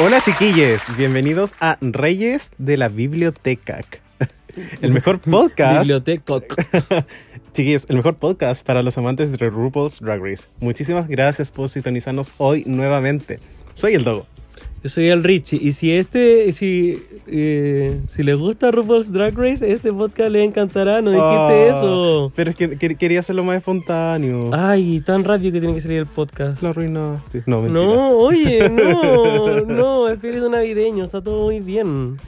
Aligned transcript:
Hola 0.00 0.20
chiquilles, 0.20 0.82
bienvenidos 0.96 1.54
a 1.60 1.78
Reyes 1.80 2.50
de 2.58 2.76
la 2.76 2.88
Biblioteca. 2.88 3.80
El 4.80 4.92
mejor 4.92 5.20
podcast. 5.30 5.82
Biblioteca. 5.82 6.34
Chiquillos, 7.52 7.86
el 7.88 7.98
mejor 7.98 8.16
podcast 8.16 8.66
para 8.66 8.82
los 8.82 8.98
amantes 8.98 9.30
de 9.30 9.48
RuPaul's 9.48 10.00
Drag 10.00 10.20
Race. 10.20 10.48
Muchísimas 10.58 11.06
gracias 11.06 11.52
por 11.52 11.68
sintonizarnos 11.68 12.32
hoy 12.38 12.64
nuevamente. 12.66 13.38
Soy 13.74 13.94
el 13.94 14.02
Dogo. 14.02 14.26
Yo 14.84 14.90
soy 14.90 15.08
el 15.08 15.24
Richie 15.24 15.58
y 15.62 15.72
si 15.72 15.92
este, 15.92 16.52
si, 16.52 17.02
eh, 17.26 18.02
si 18.06 18.22
le 18.22 18.34
gusta 18.34 18.70
RuPaul's 18.70 19.10
Drag 19.10 19.34
Race, 19.34 19.72
este 19.72 19.90
podcast 19.94 20.28
le 20.30 20.44
encantará, 20.44 21.00
no 21.00 21.10
dijiste 21.10 21.24
Ah, 21.32 21.66
eso. 21.70 22.32
Pero 22.36 22.50
es 22.50 22.56
que 22.56 22.76
que- 22.76 22.94
quería 22.96 23.20
hacerlo 23.20 23.44
más 23.44 23.56
espontáneo. 23.56 24.50
Ay, 24.52 25.00
tan 25.00 25.24
rápido 25.24 25.52
que 25.52 25.60
tiene 25.60 25.74
que 25.74 25.80
salir 25.80 26.00
el 26.00 26.06
podcast. 26.06 26.62
Lo 26.62 26.68
arruinaste. 26.68 27.44
No, 27.46 27.62
mentira. 27.62 27.82
No, 27.82 28.08
oye, 28.10 28.68
no, 28.68 29.60
no, 29.62 30.08
espíritu 30.10 30.50
navideño, 30.50 31.04
está 31.06 31.22
todo 31.22 31.46
muy 31.46 31.60
bien. 31.60 32.18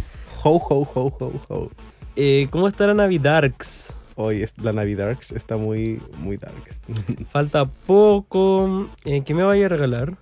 Ho, 0.43 0.57
ho, 0.57 0.89
ho, 0.95 1.13
ho, 1.21 1.33
ho. 1.51 1.71
Eh, 2.17 2.49
¿Cómo 2.51 2.69
está 2.69 2.87
la 2.87 2.95
Navidarks? 2.95 3.95
Hoy 4.15 4.43
es- 4.45 4.55
la 4.63 4.73
Navidad 4.73 5.15
está 5.35 5.59
muy, 5.59 6.01
muy 6.23 6.39
darks. 6.39 6.81
Falta 7.31 7.67
poco. 7.67 8.87
Eh, 9.05 9.21
¿Qué 9.27 9.35
me 9.35 9.43
vaya 9.43 9.67
a 9.67 9.69
regalar? 9.69 10.15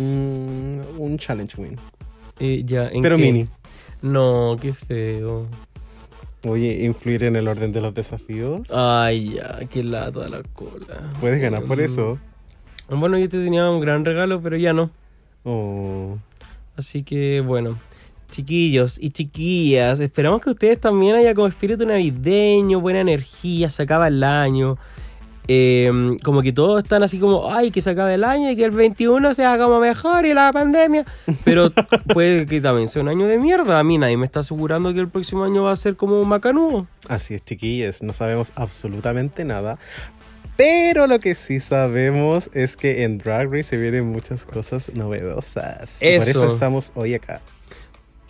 Mm, 0.00 0.80
un 0.98 1.18
challenge 1.18 1.60
win. 1.60 1.76
Eh, 2.38 2.62
ya, 2.64 2.88
¿en 2.88 3.02
Pero 3.02 3.16
qué? 3.16 3.22
mini. 3.22 3.46
No, 4.02 4.56
qué 4.60 4.72
feo. 4.72 5.46
Oye, 6.46 6.84
influir 6.84 7.24
en 7.24 7.36
el 7.36 7.46
orden 7.48 7.70
de 7.70 7.82
los 7.82 7.92
desafíos. 7.92 8.70
Ay, 8.72 9.34
ya, 9.34 9.58
qué 9.70 9.84
lata 9.84 10.26
la 10.28 10.42
cola. 10.54 11.12
Puedes 11.20 11.38
ganar 11.40 11.64
por 11.64 11.76
Mm, 11.78 11.80
eso. 11.82 12.18
Bueno, 12.88 13.18
yo 13.18 13.28
te 13.28 13.44
tenía 13.44 13.68
un 13.70 13.80
gran 13.80 14.04
regalo, 14.06 14.40
pero 14.40 14.56
ya 14.56 14.72
no. 14.72 14.90
Oh. 15.44 16.16
Así 16.76 17.02
que 17.02 17.42
bueno, 17.42 17.76
chiquillos 18.30 18.98
y 18.98 19.10
chiquillas, 19.10 20.00
esperamos 20.00 20.40
que 20.40 20.48
ustedes 20.50 20.80
también 20.80 21.14
haya 21.14 21.34
como 21.34 21.46
espíritu 21.46 21.84
navideño, 21.84 22.80
buena 22.80 23.00
energía, 23.02 23.68
se 23.68 23.82
acaba 23.82 24.08
el 24.08 24.24
año. 24.24 24.78
Eh, 25.52 25.90
como 26.22 26.42
que 26.42 26.52
todos 26.52 26.80
están 26.80 27.02
así 27.02 27.18
como, 27.18 27.52
ay, 27.52 27.72
que 27.72 27.80
se 27.80 27.90
acabe 27.90 28.14
el 28.14 28.22
año 28.22 28.52
y 28.52 28.54
que 28.54 28.64
el 28.64 28.70
21 28.70 29.34
sea 29.34 29.58
como 29.58 29.80
mejor 29.80 30.24
y 30.24 30.32
la 30.32 30.52
pandemia. 30.52 31.04
Pero 31.42 31.72
puede 32.14 32.46
que 32.46 32.60
también 32.60 32.86
sea 32.86 33.02
un 33.02 33.08
año 33.08 33.26
de 33.26 33.36
mierda. 33.36 33.80
A 33.80 33.82
mí 33.82 33.98
nadie 33.98 34.16
me 34.16 34.26
está 34.26 34.40
asegurando 34.40 34.94
que 34.94 35.00
el 35.00 35.08
próximo 35.08 35.42
año 35.42 35.64
va 35.64 35.72
a 35.72 35.76
ser 35.76 35.96
como 35.96 36.20
un 36.20 36.28
macanudo. 36.28 36.86
Así 37.08 37.34
es, 37.34 37.44
chiquillas, 37.44 38.00
no 38.00 38.12
sabemos 38.12 38.52
absolutamente 38.54 39.44
nada. 39.44 39.80
Pero 40.56 41.08
lo 41.08 41.18
que 41.18 41.34
sí 41.34 41.58
sabemos 41.58 42.48
es 42.54 42.76
que 42.76 43.02
en 43.02 43.18
Drag 43.18 43.50
Race 43.50 43.64
se 43.64 43.76
vienen 43.76 44.06
muchas 44.06 44.46
cosas 44.46 44.94
novedosas. 44.94 46.00
Y 46.00 46.16
por 46.16 46.28
eso 46.28 46.44
Eso. 46.44 46.46
estamos 46.46 46.92
hoy 46.94 47.14
acá. 47.14 47.40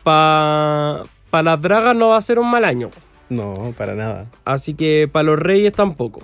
Para 0.03 1.05
pa 1.29 1.43
las 1.43 1.61
dragas 1.61 1.95
no 1.95 2.09
va 2.09 2.17
a 2.17 2.23
ser 2.23 2.39
un 2.39 2.51
mal 2.51 2.65
año. 2.65 2.89
No, 3.29 3.75
para 3.77 3.95
nada. 3.95 4.25
Así 4.47 4.73
que 4.73 5.07
para 5.13 5.25
los 5.25 5.39
reyes 5.39 5.75
tampoco. 5.75 6.23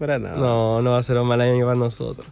Para 0.00 0.18
nada. 0.18 0.36
No, 0.36 0.82
no 0.82 0.90
va 0.92 0.98
a 0.98 1.02
ser 1.04 1.16
un 1.18 1.28
mal 1.28 1.40
año 1.40 1.64
para 1.66 1.78
nosotros. 1.78 2.26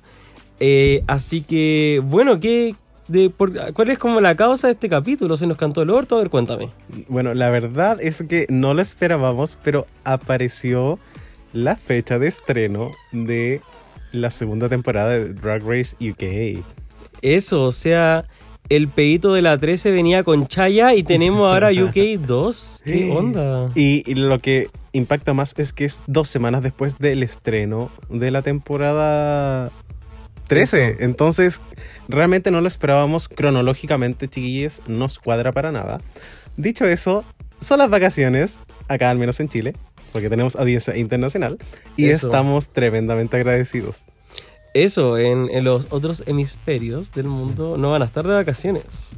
Eh, 0.59 1.05
así 1.06 1.43
que, 1.43 2.01
bueno, 2.03 2.41
¿qué, 2.41 2.75
de, 3.06 3.31
por- 3.31 3.53
¿cuál 3.75 3.91
es 3.91 3.99
como 3.99 4.21
la 4.21 4.34
causa 4.34 4.67
de 4.67 4.73
este 4.73 4.89
capítulo? 4.89 5.37
¿Se 5.37 5.47
nos 5.47 5.56
cantó 5.56 5.83
el 5.83 5.91
orto? 5.91 6.17
A 6.17 6.19
ver, 6.19 6.31
cuéntame. 6.31 6.71
Bueno, 7.09 7.33
la 7.34 7.51
verdad 7.51 7.99
es 8.01 8.25
que 8.29 8.47
no 8.49 8.75
lo 8.75 8.83
esperábamos, 8.83 9.56
pero 9.62 9.87
apareció 10.03 10.99
la 11.53 11.77
fecha 11.77 12.19
de 12.19 12.27
estreno 12.29 12.91
de 13.12 13.61
la 14.12 14.31
segunda 14.31 14.69
temporada 14.69 15.11
de 15.11 15.33
Drag 15.35 15.62
Race 15.65 15.95
UK. 16.00 16.65
Eso, 17.23 17.65
o 17.65 17.73
sea, 17.73 18.25
el 18.69 18.89
pedito 18.89 19.33
de 19.33 19.43
la 19.43 19.59
13 19.59 19.91
venía 19.91 20.25
con 20.25 20.47
Chaya 20.47 20.95
y 20.95 21.03
tenemos 21.03 21.41
ahora 21.53 21.71
UK 21.71 22.19
2. 22.27 22.83
¿Qué 22.85 23.11
onda? 23.15 23.69
Y, 23.75 24.03
y 24.11 24.15
lo 24.15 24.39
que 24.39 24.69
impacta 24.99 25.35
más 25.35 25.55
es 25.57 25.73
que 25.73 25.85
es 25.85 26.01
dos 26.07 26.29
semanas 26.29 26.63
después 26.63 26.99
del 26.99 27.23
estreno 27.23 27.91
de 28.09 28.31
la 28.31 28.43
temporada 28.43 29.71
13. 30.49 30.89
Eso. 30.89 30.97
Entonces, 31.01 31.61
realmente 32.09 32.51
no 32.51 32.61
lo 32.61 32.69
esperábamos 32.69 33.29
cronológicamente, 33.29 34.29
chiquillos. 34.29 34.81
No 34.87 34.99
nos 34.99 35.19
cuadra 35.19 35.53
para 35.53 35.73
nada. 35.73 36.01
Dicho 36.57 36.85
eso, 36.87 37.25
son 37.61 37.79
las 37.79 37.91
vacaciones, 37.91 38.59
acá 38.89 39.11
al 39.11 39.19
menos 39.19 39.39
en 39.41 39.49
Chile, 39.49 39.75
porque 40.13 40.29
tenemos 40.29 40.57
audiencia 40.57 40.97
internacional. 40.97 41.59
Y 41.97 42.09
Eso. 42.09 42.29
estamos 42.29 42.71
tremendamente 42.71 43.37
agradecidos. 43.37 44.07
Eso, 44.75 45.19
en, 45.19 45.49
en 45.51 45.65
los 45.65 45.89
otros 45.91 46.23
hemisferios 46.27 47.13
del 47.13 47.27
mundo 47.27 47.77
no 47.79 47.91
van 47.91 48.03
a 48.03 48.05
estar 48.05 48.27
de 48.27 48.35
vacaciones. 48.35 49.11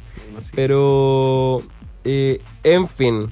Pero, 0.54 1.62
eh, 2.04 2.40
en 2.62 2.88
fin, 2.88 3.30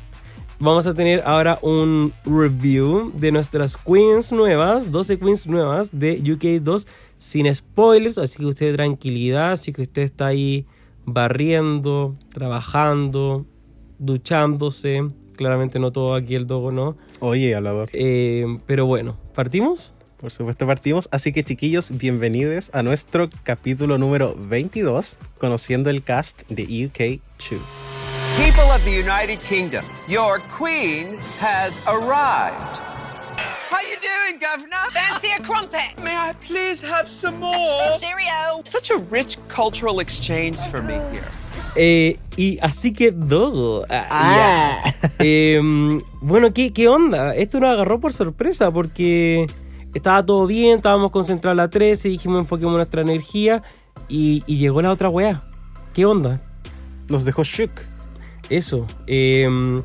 vamos 0.61 0.87
a 0.87 0.95
tener 0.95 1.23
ahora 1.25 1.59
un 1.63 2.13
review 2.25 3.13
de 3.15 3.33
nuestras 3.33 3.77
queens 3.77 4.33
nuevas, 4.33 4.91
12 4.91 5.19
queens 5.19 5.47
nuevas 5.47 5.99
de 5.99 6.21
UK 6.33 6.63
2, 6.63 6.87
sin 7.19 7.53
spoilers, 7.55 8.19
así 8.19 8.39
que 8.39 8.47
usted 8.47 8.75
tranquilidad, 8.75 9.53
así 9.53 9.73
que 9.73 9.83
usted 9.83 10.03
está 10.03 10.27
ahí 10.27 10.67
barriendo, 11.05 12.17
trabajando, 12.31 13.47
duchándose. 13.99 15.09
Claramente 15.37 15.79
no 15.79 15.93
todo 15.93 16.15
aquí 16.15 16.35
el 16.35 16.49
dogo, 16.49 16.73
¿no? 16.73 16.97
Oye, 17.21 17.55
hablador. 17.55 17.91
Eh, 17.93 18.59
pero 18.67 18.87
bueno, 18.87 19.17
¿partimos? 19.35 19.95
Por 20.17 20.33
supuesto, 20.33 20.67
partimos. 20.67 21.09
Así 21.13 21.33
que, 21.33 21.45
chiquillos, 21.45 21.97
bienvenidos 21.97 22.71
a 22.75 22.83
nuestro 22.83 23.31
capítulo 23.45 23.99
número 23.99 24.35
22, 24.37 25.17
conociendo 25.39 25.91
el 25.91 26.03
cast 26.03 26.43
de 26.49 26.87
UK 26.87 27.21
2. 27.51 27.98
People 28.45 28.71
of 28.71 28.85
the 28.85 28.91
United 28.93 29.43
Kingdom, 29.43 29.85
your 30.07 30.39
queen 30.49 31.19
has 31.39 31.79
arrived. 31.87 32.77
How 33.71 33.81
you 33.81 33.97
doing, 34.01 34.39
Governor? 34.41 34.85
Fancy 34.93 35.29
a 35.37 35.43
crumpet. 35.43 35.99
May 36.03 36.15
I 36.17 36.35
please 36.41 36.81
have 36.81 37.09
some 37.09 37.39
more? 37.41 37.99
Cheerio. 37.99 38.63
Such 38.65 38.91
a 38.91 38.99
rich 39.11 39.37
cultural 39.49 40.01
exchange 40.01 40.59
for 40.71 40.83
me 40.83 40.95
here. 41.13 41.27
Eh, 41.77 42.17
y 42.37 42.59
así 42.63 42.93
que 42.93 43.11
Dogo. 43.11 43.85
ah, 43.91 44.83
ya. 44.85 44.95
Em, 45.19 46.01
bueno, 46.21 46.53
¿qué, 46.53 46.73
¿qué 46.73 46.89
onda? 46.89 47.35
Esto 47.35 47.61
nos 47.61 47.73
agarró 47.73 47.99
por 48.01 48.13
sorpresa 48.13 48.71
porque 48.71 49.47
estaba 49.95 50.25
todo 50.25 50.47
bien, 50.47 50.77
estábamos 50.77 51.11
concentrados 51.11 51.55
en 51.55 51.59
la 51.59 51.69
13, 51.71 52.09
dijimos 52.09 52.41
enfoquemos 52.41 52.77
nuestra 52.77 53.03
energía 53.03 53.63
y, 54.09 54.43
y 54.47 54.59
llegó 54.59 54.81
la 54.81 54.93
otra 54.93 55.09
weá. 55.09 55.43
¿Qué 55.93 56.07
onda? 56.07 56.41
Nos 57.09 57.25
dejó 57.25 57.43
shook. 57.43 57.98
Eso. 58.51 58.87
em, 59.07 59.83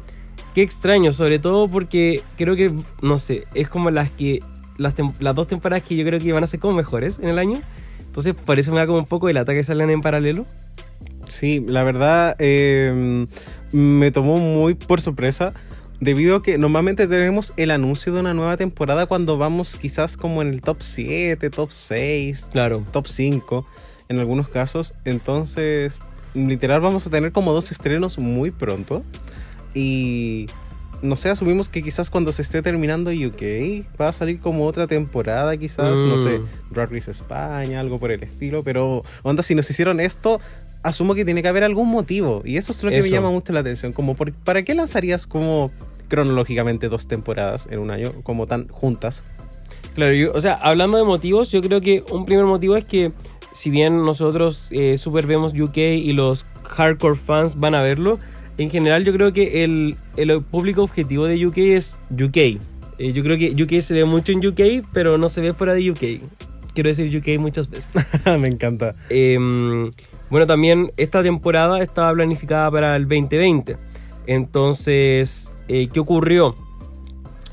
qué 0.55 0.61
extraño, 0.61 1.13
sobre 1.13 1.39
todo 1.39 1.67
porque 1.67 2.21
creo 2.37 2.55
que, 2.55 2.71
no 3.01 3.17
sé, 3.17 3.45
es 3.53 3.69
como 3.69 3.89
las 3.91 4.09
que. 4.11 4.41
Las, 4.77 4.95
tem- 4.97 5.13
las 5.19 5.35
dos 5.35 5.47
temporadas 5.47 5.83
que 5.83 5.95
yo 5.95 6.03
creo 6.05 6.19
que 6.19 6.33
van 6.33 6.43
a 6.43 6.47
ser 6.47 6.59
como 6.59 6.73
mejores 6.73 7.19
en 7.19 7.29
el 7.29 7.37
año. 7.39 7.61
Entonces, 7.99 8.33
por 8.33 8.57
eso 8.59 8.71
me 8.71 8.79
da 8.79 8.87
como 8.87 8.99
un 8.99 9.05
poco 9.05 9.29
el 9.29 9.37
ataque 9.37 9.59
que 9.59 9.63
salen 9.63 9.89
en 9.91 10.01
paralelo. 10.01 10.45
Sí, 11.27 11.63
la 11.67 11.83
verdad 11.83 12.35
eh, 12.39 13.25
me 13.71 14.11
tomó 14.11 14.37
muy 14.37 14.73
por 14.75 14.99
sorpresa. 15.01 15.53
Debido 15.99 16.37
a 16.37 16.43
que 16.43 16.57
normalmente 16.57 17.07
tenemos 17.07 17.53
el 17.55 17.71
anuncio 17.71 18.11
de 18.13 18.19
una 18.19 18.33
nueva 18.33 18.57
temporada 18.57 19.05
cuando 19.05 19.37
vamos 19.37 19.75
quizás 19.75 20.17
como 20.17 20.41
en 20.41 20.49
el 20.49 20.61
top 20.61 20.77
7, 20.81 21.49
top 21.49 21.69
6, 21.71 22.49
Claro. 22.51 22.83
top 22.91 23.07
5 23.07 23.65
en 24.09 24.19
algunos 24.19 24.49
casos. 24.49 24.95
Entonces 25.05 25.99
literal 26.33 26.81
vamos 26.81 27.05
a 27.07 27.09
tener 27.09 27.31
como 27.31 27.53
dos 27.53 27.71
estrenos 27.71 28.17
muy 28.17 28.51
pronto. 28.51 29.03
Y 29.73 30.47
no 31.01 31.15
sé, 31.15 31.29
asumimos 31.29 31.67
que 31.69 31.81
quizás 31.83 32.09
cuando 32.09 32.31
se 32.31 32.41
esté 32.41 32.61
terminando 32.61 33.11
UK 33.11 33.85
va 33.99 34.09
a 34.09 34.13
salir 34.13 34.39
como 34.39 34.65
otra 34.65 34.87
temporada, 34.87 35.55
quizás, 35.57 35.97
no 35.99 36.17
sé, 36.17 36.39
Mm. 36.39 36.45
Drag 36.73 36.91
Race 36.93 37.11
España, 37.11 37.79
algo 37.79 37.99
por 37.99 38.11
el 38.11 38.23
estilo. 38.23 38.63
Pero, 38.63 39.03
onda, 39.23 39.43
si 39.43 39.53
nos 39.55 39.69
hicieron 39.69 39.99
esto, 39.99 40.39
asumo 40.81 41.13
que 41.15 41.25
tiene 41.25 41.41
que 41.41 41.47
haber 41.49 41.63
algún 41.63 41.89
motivo. 41.89 42.41
Y 42.45 42.57
eso 42.57 42.71
es 42.71 42.81
lo 42.83 42.89
que 42.89 43.01
me 43.01 43.09
llama 43.09 43.31
mucho 43.31 43.51
la 43.53 43.59
atención. 43.61 43.91
Como, 43.93 44.15
por- 44.15 44.31
¿para 44.31 44.63
qué 44.63 44.73
lanzarías 44.75 45.27
como 45.27 45.71
cronológicamente 46.07 46.89
dos 46.89 47.07
temporadas 47.07 47.67
en 47.71 47.79
un 47.79 47.91
año, 47.91 48.13
como 48.23 48.45
tan 48.47 48.67
juntas? 48.69 49.23
Claro, 49.95 50.13
yo- 50.13 50.31
o 50.33 50.41
sea, 50.41 50.53
hablando 50.53 50.97
de 50.97 51.03
motivos, 51.03 51.51
yo 51.51 51.61
creo 51.61 51.81
que 51.81 52.03
un 52.11 52.25
primer 52.25 52.45
motivo 52.45 52.75
es 52.77 52.85
que 52.85 53.11
si 53.53 53.69
bien 53.69 54.03
nosotros 54.03 54.67
eh, 54.71 54.97
super 54.97 55.27
vemos 55.27 55.53
UK 55.53 55.77
y 55.77 56.13
los 56.13 56.45
hardcore 56.63 57.15
fans 57.15 57.55
van 57.55 57.75
a 57.75 57.81
verlo, 57.81 58.19
en 58.57 58.69
general 58.69 59.03
yo 59.03 59.13
creo 59.13 59.33
que 59.33 59.63
el, 59.63 59.95
el 60.17 60.41
público 60.41 60.83
objetivo 60.83 61.25
de 61.25 61.45
UK 61.45 61.57
es 61.57 61.95
UK. 62.11 62.37
Eh, 62.99 63.13
yo 63.13 63.23
creo 63.23 63.37
que 63.37 63.61
UK 63.61 63.81
se 63.81 63.93
ve 63.93 64.05
mucho 64.05 64.31
en 64.31 64.45
UK, 64.45 64.87
pero 64.91 65.17
no 65.17 65.29
se 65.29 65.41
ve 65.41 65.53
fuera 65.53 65.73
de 65.73 65.91
UK. 65.91 66.23
Quiero 66.73 66.89
decir 66.89 67.15
UK 67.15 67.39
muchas 67.39 67.69
veces. 67.69 67.89
me 68.39 68.47
encanta. 68.47 68.95
Em, 69.09 69.91
bueno, 70.29 70.47
también 70.47 70.91
esta 70.97 71.21
temporada 71.23 71.81
estaba 71.81 72.11
planificada 72.13 72.69
para 72.71 72.95
el 72.95 73.03
2020. 73.03 73.77
Entonces, 74.25 75.53
eh, 75.67 75.89
¿qué 75.91 75.99
ocurrió? 75.99 76.55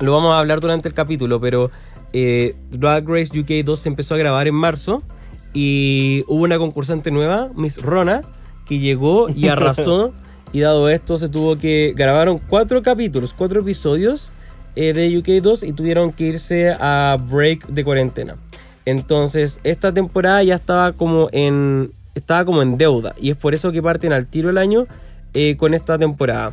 Lo 0.01 0.13
vamos 0.13 0.33
a 0.35 0.39
hablar 0.39 0.61
durante 0.61 0.89
el 0.89 0.95
capítulo, 0.95 1.41
pero 1.41 1.71
eh, 2.13 2.55
Drag 2.71 3.07
Race 3.09 3.39
UK 3.39 3.65
2 3.65 3.79
se 3.79 3.89
empezó 3.89 4.15
a 4.15 4.19
grabar 4.19 4.49
en 4.49 4.55
marzo 4.55 5.03
y 5.53 6.25
hubo 6.29 6.45
una 6.45 6.59
concursante 6.59 7.11
nueva, 7.11 7.51
Miss 7.55 7.83
Rona, 7.83 8.23
que 8.67 8.79
llegó 8.79 9.29
y 9.29 9.49
arrasó. 9.49 10.13
y 10.53 10.61
dado 10.61 10.89
esto, 10.89 11.17
se 11.17 11.29
tuvo 11.29 11.57
que. 11.57 11.93
Grabaron 11.97 12.39
cuatro 12.39 12.83
capítulos, 12.83 13.33
cuatro 13.37 13.61
episodios 13.61 14.31
eh, 14.77 14.93
de 14.93 15.17
UK 15.19 15.43
2 15.43 15.63
y 15.65 15.73
tuvieron 15.73 16.13
que 16.13 16.25
irse 16.25 16.73
a 16.73 17.17
break 17.29 17.67
de 17.67 17.85
cuarentena. 17.85 18.37
Entonces, 18.85 19.61
esta 19.65 19.93
temporada 19.93 20.43
ya 20.43 20.55
estaba 20.55 20.93
como 20.93 21.29
en. 21.33 21.93
Estaba 22.15 22.45
como 22.45 22.63
en 22.63 22.77
deuda. 22.77 23.15
Y 23.21 23.31
es 23.31 23.39
por 23.39 23.55
eso 23.55 23.71
que 23.73 23.83
parten 23.83 24.13
al 24.13 24.27
tiro 24.27 24.51
el 24.51 24.59
año 24.59 24.87
eh, 25.33 25.57
con 25.57 25.75
esta 25.75 25.97
temporada. 25.97 26.53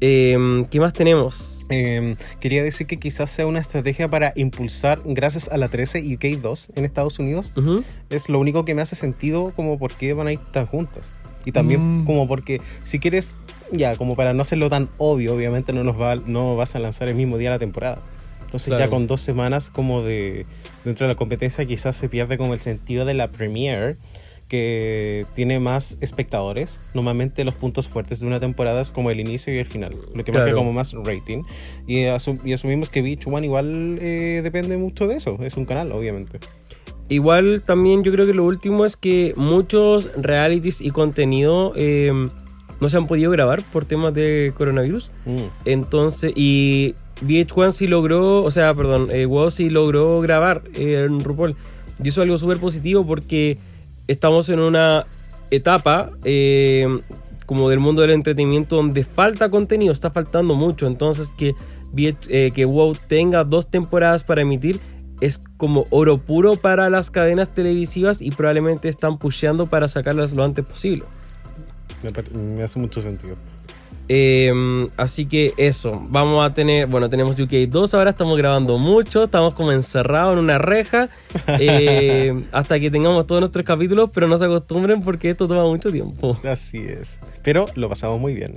Em, 0.00 0.64
¿Qué 0.66 0.80
más 0.80 0.92
tenemos? 0.92 1.51
Eh, 1.68 2.16
quería 2.40 2.62
decir 2.62 2.86
que 2.86 2.96
quizás 2.96 3.30
sea 3.30 3.46
una 3.46 3.60
estrategia 3.60 4.08
para 4.08 4.32
impulsar, 4.36 5.00
gracias 5.04 5.48
a 5.48 5.56
la 5.56 5.68
13 5.68 6.00
y 6.00 6.16
UK2 6.16 6.68
en 6.74 6.84
Estados 6.84 7.18
Unidos, 7.18 7.50
Ujú. 7.56 7.84
es 8.10 8.28
lo 8.28 8.38
único 8.38 8.64
que 8.64 8.74
me 8.74 8.82
hace 8.82 8.96
sentido 8.96 9.52
como 9.56 9.78
por 9.78 9.94
qué 9.94 10.12
van 10.14 10.26
a 10.26 10.32
ir 10.32 10.40
tan 10.40 10.66
juntas. 10.66 11.10
Y 11.44 11.52
también 11.52 12.02
Mm. 12.02 12.04
como 12.04 12.28
porque 12.28 12.60
si 12.84 12.98
quieres, 13.00 13.36
ya, 13.72 13.96
como 13.96 14.14
para 14.14 14.32
no 14.32 14.42
hacerlo 14.42 14.70
tan 14.70 14.88
obvio, 14.98 15.34
obviamente 15.34 15.72
no 15.72 15.82
nos 15.82 16.00
va, 16.00 16.14
no 16.16 16.54
vas 16.56 16.74
a 16.76 16.78
lanzar 16.78 17.08
el 17.08 17.14
mismo 17.16 17.36
día 17.38 17.50
la 17.50 17.58
temporada. 17.58 18.00
Entonces 18.44 18.68
Claro. 18.68 18.84
ya 18.84 18.90
con 18.90 19.06
dos 19.06 19.22
semanas 19.22 19.70
como 19.70 20.02
de 20.02 20.44
dentro 20.84 21.06
de 21.06 21.14
la 21.14 21.16
competencia 21.16 21.64
quizás 21.64 21.96
se 21.96 22.08
pierde 22.08 22.36
como 22.36 22.52
el 22.54 22.60
sentido 22.60 23.04
de 23.06 23.14
la 23.14 23.30
premiere 23.30 23.96
que 24.52 25.24
tiene 25.34 25.58
más 25.60 25.96
espectadores. 26.02 26.78
Normalmente 26.92 27.42
los 27.42 27.54
puntos 27.54 27.88
fuertes 27.88 28.20
de 28.20 28.26
una 28.26 28.38
temporada 28.38 28.82
es 28.82 28.90
como 28.90 29.10
el 29.10 29.18
inicio 29.18 29.54
y 29.54 29.56
el 29.56 29.64
final, 29.64 29.96
lo 30.14 30.22
que 30.24 30.30
marca 30.30 30.52
como 30.52 30.74
más 30.74 30.92
rating. 30.92 31.44
Y, 31.86 32.02
asum- 32.02 32.38
y 32.44 32.52
asumimos 32.52 32.90
que 32.90 33.00
Beach 33.00 33.26
One 33.26 33.46
igual 33.46 33.96
eh, 33.98 34.42
depende 34.44 34.76
mucho 34.76 35.06
de 35.06 35.16
eso, 35.16 35.38
es 35.42 35.56
un 35.56 35.64
canal 35.64 35.90
obviamente. 35.92 36.38
Igual 37.08 37.62
también 37.64 38.04
yo 38.04 38.12
creo 38.12 38.26
que 38.26 38.34
lo 38.34 38.44
último 38.44 38.84
es 38.84 38.98
que 38.98 39.32
muchos 39.36 40.10
realities 40.18 40.82
y 40.82 40.90
contenido 40.90 41.72
eh, 41.74 42.12
no 42.78 42.88
se 42.90 42.96
han 42.98 43.06
podido 43.06 43.30
grabar 43.30 43.62
por 43.72 43.86
temas 43.86 44.12
de 44.12 44.52
coronavirus. 44.54 45.12
Mm. 45.24 45.36
Entonces, 45.64 46.32
y 46.36 46.94
VH1 47.24 47.70
sí 47.72 47.86
logró, 47.86 48.44
o 48.44 48.50
sea, 48.50 48.74
perdón, 48.74 49.08
eh, 49.10 49.24
WoW 49.24 49.50
sí 49.50 49.70
logró 49.70 50.20
grabar 50.20 50.62
eh, 50.74 51.04
en 51.06 51.20
RuPaul. 51.20 51.56
Y 52.04 52.08
eso 52.08 52.20
es 52.20 52.24
algo 52.24 52.36
súper 52.36 52.58
positivo 52.58 53.06
porque 53.06 53.56
estamos 54.06 54.48
en 54.48 54.60
una 54.60 55.06
etapa 55.50 56.10
eh, 56.24 56.86
como 57.46 57.68
del 57.68 57.80
mundo 57.80 58.02
del 58.02 58.12
entretenimiento 58.12 58.76
donde 58.76 59.04
falta 59.04 59.50
contenido, 59.50 59.92
está 59.92 60.10
faltando 60.10 60.54
mucho. 60.54 60.86
Entonces, 60.86 61.30
que, 61.30 61.54
eh, 61.96 62.50
que 62.52 62.64
WoW 62.64 62.96
tenga 63.06 63.44
dos 63.44 63.70
temporadas 63.70 64.24
para 64.24 64.42
emitir 64.42 64.80
es 65.20 65.38
como 65.56 65.84
oro 65.90 66.18
puro 66.18 66.56
para 66.56 66.90
las 66.90 67.10
cadenas 67.10 67.50
televisivas 67.54 68.20
y 68.20 68.30
probablemente 68.30 68.88
están 68.88 69.18
pusheando 69.18 69.66
para 69.66 69.86
sacarlas 69.88 70.32
lo 70.32 70.42
antes 70.42 70.64
posible. 70.64 71.04
Me 72.34 72.62
hace 72.62 72.78
mucho 72.80 73.00
sentido. 73.00 73.36
Eh, 74.08 74.52
así 74.96 75.26
que 75.26 75.54
eso, 75.56 76.02
vamos 76.08 76.44
a 76.44 76.52
tener, 76.52 76.86
bueno, 76.86 77.08
tenemos 77.08 77.38
UK 77.38 77.52
2, 77.68 77.94
ahora 77.94 78.10
estamos 78.10 78.36
grabando 78.36 78.78
mucho, 78.78 79.24
estamos 79.24 79.54
como 79.54 79.72
encerrados 79.72 80.34
en 80.34 80.40
una 80.44 80.58
reja 80.58 81.08
eh, 81.60 82.32
hasta 82.52 82.78
que 82.80 82.90
tengamos 82.90 83.26
todos 83.26 83.40
nuestros 83.40 83.64
capítulos, 83.64 84.10
pero 84.12 84.26
no 84.28 84.36
se 84.38 84.44
acostumbren 84.44 85.00
porque 85.02 85.30
esto 85.30 85.48
toma 85.48 85.64
mucho 85.64 85.90
tiempo. 85.90 86.36
Así 86.44 86.78
es. 86.78 87.18
Pero 87.42 87.66
lo 87.74 87.88
pasamos 87.88 88.20
muy 88.20 88.34
bien. 88.34 88.54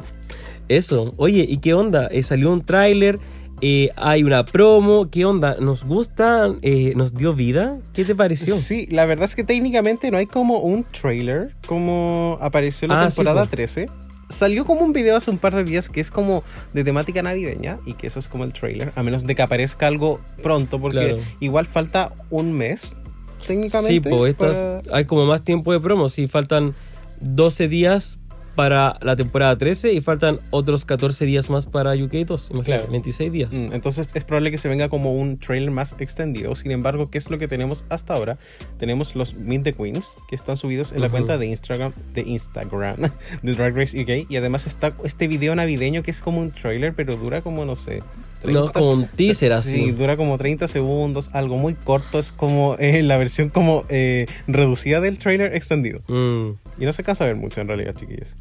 Eso, 0.68 1.12
oye, 1.18 1.46
¿y 1.48 1.58
qué 1.58 1.74
onda? 1.74 2.08
Eh, 2.08 2.24
salió 2.24 2.52
un 2.52 2.62
tráiler, 2.62 3.20
eh, 3.62 3.92
hay 3.96 4.24
una 4.24 4.44
promo, 4.46 5.10
¿qué 5.12 5.24
onda? 5.26 5.58
¿Nos 5.60 5.84
gusta? 5.86 6.54
Eh, 6.64 6.94
¿Nos 6.96 7.14
dio 7.14 7.34
vida? 7.34 7.78
¿Qué 7.94 8.04
te 8.04 8.16
pareció? 8.16 8.56
Sí, 8.56 8.88
la 8.90 9.06
verdad 9.06 9.26
es 9.26 9.36
que 9.36 9.44
técnicamente 9.44 10.10
no 10.12 10.18
hay 10.18 10.26
como 10.26 10.58
un 10.60 10.84
trailer 10.86 11.56
como 11.68 12.38
apareció 12.42 12.88
en 12.88 12.92
la 12.94 13.04
Ah, 13.04 13.10
sí, 13.12 13.18
temporada 13.18 13.44
po. 13.44 13.50
13. 13.52 13.88
Salió 14.30 14.66
como 14.66 14.82
un 14.82 14.92
video 14.94 15.18
hace 15.18 15.30
un 15.32 15.38
par 15.38 15.56
de 15.56 15.64
días 15.64 15.88
que 15.90 16.02
es 16.02 16.10
como 16.12 16.44
de 16.74 16.84
temática 16.84 17.22
navideña 17.22 17.80
y 17.86 17.94
que 17.94 18.08
eso 18.08 18.20
es 18.20 18.28
como 18.28 18.44
el 18.44 18.54
trailer, 18.54 18.92
a 18.96 19.04
menos 19.04 19.26
de 19.26 19.36
que 19.36 19.42
aparezca 19.42 19.88
algo 19.88 20.20
pronto, 20.42 20.80
porque 20.80 20.98
Claro. 21.10 21.18
igual 21.40 21.66
falta 21.68 22.12
un 22.32 22.52
mes 22.54 22.98
Sí, 23.42 23.48
técnicamente. 23.48 24.10
pues 24.10 24.36
para- 24.36 24.82
hay 24.92 25.06
como 25.06 25.26
más 25.28 25.44
tiempo 25.44 25.72
de 25.72 25.80
promo. 25.80 26.10
Sí, 26.10 26.28
faltan 26.28 26.74
12 27.22 27.68
días 27.68 28.18
para 28.56 28.98
la 29.02 29.16
temporada 29.16 29.58
13 29.58 29.94
y 29.94 30.02
faltan 30.02 30.40
otros 30.50 30.86
14 30.86 31.26
días 31.26 31.50
más 31.50 31.66
para 31.66 31.94
UK 31.94 32.14
2. 32.26 32.52
Imagínate, 32.52 32.66
Claro. 32.66 32.92
26 32.92 33.32
días. 33.32 33.52
Mm, 33.52 33.74
Entonces 33.74 34.10
es 34.14 34.24
probable 34.24 34.52
que 34.52 34.58
se 34.58 34.70
venga 34.70 34.90
como 34.90 35.14
un 35.16 35.38
trailer 35.38 35.72
más 35.72 35.96
extendido. 36.00 36.56
Sin 36.56 36.72
embargo, 36.72 37.10
¿qué 37.10 37.18
es 37.18 37.30
lo 37.30 37.38
que 37.38 37.48
tenemos 37.48 37.86
hasta 37.90 38.14
ahora? 38.14 38.38
Tenemos 38.78 39.16
los 39.16 39.36
Meet 39.36 39.64
the 39.64 39.74
Queens 39.74 40.16
que 40.30 40.36
están 40.36 40.58
subidos 40.58 40.92
en 40.92 41.02
la 41.02 41.10
cuenta 41.10 41.38
de 41.38 41.48
Instagram, 41.48 41.94
de 42.14 42.22
Instagram 42.22 42.96
de 43.44 43.54
Drag 43.54 43.76
Race 43.76 44.00
UK. 44.02 44.30
Y 44.32 44.38
además 44.38 44.66
está 44.68 44.96
este 45.04 45.28
video 45.28 45.56
navideño 45.56 46.02
que 46.04 46.12
es 46.12 46.22
como 46.22 46.40
un 46.40 46.52
trailer, 46.52 46.94
pero 46.96 47.16
dura 47.16 47.42
como, 47.42 47.66
no 47.66 47.76
sé. 47.76 48.02
No, 48.46 48.72
como 48.72 48.92
un 48.92 49.08
teaser 49.08 49.54
así. 49.54 49.72
Sí, 49.72 49.92
dura 49.92 50.18
como 50.18 50.38
30 50.38 50.68
segundos, 50.68 51.30
algo 51.34 51.58
muy 51.58 51.74
corto. 51.74 52.20
Es 52.20 52.32
como 52.32 52.76
eh, 52.80 53.02
la 53.02 53.18
versión 53.18 53.50
como 53.50 53.84
eh, 53.90 54.28
reducida 54.48 55.02
del 55.02 55.18
trailer 55.18 55.56
extendido. 55.56 56.02
Mm. 56.08 56.52
Y 56.80 56.86
no 56.86 56.94
se 56.94 57.04
cansa 57.04 57.26
ver 57.26 57.36
mucho 57.36 57.62
en 57.62 57.68
realidad, 57.68 57.96
chiquillos. 57.96 58.36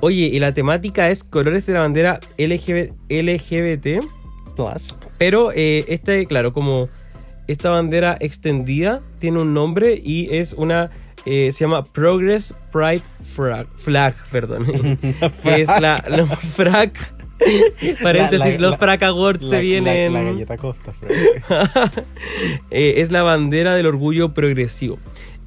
Oye, 0.00 0.26
y 0.26 0.38
la 0.38 0.54
temática 0.54 1.08
es 1.08 1.24
colores 1.24 1.66
de 1.66 1.72
la 1.74 1.80
bandera 1.80 2.20
LGB 2.38 2.92
LGBT. 3.08 4.04
Plus. 4.54 4.98
Pero 5.18 5.50
eh, 5.54 5.84
este, 5.88 6.24
claro, 6.26 6.52
como 6.52 6.88
esta 7.46 7.70
bandera 7.70 8.16
extendida 8.20 9.02
tiene 9.18 9.40
un 9.42 9.54
nombre 9.54 10.00
y 10.02 10.28
es 10.34 10.52
una. 10.52 10.90
eh, 11.26 11.50
se 11.52 11.64
llama 11.64 11.84
Progress 11.84 12.54
Pride 12.72 13.02
Flag, 13.34 13.66
flag 13.76 14.14
perdón. 14.30 14.66
que 15.42 15.60
es 15.60 15.68
la, 15.80 16.02
la 16.08 16.26
flag. 16.26 16.92
Paréntesis, 18.02 18.40
La- 18.40 18.50
la- 18.50 18.68
los 18.70 18.76
Frac 18.78 19.00
Awards 19.04 19.48
se 19.48 19.60
vienen. 19.60 20.12
La, 20.12 20.22
galleta 20.22 20.56
Costa. 20.56 20.92
Eh, 22.70 22.94
es 22.96 23.10
la 23.10 23.22
bandera 23.22 23.74
del 23.74 23.86
orgullo 23.86 24.34
progresivo. 24.34 24.98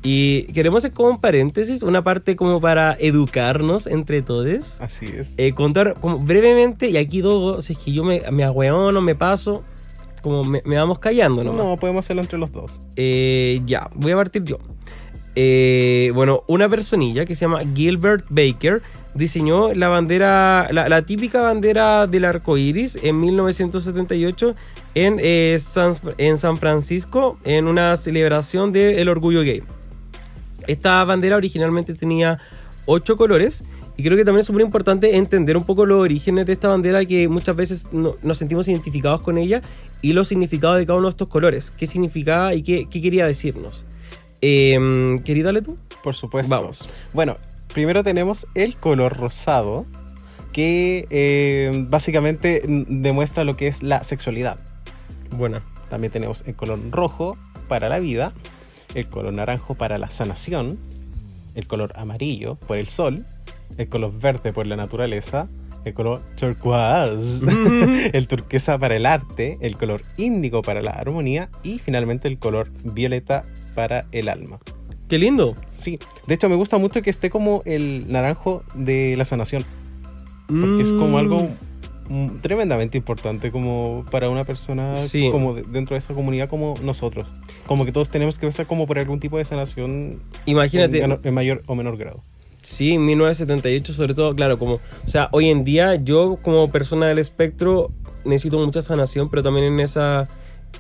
Y 0.03 0.45
queremos 0.53 0.79
hacer 0.79 0.93
como 0.93 1.09
un 1.09 1.21
paréntesis, 1.21 1.83
una 1.83 2.03
parte 2.03 2.35
como 2.35 2.59
para 2.59 2.95
educarnos 2.99 3.85
entre 3.85 4.21
todos. 4.23 4.81
Así 4.81 5.05
es. 5.05 5.33
Eh, 5.37 5.51
contar 5.53 5.93
como 6.01 6.17
brevemente, 6.17 6.89
y 6.89 6.97
aquí 6.97 7.21
Dogo, 7.21 7.61
si 7.61 7.73
es 7.73 7.79
que 7.79 7.91
yo 7.91 8.03
me, 8.03 8.21
me 8.31 8.43
agüeono, 8.43 8.99
me 9.01 9.13
paso, 9.13 9.63
como 10.23 10.43
me, 10.43 10.63
me 10.65 10.75
vamos 10.77 10.97
callando 10.99 11.43
No, 11.43 11.53
nomás. 11.53 11.79
podemos 11.79 12.05
hacerlo 12.05 12.23
entre 12.23 12.39
los 12.39 12.51
dos. 12.51 12.79
Eh, 12.95 13.61
ya, 13.65 13.89
voy 13.93 14.11
a 14.13 14.15
partir 14.15 14.43
yo. 14.43 14.57
Eh, 15.35 16.11
bueno, 16.13 16.43
una 16.47 16.67
personilla 16.67 17.25
que 17.25 17.35
se 17.35 17.41
llama 17.41 17.59
Gilbert 17.75 18.25
Baker 18.29 18.81
diseñó 19.13 19.73
la 19.73 19.89
bandera, 19.89 20.67
la, 20.71 20.89
la 20.89 21.01
típica 21.03 21.41
bandera 21.41 22.07
del 22.07 22.25
arco 22.25 22.57
iris 22.57 22.97
en 23.01 23.19
1978 23.19 24.55
en, 24.95 25.17
eh, 25.21 25.57
San, 25.59 25.93
en 26.17 26.37
San 26.37 26.57
Francisco 26.57 27.37
en 27.43 27.67
una 27.67 27.95
celebración 27.97 28.71
del 28.71 29.07
orgullo 29.09 29.41
gay. 29.43 29.63
Esta 30.67 31.03
bandera 31.03 31.35
originalmente 31.37 31.93
tenía 31.93 32.39
ocho 32.85 33.15
colores 33.17 33.63
y 33.97 34.03
creo 34.03 34.17
que 34.17 34.25
también 34.25 34.39
es 34.41 34.45
súper 34.47 34.61
importante 34.63 35.15
entender 35.17 35.57
un 35.57 35.65
poco 35.65 35.85
los 35.85 35.99
orígenes 35.99 36.45
de 36.45 36.53
esta 36.53 36.69
bandera 36.69 37.05
que 37.05 37.27
muchas 37.27 37.55
veces 37.55 37.89
no- 37.91 38.15
nos 38.23 38.37
sentimos 38.37 38.67
identificados 38.67 39.21
con 39.21 39.37
ella 39.37 39.61
y 40.01 40.13
los 40.13 40.27
significados 40.27 40.77
de 40.77 40.85
cada 40.85 40.97
uno 40.97 41.07
de 41.07 41.11
estos 41.11 41.27
colores. 41.29 41.71
¿Qué 41.71 41.85
significaba 41.87 42.53
y 42.55 42.63
qué, 42.63 42.87
qué 42.89 43.01
quería 43.01 43.25
decirnos? 43.27 43.85
Eh, 44.41 45.19
¿Querí 45.23 45.43
darle 45.43 45.61
tú? 45.61 45.77
Por 46.03 46.15
supuesto. 46.15 46.55
Vamos. 46.55 46.87
Bueno, 47.13 47.37
primero 47.73 48.03
tenemos 48.03 48.47
el 48.55 48.75
color 48.77 49.17
rosado, 49.17 49.85
que 50.51 51.05
eh, 51.11 51.85
básicamente 51.89 52.63
demuestra 52.65 53.43
lo 53.43 53.55
que 53.55 53.67
es 53.67 53.83
la 53.83 54.03
sexualidad. 54.03 54.59
Buena. 55.31 55.63
También 55.89 56.11
tenemos 56.11 56.43
el 56.47 56.55
color 56.55 56.79
rojo 56.89 57.37
para 57.67 57.87
la 57.89 57.99
vida, 57.99 58.33
el 58.95 59.07
color 59.07 59.33
naranjo 59.33 59.75
para 59.75 59.97
la 59.97 60.09
sanación, 60.09 60.77
el 61.55 61.67
color 61.67 61.93
amarillo 61.95 62.55
por 62.55 62.77
el 62.77 62.87
sol, 62.87 63.25
el 63.77 63.89
color 63.89 64.17
verde 64.19 64.53
por 64.53 64.65
la 64.65 64.75
naturaleza, 64.75 65.47
el 65.85 65.93
color 65.93 66.21
turquoise, 66.35 67.43
el 68.13 68.27
turquesa 68.27 68.77
para 68.77 68.95
el 68.95 69.05
arte, 69.05 69.57
el 69.61 69.75
color 69.75 70.01
índigo 70.17 70.61
para 70.61 70.81
la 70.81 70.91
armonía 70.91 71.49
y 71.63 71.79
finalmente 71.79 72.27
el 72.27 72.37
color 72.37 72.69
violeta 72.83 73.45
para 73.75 74.05
el 74.11 74.29
alma. 74.29 74.59
Qué 75.07 75.17
lindo. 75.17 75.55
Sí, 75.75 75.99
de 76.27 76.35
hecho 76.35 76.47
me 76.47 76.55
gusta 76.55 76.77
mucho 76.77 77.01
que 77.01 77.09
esté 77.09 77.29
como 77.29 77.61
el 77.65 78.09
naranjo 78.11 78.63
de 78.73 79.15
la 79.17 79.25
sanación, 79.25 79.65
porque 80.47 80.83
es 80.83 80.93
como 80.93 81.17
algo 81.17 81.43
mm, 81.43 81.70
tremendamente 82.41 82.97
importante 82.97 83.51
como 83.51 84.05
para 84.11 84.29
una 84.29 84.43
persona 84.43 84.97
Sí. 84.97 85.29
como 85.31 85.53
de- 85.53 85.63
dentro 85.63 85.95
de 85.95 85.99
esa 85.99 86.13
comunidad 86.13 86.49
como 86.49 86.73
nosotros. 86.83 87.27
Como 87.65 87.85
que 87.85 87.91
todos 87.91 88.09
tenemos 88.09 88.37
que 88.39 88.47
pasar 88.47 88.65
como 88.65 88.87
por 88.87 88.99
algún 88.99 89.19
tipo 89.19 89.37
de 89.37 89.45
sanación 89.45 90.21
Imagínate, 90.45 91.03
en, 91.03 91.19
en 91.23 91.33
mayor 91.33 91.63
o 91.67 91.75
menor 91.75 91.97
grado. 91.97 92.23
Sí, 92.61 92.97
1978 92.97 93.93
sobre 93.93 94.13
todo, 94.13 94.31
claro, 94.31 94.59
como, 94.59 94.75
o 94.75 94.79
sea, 95.07 95.29
hoy 95.31 95.49
en 95.49 95.63
día 95.63 95.95
yo 95.95 96.37
como 96.43 96.69
persona 96.69 97.07
del 97.07 97.17
espectro 97.19 97.91
necesito 98.23 98.59
mucha 98.63 98.81
sanación, 98.83 99.29
pero 99.29 99.41
también 99.41 99.65
en 99.65 99.79
esa, 99.79 100.27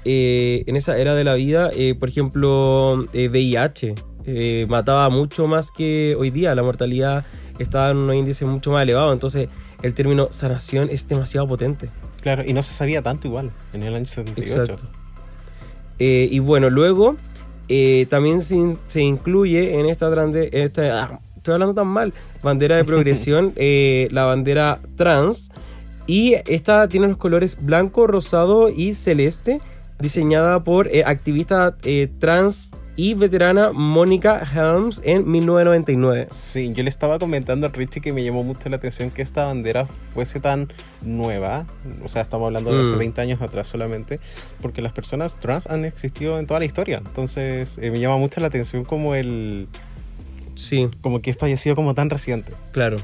eh, 0.05 0.63
en 0.67 0.75
esa 0.75 0.97
era 0.97 1.15
de 1.15 1.23
la 1.23 1.33
vida, 1.33 1.71
eh, 1.75 1.95
por 1.99 2.09
ejemplo, 2.09 3.03
eh, 3.13 3.29
VIH, 3.29 3.95
eh, 4.25 4.65
mataba 4.69 5.09
mucho 5.09 5.47
más 5.47 5.71
que 5.71 6.15
hoy 6.19 6.29
día, 6.29 6.53
la 6.53 6.61
mortalidad 6.61 7.25
estaba 7.57 7.89
en 7.91 7.97
un 7.97 8.13
índice 8.13 8.45
mucho 8.45 8.71
más 8.71 8.83
elevado, 8.83 9.11
entonces 9.13 9.49
el 9.83 9.93
término 9.93 10.27
sanación 10.31 10.89
es 10.89 11.07
demasiado 11.07 11.47
potente. 11.47 11.89
Claro, 12.21 12.43
y 12.45 12.53
no 12.53 12.61
se 12.63 12.73
sabía 12.73 13.01
tanto 13.01 13.27
igual 13.27 13.51
en 13.73 13.83
el 13.83 13.95
año 13.95 14.05
78. 14.05 14.61
Exacto. 14.63 14.87
Eh, 15.99 16.27
y 16.31 16.39
bueno, 16.39 16.69
luego 16.69 17.15
eh, 17.67 18.05
también 18.09 18.41
se, 18.41 18.55
in- 18.55 18.79
se 18.87 19.01
incluye 19.01 19.79
en 19.79 19.85
esta 19.87 20.09
grande, 20.09 20.49
esta, 20.51 21.03
ah, 21.03 21.19
estoy 21.35 21.53
hablando 21.53 21.75
tan 21.75 21.87
mal, 21.87 22.13
bandera 22.43 22.75
de 22.77 22.83
progresión, 22.85 23.53
eh, 23.55 24.07
la 24.11 24.25
bandera 24.25 24.79
trans. 24.95 25.51
Y 26.07 26.35
esta 26.47 26.87
tiene 26.87 27.07
los 27.07 27.17
colores 27.17 27.57
blanco, 27.63 28.07
rosado 28.07 28.69
y 28.69 28.93
celeste, 28.95 29.59
diseñada 29.99 30.63
por 30.63 30.89
activista 31.05 31.77
eh, 31.83 32.09
trans 32.19 32.71
y 32.95 33.13
veterana 33.13 33.71
Mónica 33.71 34.39
Helms 34.53 35.01
en 35.03 35.29
1999. 35.29 36.27
Sí, 36.31 36.73
yo 36.73 36.83
le 36.83 36.89
estaba 36.89 37.19
comentando 37.19 37.67
a 37.67 37.69
Richie 37.69 38.01
que 38.01 38.11
me 38.13 38.23
llamó 38.23 38.43
mucho 38.43 38.67
la 38.69 38.75
atención 38.75 39.11
que 39.11 39.21
esta 39.21 39.45
bandera 39.45 39.85
fuese 39.85 40.39
tan 40.39 40.71
nueva. 41.01 41.65
O 42.03 42.09
sea, 42.09 42.21
estamos 42.21 42.47
hablando 42.47 42.73
de 42.75 42.81
hace 42.81 42.95
Mm. 42.95 42.99
20 42.99 43.21
años 43.21 43.41
atrás 43.41 43.67
solamente. 43.69 44.19
Porque 44.61 44.81
las 44.81 44.91
personas 44.91 45.39
trans 45.39 45.67
han 45.67 45.85
existido 45.85 46.37
en 46.37 46.47
toda 46.47 46.59
la 46.59 46.65
historia. 46.65 47.01
Entonces, 47.05 47.77
eh, 47.81 47.91
me 47.91 47.99
llama 47.99 48.17
mucho 48.17 48.41
la 48.41 48.47
atención 48.47 48.83
como 48.83 49.15
el. 49.15 49.67
Sí. 50.55 50.89
Como 51.01 51.21
que 51.21 51.29
esto 51.31 51.45
haya 51.45 51.57
sido 51.57 51.75
como 51.75 51.93
tan 51.95 52.09
reciente. 52.09 52.51
Claro. 52.71 52.97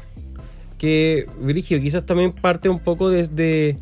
Que, 0.78 1.26
Virgilio, 1.42 1.82
quizás 1.82 2.06
también 2.06 2.34
parte 2.34 2.70
un 2.70 2.80
poco 2.80 3.10
desde 3.10 3.76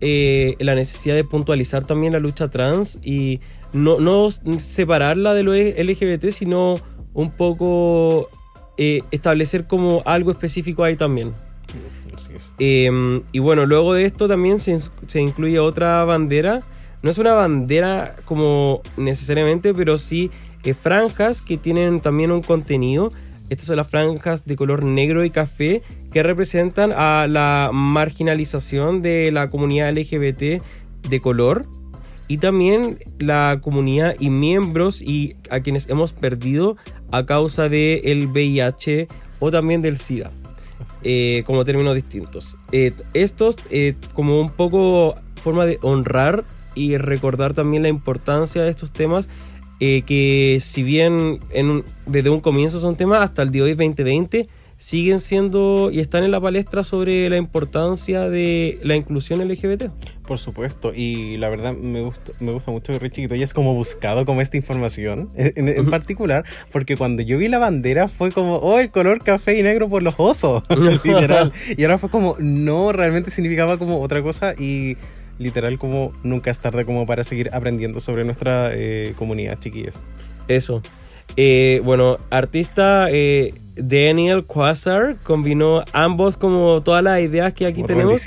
eh, 0.00 0.54
la 0.60 0.74
necesidad 0.74 1.14
de 1.14 1.24
puntualizar 1.24 1.84
también 1.84 2.12
la 2.14 2.18
lucha 2.20 2.48
trans 2.48 2.98
y 3.04 3.40
no, 3.72 3.98
no 4.00 4.30
separarla 4.30 5.34
de 5.34 5.42
lo 5.42 5.54
LGBT, 5.54 6.30
sino 6.30 6.76
un 7.12 7.30
poco 7.30 8.28
eh, 8.76 9.00
establecer 9.10 9.66
como 9.66 10.02
algo 10.06 10.30
específico 10.32 10.84
ahí 10.84 10.96
también. 10.96 11.34
Eh, 12.58 13.22
y 13.32 13.38
bueno, 13.38 13.66
luego 13.66 13.94
de 13.94 14.04
esto 14.04 14.28
también 14.28 14.58
se, 14.58 14.76
se 15.06 15.20
incluye 15.20 15.58
otra 15.58 16.04
bandera. 16.04 16.60
No 17.02 17.10
es 17.10 17.18
una 17.18 17.32
bandera 17.32 18.16
como 18.26 18.82
necesariamente, 18.96 19.72
pero 19.72 19.96
sí 19.96 20.30
eh, 20.64 20.74
franjas 20.74 21.40
que 21.40 21.56
tienen 21.56 22.00
también 22.00 22.30
un 22.30 22.42
contenido. 22.42 23.10
Estas 23.48 23.66
son 23.66 23.76
las 23.76 23.88
franjas 23.88 24.44
de 24.44 24.54
color 24.54 24.84
negro 24.84 25.24
y 25.24 25.30
café 25.30 25.82
que 26.12 26.22
representan 26.22 26.92
a 26.92 27.26
la 27.26 27.70
marginalización 27.72 29.02
de 29.02 29.32
la 29.32 29.48
comunidad 29.48 29.92
LGBT 29.92 30.62
de 31.08 31.20
color 31.20 31.66
y 32.30 32.38
también 32.38 33.00
la 33.18 33.58
comunidad 33.60 34.14
y 34.20 34.30
miembros 34.30 35.02
y 35.02 35.34
a 35.50 35.58
quienes 35.62 35.90
hemos 35.90 36.12
perdido 36.12 36.76
a 37.10 37.26
causa 37.26 37.68
del 37.68 38.02
el 38.04 38.28
VIH 38.28 39.08
o 39.40 39.50
también 39.50 39.82
del 39.82 39.98
SIDA 39.98 40.30
eh, 41.02 41.42
como 41.44 41.64
términos 41.64 41.92
distintos. 41.96 42.56
Eh, 42.70 42.92
estos, 43.14 43.56
eh, 43.72 43.96
como 44.14 44.40
un 44.40 44.50
poco 44.50 45.16
forma 45.42 45.66
de 45.66 45.80
honrar 45.82 46.44
y 46.76 46.98
recordar 46.98 47.52
también 47.52 47.82
la 47.82 47.88
importancia 47.88 48.62
de 48.62 48.70
estos 48.70 48.92
temas, 48.92 49.28
que 49.80 50.58
si 50.60 50.84
bien 50.84 51.40
desde 52.06 52.30
un 52.30 52.40
comienzo 52.40 52.78
son 52.78 52.94
temas, 52.94 53.22
hasta 53.22 53.42
el 53.42 53.50
día 53.50 53.64
de 53.64 53.70
hoy 53.70 53.74
2020 53.74 54.48
siguen 54.80 55.18
siendo 55.20 55.90
y 55.92 56.00
están 56.00 56.24
en 56.24 56.30
la 56.30 56.40
palestra 56.40 56.84
sobre 56.84 57.28
la 57.28 57.36
importancia 57.36 58.30
de 58.30 58.78
la 58.82 58.96
inclusión 58.96 59.46
LGBT. 59.46 59.90
Por 60.26 60.38
supuesto, 60.38 60.94
y 60.94 61.36
la 61.36 61.50
verdad 61.50 61.76
me 61.76 62.00
gusta, 62.00 62.32
me 62.40 62.50
gusta 62.52 62.70
mucho 62.70 62.94
que 62.94 62.98
Richie 62.98 63.28
tú 63.28 63.34
hayas 63.34 63.52
como 63.52 63.74
buscado 63.74 64.24
como 64.24 64.40
esta 64.40 64.56
información, 64.56 65.28
en, 65.36 65.84
particular, 65.90 66.46
porque 66.72 66.96
cuando 66.96 67.20
yo 67.20 67.36
vi 67.36 67.48
la 67.48 67.58
bandera 67.58 68.08
fue 68.08 68.32
como, 68.32 68.56
oh, 68.56 68.78
el 68.78 68.90
color 68.90 69.22
café 69.22 69.58
y 69.58 69.62
negro 69.62 69.90
por 69.90 70.02
los 70.02 70.14
osos, 70.16 70.62
literal. 71.04 71.52
Y 71.76 71.82
ahora 71.82 71.98
fue 71.98 72.08
como, 72.08 72.36
no, 72.38 72.92
realmente 72.92 73.30
significaba 73.30 73.76
como 73.76 74.00
otra 74.00 74.22
cosa 74.22 74.54
y 74.58 74.96
literal 75.38 75.78
como 75.78 76.14
nunca 76.22 76.50
es 76.50 76.58
tarde 76.58 76.86
como 76.86 77.04
para 77.04 77.22
seguir 77.22 77.50
aprendiendo 77.52 78.00
sobre 78.00 78.24
nuestra 78.24 78.70
eh, 78.72 79.12
comunidad, 79.18 79.58
chiquillas. 79.58 80.02
Eso. 80.48 80.80
Eh, 81.36 81.80
bueno, 81.84 82.16
artista 82.30 83.08
eh, 83.10 83.54
Daniel 83.82 84.44
Quasar 84.44 85.16
combinó 85.22 85.82
ambos 85.92 86.36
como 86.36 86.82
todas 86.82 87.02
las 87.02 87.20
ideas 87.20 87.52
que 87.54 87.66
aquí 87.66 87.82
tenemos. 87.82 88.22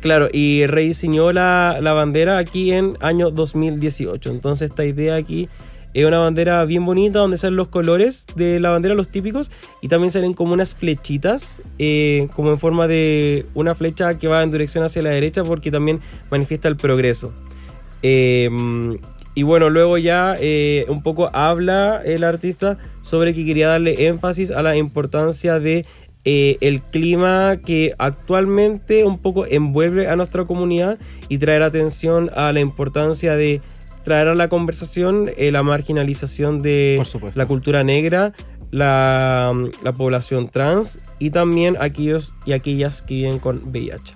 Claro, 0.00 0.28
y 0.32 0.66
rediseñó 0.66 1.32
la, 1.32 1.78
la 1.80 1.92
bandera 1.92 2.38
aquí 2.38 2.72
en 2.72 2.96
año 3.00 3.30
2018. 3.30 4.30
Entonces 4.30 4.70
esta 4.70 4.84
idea 4.84 5.16
aquí 5.16 5.48
es 5.94 6.06
una 6.06 6.18
bandera 6.18 6.64
bien 6.64 6.86
bonita 6.86 7.18
donde 7.18 7.36
salen 7.36 7.56
los 7.56 7.68
colores 7.68 8.26
de 8.34 8.60
la 8.60 8.70
bandera, 8.70 8.94
los 8.94 9.08
típicos, 9.08 9.50
y 9.82 9.88
también 9.88 10.10
salen 10.10 10.32
como 10.32 10.54
unas 10.54 10.74
flechitas, 10.74 11.62
eh, 11.78 12.28
como 12.34 12.50
en 12.50 12.58
forma 12.58 12.86
de 12.86 13.46
una 13.54 13.74
flecha 13.74 14.16
que 14.18 14.26
va 14.26 14.42
en 14.42 14.50
dirección 14.50 14.84
hacia 14.84 15.02
la 15.02 15.10
derecha 15.10 15.44
porque 15.44 15.70
también 15.70 16.00
manifiesta 16.30 16.68
el 16.68 16.76
progreso. 16.76 17.34
Eh, 18.02 18.48
y 19.34 19.42
bueno, 19.44 19.70
luego 19.70 19.96
ya 19.96 20.36
eh, 20.38 20.84
un 20.88 21.02
poco 21.02 21.30
habla 21.32 22.02
el 22.04 22.24
artista 22.24 22.78
sobre 23.02 23.34
que 23.34 23.44
quería 23.44 23.68
darle 23.68 24.06
énfasis 24.06 24.50
a 24.50 24.62
la 24.62 24.76
importancia 24.76 25.58
de 25.58 25.84
eh, 26.24 26.56
el 26.60 26.82
clima 26.82 27.56
que 27.56 27.94
actualmente 27.98 29.04
un 29.04 29.18
poco 29.18 29.44
envuelve 29.44 30.08
a 30.08 30.14
nuestra 30.14 30.44
comunidad 30.44 30.98
y 31.28 31.38
traer 31.38 31.62
atención 31.62 32.30
a 32.36 32.52
la 32.52 32.60
importancia 32.60 33.34
de 33.34 33.60
traer 34.04 34.28
a 34.28 34.34
la 34.34 34.48
conversación 34.48 35.30
eh, 35.36 35.50
la 35.50 35.64
marginalización 35.64 36.62
de 36.62 37.02
la 37.34 37.46
cultura 37.46 37.82
negra, 37.82 38.32
la, 38.70 39.52
la 39.82 39.92
población 39.92 40.48
trans 40.48 41.00
y 41.18 41.30
también 41.30 41.76
aquellos 41.80 42.34
y 42.46 42.52
aquellas 42.52 43.02
que 43.02 43.14
viven 43.14 43.38
con 43.40 43.62
VIH. 43.70 44.14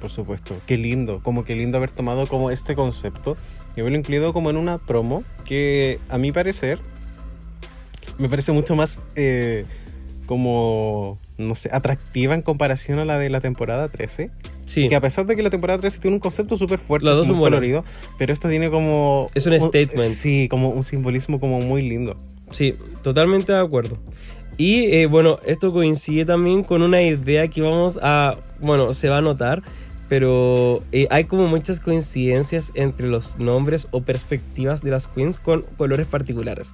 Por 0.00 0.10
supuesto, 0.10 0.56
qué 0.66 0.78
lindo, 0.78 1.20
como 1.24 1.44
qué 1.44 1.56
lindo 1.56 1.78
haber 1.78 1.90
tomado 1.90 2.28
como 2.28 2.52
este 2.52 2.76
concepto 2.76 3.36
y 3.76 3.80
haberlo 3.80 3.98
incluido 3.98 4.32
como 4.32 4.50
en 4.50 4.56
una 4.56 4.78
promo 4.78 5.24
que 5.44 5.98
a 6.08 6.18
mi 6.18 6.30
parecer 6.30 6.78
me 8.18 8.28
parece 8.28 8.52
mucho 8.52 8.74
más 8.74 9.00
eh, 9.16 9.64
como, 10.26 11.18
no 11.38 11.54
sé, 11.54 11.70
atractiva 11.72 12.34
en 12.34 12.42
comparación 12.42 12.98
a 12.98 13.04
la 13.04 13.18
de 13.18 13.30
la 13.30 13.40
temporada 13.40 13.88
13. 13.88 14.30
Sí, 14.66 14.88
Que 14.88 14.96
a 14.96 15.00
pesar 15.00 15.24
de 15.24 15.34
que 15.34 15.42
la 15.42 15.48
temporada 15.48 15.78
13 15.80 16.00
tiene 16.00 16.16
un 16.16 16.20
concepto 16.20 16.56
súper 16.56 16.78
fuerte, 16.78 17.08
es 17.08 17.16
dos 17.16 17.26
muy 17.26 17.36
son 17.36 17.40
colorido, 17.40 17.84
pero 18.18 18.34
esto 18.34 18.50
tiene 18.50 18.68
como... 18.68 19.30
Es 19.34 19.46
un 19.46 19.58
statement. 19.58 20.10
Sí, 20.10 20.46
como 20.50 20.68
un 20.68 20.84
simbolismo 20.84 21.40
como 21.40 21.60
muy 21.60 21.80
lindo. 21.80 22.16
Sí, 22.50 22.74
totalmente 23.02 23.52
de 23.52 23.60
acuerdo. 23.60 23.98
Y 24.58 24.92
eh, 24.94 25.06
bueno, 25.06 25.38
esto 25.46 25.72
coincide 25.72 26.26
también 26.26 26.64
con 26.64 26.82
una 26.82 27.00
idea 27.00 27.48
que 27.48 27.62
vamos 27.62 27.98
a, 28.02 28.34
bueno, 28.60 28.92
se 28.92 29.08
va 29.08 29.18
a 29.18 29.20
notar, 29.22 29.62
pero 30.08 30.80
eh, 30.92 31.06
hay 31.10 31.24
como 31.24 31.46
muchas 31.46 31.80
coincidencias 31.80 32.72
entre 32.74 33.06
los 33.06 33.38
nombres 33.38 33.88
o 33.92 34.02
perspectivas 34.02 34.82
de 34.82 34.90
las 34.90 35.06
queens 35.06 35.38
con 35.38 35.62
colores 35.78 36.06
particulares. 36.06 36.72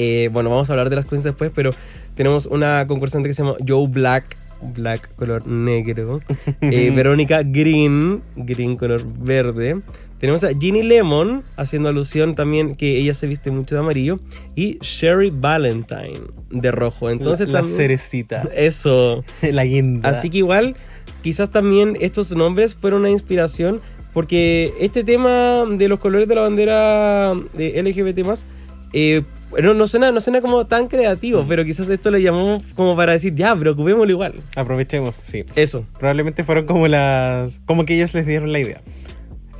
Eh, 0.00 0.30
bueno, 0.32 0.48
vamos 0.48 0.70
a 0.70 0.74
hablar 0.74 0.90
de 0.90 0.94
las 0.96 1.06
queens 1.06 1.24
después, 1.24 1.50
pero 1.52 1.70
tenemos 2.14 2.46
una 2.46 2.86
concursante 2.86 3.28
que 3.28 3.34
se 3.34 3.42
llama 3.42 3.56
Joe 3.66 3.88
Black, 3.88 4.36
Black 4.76 5.12
color 5.16 5.44
negro, 5.48 6.20
eh, 6.60 6.92
Verónica 6.94 7.42
Green, 7.44 8.22
Green 8.36 8.76
color 8.76 9.02
verde, 9.04 9.80
Tenemos 10.20 10.44
a 10.44 10.50
Ginny 10.56 10.84
Lemon, 10.84 11.42
haciendo 11.56 11.88
alusión 11.88 12.36
también 12.36 12.76
que 12.76 12.96
ella 12.96 13.12
se 13.12 13.26
viste 13.26 13.50
mucho 13.50 13.74
de 13.74 13.80
amarillo. 13.80 14.20
Y 14.54 14.78
Sherry 14.80 15.30
Valentine, 15.30 16.20
de 16.50 16.70
rojo. 16.70 17.10
Entonces 17.10 17.48
la, 17.48 17.54
la 17.54 17.58
también- 17.62 17.76
cerecita. 17.76 18.48
Eso. 18.54 19.24
la 19.52 19.64
guinda. 19.64 20.08
Así 20.08 20.30
que 20.30 20.38
igual, 20.38 20.76
quizás 21.22 21.50
también 21.50 21.96
estos 22.00 22.30
nombres 22.36 22.76
fueron 22.76 23.00
una 23.00 23.10
inspiración, 23.10 23.80
porque 24.12 24.72
este 24.78 25.02
tema 25.02 25.64
de 25.68 25.88
los 25.88 25.98
colores 25.98 26.28
de 26.28 26.36
la 26.36 26.42
bandera 26.42 27.34
de 27.54 27.82
LGBT 27.82 28.26
eh, 28.92 29.22
no, 29.62 29.74
no, 29.74 29.86
suena, 29.88 30.10
no 30.12 30.20
suena 30.20 30.40
como 30.40 30.66
tan 30.66 30.88
creativo, 30.88 31.44
pero 31.48 31.64
quizás 31.64 31.88
esto 31.88 32.10
lo 32.10 32.18
llamamos 32.18 32.62
como 32.74 32.96
para 32.96 33.12
decir, 33.12 33.34
ya, 33.34 33.54
preocupémoslo 33.56 34.10
igual. 34.12 34.34
Aprovechemos, 34.56 35.16
sí. 35.16 35.44
Eso. 35.56 35.84
Probablemente 35.98 36.44
fueron 36.44 36.66
como 36.66 36.86
las. 36.88 37.60
como 37.66 37.84
que 37.84 37.94
ellas 37.94 38.14
les 38.14 38.26
dieron 38.26 38.52
la 38.52 38.58
idea. 38.60 38.80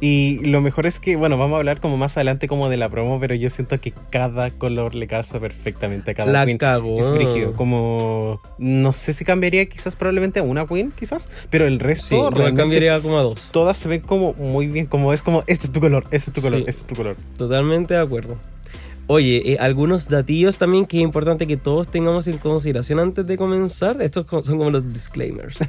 Y 0.00 0.38
lo 0.46 0.60
mejor 0.60 0.86
es 0.86 1.00
que, 1.00 1.16
bueno, 1.16 1.36
vamos 1.38 1.56
a 1.56 1.58
hablar 1.58 1.80
como 1.80 1.96
más 1.96 2.16
adelante 2.16 2.46
como 2.46 2.68
de 2.68 2.76
la 2.76 2.88
promo, 2.88 3.18
pero 3.18 3.34
yo 3.34 3.50
siento 3.50 3.80
que 3.80 3.92
cada 4.10 4.52
color 4.52 4.94
le 4.94 5.08
calza 5.08 5.40
perfectamente 5.40 6.12
a 6.12 6.14
cada 6.14 6.30
La 6.30 6.44
queen. 6.44 6.56
cagó. 6.56 7.00
Es 7.00 7.10
brígido, 7.10 7.54
como... 7.54 8.40
No 8.58 8.92
sé 8.92 9.12
si 9.12 9.24
cambiaría 9.24 9.66
quizás 9.66 9.96
probablemente 9.96 10.38
a 10.38 10.44
una 10.44 10.68
queen, 10.68 10.92
quizás, 10.96 11.28
pero 11.50 11.66
el 11.66 11.80
resto 11.80 12.30
Sí, 12.30 12.54
cambiaría 12.54 13.00
como 13.00 13.18
a 13.18 13.22
dos. 13.22 13.50
todas 13.50 13.76
se 13.76 13.88
ven 13.88 14.00
como 14.02 14.34
muy 14.34 14.68
bien, 14.68 14.86
como 14.86 15.12
es 15.12 15.20
como, 15.20 15.42
este 15.48 15.66
es 15.66 15.72
tu 15.72 15.80
color, 15.80 16.04
este 16.12 16.30
es 16.30 16.32
tu 16.32 16.42
color, 16.42 16.60
Sí. 16.60 16.64
este 16.68 16.82
es 16.82 16.86
tu 16.86 16.94
color. 16.94 17.16
Totalmente 17.36 17.94
de 17.94 18.00
acuerdo. 18.00 18.38
Oye, 19.10 19.52
eh, 19.52 19.56
algunos 19.58 20.06
datillos 20.06 20.58
también 20.58 20.84
que 20.84 20.98
es 20.98 21.02
importante 21.02 21.46
que 21.46 21.56
todos 21.56 21.88
tengamos 21.88 22.26
en 22.26 22.36
consideración 22.36 23.00
antes 23.00 23.26
de 23.26 23.38
comenzar. 23.38 24.02
Estos 24.02 24.26
son 24.44 24.58
como 24.58 24.70
los 24.70 24.92
disclaimers. 24.92 25.58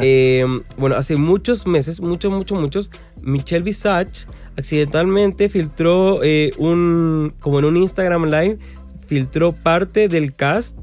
Eh, 0.00 0.44
bueno, 0.76 0.96
hace 0.96 1.16
muchos 1.16 1.66
meses, 1.66 2.00
muchos, 2.00 2.32
muchos, 2.32 2.58
muchos, 2.58 2.90
Michelle 3.22 3.62
Visage 3.62 4.26
accidentalmente 4.56 5.48
filtró 5.48 6.22
eh, 6.22 6.52
un, 6.58 7.34
como 7.40 7.58
en 7.58 7.64
un 7.64 7.76
Instagram 7.76 8.24
Live, 8.24 8.58
filtró 9.06 9.52
parte 9.52 10.08
del 10.08 10.32
cast. 10.32 10.76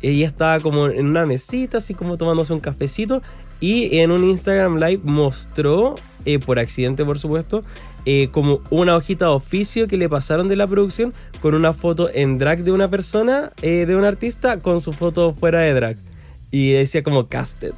Ella 0.00 0.26
estaba 0.26 0.60
como 0.60 0.86
en 0.86 1.06
una 1.06 1.26
mesita, 1.26 1.78
así 1.78 1.92
como 1.92 2.16
tomándose 2.16 2.52
un 2.52 2.60
cafecito. 2.60 3.20
Y 3.60 3.98
en 3.98 4.10
un 4.10 4.24
Instagram 4.24 4.76
Live 4.78 5.00
mostró, 5.04 5.94
eh, 6.24 6.38
por 6.38 6.58
accidente 6.58 7.04
por 7.04 7.18
supuesto, 7.18 7.62
eh, 8.06 8.28
como 8.30 8.60
una 8.70 8.96
hojita 8.96 9.26
de 9.26 9.32
oficio 9.32 9.88
que 9.88 9.96
le 9.96 10.08
pasaron 10.08 10.48
de 10.48 10.56
la 10.56 10.66
producción 10.66 11.12
con 11.42 11.54
una 11.54 11.72
foto 11.72 12.08
en 12.12 12.38
drag 12.38 12.62
de 12.62 12.72
una 12.72 12.88
persona, 12.88 13.52
eh, 13.62 13.84
de 13.86 13.96
un 13.96 14.04
artista, 14.04 14.58
con 14.58 14.80
su 14.80 14.92
foto 14.92 15.34
fuera 15.34 15.60
de 15.60 15.74
drag. 15.74 15.96
Y 16.50 16.72
decía 16.72 17.02
como 17.02 17.28
casted. 17.28 17.72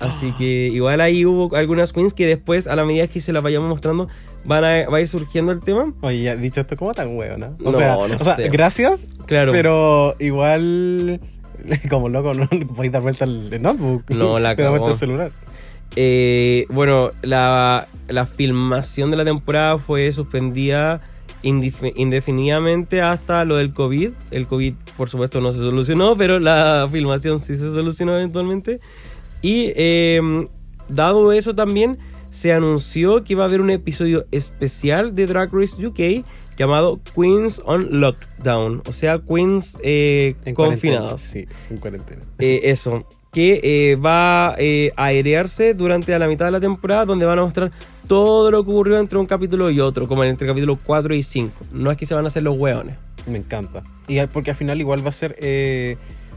Así 0.00 0.32
que 0.32 0.44
igual 0.66 1.00
ahí 1.00 1.24
hubo 1.24 1.54
algunas 1.54 1.92
queens 1.92 2.12
que 2.12 2.26
después, 2.26 2.66
a 2.66 2.74
la 2.74 2.84
medida 2.84 3.06
que 3.06 3.20
se 3.20 3.32
las 3.32 3.42
vayamos 3.42 3.68
mostrando, 3.68 4.08
van 4.44 4.64
a, 4.64 4.90
va 4.90 4.96
a 4.96 5.00
ir 5.00 5.06
surgiendo 5.06 5.52
el 5.52 5.60
tema. 5.60 5.94
Oye, 6.00 6.22
ya 6.22 6.34
dicho 6.34 6.60
esto, 6.60 6.76
¿cómo 6.76 6.92
tan 6.92 7.16
huevo, 7.16 7.38
no? 7.38 7.56
O 7.62 7.70
No, 7.70 7.72
sea, 7.72 7.94
no 7.94 8.00
o 8.02 8.08
sea, 8.08 8.36
gracias, 8.48 9.08
Claro. 9.26 9.52
pero 9.52 10.16
igual... 10.18 11.20
Como 11.90 12.08
loco, 12.08 12.34
no 12.34 12.48
le 12.50 12.66
podéis 12.66 12.92
dar 12.92 13.02
vuelta 13.02 13.24
al 13.24 13.62
notebook. 13.62 14.10
No, 14.10 14.38
la 14.38 14.54
Te 14.56 14.62
da 14.62 14.70
vuelta 14.70 14.88
al 14.88 14.94
celular. 14.94 15.30
Eh, 15.94 16.66
bueno, 16.70 17.10
la, 17.22 17.88
la 18.08 18.26
filmación 18.26 19.10
de 19.10 19.16
la 19.18 19.24
temporada 19.24 19.78
fue 19.78 20.10
suspendida 20.12 21.02
indefinidamente 21.42 23.02
hasta 23.02 23.44
lo 23.44 23.56
del 23.56 23.72
COVID. 23.72 24.10
El 24.30 24.46
COVID, 24.46 24.74
por 24.96 25.10
supuesto, 25.10 25.40
no 25.40 25.52
se 25.52 25.58
solucionó, 25.58 26.16
pero 26.16 26.38
la 26.38 26.88
filmación 26.90 27.40
sí 27.40 27.56
se 27.56 27.72
solucionó 27.72 28.16
eventualmente. 28.16 28.80
Y 29.42 29.72
eh, 29.74 30.20
dado 30.88 31.32
eso 31.32 31.54
también, 31.54 31.98
se 32.30 32.52
anunció 32.52 33.24
que 33.24 33.34
iba 33.34 33.44
a 33.44 33.46
haber 33.46 33.60
un 33.60 33.70
episodio 33.70 34.24
especial 34.30 35.14
de 35.14 35.26
Drag 35.26 35.52
Race 35.52 35.84
UK 35.84 36.24
llamado 36.56 37.00
Queens 37.14 37.62
on 37.64 38.00
Lockdown, 38.00 38.82
o 38.86 38.92
sea, 38.92 39.18
Queens 39.18 39.78
eh, 39.82 40.34
confinados. 40.54 41.22
Sí, 41.22 41.46
en 41.70 41.78
cuarentena. 41.78 42.22
Eh, 42.38 42.60
eso, 42.64 43.06
que 43.32 43.60
eh, 43.62 43.96
va 43.96 44.54
eh, 44.58 44.92
a 44.96 45.06
airearse 45.06 45.74
durante 45.74 46.16
la 46.18 46.28
mitad 46.28 46.46
de 46.46 46.52
la 46.52 46.60
temporada, 46.60 47.06
donde 47.06 47.24
van 47.24 47.38
a 47.38 47.42
mostrar 47.42 47.70
todo 48.06 48.50
lo 48.50 48.64
que 48.64 48.70
ocurrió 48.70 48.98
entre 48.98 49.18
un 49.18 49.26
capítulo 49.26 49.70
y 49.70 49.80
otro, 49.80 50.06
como 50.06 50.24
entre 50.24 50.46
el 50.46 50.52
capítulo 50.52 50.78
4 50.84 51.14
y 51.14 51.22
5. 51.22 51.52
No 51.72 51.90
es 51.90 51.96
que 51.96 52.06
se 52.06 52.14
van 52.14 52.24
a 52.24 52.26
hacer 52.26 52.42
los 52.42 52.56
hueones. 52.56 52.96
Me 53.26 53.38
encanta. 53.38 53.82
Y 54.08 54.20
porque 54.26 54.50
al 54.50 54.56
final 54.56 54.80
igual 54.80 55.04
va 55.04 55.10
a 55.10 55.12
ser... 55.12 55.36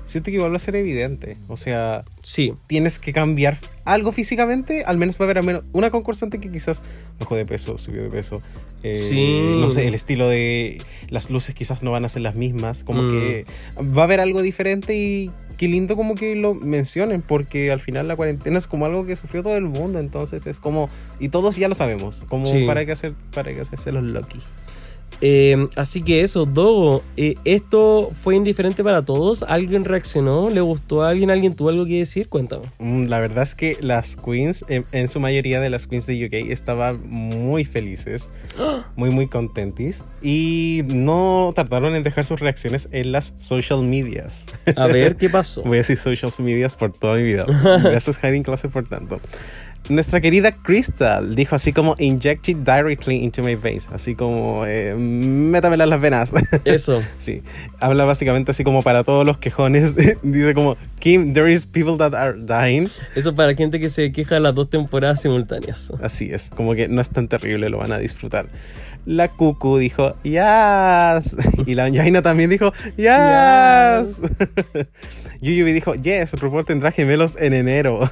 siento 0.06 0.32
que 0.32 0.38
igual 0.38 0.52
va 0.52 0.56
a 0.58 0.60
ser 0.60 0.76
evidente. 0.76 1.38
O 1.48 1.58
sea, 1.58 2.06
Sí, 2.22 2.54
tienes 2.68 2.98
que 3.00 3.14
cambiar 3.14 3.58
algo 3.86 4.12
físicamente. 4.12 4.84
Al 4.86 4.98
menos 4.98 5.16
va 5.20 5.22
a 5.22 5.24
haber 5.26 5.38
al 5.40 5.44
menos 5.46 5.64
una 5.74 5.90
concursante 5.92 6.40
que 6.40 6.50
quizás 6.52 6.82
bajó 7.20 7.36
de 7.36 7.46
peso, 7.46 7.78
subió 7.78 8.04
de 8.04 8.10
peso. 8.10 8.42
Eh, 8.84 8.98
Sí. 8.98 9.56
No 9.60 9.70
sé, 9.72 9.88
el 9.88 9.94
estilo 9.94 10.28
de... 10.28 10.82
Las 11.10 11.30
luces 11.30 11.54
quizás 11.56 11.84
no 11.84 11.92
van 11.92 12.06
a 12.06 12.10
ser 12.10 12.22
las 12.24 12.36
mismas. 12.36 12.84
Como 12.84 13.04
Mm. 13.04 13.12
que 13.12 13.46
va 13.82 14.02
a 14.02 14.06
haber 14.06 14.20
algo 14.22 14.42
diferente 14.42 14.96
y... 14.96 15.32
Qué 15.58 15.70
lindo 15.70 15.96
como 15.96 16.16
que 16.16 16.36
lo 16.36 16.54
mencionen, 16.54 17.22
porque 17.22 17.72
al 17.72 17.80
final 17.80 18.10
la 18.10 18.18
cuarentena 18.18 18.58
es 18.58 18.68
como 18.68 18.86
algo 18.88 19.06
que 19.06 19.16
sufrió 19.16 19.42
todo 19.42 19.56
el 19.56 19.64
mundo, 19.64 20.00
entonces 20.00 20.46
es 20.48 20.60
como, 20.60 20.90
y 21.18 21.30
todos 21.30 21.56
ya 21.56 21.70
lo 21.70 21.76
sabemos, 21.76 22.26
como 22.28 22.46
Sí. 22.46 22.66
para 22.68 22.86
qué 22.86 22.92
hacer, 22.92 23.14
para 23.34 23.54
qué 23.56 23.62
hacerse 23.62 23.94
los 23.94 24.04
lucky. 24.04 24.42
Eh, 25.22 25.56
así 25.78 26.02
que 26.02 26.22
eso, 26.22 26.46
Dogo, 26.46 27.02
eh, 27.16 27.36
¿esto 27.46 28.10
fue 28.12 28.36
indiferente 28.36 28.84
para 28.84 29.06
todos? 29.06 29.44
¿Alguien 29.44 29.86
reaccionó? 29.86 30.50
¿Le 30.50 30.60
gustó 30.60 31.04
a 31.04 31.10
alguien? 31.10 31.32
¿Alguien 31.32 31.54
tuvo 31.56 31.70
algo 31.70 31.86
que 31.86 32.00
decir? 32.00 32.28
Cuéntame. 32.28 32.64
Mm, 32.80 33.06
La 33.06 33.20
verdad 33.20 33.44
es 33.44 33.56
que 33.56 33.78
las 33.80 34.18
queens, 34.18 34.66
en, 34.68 34.86
en 34.92 35.08
su 35.08 35.20
mayoría 35.22 35.62
de 35.62 35.70
las 35.70 35.88
queens 35.88 36.06
de 36.06 36.26
UK, 36.26 36.52
estaban 36.52 37.02
muy 37.08 37.64
felices, 37.64 38.30
muy, 38.98 39.10
muy 39.10 39.28
contentis. 39.28 40.04
Y 40.22 40.82
no 40.88 41.54
tardaron 41.56 41.96
en 41.96 42.04
dejar 42.04 42.26
sus 42.26 42.40
reacciones 42.40 42.90
en 42.92 43.12
las 43.14 43.34
social 43.40 43.84
medias. 43.84 44.48
A 44.76 44.88
ver, 44.88 45.16
¿qué 45.16 45.30
pasó? 45.32 45.62
Voy 45.64 45.76
a 45.76 45.78
decir 45.78 45.98
social 45.98 46.32
medias 46.40 46.76
por 46.76 46.92
toda 46.92 47.16
mi 47.16 47.24
vida. 47.24 47.46
Gracias, 47.84 48.20
Hiding 48.20 48.44
Closet, 48.44 48.70
por 48.72 48.88
tanto. 48.88 49.20
Nuestra 49.88 50.20
querida 50.20 50.52
Crystal 50.52 51.36
dijo 51.36 51.56
así 51.56 51.72
como 51.72 51.96
inject 52.00 52.50
it 52.50 52.58
directly 52.58 53.24
into 53.24 53.44
my 53.44 53.56
veins. 53.56 53.88
Así 53.92 54.16
como 54.16 54.66
eh, 54.66 54.96
métamela 54.96 55.84
en 55.84 55.90
las 55.92 56.02
venas. 56.02 56.34
Eso. 56.66 57.04
Sí, 57.20 57.44
habla 57.80 58.06
básicamente 58.06 58.52
así 58.52 58.64
como 58.64 58.82
para 58.82 59.04
todos 59.04 59.26
los 59.26 59.38
quejones. 59.38 59.96
Dice 60.24 60.54
como, 60.56 60.76
Kim, 61.00 61.34
there 61.34 61.52
is 61.52 61.66
people 61.68 61.98
that 61.98 62.16
are 62.16 62.36
dying. 62.36 62.90
Eso 63.16 63.36
para 63.36 63.54
gente 63.54 63.80
que 63.80 63.90
se 63.90 64.12
queja 64.12 64.40
las 64.40 64.56
dos 64.56 64.70
temporadas 64.70 65.22
simultáneas. 65.22 65.92
Así 66.02 66.32
es, 66.32 66.50
como 66.50 66.74
que 66.74 66.88
no 66.88 67.00
es 67.02 67.10
tan 67.10 67.28
terrible, 67.28 67.70
lo 67.70 67.78
van 67.78 67.92
a 67.92 68.00
disfrutar. 68.00 68.48
La 69.06 69.28
Cucu 69.30 69.78
dijo, 69.78 70.16
yes. 70.24 71.36
Y 71.68 71.76
la 71.76 71.92
Jaina 71.94 72.24
también 72.24 72.50
dijo, 72.50 72.74
yes. 72.98 74.22
Yuyubi 75.42 75.74
dijo, 75.74 75.94
yes, 75.96 76.34
RuPaul 76.34 76.66
tendrá 76.66 76.92
gemelos 76.92 77.36
en 77.40 77.54
enero. 77.54 78.10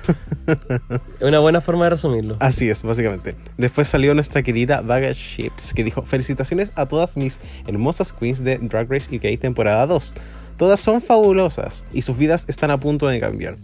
Una 1.22 1.40
buena 1.40 1.62
forma 1.62 1.86
de 1.86 1.92
resumirlo. 1.92 2.38
Así 2.40 2.70
es, 2.70 2.84
básicamente. 2.84 3.36
Después 3.58 3.88
salió 3.88 4.14
nuestra 4.14 4.44
querida 4.44 4.82
Vaga 4.82 5.12
Ships, 5.14 5.74
que 5.74 5.84
dijo, 5.84 6.02
felicitaciones 6.04 6.72
a 6.76 6.86
todas 6.86 7.18
mis 7.18 7.40
hermosas 7.68 8.12
queens 8.14 8.44
de 8.44 8.58
Drag 8.58 8.90
Race 8.92 9.16
UK 9.16 9.40
temporada 9.40 9.86
2. 9.88 10.14
Todas 10.58 10.80
son 10.80 11.02
fabulosas 11.02 11.84
y 11.94 12.02
sus 12.04 12.18
vidas 12.18 12.46
están 12.48 12.72
a 12.72 12.78
punto 12.80 13.08
de 13.08 13.20
cambiar. 13.20 13.58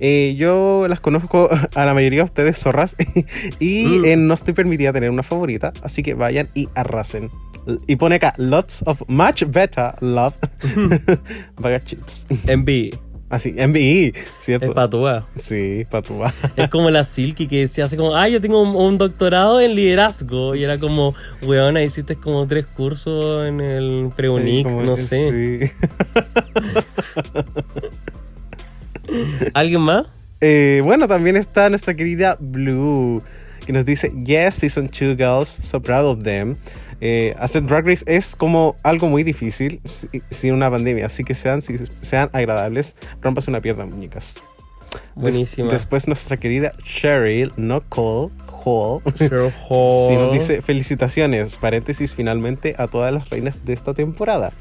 Eh, 0.00 0.34
yo 0.36 0.86
las 0.88 1.00
conozco 1.00 1.48
a 1.74 1.84
la 1.84 1.94
mayoría 1.94 2.20
de 2.20 2.24
ustedes 2.24 2.58
zorras 2.58 2.96
y 3.60 3.84
Mm. 4.00 4.04
eh, 4.04 4.16
no 4.16 4.34
estoy 4.34 4.52
permitida 4.54 4.92
tener 4.92 5.10
una 5.10 5.22
favorita, 5.22 5.72
así 5.82 6.02
que 6.02 6.14
vayan 6.14 6.48
y 6.54 6.68
arrasen. 6.74 7.30
Y 7.86 7.96
pone 7.96 8.16
acá, 8.16 8.34
lots 8.36 8.82
of 8.84 9.02
much 9.08 9.44
better 9.46 9.94
love. 10.00 10.34
Vaga 11.56 11.82
Chips. 11.82 12.26
Envy. 12.46 12.90
Así, 13.34 13.50
MBE, 13.52 14.14
¿cierto? 14.38 14.66
Es 14.66 14.72
patúa. 14.74 15.26
Sí, 15.36 15.82
patúa. 15.90 16.32
Es 16.54 16.68
como 16.68 16.88
la 16.90 17.02
Silky 17.02 17.48
que 17.48 17.66
se 17.66 17.82
hace 17.82 17.96
como, 17.96 18.14
ah, 18.14 18.28
yo 18.28 18.40
tengo 18.40 18.62
un, 18.62 18.76
un 18.76 18.96
doctorado 18.96 19.60
en 19.60 19.74
liderazgo. 19.74 20.54
Y 20.54 20.62
era 20.62 20.78
como, 20.78 21.14
weona, 21.42 21.82
hiciste 21.82 22.14
como 22.14 22.46
tres 22.46 22.66
cursos 22.66 23.48
en 23.48 23.60
el 23.60 24.10
Preunic, 24.14 24.68
Como- 24.68 24.82
no 24.82 24.96
sé. 24.96 25.66
sí. 25.66 25.72
¿Alguien 29.52 29.80
más? 29.80 30.06
Eh, 30.40 30.80
bueno, 30.84 31.08
también 31.08 31.36
está 31.36 31.68
nuestra 31.70 31.94
querida 31.94 32.36
Blue, 32.38 33.20
que 33.66 33.72
nos 33.72 33.84
dice, 33.84 34.12
yes, 34.24 34.54
season 34.54 34.86
2 34.86 35.16
girls, 35.16 35.48
so 35.48 35.80
proud 35.80 36.06
of 36.06 36.22
them. 36.22 36.54
Eh, 37.00 37.34
hacer 37.38 37.64
Drag 37.66 37.86
Race 37.86 38.04
es 38.06 38.36
como 38.36 38.76
algo 38.82 39.06
muy 39.08 39.22
difícil 39.22 39.80
si- 39.84 40.08
sin 40.30 40.54
una 40.54 40.70
pandemia, 40.70 41.06
así 41.06 41.24
que 41.24 41.34
sean, 41.34 41.62
si- 41.62 41.76
sean 42.00 42.30
agradables, 42.32 42.96
rompas 43.20 43.48
una 43.48 43.60
pierna, 43.60 43.84
muñecas. 43.86 44.42
Des- 45.16 45.34
Buenísima. 45.34 45.72
después 45.72 46.06
nuestra 46.06 46.36
querida 46.36 46.72
Cheryl, 46.84 47.52
no 47.56 47.82
Cole, 47.88 48.30
Hall, 48.64 49.00
Cheryl 49.18 49.52
Hall. 49.68 50.14
nos 50.14 50.32
dice 50.32 50.62
felicitaciones, 50.62 51.56
paréntesis 51.56 52.14
finalmente 52.14 52.74
a 52.78 52.86
todas 52.86 53.12
las 53.12 53.28
reinas 53.30 53.64
de 53.64 53.72
esta 53.72 53.92
temporada. 53.94 54.52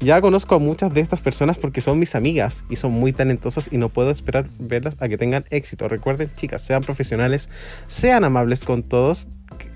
Ya 0.00 0.20
conozco 0.20 0.56
a 0.56 0.58
muchas 0.58 0.92
de 0.92 1.00
estas 1.00 1.20
personas 1.20 1.56
porque 1.56 1.80
son 1.80 1.98
mis 1.98 2.14
amigas 2.16 2.64
y 2.68 2.76
son 2.76 2.90
muy 2.92 3.12
talentosas 3.12 3.68
y 3.72 3.76
no 3.78 3.88
puedo 3.90 4.10
esperar 4.10 4.48
verlas 4.58 4.96
a 5.00 5.08
que 5.08 5.16
tengan 5.16 5.44
éxito. 5.50 5.86
Recuerden, 5.88 6.30
chicas, 6.34 6.62
sean 6.62 6.82
profesionales, 6.82 7.48
sean 7.86 8.24
amables 8.24 8.64
con 8.64 8.82
todos, 8.82 9.28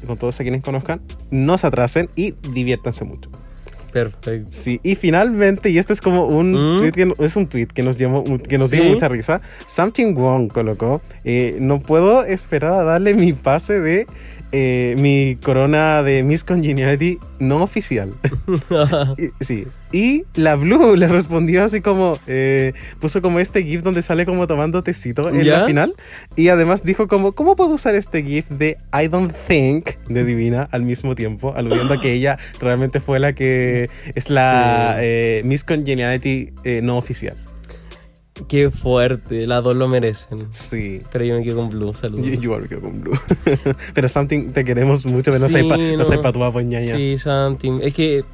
con 0.07 0.17
todos 0.19 0.39
a 0.41 0.43
quienes 0.43 0.63
conozcan, 0.63 1.01
no 1.31 1.59
se 1.59 1.67
atrasen 1.67 2.09
y 2.17 2.35
diviértanse 2.53 3.05
mucho. 3.05 3.31
Perfecto. 3.93 4.51
Sí, 4.53 4.81
y 4.83 4.97
finalmente, 4.97 5.71
y 5.71 5.79
este 5.79 5.95
es 5.95 6.01
como 6.03 6.27
un 6.27 6.53
¿Mm? 6.53 6.79
tweet 6.79 6.93
que 6.93 7.15
es 7.21 7.37
un 7.37 7.47
tweet 7.47 7.67
que 7.69 7.83
nos 7.83 7.99
llamó, 7.99 8.23
que 8.39 8.59
nos 8.59 8.71
dio 8.71 8.85
mucha 8.85 9.09
risa. 9.09 9.41
Something 9.67 10.15
Wong 10.15 10.49
colocó. 10.53 11.01
eh, 11.25 11.57
no 11.61 11.81
puedo 11.81 12.25
esperar 12.25 12.75
a 12.75 12.83
darle 12.83 13.15
mi 13.15 13.33
pase 13.33 13.81
de 13.81 14.07
eh, 14.53 14.95
mi 14.99 15.37
corona 15.43 16.03
de 16.03 16.23
Miss 16.23 16.45
Congeniality 16.45 17.19
no 17.39 17.63
oficial. 17.63 18.11
Sí. 19.41 19.67
Y 19.93 20.25
la 20.35 20.55
Blue 20.55 20.97
le 20.97 21.09
respondió 21.09 21.65
así 21.65 21.81
como, 21.81 22.19
eh, 22.27 22.73
puso 23.01 23.23
como 23.23 23.39
este 23.41 23.63
GIF 23.63 23.83
donde 23.83 24.03
sale 24.03 24.27
como 24.27 24.47
tomando 24.47 24.83
tecito 24.83 25.29
en 25.29 25.43
¿Ya? 25.43 25.61
la 25.61 25.67
final. 25.67 25.95
Y 26.37 26.49
además 26.49 26.83
dijo 26.83 27.09
como, 27.09 27.33
¿cómo 27.33 27.57
puedo 27.57 27.71
usar 27.71 27.95
este 27.95 28.23
GIF 28.23 28.49
de 28.49 28.77
I 28.93 29.09
don't 29.09 29.33
think 29.47 29.91
de 30.09 30.25
Divina 30.25 30.69
al 30.73 30.83
mismo 30.83 31.15
tiempo? 31.15 31.55
Aludiendo 31.57 31.95
a 31.95 32.01
que 32.01 32.13
ella 32.13 32.39
realmente 32.61 33.01
fue 33.01 33.19
la 33.19 33.33
que 33.35 33.89
es 34.15 34.29
la 34.31 34.95
Sí. 34.99 35.01
eh, 35.05 35.43
Miss 35.45 35.65
Congeniality 35.65 36.53
eh, 36.65 36.81
no 36.83 36.99
oficial. 36.99 37.37
Qué 38.47 38.71
fuerte, 38.71 39.47
las 39.47 39.65
dos 39.65 39.75
lo 39.75 39.89
merecen. 39.89 40.47
Sí. 40.51 41.01
Pero 41.11 41.25
yo 41.25 41.37
me 41.37 41.43
quedo 41.43 41.57
con 41.57 41.71
Blue, 41.71 41.93
saludos. 41.95 42.27
Yo, 42.27 42.35
yo 42.35 42.43
igual 42.43 42.63
me 42.63 42.69
quedo 42.69 42.81
con 42.83 43.01
Blue. 43.01 43.19
pero 43.95 44.09
Something 44.09 44.51
te 44.53 44.65
queremos 44.65 45.05
mucho, 45.07 45.31
pero 45.33 45.39
no 45.41 45.49
Sí, 45.49 45.55
sepa, 45.55 45.77
no. 45.77 45.97
no. 45.97 46.05
sepa 46.05 46.33
tu 46.33 46.45
apoñaña. 46.45 46.97
Sí, 46.97 47.19
Santi. 47.19 47.71
Es 47.83 47.95
que 47.95 48.25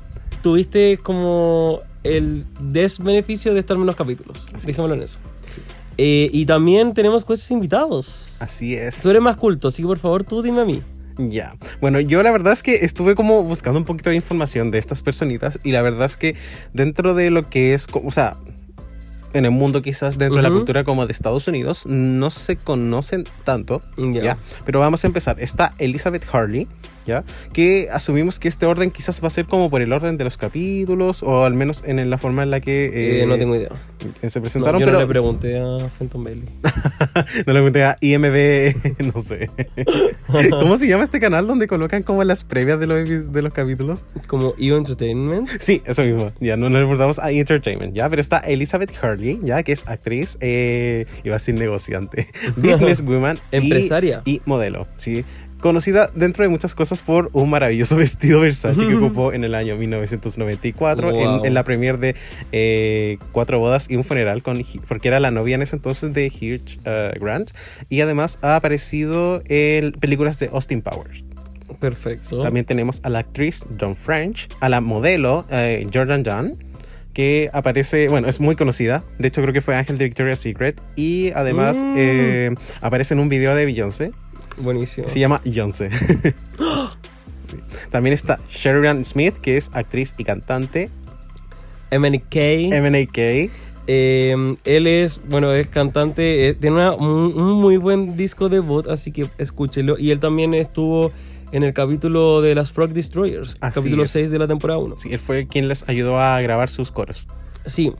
tuviste 0.43 0.99
como 1.03 1.79
el 2.03 2.45
desbeneficio 2.61 3.55
de 3.55 3.61
estar 3.61 3.79
menos 3.79 3.97
capítulos. 3.97 4.47
Así 4.53 4.67
Dejémoslo 4.67 4.95
es. 4.97 4.99
en 4.99 5.05
eso. 5.05 5.19
Sí. 5.51 5.61
Eh, 5.97 6.29
y 6.33 6.45
también 6.45 6.93
tenemos 6.93 7.25
jueces 7.25 7.51
invitados. 7.51 8.37
Así 8.41 8.75
es. 8.75 9.01
Tú 9.01 9.11
eres 9.11 9.23
más 9.23 9.37
culto, 9.37 9.69
así 9.69 9.83
que 9.83 9.87
por 9.89 9.99
favor 9.99 10.25
tú 10.25 10.43
dime 10.43 10.61
a 10.61 10.65
mí. 10.65 10.83
Ya. 11.17 11.55
Bueno, 11.81 12.01
yo 12.01 12.23
la 12.25 12.33
verdad 12.33 12.53
es 12.53 12.65
que 12.65 12.85
estuve 12.85 13.15
como 13.15 13.45
buscando 13.45 13.79
un 13.79 13.85
poquito 13.85 14.11
de 14.11 14.17
información 14.17 14.73
de 14.73 14.79
estas 14.79 15.01
personitas 15.01 15.61
y 15.63 15.71
la 15.71 15.81
verdad 15.81 16.07
es 16.07 16.17
que 16.17 16.35
dentro 16.73 17.15
de 17.15 17.31
lo 17.31 17.45
que 17.49 17.73
es, 17.73 17.87
o 17.93 18.11
sea, 18.11 18.35
en 19.35 19.45
el 19.45 19.51
mundo 19.51 19.83
quizás 19.83 20.17
dentro 20.17 20.37
de 20.37 20.43
la 20.43 20.51
cultura 20.51 20.85
como 20.85 21.07
de 21.07 21.13
Estados 21.13 21.47
Unidos 21.49 21.85
no 21.87 22.31
se 22.31 22.57
conocen 22.57 23.25
tanto. 23.45 23.83
¿ya? 23.97 24.39
Pero 24.65 24.81
vamos 24.81 25.05
a 25.05 25.07
empezar. 25.07 25.39
Está 25.41 25.75
Elizabeth 25.79 26.25
Harley, 26.33 26.69
¿ya? 27.05 27.25
Que 27.53 27.89
asumimos 27.93 28.39
que 28.39 28.49
este 28.49 28.67
orden 28.67 28.91
quizás 28.91 29.23
va 29.23 29.27
a 29.29 29.31
ser 29.31 29.47
como 29.47 29.71
por 29.71 29.83
el 29.83 29.93
orden 29.93 30.17
de 30.17 30.25
los 30.25 30.37
capítulos 30.37 31.23
o 31.23 31.45
al 31.45 31.55
menos 31.55 31.83
en 31.87 32.09
la 32.11 32.19
forma 32.19 32.43
en 32.43 32.51
la 32.51 32.61
que 32.61 32.87
Eh, 32.87 33.23
eh, 33.23 33.27
no 33.27 33.37
tengo 33.39 33.55
idea. 33.57 33.71
que 34.21 34.31
se 34.31 34.39
No, 34.39 34.43
presentaron, 34.43 34.81
yo 34.81 34.87
pero 34.87 34.99
no 34.99 35.05
le 35.05 35.09
pregunté 35.09 35.59
a 35.59 35.89
Fenton 35.89 36.25
Bailey. 36.25 36.45
no 37.47 37.53
le 37.53 37.53
pregunté 37.53 37.85
a 37.85 37.97
IMB, 38.01 39.13
no 39.15 39.21
sé. 39.21 39.49
¿Cómo 40.51 40.77
se 40.77 40.87
llama 40.87 41.05
este 41.05 41.21
canal 41.21 41.47
donde 41.47 41.67
colocan 41.67 42.03
como 42.03 42.25
las 42.25 42.45
previas 42.45 42.79
de 42.81 42.87
los, 42.87 43.33
de 43.33 43.43
los 43.43 43.53
capítulos? 43.53 44.05
Como 44.27 44.55
EO 44.59 44.77
Entertainment. 44.79 45.49
Sí, 45.61 45.83
eso 45.85 46.03
mismo. 46.03 46.33
Ya 46.41 46.57
no 46.57 46.69
nos 46.69 46.81
reportamos 46.83 47.19
a 47.19 47.31
Entertainment, 47.31 47.95
¿ya? 47.95 48.09
Pero 48.09 48.21
está 48.21 48.39
Elizabeth 48.39 48.93
Hurley, 49.03 49.41
¿ya? 49.43 49.63
Que 49.63 49.73
es 49.73 49.87
actriz, 49.87 50.37
eh, 50.41 51.07
iba 51.25 51.35
a 51.37 51.39
decir 51.39 51.55
negociante, 51.55 52.29
businesswoman. 52.57 53.39
y- 53.53 53.57
Empresaria. 53.57 54.23
Y, 54.25 54.41
modelo, 54.45 54.87
¿sí? 54.97 55.25
Conocida 55.61 56.11
dentro 56.15 56.43
de 56.45 56.51
muchas 56.51 56.75
cosas 56.75 57.03
por 57.03 57.31
un 57.33 57.49
maravilloso 57.49 57.97
vestido 57.99 58.41
Versace 58.41 58.87
que 58.87 58.95
ocupó 58.95 59.33
en 59.33 59.45
el 59.45 59.55
año 59.55 59.77
1994 59.77 61.11
en- 61.11 61.15
Wow. 61.15 61.45
en, 61.45 61.55
la 61.55 61.65
premier 61.65 61.99
de 61.99 62.15
eh, 62.53 63.19
Cuatro 63.33 63.59
bodas 63.59 63.91
y 63.91 63.97
un 63.97 64.05
funeral, 64.05 64.43
con, 64.43 64.63
porque 64.89 65.09
era 65.09 65.21
la 65.21 65.31
novia 65.31 65.55
en 65.55 65.63
ese 65.63 65.77
entonces 65.77 66.13
de 66.13 66.27
Hugh 66.29 66.81
uh, 66.87 67.19
Grant. 67.25 67.53
Y 67.89 68.01
además 68.03 68.39
ha 68.43 68.57
aparecido 68.57 69.43
en 69.47 69.93
películas 69.93 70.39
de 70.39 70.51
Austin 70.53 70.83
Powers. 70.83 71.25
Perfecto. 71.81 72.41
También 72.41 72.67
tenemos 72.67 73.01
a 73.05 73.09
la 73.09 73.21
actriz 73.21 73.65
John 73.81 73.97
French, 73.97 74.49
a 74.61 74.69
la 74.69 74.81
modelo 74.83 75.47
eh, 75.51 75.87
Jordan 75.93 76.23
John, 76.27 76.53
que 77.15 77.49
aparece, 77.53 78.09
bueno, 78.09 78.29
es 78.29 78.39
muy 78.41 78.55
conocida. 78.57 79.03
De 79.19 79.29
hecho, 79.29 79.41
creo 79.41 79.55
que 79.55 79.61
fue 79.61 79.75
Ángel 79.77 79.97
de 79.99 80.05
Victoria's 80.05 80.41
Secret. 80.41 80.81
Y 80.97 81.31
además 81.35 81.79
Mm. 81.83 81.95
eh, 81.97 82.55
aparece 82.81 83.15
en 83.15 83.21
un 83.21 83.29
video 83.29 83.55
de 83.55 83.65
Beyoncé. 83.65 84.13
Buenísimo. 84.59 85.09
Se 85.09 85.19
llama 85.21 85.41
Beyoncé. 85.45 85.91
Sí. 87.51 87.59
También 87.91 88.15
está 88.15 88.41
Sheridan 88.49 89.05
Smith, 89.05 89.35
que 89.35 89.59
es 89.59 89.71
actriz 89.75 90.15
y 90.17 90.25
cantante. 90.25 90.89
MNK. 91.93 92.35
MNK. 92.73 93.51
Eh, 93.87 94.57
él 94.65 94.87
es, 94.87 95.21
bueno, 95.29 95.53
es 95.53 95.69
cantante, 95.69 96.49
eh, 96.49 96.55
tiene 96.55 96.77
una- 96.77 96.95
un, 96.95 97.39
un 97.39 97.53
muy 97.61 97.77
buen 97.77 98.17
disco 98.17 98.49
de 98.49 98.61
voz, 98.61 98.89
así 98.89 99.13
que 99.13 99.27
escúchelo. 99.37 99.99
Y 99.99 100.11
él 100.11 100.21
también 100.21 100.55
estuvo 100.55 101.13
en 101.53 101.63
el 101.65 101.75
capítulo 101.75 102.41
de 102.41 102.55
las 102.55 102.73
Frog 102.73 102.91
Destroyers, 102.95 103.59
Así 103.61 103.75
capítulo 103.81 104.05
es. 104.05 104.11
6 104.13 104.31
de 104.31 104.39
la 104.39 104.49
temporada 104.49 104.79
1. 104.79 104.99
Sí, 104.99 105.11
él 105.13 105.21
fue 105.21 105.47
quien 105.47 105.69
les 105.69 105.87
ayudó 105.89 106.19
a 106.19 106.41
grabar 106.41 106.71
sus 106.71 106.91
coros. 106.91 107.29
Sí. 107.67 107.93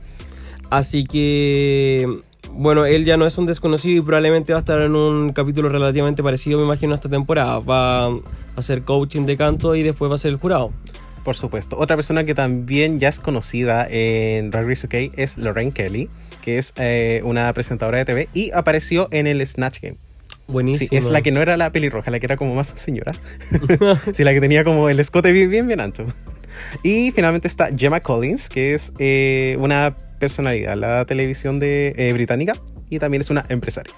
Así 0.71 1.05
que, 1.05 2.19
bueno, 2.57 2.85
él 2.85 3.05
ya 3.05 3.17
no 3.17 3.25
es 3.25 3.37
un 3.37 3.45
desconocido 3.45 3.97
y 3.97 4.01
probablemente 4.01 4.53
va 4.53 4.59
a 4.59 4.61
estar 4.61 4.81
en 4.81 4.95
un 4.95 5.33
capítulo 5.33 5.69
relativamente 5.69 6.23
parecido, 6.23 6.59
me 6.59 6.65
imagino, 6.65 6.93
a 6.93 6.95
esta 6.95 7.09
temporada. 7.09 7.59
Va 7.59 8.07
a 8.07 8.19
hacer 8.55 8.83
coaching 8.83 9.25
de 9.25 9.37
canto 9.37 9.75
y 9.75 9.83
después 9.83 10.09
va 10.09 10.15
a 10.15 10.17
ser 10.17 10.31
el 10.31 10.37
jurado. 10.37 10.71
Por 11.23 11.35
supuesto. 11.35 11.77
Otra 11.77 11.95
persona 11.95 12.23
que 12.23 12.35
también 12.35 12.99
ya 12.99 13.09
es 13.09 13.19
conocida 13.19 13.87
en 13.89 14.51
Drag 14.51 14.67
Race 14.67 14.85
UK 14.85 15.13
es 15.17 15.37
Lorraine 15.37 15.71
Kelly, 15.71 16.07
que 16.43 16.57
es 16.57 16.71
eh, 16.77 17.21
una 17.23 17.51
presentadora 17.53 17.97
de 17.97 18.05
TV 18.05 18.29
y 18.33 18.51
apareció 18.51 19.07
en 19.11 19.27
el 19.27 19.45
Snatch 19.45 19.81
Game. 19.81 19.97
Buenísimo. 20.47 20.89
Sí, 20.89 20.95
es 20.95 21.09
la 21.09 21.21
que 21.21 21.31
no 21.31 21.41
era 21.41 21.57
la 21.57 21.71
pelirroja, 21.71 22.11
la 22.11 22.19
que 22.19 22.27
era 22.27 22.37
como 22.37 22.53
más 22.53 22.73
señora. 22.75 23.13
sí, 24.13 24.23
la 24.23 24.33
que 24.33 24.41
tenía 24.41 24.63
como 24.63 24.87
el 24.87 24.99
escote 24.99 25.31
bien, 25.31 25.49
bien, 25.49 25.67
bien 25.67 25.81
ancho. 25.81 26.05
Y 26.83 27.11
finalmente 27.11 27.47
está 27.47 27.69
Gemma 27.75 27.99
Collins, 27.99 28.47
que 28.47 28.75
es 28.75 28.93
eh, 28.99 29.57
una 29.59 29.95
personalidad 30.19 30.77
la 30.77 31.05
televisión 31.05 31.59
de, 31.59 31.93
eh, 31.97 32.13
británica 32.13 32.53
y 32.89 32.99
también 32.99 33.21
es 33.21 33.29
una 33.29 33.45
empresaria. 33.49 33.93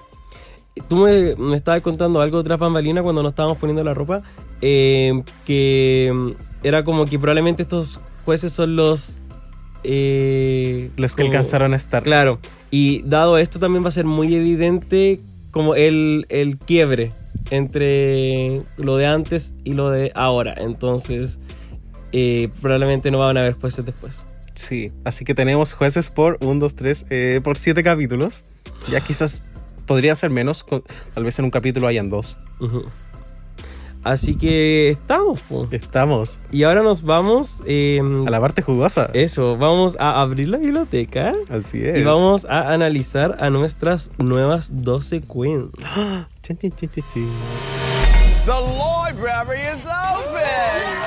Tú 0.88 0.98
me, 0.98 1.36
me 1.38 1.56
estabas 1.56 1.82
contando 1.82 2.22
algo 2.22 2.44
tras 2.44 2.60
bambalina 2.60 3.02
cuando 3.02 3.24
nos 3.24 3.32
estábamos 3.32 3.58
poniendo 3.58 3.84
la 3.84 3.94
ropa, 3.96 4.22
eh, 4.62 5.24
que 5.46 6.12
mm, 6.14 6.32
era 6.64 6.84
como 6.84 7.06
que 7.06 7.18
probablemente 7.18 7.64
estos 7.64 8.00
jueces 8.26 8.54
son 8.54 8.76
los... 8.76 9.22
eh, 9.84 10.92
Los 10.96 11.16
que 11.16 11.24
como- 11.24 11.32
alcanzaron 11.34 11.74
a 11.74 11.78
estar. 11.78 12.04
Claro, 12.04 12.40
y 12.70 13.02
dado 13.04 13.38
esto 13.40 13.58
también 13.60 13.84
va 13.84 13.88
a 13.88 13.92
ser 13.92 14.06
muy 14.06 14.34
evidente 14.36 15.20
como 15.52 15.74
el, 15.74 16.26
el 16.30 16.58
quiebre 16.58 17.12
entre 17.50 18.60
lo 18.78 18.98
de 18.98 19.06
antes 19.08 19.54
y 19.64 19.74
lo 19.74 19.90
de 19.90 20.12
ahora. 20.14 20.54
Entonces, 20.58 21.40
eh, 22.12 22.50
probablemente 22.62 23.10
no 23.10 23.18
van 23.20 23.38
a 23.38 23.40
haber 23.42 23.54
jueces 23.54 23.84
después. 23.86 24.28
Sí, 24.58 24.91
así 25.06 25.24
que 25.24 25.34
tenemos 25.36 25.74
jueces 25.74 26.10
por 26.10 26.38
1, 26.41 26.60
2, 26.60 26.76
3, 26.76 27.06
por 27.43 27.58
7 27.58 27.84
capítulos. 27.84 28.43
Ya 28.89 29.02
quizás 29.02 29.41
podría 29.86 30.15
ser 30.15 30.30
menos, 30.32 30.63
con- 30.63 30.84
tal 31.13 31.24
vez 31.24 31.38
en 31.39 31.46
un 31.46 31.52
capítulo 31.52 31.88
hayan 31.88 32.10
dos. 32.10 32.38
Ujú. 32.60 32.86
Así 34.04 34.36
que 34.38 34.89
estamos. 34.89 35.41
po. 35.41 35.67
Estamos 35.70 36.39
Y 36.52 36.63
ahora 36.63 36.82
nos 36.82 37.02
vamos... 37.04 37.62
eh, 37.65 38.00
a 38.26 38.30
la 38.30 38.39
parte 38.39 38.62
jugosa. 38.62 39.10
Eso, 39.13 39.58
vamos 39.58 39.98
a 40.00 40.22
abrir 40.22 40.48
la 40.50 40.58
biblioteca 40.60 41.34
Así 41.50 41.84
es. 41.84 41.98
y 42.00 42.04
vamos 42.04 42.46
a 42.46 42.72
analizar 42.74 43.38
a 43.41 43.50
nuestras 43.50 44.12
nuevas 44.17 44.70
12 44.72 45.22
queens. 45.24 45.70
Chin, 46.41 46.58
chin, 46.58 46.72
chin, 46.72 46.89
chin, 46.89 47.04
chin. 47.13 47.30
The 48.46 48.54
library 48.54 49.60
is 49.60 49.84
open! 49.86 51.07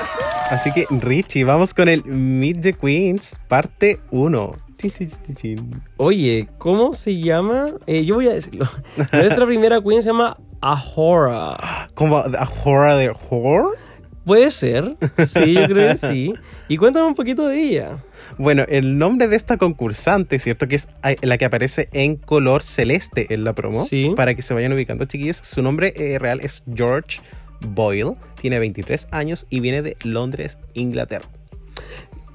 Así 0.50 0.72
que, 0.72 0.86
Richie, 0.90 1.44
vamos 1.44 1.72
con 1.72 1.88
el 1.88 2.04
Meet 2.04 2.60
the 2.60 2.72
Queens, 2.72 3.38
parte 3.46 4.00
1. 4.10 4.52
Chin, 4.76 4.90
chin, 4.90 5.08
chin, 5.08 5.34
chin. 5.36 5.82
Oye, 5.98 6.48
¿cómo 6.58 6.94
se 6.94 7.20
llama? 7.20 7.66
Eh, 7.86 8.04
yo 8.04 8.14
voy 8.16 8.28
a 8.28 8.32
decirlo. 8.32 8.68
Nuestra 9.12 9.46
primera 9.46 9.80
queen 9.82 10.02
se 10.02 10.08
llama 10.08 10.38
Ahora. 10.60 11.88
¿Cómo? 11.94 12.16
¿A 12.16 12.48
horror 12.64 12.96
de 12.96 13.10
horror? 13.30 13.76
Puede 14.24 14.50
ser. 14.50 14.96
Sí, 15.26 15.54
yo 15.54 15.66
creo 15.66 15.92
que 15.92 15.96
sí. 15.98 16.32
Y 16.68 16.76
cuéntame 16.76 17.06
un 17.06 17.14
poquito 17.14 17.46
de 17.46 17.58
ella. 17.60 17.98
Bueno, 18.38 18.64
el 18.68 18.98
nombre 18.98 19.28
de 19.28 19.36
esta 19.36 19.56
concursante, 19.56 20.38
¿cierto? 20.38 20.68
Que 20.68 20.76
es 20.76 20.88
la 21.22 21.36
que 21.36 21.44
aparece 21.44 21.88
en 21.92 22.16
color 22.16 22.62
celeste 22.62 23.32
en 23.34 23.44
la 23.44 23.54
promo. 23.54 23.84
Sí. 23.84 24.12
Para 24.16 24.34
que 24.34 24.42
se 24.42 24.54
vayan 24.54 24.72
ubicando, 24.72 25.04
chiquillos. 25.04 25.38
Su 25.38 25.62
nombre 25.62 25.92
eh, 25.96 26.18
real 26.18 26.40
es 26.40 26.62
George 26.72 27.20
Boyle. 27.60 28.14
Tiene 28.40 28.58
23 28.58 29.08
años 29.10 29.46
y 29.50 29.60
viene 29.60 29.82
de 29.82 29.96
Londres, 30.04 30.58
Inglaterra. 30.74 31.28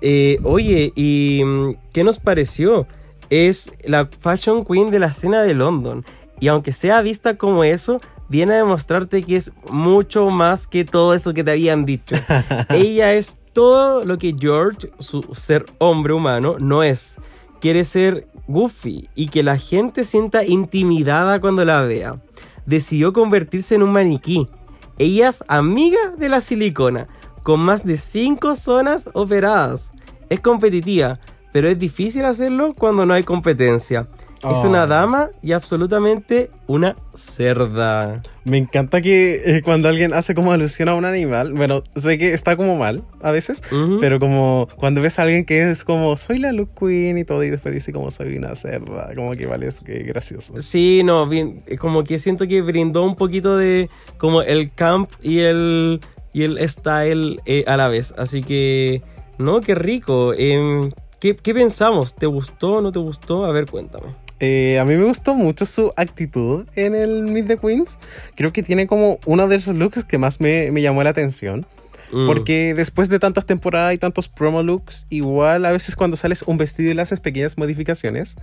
Eh, 0.02 0.38
oye, 0.44 0.92
¿y 0.96 1.42
mm, 1.44 1.76
qué 1.94 2.04
nos 2.04 2.20
pareció? 2.20 2.88
Es 3.30 3.72
la 3.84 4.08
fashion 4.20 4.64
queen 4.64 4.92
de 4.92 5.00
la 5.00 5.08
escena 5.08 5.42
de 5.42 5.54
London. 5.54 6.04
Y 6.40 6.48
aunque 6.48 6.72
sea 6.72 7.02
vista 7.02 7.38
como 7.38 7.64
eso, 7.64 8.00
viene 8.30 8.54
a 8.54 8.58
demostrarte 8.58 9.24
que 9.24 9.38
es 9.38 9.52
mucho 9.72 10.30
más 10.30 10.68
que 10.68 10.86
todo 10.86 11.14
eso 11.14 11.34
que 11.34 11.44
te 11.44 11.52
habían 11.52 11.86
dicho. 11.86 12.16
Ella 12.70 13.14
es 13.14 13.38
todo 13.54 14.04
lo 14.04 14.18
que 14.18 14.36
George, 14.38 14.90
su 15.00 15.22
ser 15.34 15.66
hombre 15.78 16.14
humano, 16.14 16.58
no 16.60 16.84
es. 16.84 17.20
Quiere 17.62 17.84
ser 17.86 18.28
goofy 18.48 19.10
y 19.16 19.28
que 19.28 19.44
la 19.44 19.58
gente 19.58 20.04
sienta 20.04 20.44
intimidada 20.44 21.40
cuando 21.40 21.64
la 21.64 21.82
vea. 21.82 22.22
Decidió 22.66 23.14
convertirse 23.14 23.76
en 23.76 23.84
un 23.84 23.92
maniquí. 23.92 24.48
Ella 24.98 25.30
es 25.30 25.44
amiga 25.48 26.14
de 26.18 26.30
la 26.30 26.42
silicona, 26.42 27.08
con 27.44 27.60
más 27.60 27.84
de 27.86 27.98
5 27.98 28.56
zonas 28.56 29.10
operadas. 29.14 29.92
Es 30.30 30.40
competitiva, 30.40 31.20
pero 31.52 31.70
es 31.70 31.78
difícil 31.78 32.26
hacerlo 32.26 32.74
cuando 32.74 33.06
no 33.06 33.14
hay 33.14 33.24
competencia. 33.24 34.08
Es 34.38 34.60
Oh. 34.64 34.68
una 34.70 34.86
dama 34.86 35.30
y 35.42 35.54
absolutamente 35.54 36.50
una 36.68 36.96
cerda. 37.16 38.22
Me 38.44 38.58
encanta 38.58 39.02
que 39.02 39.42
eh, 39.44 39.62
cuando 39.64 39.90
alguien 39.90 40.14
hace 40.14 40.36
como 40.36 40.52
alusión 40.52 40.88
a 40.90 40.94
un 40.96 41.06
animal, 41.06 41.54
bueno, 41.54 41.84
sé 41.96 42.18
que 42.20 42.34
está 42.34 42.56
como 42.56 42.78
mal 42.78 43.02
a 43.22 43.32
veces, 43.32 43.64
pero 44.00 44.20
como 44.20 44.68
cuando 44.76 45.02
ves 45.02 45.18
a 45.18 45.24
alguien 45.24 45.46
que 45.46 45.70
es 45.72 45.84
como, 45.84 46.16
soy 46.18 46.38
la 46.38 46.52
Luke 46.52 46.74
Queen 46.80 47.18
y 47.18 47.24
todo, 47.26 47.44
y 47.44 47.50
después 47.50 47.74
dice 47.74 47.92
como 47.92 48.12
soy 48.12 48.38
una 48.38 48.54
cerda, 48.56 49.10
como 49.16 49.32
que 49.32 49.48
vale, 49.48 49.68
es 49.68 49.84
que 49.84 50.04
gracioso. 50.04 50.62
Sí, 50.62 51.02
no, 51.04 51.28
bien, 51.28 51.64
eh, 51.66 51.78
como 51.78 52.04
que 52.04 52.20
siento 52.20 52.48
que 52.48 52.62
brindó 52.62 53.04
un 53.04 53.16
poquito 53.16 53.58
de 53.58 53.90
como 54.18 54.42
el 54.44 54.72
camp 54.74 55.10
y 55.24 55.40
el 55.40 56.02
y 56.34 56.44
el 56.44 56.60
style 56.70 57.40
eh, 57.46 57.64
a 57.66 57.78
la 57.78 57.88
vez. 57.88 58.14
Así 58.18 58.42
que, 58.44 59.02
no, 59.38 59.62
qué 59.62 59.74
rico. 59.74 60.34
Em, 60.34 60.92
¿qué, 61.20 61.36
qué 61.36 61.54
pensamos? 61.54 62.14
¿Te 62.14 62.26
gustó 62.28 62.74
o 62.74 62.82
no 62.82 62.92
te 62.92 63.00
gustó? 63.00 63.46
A 63.46 63.52
ver, 63.54 63.66
cuéntame. 63.66 64.08
Eh, 64.40 64.78
a 64.80 64.86
mí 64.86 64.96
me 64.96 65.06
gustó 65.06 65.34
mucho 65.34 65.66
su 65.66 65.94
actitud 65.96 66.66
en 66.76 66.94
el 66.96 67.24
Meet 67.24 67.48
the 67.48 67.58
Queens. 67.58 67.98
Creo 68.36 68.52
que 68.52 68.64
tiene 68.64 68.86
como 68.88 69.20
uno 69.26 69.48
de 69.48 69.56
esos 69.56 69.76
looks 69.76 70.04
que 70.04 70.18
más 70.18 70.42
me, 70.42 70.72
me 70.72 70.82
llamó 70.82 71.04
la 71.04 71.12
atención. 71.12 71.66
Mm, 72.12 72.26
Porque 72.28 72.74
después 72.76 73.10
de 73.10 73.18
tantas 73.18 73.46
temporadas 73.46 73.94
y 73.94 73.98
tantos 73.98 74.28
promo 74.28 74.62
looks, 74.62 75.08
igual 75.10 75.66
a 75.66 75.72
veces 75.72 75.96
cuando 75.96 76.18
sales 76.18 76.44
un 76.44 76.58
vestido 76.58 76.92
y 76.92 76.94
le 76.94 77.02
haces 77.02 77.20
pequeñas 77.20 77.58
modificaciones, 77.58 78.36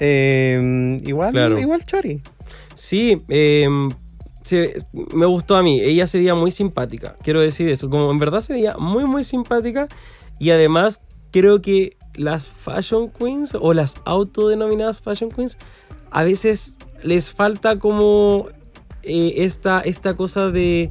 eh, 0.00 0.98
igual, 1.04 1.32
Claro. 1.32 1.58
igual 1.58 1.84
chori. 1.84 2.20
Sí, 2.74 3.22
em, 3.28 3.90
se- 4.42 4.76
me 5.14 5.26
gustó 5.26 5.56
a 5.56 5.62
mí. 5.62 5.80
Ella 5.80 6.06
se 6.06 6.18
veía 6.18 6.34
muy 6.34 6.50
simpática. 6.50 7.16
Quiero 7.22 7.40
decir 7.40 7.68
eso. 7.68 7.90
Como 7.90 8.10
en 8.10 8.18
verdad 8.18 8.40
se 8.40 8.52
veía 8.52 8.76
muy, 8.78 9.04
muy 9.04 9.24
simpática. 9.24 9.88
Y 10.38 10.50
además 10.50 11.02
creo 11.32 11.60
que 11.60 11.96
las 12.18 12.50
fashion 12.50 13.10
queens 13.10 13.56
o 13.58 13.72
las 13.72 13.96
autodenominadas 14.04 15.00
fashion 15.00 15.30
queens 15.30 15.56
a 16.10 16.24
veces 16.24 16.78
les 17.02 17.30
falta 17.30 17.78
como 17.78 18.48
eh, 19.02 19.34
esta, 19.36 19.80
esta 19.80 20.14
cosa 20.16 20.50
de 20.50 20.90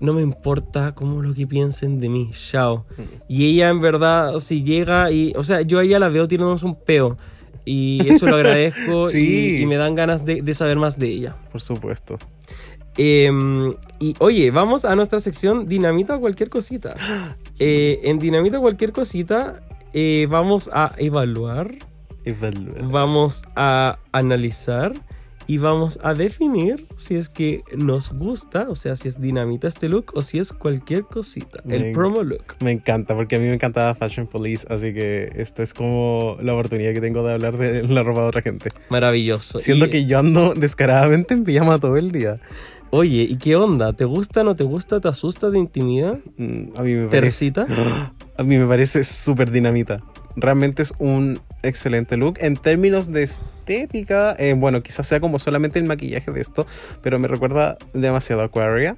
no 0.00 0.12
me 0.14 0.22
importa 0.22 0.94
como 0.94 1.22
lo 1.22 1.34
que 1.34 1.46
piensen 1.46 1.98
de 1.98 2.08
mí, 2.08 2.30
chao. 2.32 2.86
Y 3.28 3.46
ella 3.46 3.68
en 3.68 3.80
verdad 3.80 4.38
si 4.38 4.62
llega 4.62 5.10
y, 5.10 5.32
o 5.36 5.42
sea, 5.42 5.62
yo 5.62 5.80
a 5.80 5.82
ella 5.82 5.98
la 5.98 6.08
veo 6.08 6.28
tirándonos 6.28 6.62
un 6.62 6.76
peo. 6.76 7.16
Y 7.64 8.08
eso 8.08 8.26
lo 8.26 8.36
agradezco 8.40 9.08
Sí. 9.08 9.56
y, 9.58 9.62
y 9.62 9.66
me 9.66 9.76
dan 9.76 9.96
ganas 9.96 10.24
de, 10.24 10.40
de 10.42 10.54
saber 10.54 10.76
más 10.78 10.98
de 10.98 11.08
ella. 11.08 11.34
Por 11.50 11.60
supuesto. 11.60 12.16
Em, 12.96 13.74
y 13.98 14.14
oye, 14.20 14.50
vamos 14.50 14.84
a 14.84 14.94
nuestra 14.96 15.20
sección 15.20 15.66
Dinamita 15.68 16.16
o 16.16 16.20
cualquier 16.20 16.48
cosita. 16.50 16.94
Eh, 17.60 18.02
en 18.08 18.20
Dinamita 18.20 18.58
o 18.58 18.60
cualquier 18.60 18.92
cosita 18.92 19.62
eh, 19.92 20.26
vamos 20.28 20.70
a 20.72 20.92
evaluar, 20.98 21.74
Evaluar. 22.24 22.82
vamos 22.90 23.42
a 23.56 23.98
analizar 24.12 24.92
y 25.46 25.56
vamos 25.56 25.98
a 26.02 26.12
definir 26.12 26.86
si 26.98 27.14
es 27.14 27.30
que 27.30 27.62
nos 27.74 28.12
gusta, 28.12 28.66
o 28.68 28.74
sea, 28.74 28.96
si 28.96 29.08
es 29.08 29.18
dinamita 29.18 29.66
este 29.66 29.88
look 29.88 30.12
o 30.14 30.20
si 30.20 30.38
es 30.38 30.52
cualquier 30.52 31.04
cosita. 31.04 31.62
El 31.66 31.84
Me- 31.84 31.92
promo 31.92 32.22
look. 32.22 32.42
Me 32.60 32.70
encanta, 32.70 33.14
porque 33.14 33.36
a 33.36 33.38
mí 33.38 33.46
me 33.46 33.54
encantaba 33.54 33.94
Fashion 33.94 34.26
Police, 34.26 34.66
así 34.68 34.92
que 34.92 35.32
esto 35.36 35.62
es 35.62 35.72
como 35.72 36.36
la 36.42 36.52
oportunidad 36.52 36.92
que 36.92 37.00
tengo 37.00 37.26
de 37.26 37.32
hablar 37.32 37.56
de 37.56 37.82
la 37.88 38.02
ropa 38.02 38.20
de 38.22 38.26
otra 38.28 38.42
gente. 38.42 38.72
Maravilloso. 38.90 39.58
Siento 39.58 39.86
Y, 39.86 39.90
que 39.90 40.04
yo 40.04 40.18
ando 40.18 40.52
descaradamente 40.52 41.32
en 41.32 41.44
pijama 41.44 41.78
todo 41.78 41.96
el 41.96 42.12
día. 42.12 42.40
Oye, 42.90 43.26
¿y 43.28 43.36
qué 43.36 43.54
onda? 43.54 43.92
¿Te 43.92 44.04
gusta, 44.04 44.42
no 44.44 44.56
te 44.56 44.64
gusta, 44.64 44.98
te 45.00 45.08
asusta, 45.08 45.50
te 45.50 45.58
intimida? 45.58 46.18
Mm, 46.38 46.76
A 46.76 46.82
mí 46.82 46.94
me 46.94 47.06
parece... 47.08 47.50
¿Tercita? 47.52 47.66
A 48.38 48.42
mí 48.42 48.56
me 48.56 48.66
parece 48.66 49.04
súper 49.04 49.50
dinamita. 49.50 49.98
Realmente 50.36 50.82
es 50.82 50.94
un 50.98 51.40
excelente 51.62 52.16
look. 52.16 52.38
En 52.40 52.56
términos 52.56 53.10
de 53.10 53.24
estética, 53.24 54.36
eh, 54.38 54.54
bueno, 54.56 54.80
quizás 54.82 55.06
sea 55.08 55.18
como 55.18 55.38
solamente 55.40 55.80
el 55.80 55.84
maquillaje 55.84 56.30
de 56.30 56.40
esto, 56.40 56.64
pero 57.02 57.18
me 57.18 57.26
recuerda 57.26 57.76
demasiado 57.94 58.42
a 58.42 58.44
Aquaria. 58.44 58.96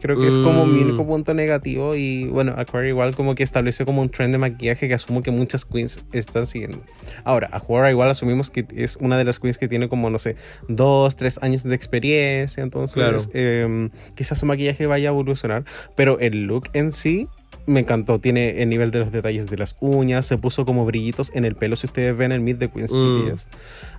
Creo 0.00 0.18
que 0.18 0.28
es 0.28 0.38
como 0.38 0.66
mi 0.66 0.80
Mm. 0.82 0.88
único 0.88 1.06
punto 1.06 1.34
negativo 1.34 1.94
y 1.94 2.24
bueno, 2.24 2.54
Aquaria 2.56 2.88
igual 2.88 3.14
como 3.14 3.34
que 3.34 3.42
estableció 3.42 3.84
como 3.86 4.00
un 4.02 4.08
trend 4.08 4.32
de 4.32 4.38
maquillaje 4.38 4.88
que 4.88 4.94
asumo 4.94 5.22
que 5.22 5.30
muchas 5.30 5.64
queens 5.64 6.00
están 6.12 6.46
siguiendo. 6.46 6.80
Ahora, 7.24 7.48
Aquaria 7.52 7.90
igual 7.90 8.08
asumimos 8.10 8.50
que 8.50 8.66
es 8.76 8.96
una 8.96 9.18
de 9.18 9.24
las 9.24 9.38
queens 9.38 9.58
que 9.58 9.68
tiene 9.68 9.88
como, 9.88 10.10
no 10.10 10.18
sé, 10.18 10.36
dos, 10.68 11.16
tres 11.16 11.38
años 11.42 11.62
de 11.62 11.74
experiencia, 11.74 12.62
entonces 12.62 12.94
Claro. 12.94 13.18
eh, 13.34 13.88
quizás 14.14 14.38
su 14.38 14.46
maquillaje 14.46 14.86
vaya 14.86 15.08
a 15.08 15.12
evolucionar, 15.12 15.64
pero 15.96 16.18
el 16.18 16.44
look 16.46 16.68
en 16.72 16.92
sí 16.92 17.28
me 17.66 17.80
encantó. 17.80 18.18
Tiene 18.18 18.62
el 18.62 18.68
nivel 18.68 18.90
de 18.90 19.00
los 19.00 19.12
detalles 19.12 19.46
de 19.46 19.56
las 19.56 19.76
uñas. 19.80 20.26
Se 20.26 20.38
puso 20.38 20.64
como 20.64 20.84
brillitos 20.86 21.30
en 21.34 21.44
el 21.44 21.54
pelo. 21.54 21.76
Si 21.76 21.86
ustedes 21.86 22.16
ven 22.16 22.32
el 22.32 22.40
Meet 22.40 22.58
the 22.58 22.68
Queens, 22.68 22.90
Mm. 22.90 23.34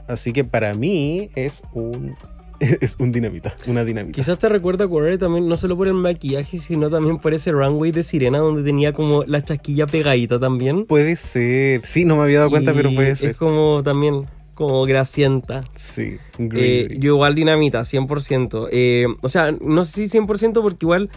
Así 0.08 0.34
que 0.34 0.44
para 0.44 0.74
mí 0.74 1.30
es 1.36 1.62
un. 1.74 2.16
Es 2.82 2.96
un 3.00 3.12
dinamita. 3.12 3.56
Una 3.68 3.84
dinamita. 3.84 4.16
Quizás 4.16 4.38
te 4.38 4.48
recuerda 4.50 4.86
a 4.86 4.88
Quarry 4.88 5.18
también, 5.18 5.48
no 5.48 5.58
solo 5.58 5.76
por 5.76 5.88
el 5.88 5.94
maquillaje, 5.96 6.60
sino 6.60 6.90
también 6.90 7.18
por 7.18 7.34
ese 7.34 7.52
runway 7.52 7.92
de 7.92 8.04
sirena 8.04 8.40
donde 8.40 8.64
tenía 8.64 8.94
como 8.94 9.24
la 9.24 9.42
chasquilla 9.42 9.88
pegadita 9.88 10.40
también. 10.40 10.86
Puede 10.86 11.16
ser. 11.16 11.82
Sí, 11.84 12.06
no 12.06 12.18
me 12.18 12.24
había 12.24 12.40
dado 12.40 12.52
cuenta, 12.52 12.72
Y 12.72 12.76
pero 12.76 12.94
puede 12.94 13.16
ser. 13.16 13.32
Es 13.32 13.38
como 13.38 13.82
también, 13.84 14.22
como 14.54 14.84
gracienta. 14.86 15.62
Sí. 15.74 16.18
Eh, 16.38 16.98
yo 17.00 17.16
igual 17.16 17.36
dinamita, 17.36 17.82
100%. 17.82 18.70
Eh, 18.72 19.08
o 19.22 19.28
sea, 19.28 19.52
no 19.52 19.84
sé 19.84 20.08
si 20.08 20.20
100% 20.20 20.62
porque 20.62 20.86
igual 20.86 21.10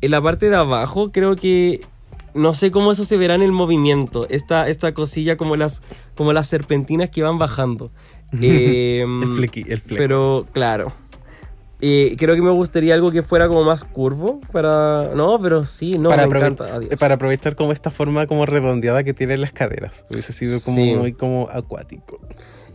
en 0.00 0.10
la 0.10 0.20
parte 0.20 0.50
de 0.50 0.56
abajo 0.56 1.12
creo 1.12 1.36
que... 1.36 1.80
No 2.32 2.54
sé 2.54 2.70
cómo 2.70 2.92
eso 2.92 3.04
se 3.04 3.16
verá 3.16 3.34
en 3.34 3.42
el 3.42 3.50
movimiento. 3.50 4.28
Esta, 4.28 4.68
esta 4.68 4.94
cosilla 4.94 5.36
como 5.36 5.56
las, 5.56 5.82
como 6.14 6.32
las 6.32 6.46
serpentinas 6.46 7.10
que 7.10 7.24
van 7.24 7.38
bajando. 7.38 7.90
Eh, 8.40 9.04
el 9.22 9.36
flequi, 9.36 9.64
el 9.68 9.80
fleco. 9.80 9.98
Pero, 9.98 10.46
claro. 10.52 10.92
Eh, 11.82 12.14
creo 12.18 12.34
que 12.34 12.42
me 12.42 12.50
gustaría 12.50 12.92
algo 12.94 13.10
que 13.10 13.22
fuera 13.22 13.48
como 13.48 13.64
más 13.64 13.84
curvo 13.84 14.40
para... 14.52 15.12
No, 15.14 15.38
pero 15.40 15.64
sí, 15.64 15.92
no, 15.92 16.10
para, 16.10 16.26
me 16.26 16.36
encanta. 16.36 16.74
adiós. 16.74 17.00
para 17.00 17.14
aprovechar 17.14 17.56
como 17.56 17.72
esta 17.72 17.90
forma 17.90 18.26
como 18.26 18.44
redondeada 18.44 19.02
que 19.02 19.14
tienen 19.14 19.40
las 19.40 19.52
caderas. 19.52 20.04
Hubiese 20.10 20.34
sido 20.34 20.60
como 20.60 20.76
Sí. 20.76 20.94
muy 20.94 21.14
como 21.14 21.48
acuático. 21.50 22.20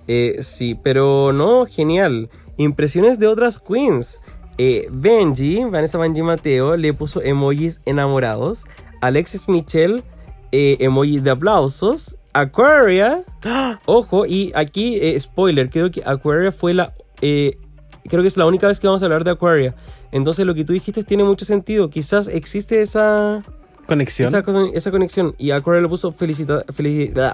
Eh, 0.08 0.38
sí, 0.39 0.76
pero 0.82 1.34
no, 1.34 1.68
genial. 1.68 2.30
Impresiones 2.58 3.20
de 3.20 3.28
otras 3.28 3.60
queens. 3.60 4.22
Eh, 4.58 4.88
Benji, 4.91 5.63
Vanessa 5.65 5.98
Benji 6.00 6.24
Mateo, 6.24 6.76
le 6.76 6.91
puso 6.94 7.22
emojis 7.22 7.82
enamorados. 7.86 8.65
Alexis 9.02 9.48
Michelle, 9.50 10.04
eh, 10.52 10.78
emoji 10.80 11.20
de 11.20 11.30
aplausos. 11.30 12.18
Aquaria, 12.36 13.24
ojo, 13.86 14.26
y 14.26 14.52
aquí, 14.56 14.98
eh, 15.02 15.17
spoiler, 15.17 15.69
creo 15.69 15.89
que 15.89 16.04
Aquaria 16.06 16.52
fue 16.52 16.74
la... 16.74 16.91
eh, 17.21 17.58
creo 18.10 18.21
que 18.24 18.28
es 18.28 18.36
la 18.36 18.45
única 18.45 18.67
vez 18.67 18.80
que 18.82 18.88
vamos 18.88 19.02
a 19.02 19.06
hablar 19.06 19.24
de 19.24 19.32
Aquaria. 19.32 19.74
Entonces 20.12 20.45
lo 20.45 20.54
que 20.54 20.65
tú 20.65 20.74
dijiste 20.74 21.04
tiene 21.04 21.24
mucho 21.24 21.45
sentido. 21.45 21.89
Quizás 21.89 22.28
existe 22.28 22.82
esa... 22.82 23.41
Conexión. 23.88 24.28
Esa, 24.74 24.91
conexión. 24.91 25.34
Y 25.38 25.52
Aquaria 25.52 25.82
le 25.82 25.88
puso 25.88 26.12
felicita- 26.12 26.65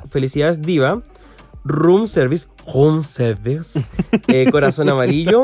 felicidades 0.07 0.61
diva. 0.61 1.01
Room 1.63 2.05
service. 2.07 2.47
Home 2.65 3.01
service. 3.01 3.83
eh, 4.27 4.49
corazón 4.51 4.87
amarillo. 4.89 5.43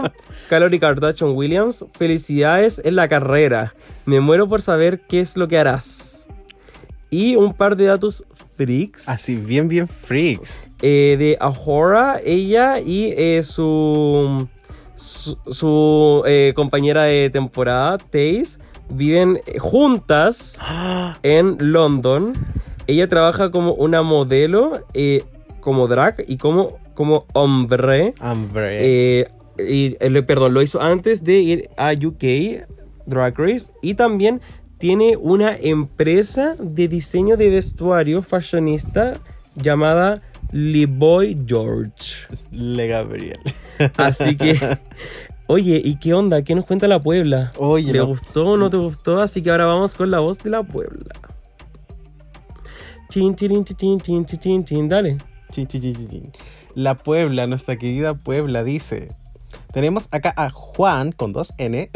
Calorie 0.50 0.80
Kardashian 0.80 1.32
Williams. 1.32 1.84
Felicidades 1.98 2.80
en 2.86 2.96
la 2.96 3.08
carrera. 3.08 3.74
Me 4.06 4.20
muero 4.20 4.48
por 4.48 4.62
saber 4.62 5.02
qué 5.08 5.20
es 5.20 5.36
lo 5.36 5.48
que 5.48 5.58
harás. 5.58 6.28
Y 7.10 7.36
un 7.36 7.54
par 7.54 7.76
de 7.76 7.86
datos 7.86 8.26
freaks. 8.58 9.08
Así, 9.08 9.38
bien, 9.38 9.68
bien 9.68 9.88
freaks. 9.88 10.64
eh, 10.82 11.16
de 11.18 11.38
Ahora, 11.40 12.20
ella 12.24 12.80
y 12.80 13.14
eh, 13.16 13.44
su, 13.44 14.48
su, 14.96 15.38
su, 15.50 16.24
eh, 16.26 16.54
compañera 16.56 17.04
de 17.04 17.30
temporada, 17.30 17.98
Taze, 17.98 18.60
viven 18.90 19.40
juntas 19.60 20.60
en 21.24 21.58
London. 21.60 22.34
Ella 22.88 23.08
trabaja 23.08 23.52
como 23.52 23.74
una 23.74 24.02
modelo, 24.02 24.82
como 25.60 25.88
drag 25.88 26.24
y 26.28 26.38
como, 26.38 26.80
como 26.94 27.26
hombre. 27.34 28.14
Hombre. 28.22 29.28
Y, 29.60 29.92
perdón, 30.22 30.54
lo 30.54 30.62
hizo 30.62 30.82
antes 30.82 31.24
de 31.24 31.40
ir 31.40 31.70
a 31.78 31.92
UK 31.92 32.68
Drag 33.08 33.38
Race 33.38 33.68
y 33.82 33.96
también 33.96 34.42
tiene 34.78 35.18
una 35.18 35.56
empresa 35.56 36.56
de 36.60 36.88
diseño 36.88 37.38
de 37.38 37.50
vestuario 37.50 38.22
fashionista 38.22 39.20
llamada 39.56 40.22
Boy 40.52 41.38
George. 41.48 42.16
Le 42.52 42.88
Gabriel. 42.88 43.40
Así 43.98 44.38
que, 44.38 44.58
oye, 45.48 45.82
¿y 45.84 45.96
qué 45.98 46.14
onda? 46.14 46.42
¿Qué 46.44 46.56
nos 46.56 46.66
cuenta 46.66 46.88
la 46.88 47.02
Puebla? 47.02 47.54
Oye, 47.58 47.92
¿Le 47.92 48.00
la- 48.00 48.06
gustó 48.06 48.46
o 48.46 48.58
no 48.58 48.70
te 48.70 48.78
gustó? 48.78 49.20
Así 49.20 49.42
que 49.42 49.50
ahora 49.52 49.66
vamos 49.66 49.94
con 49.96 50.12
la 50.12 50.20
voz 50.20 50.38
de 50.40 50.50
la 50.52 50.64
Puebla. 50.64 51.14
Chin, 53.10 53.36
chin, 53.36 53.64
chin, 53.64 54.00
chin, 54.00 54.26
chin, 54.26 54.64
chin, 54.66 54.88
dale. 54.90 55.18
Chin, 55.52 55.66
chin, 55.68 55.82
chin, 55.82 56.08
chin. 56.08 56.32
La 56.76 56.96
Puebla, 56.96 57.48
nuestra 57.48 57.78
querida 57.78 58.14
Puebla, 58.14 58.64
dice. 58.64 59.10
Tenemos 59.74 60.08
acá 60.12 60.34
a 60.36 60.50
Juan 60.50 61.12
con 61.14 61.34
dos 61.34 61.54
N. 61.58 61.90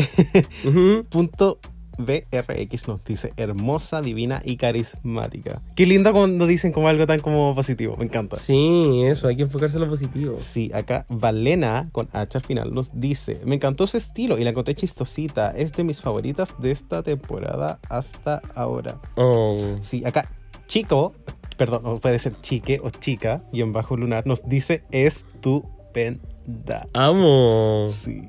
Punto 1.09 1.59
BRX 2.05 2.87
nos 2.87 3.03
dice 3.03 3.33
hermosa, 3.37 4.01
divina 4.01 4.41
y 4.43 4.57
carismática. 4.57 5.61
Qué 5.75 5.85
lindo 5.85 6.11
cuando 6.11 6.47
dicen 6.47 6.71
como 6.71 6.87
algo 6.87 7.07
tan 7.07 7.19
como 7.19 7.53
positivo, 7.55 7.95
me 7.97 8.05
encanta. 8.05 8.37
Sí, 8.37 9.03
eso, 9.05 9.27
hay 9.27 9.37
que 9.37 9.43
enfocarse 9.43 9.77
en 9.77 9.83
lo 9.83 9.89
positivo. 9.89 10.35
Sí, 10.37 10.71
acá 10.73 11.05
Valena 11.09 11.89
con 11.91 12.07
H 12.13 12.37
al 12.37 12.43
final 12.43 12.73
nos 12.73 12.99
dice, 12.99 13.41
me 13.45 13.55
encantó 13.55 13.87
su 13.87 13.97
estilo 13.97 14.37
y 14.37 14.43
la 14.43 14.51
encontré 14.51 14.75
chistosita, 14.75 15.51
es 15.51 15.73
de 15.73 15.83
mis 15.83 16.01
favoritas 16.01 16.55
de 16.59 16.71
esta 16.71 17.03
temporada 17.03 17.79
hasta 17.89 18.41
ahora. 18.55 18.99
Oh. 19.15 19.77
Sí, 19.81 20.03
acá 20.05 20.27
Chico, 20.71 21.13
perdón, 21.57 21.99
puede 21.99 22.17
ser 22.17 22.39
chique 22.39 22.79
o 22.81 22.89
chica, 22.89 23.43
y 23.51 23.59
en 23.59 23.73
bajo 23.73 23.97
lunar 23.97 24.25
nos 24.25 24.47
dice 24.47 24.85
estupenda. 24.91 26.87
Amo. 26.93 27.83
Sí. 27.87 28.21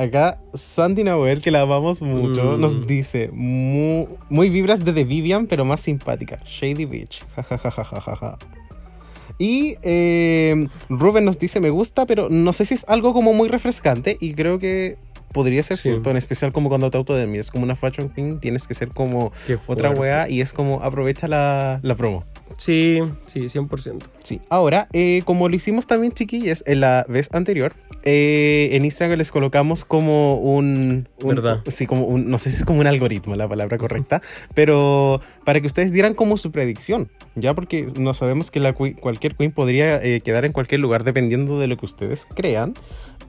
Acá 0.00 0.38
Sandy 0.54 1.02
Nahuel, 1.02 1.40
que 1.42 1.50
la 1.50 1.62
amamos 1.62 2.00
mucho, 2.02 2.56
Mm. 2.56 2.60
nos 2.60 2.86
dice 2.86 3.30
muy, 3.32 4.06
muy 4.30 4.48
vibras 4.48 4.84
de 4.84 4.92
The 4.92 5.02
Vivian, 5.04 5.46
pero 5.48 5.64
más 5.64 5.80
simpática. 5.80 6.38
Shady 6.46 6.84
Beach. 6.84 7.22
Y 9.40 9.76
eh, 9.82 10.66
Ruben 10.88 11.24
nos 11.24 11.38
dice 11.38 11.60
me 11.60 11.70
gusta, 11.70 12.06
pero 12.06 12.28
no 12.28 12.52
sé 12.52 12.64
si 12.64 12.74
es 12.74 12.84
algo 12.88 13.12
como 13.12 13.32
muy 13.32 13.48
refrescante 13.48 14.16
y 14.20 14.34
creo 14.34 14.58
que 14.58 14.96
podría 15.32 15.62
ser 15.62 15.76
Sí. 15.76 15.90
cierto, 15.90 16.10
en 16.10 16.16
especial 16.16 16.52
como 16.52 16.68
cuando 16.68 16.90
te 16.90 16.96
autodeterminas 16.96 17.50
como 17.52 17.62
una 17.62 17.76
fashion 17.76 18.08
queen, 18.08 18.40
tienes 18.40 18.66
que 18.66 18.74
ser 18.74 18.88
como 18.88 19.30
otra 19.68 19.90
wea 19.90 20.28
y 20.28 20.40
es 20.40 20.52
como 20.52 20.82
aprovecha 20.82 21.28
la, 21.28 21.78
la 21.82 21.94
promo. 21.94 22.24
Sí, 22.56 22.98
sí, 23.26 23.48
100%. 23.48 24.04
Sí, 24.22 24.40
ahora, 24.48 24.88
eh, 24.92 25.22
como 25.24 25.48
lo 25.48 25.54
hicimos 25.56 25.86
también, 25.86 26.12
chiquillas, 26.12 26.64
en 26.66 26.80
la 26.80 27.04
vez 27.08 27.28
anterior, 27.32 27.72
eh, 28.02 28.70
en 28.72 28.84
Instagram 28.84 29.18
les 29.18 29.30
colocamos 29.30 29.84
como 29.84 30.36
un, 30.36 31.08
un- 31.22 31.28
¿Verdad? 31.34 31.60
Sí, 31.68 31.86
como 31.86 32.04
un, 32.06 32.30
no 32.30 32.38
sé 32.38 32.50
si 32.50 32.56
es 32.56 32.64
como 32.64 32.80
un 32.80 32.86
algoritmo 32.86 33.36
la 33.36 33.48
palabra 33.48 33.78
correcta, 33.78 34.22
pero 34.54 35.20
para 35.44 35.60
que 35.60 35.66
ustedes 35.66 35.92
dieran 35.92 36.14
como 36.14 36.36
su 36.36 36.50
predicción, 36.50 37.10
ya 37.34 37.54
porque 37.54 37.86
no 37.98 38.14
sabemos 38.14 38.50
que 38.50 38.60
la 38.60 38.72
cualquier 38.72 39.34
queen 39.36 39.52
podría 39.52 40.02
eh, 40.02 40.20
quedar 40.20 40.44
en 40.44 40.52
cualquier 40.52 40.80
lugar 40.80 41.04
dependiendo 41.04 41.58
de 41.58 41.66
lo 41.68 41.76
que 41.76 41.86
ustedes 41.86 42.26
crean. 42.34 42.74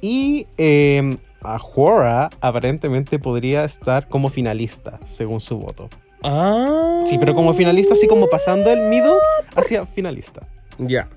Y 0.02 0.48
eh, 0.58 1.18
Ahura 1.42 2.30
aparentemente 2.42 3.20
podría 3.20 3.66
estar 3.66 4.08
como 4.08 4.30
finalista, 4.30 5.00
según 5.06 5.42
su 5.42 5.58
voto. 5.58 5.90
Ah. 6.24 7.02
Sí, 7.06 7.18
pero 7.18 7.34
como 7.34 7.54
finalista, 7.54 7.94
así 7.94 8.08
como 8.08 8.28
pasando 8.28 8.72
el 8.72 8.90
middle 8.90 9.18
hacia 9.56 9.86
finalista. 9.86 10.42
Ya. 10.78 11.08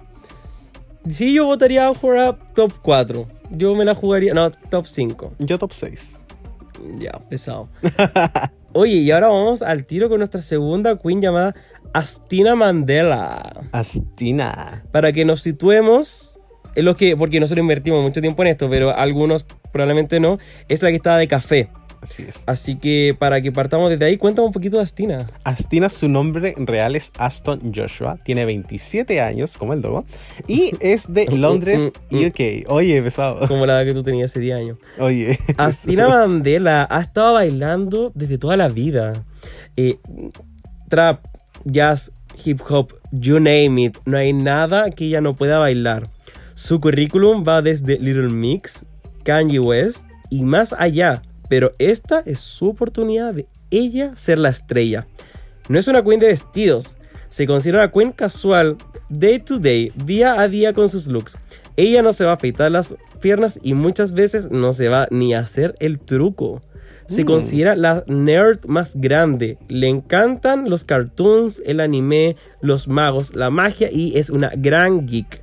Sí, 1.10 1.34
yo 1.34 1.46
votaría 1.46 1.88
a 1.88 1.94
jugar 1.94 2.38
top 2.54 2.72
4. 2.82 3.26
Yo 3.50 3.74
me 3.74 3.84
la 3.84 3.94
jugaría. 3.94 4.34
No, 4.34 4.50
top 4.50 4.86
5. 4.86 5.32
Yo 5.38 5.58
top 5.58 5.72
6. 5.72 6.16
Ya, 6.98 7.12
pesado. 7.28 7.68
Oye, 8.72 8.94
y 8.94 9.10
ahora 9.10 9.28
vamos 9.28 9.62
al 9.62 9.84
tiro 9.84 10.08
con 10.08 10.18
nuestra 10.18 10.40
segunda 10.40 10.96
queen 10.96 11.20
llamada 11.20 11.54
Astina 11.92 12.54
Mandela. 12.54 13.64
Astina. 13.72 14.84
Para 14.92 15.12
que 15.12 15.24
nos 15.24 15.42
situemos 15.42 16.40
en 16.74 16.84
lo 16.84 16.96
que, 16.96 17.16
porque 17.16 17.38
nosotros 17.38 17.62
invertimos 17.62 18.02
mucho 18.02 18.20
tiempo 18.20 18.42
en 18.42 18.48
esto, 18.48 18.70
pero 18.70 18.96
algunos 18.96 19.44
probablemente 19.72 20.20
no, 20.20 20.38
es 20.68 20.82
la 20.82 20.90
que 20.90 20.96
estaba 20.96 21.18
de 21.18 21.28
café. 21.28 21.68
Así 22.02 22.24
es. 22.26 22.42
Así 22.46 22.76
que 22.76 23.14
para 23.16 23.40
que 23.40 23.52
partamos 23.52 23.88
desde 23.88 24.04
ahí, 24.04 24.18
cuéntame 24.18 24.48
un 24.48 24.52
poquito 24.52 24.76
de 24.78 24.82
Astina. 24.82 25.26
Astina, 25.44 25.88
su 25.88 26.08
nombre 26.08 26.52
real 26.58 26.96
es 26.96 27.12
Aston 27.16 27.72
Joshua. 27.72 28.18
Tiene 28.24 28.44
27 28.44 29.20
años, 29.20 29.56
como 29.56 29.72
el 29.72 29.80
dogo. 29.82 30.04
Y 30.48 30.72
es 30.80 31.12
de 31.12 31.26
Londres, 31.30 31.92
Mm, 32.10 32.16
mm, 32.16 32.26
UK. 32.26 32.40
Oye, 32.68 33.00
pesado. 33.02 33.46
Como 33.46 33.66
la 33.66 33.84
que 33.84 33.94
tú 33.94 34.02
tenías 34.02 34.32
ese 34.32 34.40
10 34.40 34.56
años. 34.58 34.78
Oye. 34.98 35.38
Astina 35.56 36.08
Mandela 36.08 36.86
ha 36.90 37.00
estado 37.00 37.34
bailando 37.34 38.10
desde 38.16 38.36
toda 38.36 38.56
la 38.56 38.68
vida. 38.68 39.24
Eh, 39.76 39.98
trap, 40.88 41.24
jazz, 41.64 42.10
hip 42.44 42.60
hop, 42.68 42.94
you 43.12 43.36
name 43.38 43.80
it. 43.80 43.98
No 44.06 44.18
hay 44.18 44.32
nada 44.32 44.90
que 44.90 45.04
ella 45.04 45.20
no 45.20 45.36
pueda 45.36 45.58
bailar. 45.58 46.08
Su 46.54 46.80
currículum 46.80 47.44
va 47.46 47.62
desde 47.62 47.98
Little 47.98 48.28
Mix, 48.30 48.84
Kanye 49.22 49.60
West 49.60 50.04
y 50.30 50.42
más 50.42 50.74
allá. 50.76 51.22
Pero 51.52 51.72
esta 51.78 52.22
es 52.24 52.40
su 52.40 52.70
oportunidad 52.70 53.34
de 53.34 53.46
ella 53.70 54.16
ser 54.16 54.38
la 54.38 54.48
estrella. 54.48 55.06
No 55.68 55.78
es 55.78 55.86
una 55.86 56.02
queen 56.02 56.18
de 56.18 56.28
vestidos. 56.28 56.96
Se 57.28 57.46
considera 57.46 57.80
una 57.80 57.92
queen 57.92 58.12
casual, 58.12 58.78
day 59.10 59.38
to 59.38 59.58
day, 59.58 59.92
día 59.94 60.40
a 60.40 60.48
día 60.48 60.72
con 60.72 60.88
sus 60.88 61.08
looks. 61.08 61.36
Ella 61.76 62.00
no 62.00 62.14
se 62.14 62.24
va 62.24 62.30
a 62.30 62.34
afeitar 62.36 62.70
las 62.70 62.96
piernas 63.20 63.60
y 63.62 63.74
muchas 63.74 64.14
veces 64.14 64.50
no 64.50 64.72
se 64.72 64.88
va 64.88 65.08
ni 65.10 65.34
a 65.34 65.40
hacer 65.40 65.74
el 65.78 65.98
truco. 65.98 66.62
Se 67.06 67.26
considera 67.26 67.76
la 67.76 68.02
nerd 68.06 68.64
más 68.64 68.98
grande. 68.98 69.58
Le 69.68 69.88
encantan 69.90 70.70
los 70.70 70.84
cartoons, 70.84 71.62
el 71.66 71.80
anime, 71.80 72.36
los 72.62 72.88
magos, 72.88 73.34
la 73.34 73.50
magia 73.50 73.90
y 73.92 74.16
es 74.16 74.30
una 74.30 74.52
gran 74.56 75.06
geek. 75.06 75.42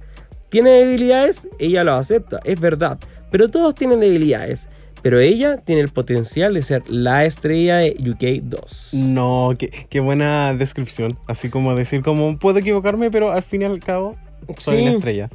¿Tiene 0.49 0.71
debilidades? 0.71 1.47
Ella 1.59 1.83
lo 1.83 1.93
acepta, 1.93 2.39
es 2.45 2.59
verdad. 2.59 2.97
Pero 3.29 3.49
todos 3.49 3.75
tienen 3.75 3.99
debilidades. 3.99 4.69
Pero 5.01 5.19
ella 5.19 5.57
tiene 5.57 5.81
el 5.81 5.89
potencial 5.89 6.53
de 6.53 6.61
ser 6.61 6.83
la 6.89 7.25
estrella 7.25 7.77
de 7.77 7.95
UK 7.99 8.43
2. 8.43 8.93
No, 9.11 9.53
qué, 9.57 9.69
qué 9.89 9.99
buena 9.99 10.53
descripción. 10.53 11.17
Así 11.27 11.49
como 11.49 11.75
decir, 11.75 12.01
como 12.03 12.37
puedo 12.37 12.59
equivocarme, 12.59 13.09
pero 13.11 13.31
al 13.31 13.43
fin 13.43 13.61
y 13.61 13.65
al 13.65 13.79
cabo 13.79 14.15
soy 14.57 14.77
Sí. 14.77 14.81
una 14.81 14.91
estrella. 14.91 15.29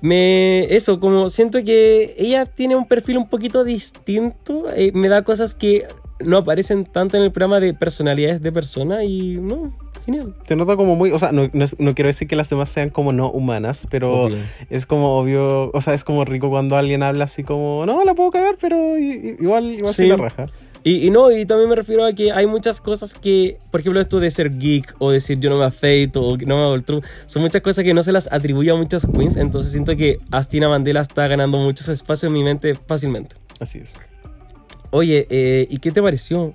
Me, 0.00 0.74
eso, 0.74 0.98
como 0.98 1.28
siento 1.28 1.62
que 1.62 2.14
ella 2.18 2.46
tiene 2.46 2.74
un 2.74 2.86
perfil 2.88 3.18
un 3.18 3.28
poquito 3.28 3.62
distinto, 3.64 4.64
eh, 4.74 4.90
me 4.94 5.08
da 5.08 5.22
cosas 5.22 5.54
que 5.54 5.86
no 6.18 6.38
aparecen 6.38 6.84
tanto 6.86 7.16
en 7.16 7.22
el 7.22 7.30
programa 7.32 7.60
de 7.60 7.74
personalidades 7.74 8.42
de 8.42 8.50
persona 8.50 9.04
y 9.04 9.36
no, 9.36 9.72
genial. 10.04 10.34
Se 10.46 10.56
nota 10.56 10.76
como 10.76 10.96
muy, 10.96 11.10
o 11.12 11.18
sea, 11.18 11.32
no, 11.32 11.48
no 11.52 11.64
es- 11.64 11.78
no 11.78 11.94
quiero 11.94 12.08
decir 12.08 12.28
que 12.28 12.36
las 12.36 12.50
demás 12.50 12.68
sean 12.68 12.90
como 12.90 13.12
no 13.12 13.30
humanas, 13.30 13.86
pero 13.90 14.24
Obvio. 14.24 14.38
es 14.70 14.86
como 14.86 15.18
obvio, 15.18 15.70
o 15.72 15.80
sea, 15.80 15.94
es 15.94 16.04
como 16.04 16.24
rico 16.24 16.50
cuando 16.50 16.76
alguien 16.76 17.02
habla 17.02 17.24
así 17.24 17.44
como, 17.44 17.84
no, 17.86 18.04
la 18.04 18.14
puedo 18.14 18.30
cagar, 18.30 18.56
pero 18.60 18.98
igual, 18.98 19.64
igual 19.66 19.94
Sí. 19.94 20.02
sí 20.02 20.08
la 20.08 20.16
raja. 20.16 20.46
Y, 20.84 21.06
y 21.06 21.10
no, 21.10 21.30
y 21.30 21.46
también 21.46 21.68
me 21.70 21.76
refiero 21.76 22.04
a 22.04 22.12
que 22.12 22.32
hay 22.32 22.44
muchas 22.48 22.80
cosas 22.80 23.14
que, 23.14 23.56
por 23.70 23.78
ejemplo, 23.78 24.00
esto 24.00 24.18
de 24.18 24.28
ser 24.32 24.58
geek 24.58 24.96
o 24.98 25.12
decir 25.12 25.38
yo 25.38 25.48
no 25.48 25.56
me 25.58 25.64
afeito 25.64 26.20
o 26.20 26.36
que 26.36 26.44
no 26.44 26.56
me 26.56 26.62
hago 26.64 26.74
el 26.74 26.82
truco, 26.82 27.06
son 27.26 27.42
muchas 27.42 27.62
cosas 27.62 27.84
que 27.84 27.94
no 27.94 28.02
se 28.02 28.10
las 28.10 28.32
atribuye 28.32 28.72
a 28.72 28.74
muchas 28.74 29.06
queens, 29.06 29.36
entonces 29.36 29.70
siento 29.70 29.96
que 29.96 30.18
Astina 30.32 30.68
Mandela 30.68 31.00
está 31.00 31.28
ganando 31.28 31.58
muchos 31.58 31.86
espacios 31.88 32.24
en 32.30 32.32
mi 32.32 32.42
mente 32.42 32.74
fácilmente. 32.74 33.36
Así 33.60 33.78
es. 33.78 33.94
Oye, 34.90 35.26
eh, 35.30 35.66
¿y 35.70 35.78
qué 35.78 35.90
te 35.92 36.02
pareció? 36.02 36.52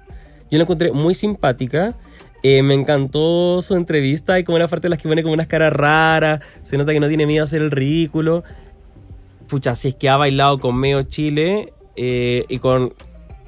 Yo 0.52 0.58
la 0.58 0.64
encontré 0.64 0.92
muy 0.92 1.14
simpática. 1.14 1.96
Eh, 2.43 2.62
me 2.63 2.73
encantó 2.73 3.62
su 3.62 3.76
entrevista. 3.76 4.34
Hay 4.34 4.43
como 4.43 4.56
una 4.58 4.67
parte 4.67 4.86
de 4.86 4.89
las 4.91 5.02
que 5.02 5.08
pone 5.10 5.21
como 5.23 5.34
unas 5.34 5.47
caras 5.47 5.73
raras. 5.73 6.41
Se 6.63 6.78
nota 6.78 6.93
que 6.93 7.00
no 7.00 7.08
tiene 7.08 7.26
miedo 7.26 7.43
a 7.43 7.45
hacer 7.45 7.62
el 7.62 7.71
ridículo. 7.71 8.43
Pucha, 9.47 9.76
si 9.76 9.89
es 9.89 9.95
que 9.95 10.10
ha 10.10 10.17
bailado 10.17 10.60
con 10.60 10.78
Meo 10.78 11.04
Chile 11.04 11.73
eh, 11.95 12.43
y 12.50 12.60
con, 12.60 12.93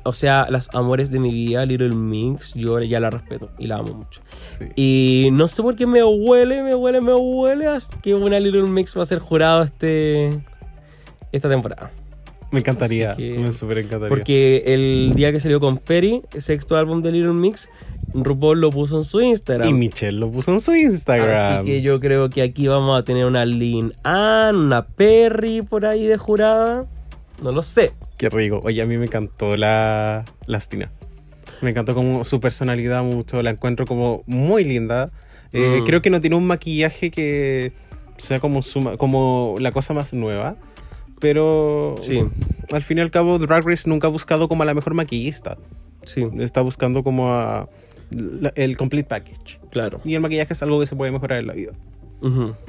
o 0.03 0.13
sea, 0.13 0.47
las 0.49 0.69
amores 0.73 1.11
de 1.11 1.19
mi 1.19 1.29
vida, 1.31 1.65
Little 1.65 1.89
Mix, 1.95 2.53
yo 2.53 2.79
ya 2.81 2.99
la 3.01 3.09
respeto 3.09 3.51
y 3.59 3.67
la 3.67 3.75
amo 3.77 3.93
mucho. 3.95 4.21
Sí. 4.35 4.65
Y 4.77 5.29
no 5.33 5.47
sé 5.49 5.61
por 5.61 5.75
qué 5.75 5.85
me 5.85 6.01
huele, 6.03 6.63
me 6.63 6.73
huele, 6.73 7.01
me 7.01 7.13
huele 7.13 7.67
a 7.67 7.77
que 8.01 8.13
una 8.15 8.39
Little 8.39 8.63
Mix 8.63 8.97
va 8.97 9.03
a 9.03 9.05
ser 9.05 9.19
jurado 9.19 9.61
este, 9.63 10.39
esta 11.33 11.49
temporada. 11.49 11.91
Me 12.51 12.61
encantaría, 12.61 13.13
que- 13.15 13.37
me 13.37 13.51
súper 13.51 13.79
encantaría. 13.79 14.09
Porque 14.09 14.63
el 14.67 15.11
día 15.15 15.31
que 15.33 15.39
salió 15.39 15.59
con 15.59 15.79
Ferry, 15.79 16.23
el 16.33 16.41
sexto 16.41 16.77
álbum 16.77 17.01
de 17.03 17.11
Little 17.11 17.33
Mix, 17.33 17.69
RuPaul 18.13 18.59
lo 18.61 18.69
puso 18.71 18.97
en 18.97 19.03
su 19.03 19.21
Instagram. 19.21 19.69
Y 19.69 19.73
Michelle 19.73 20.17
lo 20.19 20.31
puso 20.31 20.51
en 20.51 20.59
su 20.61 20.73
Instagram. 20.75 21.59
Así 21.61 21.65
que 21.69 21.81
yo 21.81 21.99
creo 21.99 22.29
que 22.29 22.41
aquí 22.41 22.67
vamos 22.67 22.99
a 22.99 23.03
tener 23.03 23.25
una 23.25 23.45
Lynn 23.45 23.93
Ann, 24.03 24.55
una 24.55 24.85
Perry 24.85 25.61
por 25.61 25.85
ahí 25.85 26.05
de 26.05 26.17
jurada. 26.17 26.81
No 27.43 27.51
lo 27.51 27.63
sé. 27.63 27.93
Qué 28.17 28.29
rico. 28.29 28.59
Oye, 28.63 28.81
a 28.81 28.85
mí 28.85 28.97
me 28.97 29.05
encantó 29.05 29.55
la, 29.55 30.25
la 30.45 30.57
Astina. 30.57 30.91
Me 31.61 31.69
encantó 31.71 31.93
como 31.93 32.23
su 32.23 32.39
personalidad 32.39 33.03
mucho. 33.03 33.41
La 33.41 33.49
encuentro 33.51 33.85
como 33.85 34.23
muy 34.25 34.63
linda. 34.63 35.09
Eh, 35.53 35.79
Mm. 35.81 35.85
Creo 35.85 36.01
que 36.01 36.09
no 36.09 36.21
tiene 36.21 36.35
un 36.35 36.45
maquillaje 36.47 37.09
que 37.11 37.71
sea 38.17 38.39
como, 38.39 38.61
su 38.61 38.81
ma- 38.81 38.97
como 38.97 39.55
la 39.59 39.71
cosa 39.71 39.93
más 39.93 40.13
nueva. 40.13 40.55
Pero 41.19 41.95
Sí. 42.01 42.23
al 42.71 42.81
fin 42.83 42.97
y 42.97 43.01
al 43.01 43.11
cabo, 43.11 43.37
Drag 43.39 43.65
Race 43.67 43.89
nunca 43.89 44.07
ha 44.07 44.09
buscado 44.11 44.47
como 44.47 44.63
a 44.63 44.65
la 44.65 44.73
mejor 44.73 44.93
maquillista. 44.93 45.57
Sí, 46.05 46.25
Está 46.39 46.61
buscando 46.61 47.03
como 47.03 47.29
a 47.33 47.67
el 48.55 48.77
complete 48.77 49.07
package. 49.07 49.59
claro. 49.69 50.01
Y 50.03 50.15
el 50.15 50.21
maquillaje 50.21 50.53
es 50.53 50.63
algo 50.63 50.79
que 50.79 50.85
se 50.85 50.95
puede 50.95 51.11
mejorar 51.11 51.39
en 51.39 51.47
la 51.47 51.53
vida. 51.53 51.71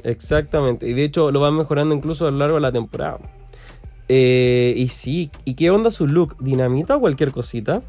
Exactamente. 0.03 0.87
Y 0.87 0.93
de 0.93 1.03
hecho 1.03 1.31
lo 1.31 1.39
van 1.39 1.55
mejorando 1.55 1.93
incluso 1.93 2.27
a 2.27 2.31
lo 2.31 2.37
largo 2.37 2.55
de 2.55 2.61
la 2.61 2.71
temporada. 2.71 3.19
Eh, 4.07 4.73
y 4.75 4.87
sí, 4.89 5.31
¿y 5.45 5.53
qué 5.53 5.69
onda 5.69 5.91
su 5.91 6.07
look? 6.07 6.37
¿Dinamita 6.39 6.97
o 6.97 6.99
cualquier 6.99 7.31
cosita? 7.31 7.81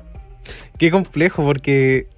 Qué 0.78 0.90
complejo 0.90 1.44
porque 1.44 2.09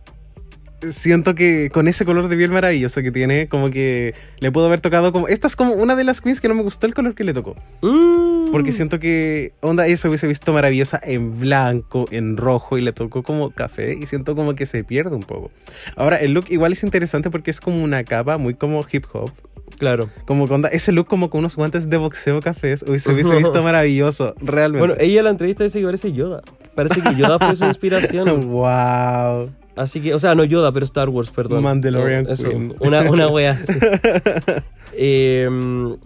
siento 0.93 1.35
que 1.35 1.70
con 1.72 1.89
ese 1.89 2.05
color 2.05 2.28
de 2.28 2.37
piel 2.37 2.51
maravilloso 2.51 3.03
que 3.03 3.11
tiene, 3.11 3.49
como 3.49 3.70
que 3.70 4.14
le 4.39 4.53
puedo 4.53 4.66
haber 4.66 4.80
tocado 4.80 5.12
como... 5.12 5.28
Esta 5.28 5.47
es 5.47 5.57
como 5.57 5.72
una 5.74 5.97
de 5.97 6.05
las 6.05 6.20
queens 6.20 6.41
que 6.41 6.49
no 6.49 6.55
me 6.55 6.62
gustó 6.62 6.87
el 6.87 6.95
color 6.95 7.14
que 7.14 7.24
le 7.24 7.32
tocó. 7.32 7.55
Mm. 7.82 8.51
Porque 8.51 8.72
siento 8.72 9.01
que, 9.01 9.53
onda, 9.61 9.87
eso 9.87 10.09
hubiese 10.09 10.26
visto 10.26 10.53
maravillosa 10.53 11.01
en 11.03 11.39
blanco, 11.41 12.07
en 12.11 12.37
rojo, 12.37 12.78
y 12.78 12.82
le 12.82 12.93
tocó 12.93 13.22
como 13.22 13.51
café, 13.51 13.95
y 13.95 14.07
siento 14.07 14.37
como 14.37 14.55
que 14.55 14.66
se 14.66 14.85
pierde 14.85 15.16
un 15.16 15.22
poco. 15.22 15.51
Ahora, 15.97 16.16
el 16.18 16.32
look 16.32 16.47
igual 16.49 16.72
es 16.72 16.85
interesante 16.85 17.30
porque 17.30 17.51
es 17.51 17.61
como 17.61 17.82
una 17.82 18.05
capa 18.05 18.39
muy 18.39 18.55
como 18.55 18.85
hip 18.91 19.07
hop. 19.12 19.32
Claro. 19.78 20.09
Como 20.26 20.47
con 20.47 20.64
ese 20.70 20.93
look 20.93 21.07
como 21.07 21.30
con 21.30 21.41
unos 21.41 21.57
guantes 21.57 21.91
de 21.91 21.97
boxeo 21.97 22.41
cafés, 22.41 22.85
hubiese, 22.87 23.12
hubiese 23.12 23.35
visto 23.37 23.62
maravilloso, 23.64 24.35
realmente. 24.39 24.87
Bueno, 24.87 25.03
ella 25.03 25.18
en 25.18 25.24
la 25.24 25.30
entrevista 25.30 25.64
dice 25.64 25.80
que 25.80 25.87
parece 25.87 26.12
Yoda. 26.12 26.43
Parece 26.74 27.01
que 27.01 27.14
Yoda 27.16 27.39
fue 27.39 27.57
su 27.57 27.64
inspiración. 27.66 28.51
wow. 28.51 29.51
Así 29.77 30.01
que, 30.01 30.14
o 30.14 30.18
sea, 30.18 30.35
no 30.35 30.45
Yoda, 30.45 30.70
pero 30.72 30.85
Star 30.85 31.09
Wars, 31.09 31.31
perdón. 31.31 31.62
Mandalorian 31.64 32.29
eso, 32.29 32.49
Queen. 32.49 32.75
Una, 32.81 33.11
una 33.11 33.29
wea 33.29 33.53
así. 33.53 33.72
Em, 34.97 35.97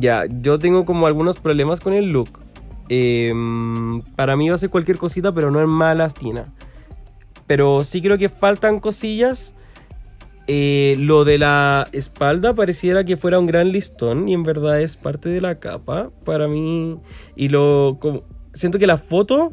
ya, 0.00 0.24
yo 0.26 0.58
tengo 0.58 0.84
como 0.84 1.06
algunos 1.06 1.38
problemas 1.40 1.80
con 1.80 1.94
el 1.94 2.10
look. 2.10 2.28
Em, 2.90 4.02
para 4.16 4.36
mí 4.36 4.48
va 4.48 4.54
a 4.54 4.58
ser 4.58 4.70
cualquier 4.70 4.98
cosita, 4.98 5.32
pero 5.32 5.50
no 5.50 5.60
es 5.60 5.66
mala 5.66 6.08
Tina. 6.10 6.46
Pero 7.46 7.82
sí 7.84 8.02
creo 8.02 8.18
que 8.18 8.28
faltan 8.28 8.80
cosillas. 8.80 9.54
Eh, 10.46 10.96
lo 10.98 11.24
de 11.24 11.36
la 11.38 11.88
espalda 11.92 12.54
pareciera 12.54 13.04
que 13.04 13.18
fuera 13.18 13.38
un 13.38 13.46
gran 13.46 13.70
listón 13.70 14.28
y 14.30 14.34
en 14.34 14.42
verdad 14.42 14.80
es 14.80 14.96
parte 14.96 15.28
de 15.28 15.40
la 15.42 15.56
capa 15.58 16.10
para 16.24 16.48
mí. 16.48 16.98
Y 17.36 17.48
lo 17.48 17.98
como- 18.00 18.22
siento 18.54 18.78
que 18.78 18.86
la 18.86 18.96
foto 18.96 19.52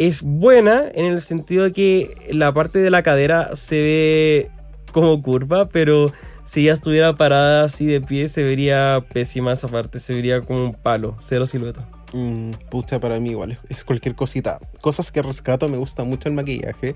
es 0.00 0.22
buena 0.22 0.84
en 0.94 1.04
el 1.04 1.20
sentido 1.20 1.64
de 1.64 1.72
que 1.72 2.16
la 2.30 2.54
parte 2.54 2.78
de 2.78 2.88
la 2.88 3.02
cadera 3.02 3.54
se 3.54 3.76
ve 3.76 4.50
como 4.92 5.22
curva, 5.22 5.66
pero 5.66 6.10
si 6.44 6.62
ella 6.62 6.72
estuviera 6.72 7.14
parada 7.14 7.64
así 7.64 7.84
de 7.84 8.00
pie 8.00 8.26
se 8.26 8.42
vería 8.42 9.04
pésima 9.12 9.52
esa 9.52 9.68
parte, 9.68 9.98
se 9.98 10.14
vería 10.14 10.40
como 10.40 10.64
un 10.64 10.72
palo, 10.72 11.16
cero 11.20 11.44
silueta. 11.44 11.86
Mm, 12.14 12.52
pucha, 12.70 12.98
para 12.98 13.20
mí 13.20 13.28
igual, 13.28 13.58
es 13.68 13.84
cualquier 13.84 14.14
cosita. 14.14 14.58
Cosas 14.80 15.12
que 15.12 15.20
rescato, 15.20 15.68
me 15.68 15.76
gusta 15.76 16.02
mucho 16.02 16.30
el 16.30 16.34
maquillaje, 16.34 16.94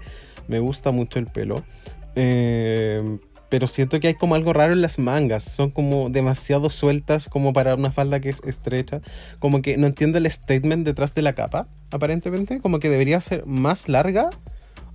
me 0.48 0.58
gusta 0.58 0.90
mucho 0.90 1.18
el 1.18 1.26
pelo. 1.26 1.62
eh, 2.14 3.18
pero 3.54 3.68
siento 3.68 4.00
que 4.00 4.08
hay 4.08 4.14
como 4.14 4.34
algo 4.34 4.52
raro 4.52 4.72
en 4.72 4.82
las 4.82 4.98
mangas, 4.98 5.44
son 5.44 5.70
como 5.70 6.10
demasiado 6.10 6.70
sueltas 6.70 7.28
como 7.28 7.52
para 7.52 7.76
una 7.76 7.92
falda 7.92 8.18
que 8.18 8.28
es 8.28 8.42
estrecha. 8.44 9.00
Como 9.38 9.62
que 9.62 9.76
no 9.76 9.86
entiendo 9.86 10.18
el 10.18 10.28
statement 10.28 10.84
detrás 10.84 11.14
de 11.14 11.22
la 11.22 11.34
capa, 11.34 11.68
aparentemente, 11.92 12.58
como 12.60 12.80
que 12.80 12.88
debería 12.88 13.20
ser 13.20 13.46
más 13.46 13.88
larga. 13.88 14.30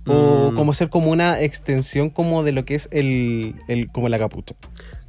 O 0.06 0.50
Mm. 0.50 0.56
como 0.56 0.74
ser 0.74 0.90
como 0.90 1.10
una 1.10 1.40
extensión 1.40 2.10
como 2.10 2.42
de 2.42 2.52
lo 2.52 2.66
que 2.66 2.74
es 2.74 2.90
el, 2.92 3.54
el 3.66 3.88
como 3.90 4.10
la 4.10 4.18
capucha. 4.18 4.54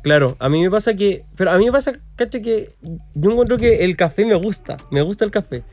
Claro, 0.01 0.37
a 0.39 0.47
mí 0.47 0.61
me 0.61 0.71
pasa 0.71 0.93
que. 0.93 1.25
Pero 1.35 1.51
a 1.51 1.57
mí 1.57 1.65
me 1.65 1.73
pasa, 1.73 1.91
caché, 2.15 2.41
que 2.41 2.69
yo 3.13 3.31
encuentro 3.31 3.57
que 3.57 3.83
el 3.83 3.97
café 3.97 4.23
me 4.23 4.35
gusta. 4.35 4.77
Me 4.91 5.01
gusta 5.01 5.25
el 5.25 5.31
café. 5.31 5.63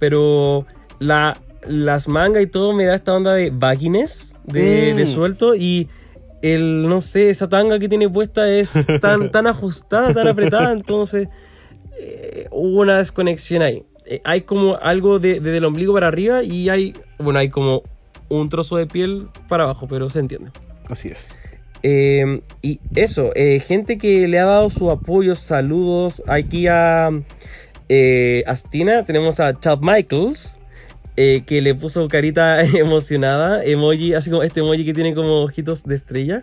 Pero 0.00 0.66
la, 0.98 1.40
las 1.66 2.08
mangas 2.08 2.42
y 2.42 2.46
todo 2.48 2.72
me 2.72 2.84
da 2.84 2.96
esta 2.96 3.14
onda 3.14 3.32
de 3.34 3.50
bagginess, 3.50 4.34
de, 4.42 4.90
Mm. 4.92 4.96
de 4.96 5.06
suelto. 5.06 5.54
Y 5.54 5.88
el, 6.42 6.88
no 6.88 7.00
sé, 7.00 7.30
esa 7.30 7.48
tanga 7.48 7.78
que 7.78 7.88
tiene 7.88 8.08
puesta 8.08 8.48
es 8.48 8.74
tan, 9.00 9.30
tan 9.30 9.46
ajustada, 9.46 10.12
tan 10.12 10.28
apretada. 10.28 10.72
Entonces, 10.72 11.28
eh, 11.98 12.48
hubo 12.50 12.80
una 12.80 12.98
desconexión 12.98 13.62
ahí. 13.62 13.84
Eh, 14.04 14.20
hay 14.24 14.42
como 14.42 14.76
algo 14.76 15.20
de, 15.20 15.40
desde 15.40 15.58
el 15.58 15.64
ombligo 15.64 15.94
para 15.94 16.08
arriba 16.08 16.42
y 16.42 16.68
hay. 16.68 16.94
Bueno, 17.18 17.38
hay 17.38 17.48
como 17.48 17.82
un 18.28 18.48
trozo 18.48 18.76
de 18.76 18.86
piel 18.86 19.28
para 19.48 19.64
abajo, 19.64 19.86
pero 19.88 20.10
se 20.10 20.18
entiende. 20.18 20.50
Así 20.88 21.08
es. 21.08 21.40
Eh, 21.84 22.42
y 22.60 22.80
eso, 22.94 23.32
gente 23.66 23.98
que 23.98 24.28
le 24.28 24.38
ha 24.38 24.44
dado 24.44 24.70
su 24.70 24.90
apoyo, 24.90 25.34
saludos 25.34 26.22
aquí 26.26 26.66
a 26.66 27.10
Astina. 28.46 29.04
Tenemos 29.04 29.38
a 29.40 29.58
Chad 29.58 29.78
Michaels, 29.80 30.58
eh, 31.16 31.42
que 31.46 31.60
le 31.60 31.74
puso 31.74 32.08
carita 32.08 32.62
emocionada, 32.78 33.64
emoji, 33.64 34.14
así 34.14 34.30
como 34.30 34.42
este 34.42 34.60
emoji 34.60 34.84
que 34.84 34.94
tiene 34.94 35.14
como 35.14 35.42
ojitos 35.42 35.84
de 35.84 35.94
estrella. 35.94 36.42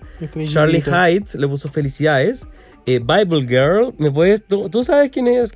Charlie 0.51 0.83
Heights 0.85 1.35
le 1.35 1.47
puso 1.47 1.69
felicidades. 1.69 2.47
Eh, 2.85 2.99
Bible 2.99 3.45
Girl, 3.47 3.93
¿me 3.99 4.09
puedes? 4.09 4.43
¿Tú, 4.43 4.67
tú 4.67 4.83
sabes 4.83 5.11
quién 5.11 5.27
es? 5.27 5.51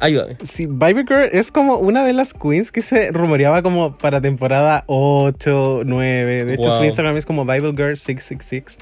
Ayúdame. 0.00 0.36
Sí, 0.42 0.66
Viper 0.66 1.06
Girl 1.06 1.28
es 1.30 1.52
como 1.52 1.76
una 1.76 2.02
de 2.02 2.12
las 2.12 2.34
queens 2.34 2.72
que 2.72 2.82
se 2.82 3.12
rumoreaba 3.12 3.62
como 3.62 3.96
para 3.96 4.20
temporada 4.20 4.82
8, 4.86 5.82
9. 5.84 6.44
De 6.44 6.54
hecho, 6.54 6.70
su. 6.72 6.82
Instagram 6.82 7.16
es 7.16 7.26
como 7.26 7.44
Bible 7.44 7.72
Girl 7.76 7.96
666. 7.96 8.78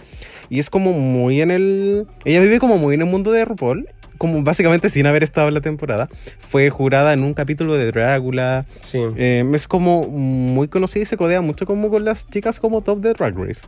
Y 0.49 0.61
es 0.61 0.71
como 0.71 0.93
muy 0.93 1.43
en 1.43 1.51
el. 1.51 2.07
Ella 2.25 2.41
vive 2.41 2.59
como 2.59 2.79
muy 2.79 2.95
en 2.95 3.03
el 3.03 3.07
mundo 3.07 3.33
de 3.33 3.45
RuPaul. 3.45 3.87
Como 4.21 4.43
básicamente 4.43 4.91
sin 4.91 5.07
haber 5.07 5.23
estado 5.23 5.49
en 5.49 5.55
la 5.55 5.63
temporada. 5.63 6.11
Fue 6.41 6.69
jurada 6.69 7.15
en 7.15 7.23
un 7.23 7.33
capítulo 7.33 7.73
de 7.79 7.87
Drácula. 7.87 8.67
Sí. 8.83 9.01
Eh, 9.17 9.43
es 9.55 9.67
como 9.67 10.07
muy 10.09 10.69
conocida 10.69 11.05
y 11.05 11.07
se 11.07 11.17
codea 11.17 11.41
mucho 11.41 11.65
como 11.65 11.89
con 11.89 12.05
las 12.05 12.27
chicas 12.27 12.61
como 12.61 12.83
top 12.83 13.01
de 13.01 13.15
Drag 13.15 13.35
Race. 13.35 13.63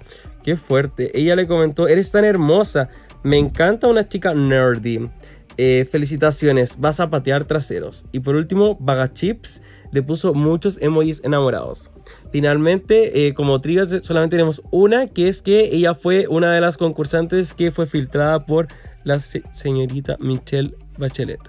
Qué 0.44 0.56
fuerte. 0.56 1.10
Ella 1.18 1.36
le 1.36 1.46
comentó, 1.46 1.88
eres 1.88 2.12
tan 2.12 2.26
hermosa. 2.26 2.90
Me 3.22 3.38
encanta 3.38 3.86
una 3.86 4.06
chica 4.06 4.34
nerdy. 4.34 5.08
Eh, 5.56 5.88
felicitaciones, 5.90 6.78
vas 6.78 7.00
a 7.00 7.08
patear 7.08 7.46
traseros. 7.46 8.04
Y 8.12 8.20
por 8.20 8.36
último, 8.36 8.76
Vaga 8.78 9.10
Chips 9.10 9.62
le 9.90 10.02
puso 10.02 10.34
muchos 10.34 10.76
emojis 10.82 11.22
enamorados. 11.24 11.90
Finalmente, 12.30 13.26
eh, 13.26 13.32
como 13.32 13.58
trivias, 13.62 13.88
solamente 14.02 14.36
tenemos 14.36 14.62
una, 14.70 15.06
que 15.06 15.28
es 15.28 15.40
que 15.40 15.74
ella 15.74 15.94
fue 15.94 16.26
una 16.28 16.52
de 16.52 16.60
las 16.60 16.76
concursantes 16.76 17.54
que 17.54 17.70
fue 17.70 17.86
filtrada 17.86 18.44
por 18.44 18.68
la 19.04 19.18
se- 19.18 19.42
señorita 19.52 20.16
Michelle 20.20 20.74
Bachelet. 20.98 21.40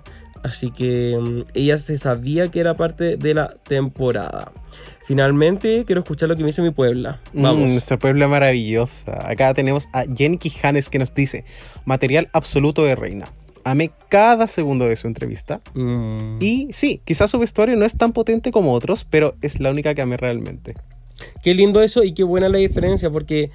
Así 0.43 0.71
que 0.71 1.17
mm, 1.19 1.49
ella 1.53 1.77
se 1.77 1.97
sabía 1.97 2.49
que 2.49 2.59
era 2.59 2.73
parte 2.75 3.17
de 3.17 3.33
la 3.33 3.55
temporada. 3.63 4.51
Finalmente, 5.05 5.83
quiero 5.85 6.01
escuchar 6.01 6.29
lo 6.29 6.35
que 6.35 6.43
me 6.43 6.47
dice 6.47 6.61
mi 6.61 6.71
Puebla. 6.71 7.19
Vamos. 7.33 7.69
Mm, 7.69 7.73
nuestra 7.73 7.97
Puebla 7.99 8.27
maravillosa. 8.27 9.29
Acá 9.29 9.53
tenemos 9.53 9.89
a 9.93 10.03
Jenny 10.03 10.37
Quijanes 10.37 10.89
que 10.89 10.99
nos 10.99 11.13
dice: 11.13 11.43
material 11.85 12.29
absoluto 12.33 12.83
de 12.85 12.95
reina. 12.95 13.29
Amé 13.65 13.91
cada 14.09 14.47
segundo 14.47 14.85
de 14.85 14.95
su 14.95 15.07
entrevista. 15.07 15.61
Mm. 15.73 16.37
Y 16.41 16.67
sí, 16.71 17.01
quizás 17.05 17.31
su 17.31 17.39
vestuario 17.39 17.75
no 17.77 17.85
es 17.85 17.97
tan 17.97 18.11
potente 18.13 18.51
como 18.51 18.73
otros, 18.73 19.05
pero 19.09 19.35
es 19.41 19.59
la 19.59 19.71
única 19.71 19.93
que 19.93 20.01
amé 20.01 20.17
realmente. 20.17 20.73
Qué 21.43 21.53
lindo 21.53 21.81
eso 21.81 22.03
y 22.03 22.13
qué 22.13 22.23
buena 22.23 22.49
la 22.49 22.57
diferencia, 22.57 23.09
porque 23.09 23.51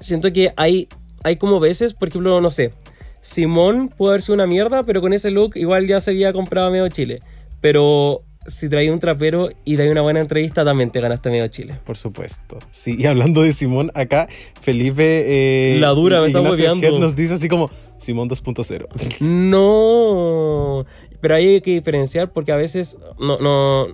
siento 0.00 0.32
que 0.32 0.52
hay, 0.56 0.88
hay 1.24 1.36
como 1.36 1.60
veces, 1.60 1.92
por 1.92 2.08
ejemplo, 2.08 2.40
no 2.40 2.48
sé, 2.50 2.72
Simón 3.20 3.88
puede 3.88 4.12
haber 4.12 4.22
sido 4.22 4.34
una 4.34 4.46
mierda, 4.46 4.82
pero 4.82 5.00
con 5.00 5.12
ese 5.12 5.30
look 5.30 5.52
igual 5.56 5.86
ya 5.86 6.00
se 6.00 6.10
había 6.12 6.32
comprado 6.32 6.70
medio 6.70 6.88
Chile. 6.88 7.20
Pero 7.60 8.22
si 8.46 8.68
traía 8.68 8.92
un 8.92 8.98
trapero 8.98 9.50
y 9.64 9.76
da 9.76 9.84
una 9.90 10.00
buena 10.00 10.20
entrevista, 10.20 10.64
también 10.64 10.90
te 10.90 11.00
ganaste 11.00 11.28
medio 11.30 11.46
Chile. 11.48 11.74
Por 11.84 11.96
supuesto. 11.96 12.58
Sí, 12.70 12.96
y 12.98 13.06
hablando 13.06 13.42
de 13.42 13.52
Simón, 13.52 13.90
acá 13.94 14.28
Felipe. 14.62 15.74
eh, 15.76 15.78
La 15.80 15.88
dura, 15.90 16.20
me 16.20 16.28
está 16.28 16.38
Ignacio 16.38 16.58
hueveando. 16.64 16.86
Head 16.86 17.00
nos 17.00 17.14
dice 17.16 17.34
así 17.34 17.48
como 17.48 17.70
Simón 17.98 18.28
2.0. 18.30 18.86
No, 19.20 20.86
pero 21.20 21.34
ahí 21.34 21.46
hay 21.54 21.60
que 21.60 21.72
diferenciar 21.72 22.32
porque 22.32 22.52
a 22.52 22.56
veces, 22.56 22.96
no, 23.18 23.38
no, 23.38 23.88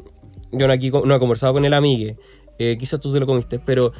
yo 0.53 0.66
no 0.66 0.72
aquí 0.72 0.91
no 0.91 1.14
he 1.14 1.18
conversado 1.18 1.53
con 1.55 1.64
el 1.64 1.75
amigue, 1.75 2.16
eh, 2.59 2.77
quizás 2.79 3.01
tú 3.01 3.12
te 3.12 3.18
lo 3.18 3.27
comiste, 3.27 3.59
pero 3.59 3.93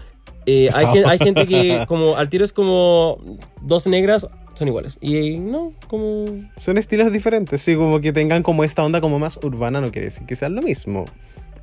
eh, 0.47 0.68
hay, 0.72 1.03
hay 1.05 1.18
gente 1.18 1.47
que 1.47 1.85
como 1.89 2.16
al 2.16 2.29
tiro 2.29 2.45
es 2.45 2.53
como 2.53 3.18
dos 3.62 3.87
negras 3.87 4.29
son 4.55 4.69
iguales 4.69 4.99
y 5.01 5.17
eh, 5.17 5.39
no, 5.39 5.73
como 5.89 6.27
Son 6.57 6.79
estilos 6.79 7.13
diferentes, 7.13 7.61
sí, 7.61 7.77
como 7.77 8.01
que 8.01 8.13
tengan 8.13 8.43
como 8.43 8.65
esta 8.65 8.85
onda 8.85 9.01
como 9.01 9.19
más 9.19 9.39
urbana, 9.43 9.81
no 9.81 9.91
quiere 9.91 10.07
decir 10.07 10.27
que 10.27 10.37
sean 10.37 10.55
lo 10.55 10.63
mismo. 10.63 11.07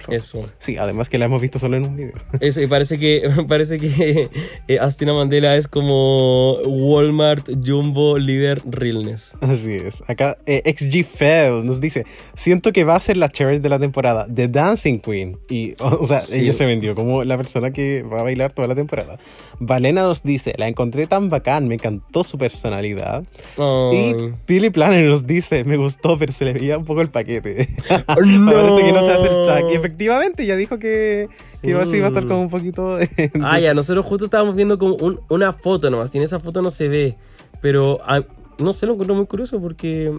Eso. 0.10 0.42
Sí, 0.60 0.78
además 0.78 1.10
que 1.10 1.18
la 1.18 1.26
hemos 1.26 1.42
visto 1.42 1.60
solo 1.60 1.78
en 1.78 1.84
un 1.86 1.96
video. 1.96 2.14
Eso, 2.40 2.62
y 2.62 2.68
parece 2.68 2.98
que, 2.98 3.30
parece 3.48 3.80
que 3.80 4.30
eh, 4.68 4.80
Astina 4.80 5.14
Mandela 5.14 5.56
es 5.56 5.68
como 5.68 6.56
Walmart 6.62 7.50
Jumbo 7.66 8.18
líder 8.18 8.62
realness. 8.66 9.36
Así 9.42 9.74
es. 9.74 10.04
Acá 10.08 10.38
eh, 10.46 10.62
XG 10.76 11.06
Fell 11.06 11.66
nos 11.66 11.80
dice, 11.82 12.06
siento 12.36 12.72
que 12.72 12.84
va 12.84 12.96
a 12.96 13.00
ser 13.00 13.18
la 13.18 13.30
Cherry 13.30 13.60
de 13.60 13.70
la 13.70 13.80
temporada, 13.80 14.28
The 14.34 14.48
Dancing 14.48 15.00
Queen. 15.00 15.38
Y, 15.50 15.74
o, 15.80 15.88
o 16.02 16.06
sea, 16.06 16.20
Sí. 16.20 16.42
ella 16.42 16.54
se 16.54 16.66
vendió 16.66 16.96
como 16.96 17.24
la 17.24 17.38
persona 17.38 17.72
que 17.72 18.04
va 18.04 18.20
a 18.22 18.24
bailar 18.24 18.54
toda 18.54 18.68
la 18.68 18.76
temporada. 18.76 19.18
Valena 19.60 20.02
nos 20.04 20.24
dice, 20.24 20.54
la 20.58 20.68
encontré 20.68 21.08
tan 21.08 21.30
bacán, 21.30 21.68
me 21.68 21.76
encantó 21.76 22.24
su 22.24 22.38
personalidad. 22.38 23.24
Y. 23.58 24.14
Billy 24.48 24.70
Planner 24.70 25.06
nos 25.06 25.26
dice, 25.28 25.64
me 25.64 25.78
gustó, 25.78 26.18
pero 26.18 26.32
se 26.32 26.46
le 26.46 26.54
veía 26.54 26.78
un 26.78 26.86
poco 26.86 27.02
el 27.02 27.10
paquete. 27.10 27.68
No. 27.90 28.52
Parece 28.52 28.84
que 28.84 28.92
no 28.94 29.02
se 29.02 29.12
hace 29.12 29.28
el 29.28 29.44
track. 29.44 29.91
Efectivamente, 29.92 30.46
ya 30.46 30.56
dijo 30.56 30.80
que, 30.80 31.28
que 31.62 31.70
iba, 31.70 31.82
así, 31.82 31.98
iba 31.98 32.06
a 32.06 32.10
estar 32.10 32.24
Sí. 32.24 32.30
como 32.30 32.42
un 32.44 32.50
poquito... 32.50 32.98
Ah, 33.44 33.60
ya, 33.60 33.74
nosotros 33.74 34.06
justo 34.06 34.26
estábamos 34.26 34.56
viendo 34.56 34.78
como 34.80 34.96
un- 34.96 35.20
una 35.30 35.52
foto 35.52 35.90
nomás, 35.90 36.16
y 36.16 36.18
en 36.18 36.24
esa 36.24 36.40
foto 36.40 36.62
no 36.62 36.70
se 36.72 36.88
ve. 36.88 37.18
Pero 37.62 38.00
ah, 38.06 38.22
no 38.58 38.74
sé, 38.74 38.86
lo 38.86 38.94
encuentro 38.94 39.16
muy 39.16 39.26
curioso 39.26 39.60
porque 39.60 40.12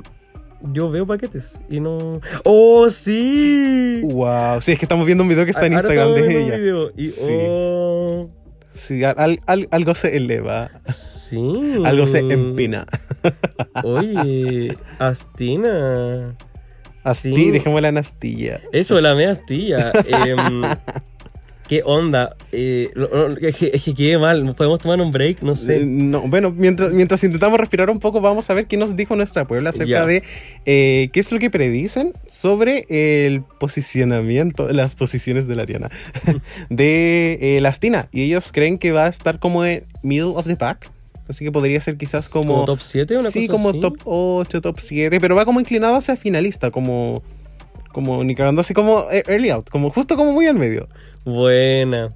yo 0.72 0.90
veo 0.90 1.06
paquetes 1.06 1.60
y 1.70 1.80
no. 1.80 2.20
¡Oh, 2.44 2.88
sí! 2.90 4.00
Wow. 4.04 4.60
Sí, 4.60 4.72
es 4.72 4.78
que 4.78 4.84
estamos 4.84 5.06
viendo 5.06 5.24
un 5.24 5.28
video 5.28 5.44
que 5.44 5.50
está 5.52 5.66
en 5.66 5.74
Ahora 5.74 5.88
Instagram 5.88 6.14
de 6.14 6.42
ella. 6.44 6.54
un 6.54 6.60
video 6.60 6.90
y 6.96 7.08
Sí. 7.08 7.32
oh, 7.48 8.30
Sí, 8.74 9.04
al- 9.04 9.40
al- 9.46 9.68
algo 9.70 9.94
se 9.94 10.16
eleva, 10.16 10.70
Sí. 10.86 11.82
algo 11.84 12.06
se 12.06 12.20
empina. 12.20 12.86
Oye, 13.84 14.76
Astina. 14.98 16.34
Asti, 17.04 17.34
Sí. 17.34 17.50
dejémosla 17.50 17.88
en 17.88 17.98
astilla. 17.98 18.60
Eso, 18.72 19.00
la 19.00 19.14
media 19.14 19.32
astilla. 19.32 19.92
Em, 20.06 20.62
¿Qué 21.68 21.80
onda? 21.86 22.36
Eh, 22.50 22.90
es, 23.40 23.56
que, 23.56 23.70
es 23.72 23.82
que 23.82 23.94
quedé 23.94 24.18
mal. 24.18 24.54
¿Podemos 24.54 24.78
tomar 24.80 25.00
un 25.00 25.10
break? 25.10 25.40
No 25.42 25.52
Eh, 25.52 25.56
sé. 25.56 25.86
No, 25.86 26.20
bueno, 26.22 26.50
mientras, 26.54 26.92
mientras 26.92 27.24
intentamos 27.24 27.58
respirar 27.58 27.88
un 27.88 27.98
poco, 27.98 28.20
vamos 28.20 28.50
a 28.50 28.54
ver 28.54 28.66
qué 28.66 28.76
nos 28.76 28.94
dijo 28.94 29.16
nuestra 29.16 29.46
Puebla 29.46 29.70
acerca 29.70 30.04
de 30.04 30.22
eh, 30.66 31.08
qué 31.12 31.20
es 31.20 31.32
lo 31.32 31.38
que 31.38 31.48
predicen 31.48 32.12
sobre 32.28 32.84
el 32.90 33.42
posicionamiento, 33.42 34.68
las 34.68 34.94
posiciones 34.94 35.46
de 35.46 35.54
la 35.56 35.62
Ariana, 35.62 35.88
de 36.68 37.38
eh, 37.40 37.60
la 37.62 37.70
Astina. 37.70 38.08
Y 38.12 38.22
ellos 38.24 38.52
creen 38.52 38.76
que 38.76 38.92
va 38.92 39.06
a 39.06 39.08
estar 39.08 39.38
como 39.38 39.64
en 39.64 39.84
middle 40.02 40.32
of 40.34 40.46
the 40.46 40.56
pack. 40.56 40.90
Así 41.32 41.46
que 41.46 41.50
podría 41.50 41.80
ser 41.80 41.96
quizás 41.96 42.28
como... 42.28 42.52
¿Como 42.52 42.64
top 42.66 42.80
7 42.80 43.16
una 43.16 43.30
sí, 43.30 43.46
cosa 43.46 43.52
como 43.52 43.70
así? 43.70 43.80
top 43.80 43.96
8, 44.04 44.60
top 44.60 44.78
7, 44.78 45.18
pero 45.18 45.34
va 45.34 45.46
como 45.46 45.60
inclinado 45.60 45.96
hacia 45.96 46.14
finalista, 46.14 46.70
como... 46.70 47.22
Como 47.90 48.22
ni 48.22 48.34
cagando, 48.34 48.60
así 48.60 48.74
como 48.74 49.06
eh, 49.10 49.22
early 49.26 49.48
out, 49.48 49.70
como 49.70 49.90
justo 49.90 50.14
como 50.14 50.32
muy 50.32 50.46
al 50.46 50.56
medio. 50.56 50.88
Buena. 51.24 52.14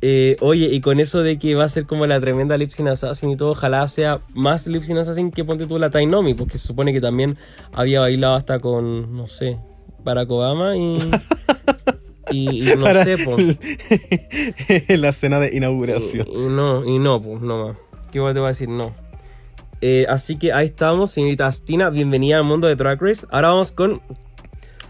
Eh, 0.00 0.38
oye, 0.40 0.68
y 0.72 0.80
con 0.80 1.00
eso 1.00 1.22
de 1.22 1.38
que 1.38 1.54
va 1.54 1.64
a 1.64 1.68
ser 1.68 1.84
como 1.84 2.06
la 2.06 2.18
tremenda 2.18 2.56
Lipsin 2.56 2.88
Assassin 2.88 3.28
y 3.28 3.36
todo, 3.36 3.50
ojalá 3.50 3.86
sea 3.88 4.20
más 4.32 4.66
Lipsin 4.66 4.96
Assassin 4.96 5.30
que 5.30 5.44
ponte 5.44 5.66
tú 5.66 5.78
la 5.78 5.90
Tainomi, 5.90 6.32
porque 6.32 6.56
se 6.56 6.66
supone 6.66 6.94
que 6.94 7.02
también 7.02 7.36
había 7.74 8.00
bailado 8.00 8.36
hasta 8.36 8.58
con, 8.58 9.14
no 9.14 9.28
sé, 9.28 9.58
Barack 10.02 10.30
Obama 10.30 10.76
y. 10.78 10.98
y, 12.30 12.70
y 12.70 12.76
no 12.76 12.84
Para 12.84 13.04
sé, 13.04 13.18
pues. 13.18 13.58
la 15.00 15.12
cena 15.12 15.40
de 15.40 15.54
inauguración. 15.54 16.26
Y, 16.26 16.30
y 16.30 16.48
no, 16.48 16.84
y 16.86 16.98
no, 16.98 17.20
pues, 17.20 17.42
no 17.42 17.66
más. 17.66 17.76
¿Qué 18.10 18.18
te 18.18 18.20
voy 18.20 18.44
a 18.44 18.48
decir? 18.48 18.68
No. 18.68 18.92
Eh, 19.80 20.04
así 20.08 20.36
que 20.36 20.52
ahí 20.52 20.66
estamos, 20.66 21.12
señorita 21.12 21.46
Astina, 21.46 21.90
bienvenida 21.90 22.38
al 22.38 22.44
mundo 22.44 22.66
de 22.66 22.74
Drag 22.74 23.00
Race. 23.00 23.24
Ahora 23.30 23.48
vamos 23.48 23.70
con 23.70 24.00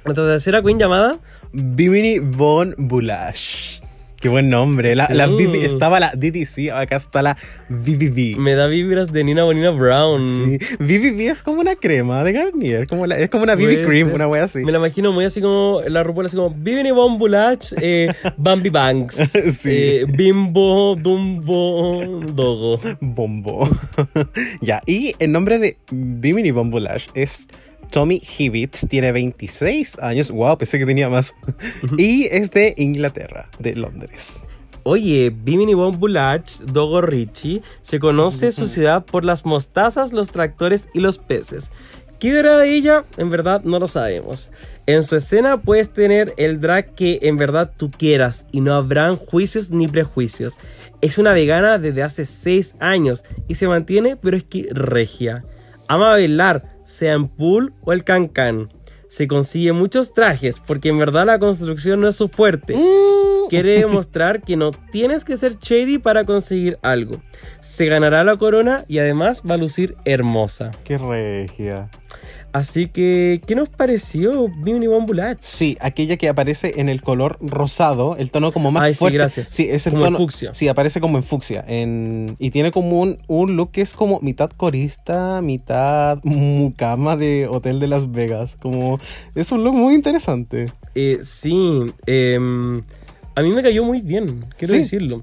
nuestra 0.06 0.26
tercera 0.26 0.62
queen 0.62 0.78
llamada. 0.78 1.18
Bimini 1.52 2.18
Von 2.18 2.74
Bulash. 2.78 3.79
Qué 4.20 4.28
buen 4.28 4.50
nombre. 4.50 4.94
La, 4.94 5.06
Sí. 5.06 5.14
la 5.14 5.26
estaba 5.64 5.98
la 5.98 6.12
DDC, 6.14 6.70
acá 6.72 6.96
está 6.96 7.22
la 7.22 7.36
BBB. 7.70 8.36
Me 8.38 8.54
da 8.54 8.66
vibras 8.66 9.10
de 9.12 9.24
Nina 9.24 9.44
Bonina 9.44 9.70
Brown. 9.70 10.22
Sí. 10.22 10.58
BBB 10.78 11.30
es 11.30 11.42
como 11.42 11.60
una 11.62 11.74
crema 11.74 12.22
de 12.22 12.32
Garnier, 12.32 12.86
como 12.86 13.06
la- 13.06 13.18
es 13.18 13.30
como 13.30 13.44
una 13.44 13.54
BB 13.54 13.82
cream, 13.86 14.08
ser. 14.08 14.14
una 14.14 14.28
wea 14.28 14.44
así. 14.44 14.58
Me 14.62 14.72
la 14.72 14.78
imagino 14.78 15.10
muy 15.12 15.24
así 15.24 15.40
como 15.40 15.80
la 15.86 16.02
RuPaul 16.02 16.26
así 16.26 16.36
como 16.36 16.50
Bimini 16.50 16.90
Bon 16.90 17.18
Bulach, 17.18 17.72
eh, 17.80 18.08
Bambi 18.36 18.68
Banks, 18.68 19.16
Sí. 19.56 19.70
eh, 19.72 20.04
Bimbo, 20.06 20.96
Dumbo, 20.96 22.04
Dogo. 22.34 22.78
Bombo. 23.00 23.68
ya, 24.60 24.80
y 24.86 25.14
el 25.18 25.32
nombre 25.32 25.58
de 25.58 25.78
Bimini 25.90 26.50
Von 26.50 26.70
Bulash 26.70 27.06
es 27.14 27.48
Tommy 27.90 28.22
Hibbits, 28.38 28.86
tiene 28.88 29.12
26 29.12 29.98
años. 29.98 30.30
Wow, 30.30 30.58
pensé 30.58 30.78
que 30.78 30.86
tenía 30.86 31.08
más. 31.08 31.34
y 31.98 32.26
es 32.26 32.50
de 32.50 32.74
Inglaterra, 32.76 33.50
de 33.58 33.74
Londres. 33.74 34.42
Oye, 34.82 35.30
Bimini 35.30 35.74
Bon 35.74 35.98
Bulach, 35.98 36.58
Dogo 36.60 37.02
Richie, 37.02 37.62
se 37.82 37.98
conoce 37.98 38.50
su 38.50 38.66
ciudad 38.66 39.04
por 39.04 39.24
las 39.24 39.44
mostazas, 39.44 40.12
los 40.12 40.30
tractores 40.30 40.88
y 40.94 41.00
los 41.00 41.18
peces. 41.18 41.70
¿Qué 42.18 42.38
era 42.38 42.58
de 42.58 42.74
ella? 42.74 43.04
En 43.16 43.30
verdad 43.30 43.62
no 43.64 43.78
lo 43.78 43.88
sabemos. 43.88 44.50
En 44.86 45.02
su 45.02 45.16
escena 45.16 45.60
puedes 45.62 45.90
tener 45.90 46.34
el 46.36 46.60
drag 46.60 46.94
que 46.94 47.18
en 47.22 47.36
verdad 47.36 47.72
tú 47.76 47.90
quieras 47.90 48.46
y 48.52 48.60
no 48.60 48.74
habrán 48.74 49.16
juicios 49.16 49.70
ni 49.70 49.88
prejuicios. 49.88 50.58
Es 51.00 51.16
una 51.16 51.32
vegana 51.32 51.78
desde 51.78 52.02
hace 52.02 52.26
6 52.26 52.76
años 52.78 53.24
y 53.48 53.54
se 53.54 53.68
mantiene 53.68 54.16
pero 54.16 54.36
es 54.36 54.44
que 54.44 54.68
regia. 54.70 55.44
Ama 55.88 56.10
bailar, 56.10 56.79
sea 56.90 57.14
en 57.14 57.28
pool 57.28 57.72
o 57.82 57.92
el 57.92 58.02
cancan. 58.04 58.72
Se 59.08 59.28
consigue 59.28 59.72
muchos 59.72 60.12
trajes 60.12 60.60
porque 60.60 60.88
en 60.88 60.98
verdad 60.98 61.26
la 61.26 61.38
construcción 61.38 62.00
no 62.00 62.08
es 62.08 62.16
su 62.16 62.28
fuerte. 62.28 62.74
Quiere 63.48 63.78
demostrar 63.78 64.40
que 64.42 64.56
no 64.56 64.72
tienes 64.72 65.24
que 65.24 65.36
ser 65.36 65.56
shady 65.58 65.98
para 65.98 66.24
conseguir 66.24 66.78
algo. 66.82 67.22
Se 67.60 67.86
ganará 67.86 68.24
la 68.24 68.36
corona 68.36 68.84
y 68.88 68.98
además 68.98 69.42
va 69.48 69.54
a 69.54 69.58
lucir 69.58 69.96
hermosa. 70.04 70.72
Qué 70.84 70.98
regia. 70.98 71.90
Así 72.52 72.88
que, 72.88 73.40
¿qué 73.46 73.54
nos 73.54 73.68
pareció 73.68 74.48
Bimini 74.48 74.88
Bon 74.88 75.06
Bulach? 75.06 75.38
Sí, 75.40 75.76
aquella 75.80 76.16
que 76.16 76.28
aparece 76.28 76.80
en 76.80 76.88
el 76.88 77.00
color 77.00 77.38
rosado, 77.40 78.16
el 78.16 78.32
tono 78.32 78.50
como 78.52 78.70
más 78.72 78.84
Ay, 78.84 78.94
sí, 78.94 78.98
fuerte. 78.98 79.18
gracias. 79.18 79.48
Sí, 79.48 79.68
es 79.70 79.86
el 79.86 79.92
Como 79.92 80.06
en 80.06 80.12
tono. 80.14 80.18
fucsia. 80.18 80.52
Sí, 80.54 80.66
aparece 80.66 81.00
como 81.00 81.16
en 81.16 81.22
fucsia. 81.22 81.64
En, 81.68 82.34
y 82.40 82.50
tiene 82.50 82.72
como 82.72 83.00
un, 83.00 83.18
un 83.28 83.56
look 83.56 83.70
que 83.70 83.82
es 83.82 83.94
como 83.94 84.18
mitad 84.20 84.50
corista, 84.50 85.40
mitad 85.42 86.18
mucama 86.24 87.16
de 87.16 87.46
Hotel 87.48 87.78
de 87.78 87.86
Las 87.86 88.10
Vegas. 88.10 88.56
Como 88.60 88.98
es 89.34 89.52
un 89.52 89.62
look 89.62 89.74
muy 89.74 89.94
interesante. 89.94 90.72
Eh, 90.96 91.18
sí, 91.22 91.54
em, 92.06 92.82
a 93.36 93.42
mí 93.42 93.52
me 93.52 93.62
cayó 93.62 93.84
muy 93.84 94.00
bien, 94.00 94.44
quiero 94.58 94.74
Sí. 94.74 94.78
decirlo. 94.80 95.22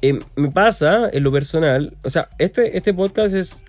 Em, 0.00 0.20
me 0.36 0.48
pasa, 0.52 1.08
en 1.12 1.24
lo 1.24 1.32
personal, 1.32 1.96
o 2.04 2.10
sea, 2.10 2.28
este, 2.38 2.76
este 2.76 2.94
podcast 2.94 3.34
es 3.34 3.62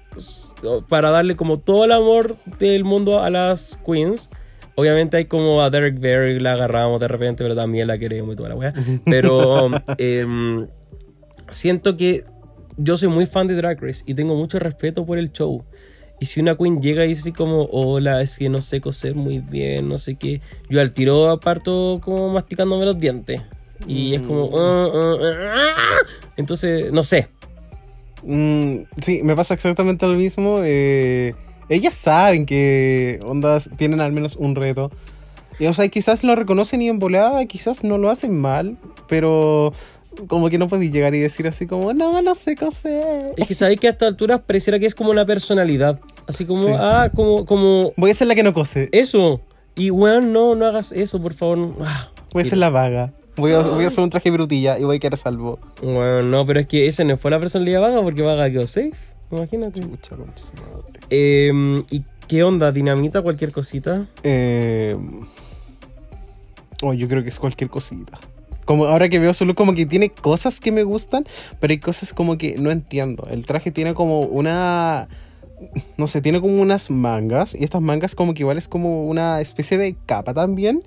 para 0.87 1.09
darle 1.09 1.35
como 1.35 1.59
todo 1.59 1.85
el 1.85 1.91
amor 1.91 2.37
del 2.59 2.83
mundo 2.83 3.21
a 3.21 3.29
las 3.29 3.77
queens. 3.85 4.29
Obviamente 4.75 5.17
hay 5.17 5.25
como 5.25 5.61
a 5.61 5.69
Derek 5.69 5.99
Barry, 5.99 6.39
la 6.39 6.53
agarramos 6.53 6.99
de 6.99 7.07
repente, 7.09 7.43
pero 7.43 7.55
también 7.55 7.87
la 7.87 7.97
queremos 7.97 8.33
y 8.33 8.37
toda 8.37 8.49
la 8.49 8.55
weá. 8.55 8.73
Pero 9.05 9.69
em, 9.97 10.67
siento 11.49 11.97
que 11.97 12.23
yo 12.77 12.95
soy 12.95 13.09
muy 13.09 13.25
fan 13.25 13.47
de 13.47 13.55
Drag 13.55 13.81
Race 13.81 14.03
y 14.05 14.13
tengo 14.13 14.35
mucho 14.35 14.57
respeto 14.57 15.05
por 15.05 15.17
el 15.17 15.33
show. 15.33 15.65
Y 16.21 16.25
si 16.27 16.39
una 16.39 16.55
queen 16.55 16.81
llega 16.81 17.03
y 17.05 17.09
dice 17.09 17.21
así 17.21 17.31
como, 17.33 17.65
hola, 17.71 18.21
es 18.21 18.37
que 18.37 18.47
no 18.49 18.61
sé 18.61 18.79
coser 18.81 19.15
muy 19.15 19.39
bien, 19.39 19.87
no 19.87 19.97
sé 19.97 20.15
qué, 20.15 20.41
yo 20.69 20.79
al 20.81 20.91
tiro 20.93 21.29
aparto 21.29 21.99
como 22.03 22.29
masticándome 22.29 22.85
los 22.85 22.99
dientes. 22.99 23.41
Y 23.87 24.15
es 24.15 24.21
como, 24.21 24.49
"Ah, 24.57 24.89
ah, 24.93 25.15
ah, 25.21 25.73
ah". 25.77 26.05
entonces, 26.35 26.91
no 26.91 27.03
sé. 27.03 27.29
Mm, 28.23 28.79
sí, 29.01 29.21
me 29.23 29.35
pasa 29.35 29.53
exactamente 29.53 30.05
lo 30.07 30.13
mismo. 30.13 30.59
eh, 30.63 31.33
ellas 31.69 31.93
saben 31.93 32.45
que 32.45 33.19
ondas 33.23 33.69
tienen 33.77 34.01
al 34.01 34.11
menos 34.11 34.35
un 34.35 34.55
reto. 34.55 34.89
Y, 35.59 35.67
o 35.67 35.73
sea, 35.73 35.87
quizás 35.89 36.23
lo 36.23 36.35
reconocen 36.35 36.81
y 36.81 36.87
en 36.87 36.99
volada, 36.99 37.45
quizás 37.45 37.83
no 37.83 37.97
lo 37.97 38.09
hacen 38.09 38.35
mal, 38.39 38.77
pero 39.07 39.73
como 40.27 40.49
que 40.49 40.57
no 40.57 40.67
puedes 40.67 40.91
llegar 40.91 41.13
y 41.15 41.19
decir 41.19 41.47
así 41.47 41.67
como, 41.67 41.93
no, 41.93 42.21
no 42.21 42.33
sé 42.33 42.55
coser. 42.55 43.33
Es 43.37 43.45
que 43.47 43.53
sabéis 43.53 43.79
que 43.79 43.87
a 43.87 43.91
esta 43.91 44.07
altura 44.07 44.39
pareciera 44.39 44.79
que 44.79 44.85
es 44.85 44.95
como 44.95 45.11
una 45.11 45.25
personalidad. 45.25 45.99
Así 46.27 46.45
como, 46.45 46.65
Sí. 46.65 46.73
ah, 46.75 47.11
como, 47.13 47.45
como 47.45 47.93
Voy 47.97 48.11
a 48.11 48.13
ser 48.13 48.27
la 48.27 48.35
que 48.35 48.43
no 48.43 48.53
cose. 48.53 48.89
eso. 48.91 49.41
Y 49.75 49.91
bueno, 49.91 50.21
no, 50.21 50.55
no 50.55 50.65
hagas 50.65 50.91
eso, 50.91 51.21
por 51.21 51.33
favor. 51.33 51.75
Ah, 51.81 52.09
Voy 52.33 52.41
a 52.41 52.45
ser 52.45 52.57
la 52.57 52.69
vaga. 52.69 53.13
Voy 53.39 53.53
a, 53.53 53.61
voy 53.61 53.85
a 53.85 53.87
hacer 53.87 54.03
un 54.03 54.09
traje 54.09 54.29
brutilla 54.31 54.77
y 54.77 54.83
voy 54.83 54.97
a 54.97 54.99
quedar 54.99 55.17
salvo. 55.17 55.59
Bueno, 55.81 56.23
no, 56.23 56.45
pero 56.45 56.59
es 56.59 56.67
que 56.67 56.87
esa 56.87 57.03
no 57.03 57.17
fue 57.17 57.31
la 57.31 57.39
personalidad 57.39 57.81
vaga 57.81 58.01
porque 58.01 58.21
vaga 58.21 58.49
quedó 58.49 58.67
safe. 58.67 58.91
Imagínate. 59.31 59.81
Chucha, 59.81 60.15
madre. 60.17 60.99
Em, 61.09 61.83
¿Y 61.89 62.03
qué 62.27 62.43
onda? 62.43 62.71
¿Dinamita? 62.71 63.21
¿Cualquier 63.21 63.51
cosita? 63.51 64.07
Eh, 64.23 64.97
oh, 66.81 66.93
yo 66.93 67.07
creo 67.07 67.23
que 67.23 67.29
es 67.29 67.39
cualquier 67.39 67.69
cosita. 67.69 68.19
Como 68.65 68.85
ahora 68.85 69.09
que 69.09 69.19
veo 69.19 69.33
solo 69.33 69.55
como 69.55 69.73
que 69.73 69.85
tiene 69.85 70.09
cosas 70.09 70.59
que 70.59 70.71
me 70.71 70.83
gustan, 70.83 71.25
pero 71.59 71.71
hay 71.71 71.79
cosas 71.79 72.13
como 72.13 72.37
que 72.37 72.55
no 72.57 72.71
entiendo. 72.71 73.27
El 73.31 73.45
traje 73.45 73.71
tiene 73.71 73.93
como 73.93 74.21
una 74.21 75.07
no 75.97 76.07
sé, 76.07 76.21
tiene 76.21 76.39
como 76.39 76.61
unas 76.61 76.89
mangas 76.89 77.55
y 77.55 77.63
estas 77.63 77.81
mangas 77.81 78.15
como 78.15 78.33
que 78.33 78.43
igual 78.43 78.57
es 78.57 78.67
como 78.67 79.07
una 79.07 79.41
especie 79.41 79.77
de 79.77 79.95
capa 80.05 80.33
también, 80.33 80.83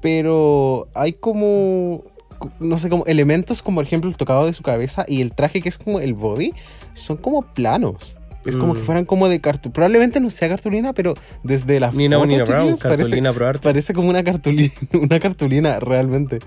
pero 0.00 0.88
hay 0.94 1.12
como 1.14 2.04
no 2.60 2.78
sé, 2.78 2.88
como 2.88 3.04
elementos 3.06 3.62
como 3.62 3.76
por 3.76 3.84
ejemplo 3.84 4.08
el 4.08 4.16
tocado 4.16 4.46
de 4.46 4.52
su 4.52 4.62
cabeza 4.62 5.04
y 5.08 5.20
el 5.22 5.32
traje 5.34 5.60
que 5.60 5.68
es 5.68 5.76
como 5.78 5.98
el 6.00 6.14
body 6.14 6.52
son 6.94 7.16
como 7.16 7.42
planos. 7.42 8.16
Es 8.44 8.56
como 8.56 8.72
Mm. 8.72 8.76
que 8.76 8.82
fueran 8.82 9.04
como 9.04 9.28
de 9.28 9.40
cartulina. 9.40 9.74
Probablemente 9.74 10.20
no 10.20 10.30
sea 10.30 10.48
cartulina, 10.48 10.92
pero 10.92 11.14
desde 11.42 11.80
la 11.80 11.90
Nina 11.90 12.16
foto, 12.16 12.26
Bonina 12.28 12.44
Brown, 12.44 12.76
parece, 12.80 13.22
parece 13.60 13.92
como 13.92 14.08
una 14.08 14.22
cartulina, 14.22 14.72
una 14.94 15.18
cartulina 15.20 15.80
realmente. 15.80 16.38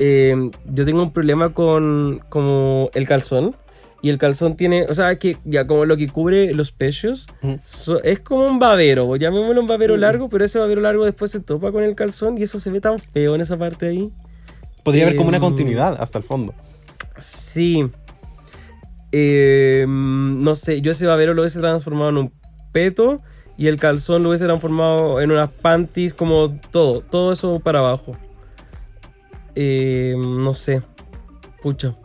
Eh, 0.00 0.50
yo 0.66 0.84
tengo 0.84 1.02
un 1.02 1.12
problema 1.12 1.50
con 1.50 2.20
como 2.28 2.90
el 2.94 3.06
calzón. 3.06 3.54
Y 4.02 4.08
el 4.08 4.16
calzón 4.18 4.56
tiene, 4.56 4.84
o 4.84 4.94
sea, 4.94 5.16
que 5.18 5.36
ya 5.44 5.66
como 5.66 5.84
lo 5.84 5.96
que 5.96 6.08
cubre 6.08 6.54
los 6.54 6.72
pechos, 6.72 7.26
so- 7.64 8.02
es 8.02 8.20
como 8.20 8.46
un 8.46 8.58
babero, 8.58 9.14
llamémoslo 9.16 9.60
un 9.60 9.66
babero 9.66 9.96
Mm. 9.96 10.00
largo, 10.00 10.28
pero 10.30 10.44
ese 10.44 10.58
babero 10.58 10.80
largo 10.80 11.04
después 11.04 11.30
se 11.30 11.40
topa 11.40 11.70
con 11.70 11.82
el 11.84 11.94
calzón 11.94 12.38
y 12.38 12.42
eso 12.44 12.58
se 12.60 12.70
ve 12.70 12.80
tan 12.80 12.98
feo 12.98 13.34
en 13.34 13.42
esa 13.42 13.58
parte 13.58 13.88
ahí. 13.88 14.10
Podría 14.82 15.04
haber 15.04 15.16
como 15.16 15.28
una 15.28 15.36
Em, 15.36 15.42
continuidad 15.42 15.96
hasta 16.00 16.16
el 16.18 16.24
fondo. 16.24 16.54
Sí. 17.18 17.90
Eh, 19.12 19.84
no 19.88 20.54
sé, 20.54 20.80
yo 20.80 20.92
ese 20.92 21.04
babero 21.06 21.34
lo 21.34 21.42
hubiese 21.42 21.60
transformado 21.60 22.08
en 22.10 22.16
un 22.16 22.32
peto 22.72 23.20
y 23.58 23.66
el 23.66 23.76
calzón 23.76 24.22
lo 24.22 24.30
hubiese 24.30 24.46
transformado 24.46 25.20
en 25.20 25.30
unas 25.32 25.48
panties, 25.50 26.14
como 26.14 26.54
todo, 26.70 27.02
todo 27.02 27.32
eso 27.32 27.60
para 27.60 27.80
abajo. 27.80 28.12
Eh, 29.54 30.14
no 30.16 30.54
sé, 30.54 30.80
pucha. 31.60 31.96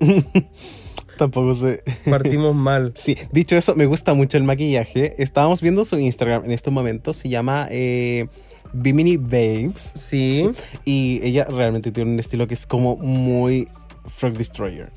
Tampoco 1.22 1.54
sé. 1.54 1.84
Partimos 2.10 2.52
mal. 2.68 2.90
Sí, 2.96 3.16
dicho 3.30 3.54
eso, 3.54 3.76
me 3.76 3.86
gusta 3.86 4.12
mucho 4.12 4.38
el 4.38 4.42
maquillaje. 4.42 5.14
Estábamos 5.22 5.60
viendo 5.62 5.84
su 5.84 5.96
Instagram 5.96 6.44
en 6.44 6.50
estos 6.50 6.72
momentos. 6.74 7.16
Se 7.16 7.28
llama 7.28 7.68
eh, 7.70 8.26
Bimini 8.72 9.18
Babes. 9.18 9.92
Sí. 9.94 10.50
Y 10.84 11.20
ella 11.22 11.44
realmente 11.44 11.92
tiene 11.92 12.10
un 12.10 12.18
estilo 12.18 12.48
que 12.48 12.54
es 12.54 12.66
como 12.66 12.96
muy 12.96 13.68
Frog 14.08 14.32
Destroyer. 14.32 14.90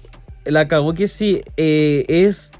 La 0.45 0.67
cagó 0.67 0.95
que 0.95 1.07
sí. 1.07 1.43
eh, 1.57 2.05
es. 2.07 2.51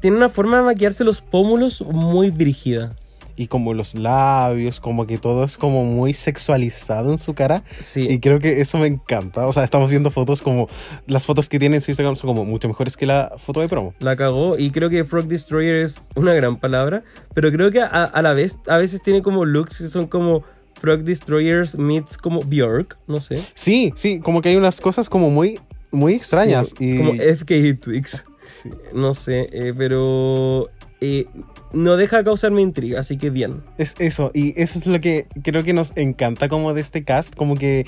Tiene 0.00 0.16
una 0.16 0.30
forma 0.30 0.56
de 0.56 0.62
maquillarse 0.62 1.04
los 1.04 1.20
pómulos 1.20 1.82
muy 1.82 2.30
brígida. 2.30 2.92
Y 3.38 3.46
como 3.46 3.72
los 3.72 3.94
labios, 3.94 4.80
como 4.80 5.06
que 5.06 5.16
todo 5.16 5.44
es 5.44 5.56
como 5.56 5.84
muy 5.84 6.12
sexualizado 6.12 7.12
en 7.12 7.18
su 7.18 7.34
cara. 7.34 7.62
Sí. 7.78 8.06
Y 8.10 8.18
creo 8.18 8.40
que 8.40 8.60
eso 8.60 8.78
me 8.78 8.88
encanta. 8.88 9.46
O 9.46 9.52
sea, 9.52 9.62
estamos 9.62 9.88
viendo 9.90 10.10
fotos 10.10 10.42
como... 10.42 10.68
Las 11.06 11.24
fotos 11.24 11.48
que 11.48 11.58
tiene 11.60 11.76
en 11.76 11.80
su 11.80 11.92
Instagram 11.92 12.16
son 12.16 12.28
como 12.28 12.44
mucho 12.44 12.66
mejores 12.66 12.96
que 12.96 13.06
la 13.06 13.32
foto 13.38 13.60
de 13.60 13.68
promo. 13.68 13.94
La 14.00 14.16
cagó 14.16 14.58
y 14.58 14.70
creo 14.72 14.90
que 14.90 15.04
Frog 15.04 15.26
Destroyer 15.26 15.76
es 15.76 16.02
una 16.16 16.34
gran 16.34 16.56
palabra, 16.58 17.04
pero 17.32 17.50
creo 17.52 17.70
que 17.70 17.80
a, 17.80 17.86
a 17.86 18.22
la 18.22 18.34
vez 18.34 18.58
a 18.66 18.76
veces 18.76 19.00
tiene 19.02 19.22
como 19.22 19.44
looks 19.44 19.78
que 19.78 19.88
son 19.88 20.08
como 20.08 20.42
Frog 20.80 21.00
Destroyers 21.04 21.78
meets 21.78 22.18
como 22.18 22.40
Bjork, 22.40 22.98
no 23.06 23.20
sé. 23.20 23.42
Sí, 23.54 23.92
sí, 23.96 24.20
como 24.20 24.42
que 24.42 24.48
hay 24.50 24.56
unas 24.56 24.80
cosas 24.80 25.08
como 25.08 25.30
muy, 25.30 25.60
muy 25.90 26.14
extrañas. 26.14 26.74
Sí, 26.76 26.94
y... 26.94 26.96
Como 26.98 27.12
FKA 27.14 27.76
Twix, 27.80 28.24
Sí. 28.48 28.70
no 28.94 29.12
sé, 29.14 29.48
eh, 29.52 29.74
pero 29.76 30.68
eh, 31.00 31.26
no 31.72 31.96
deja 31.96 32.24
causarme 32.24 32.62
intriga, 32.62 33.00
así 33.00 33.18
que 33.18 33.30
bien. 33.30 33.62
Es 33.78 33.94
eso, 33.98 34.30
y 34.34 34.60
eso 34.60 34.78
es 34.78 34.86
lo 34.86 35.00
que 35.00 35.26
creo 35.42 35.62
que 35.62 35.72
nos 35.72 35.96
encanta 35.96 36.48
como 36.48 36.74
de 36.74 36.80
este 36.80 37.04
cast, 37.04 37.34
como 37.34 37.54
que 37.56 37.86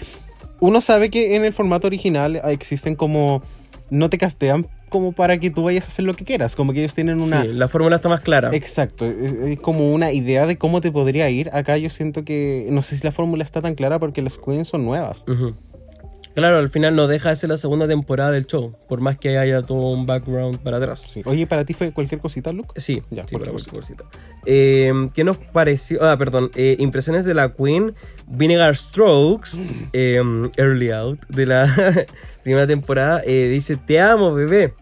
uno 0.60 0.80
sabe 0.80 1.10
que 1.10 1.36
en 1.36 1.44
el 1.44 1.52
formato 1.52 1.86
original 1.86 2.40
existen 2.44 2.94
como... 2.94 3.42
No 3.90 4.08
te 4.08 4.18
castean 4.18 4.66
como 4.88 5.10
para 5.10 5.38
que 5.38 5.50
tú 5.50 5.64
vayas 5.64 5.84
a 5.84 5.88
hacer 5.88 6.04
lo 6.04 6.14
que 6.14 6.24
quieras, 6.24 6.54
como 6.54 6.72
que 6.72 6.78
ellos 6.78 6.94
tienen 6.94 7.20
una... 7.20 7.42
Sí, 7.42 7.48
la 7.48 7.66
fórmula 7.66 7.96
está 7.96 8.08
más 8.08 8.20
clara. 8.20 8.50
Exacto, 8.52 9.04
es 9.04 9.32
es 9.32 9.58
como 9.58 9.92
una 9.92 10.12
idea 10.12 10.46
de 10.46 10.58
cómo 10.58 10.80
te 10.80 10.92
podría 10.92 11.28
ir. 11.28 11.50
Acá 11.52 11.76
yo 11.76 11.90
siento 11.90 12.24
que 12.24 12.68
no 12.70 12.82
sé 12.82 12.96
si 12.96 13.04
la 13.04 13.10
fórmula 13.10 13.42
está 13.42 13.62
tan 13.62 13.74
clara 13.74 13.98
porque 13.98 14.22
las 14.22 14.38
queens 14.38 14.68
son 14.68 14.84
nuevas. 14.84 15.24
Ujú. 15.26 15.54
Claro, 16.40 16.58
al 16.58 16.68
final 16.70 16.96
no 16.96 17.06
deja 17.06 17.28
de 17.28 17.36
ser 17.36 17.50
la 17.50 17.56
segunda 17.56 17.86
temporada 17.86 18.30
del 18.30 18.46
show, 18.46 18.74
por 18.88 19.00
más 19.00 19.18
que 19.18 19.36
haya 19.38 19.62
todo 19.62 19.90
un 19.92 20.06
background 20.06 20.58
para 20.58 20.78
atrás. 20.78 21.00
Sí. 21.00 21.22
Oye, 21.24 21.46
¿para 21.46 21.64
ti 21.64 21.74
fue 21.74 21.92
cualquier 21.92 22.20
cosita, 22.20 22.52
Luke? 22.52 22.70
Sí, 22.80 23.02
Ya, 23.10 23.24
sí, 23.28 23.36
cualquier 23.36 23.66
cosita. 23.74 24.04
Eh, 24.46 24.90
¿Qué 25.14 25.22
nos 25.22 25.36
pareció? 25.38 26.02
Ah, 26.02 26.16
perdón. 26.16 26.50
eh, 26.54 26.76
impresiones 26.78 27.24
de 27.24 27.34
la 27.34 27.52
Queen. 27.54 27.94
Vinegar 28.26 28.76
Strokes. 28.76 29.50
eh, 29.92 30.20
early 30.56 30.90
Out 30.90 31.20
de 31.28 31.46
la 31.46 32.06
primera 32.42 32.66
temporada. 32.66 33.22
eh, 33.24 33.48
dice: 33.48 33.76
Te 33.76 34.00
amo, 34.00 34.32
bebé. 34.34 34.72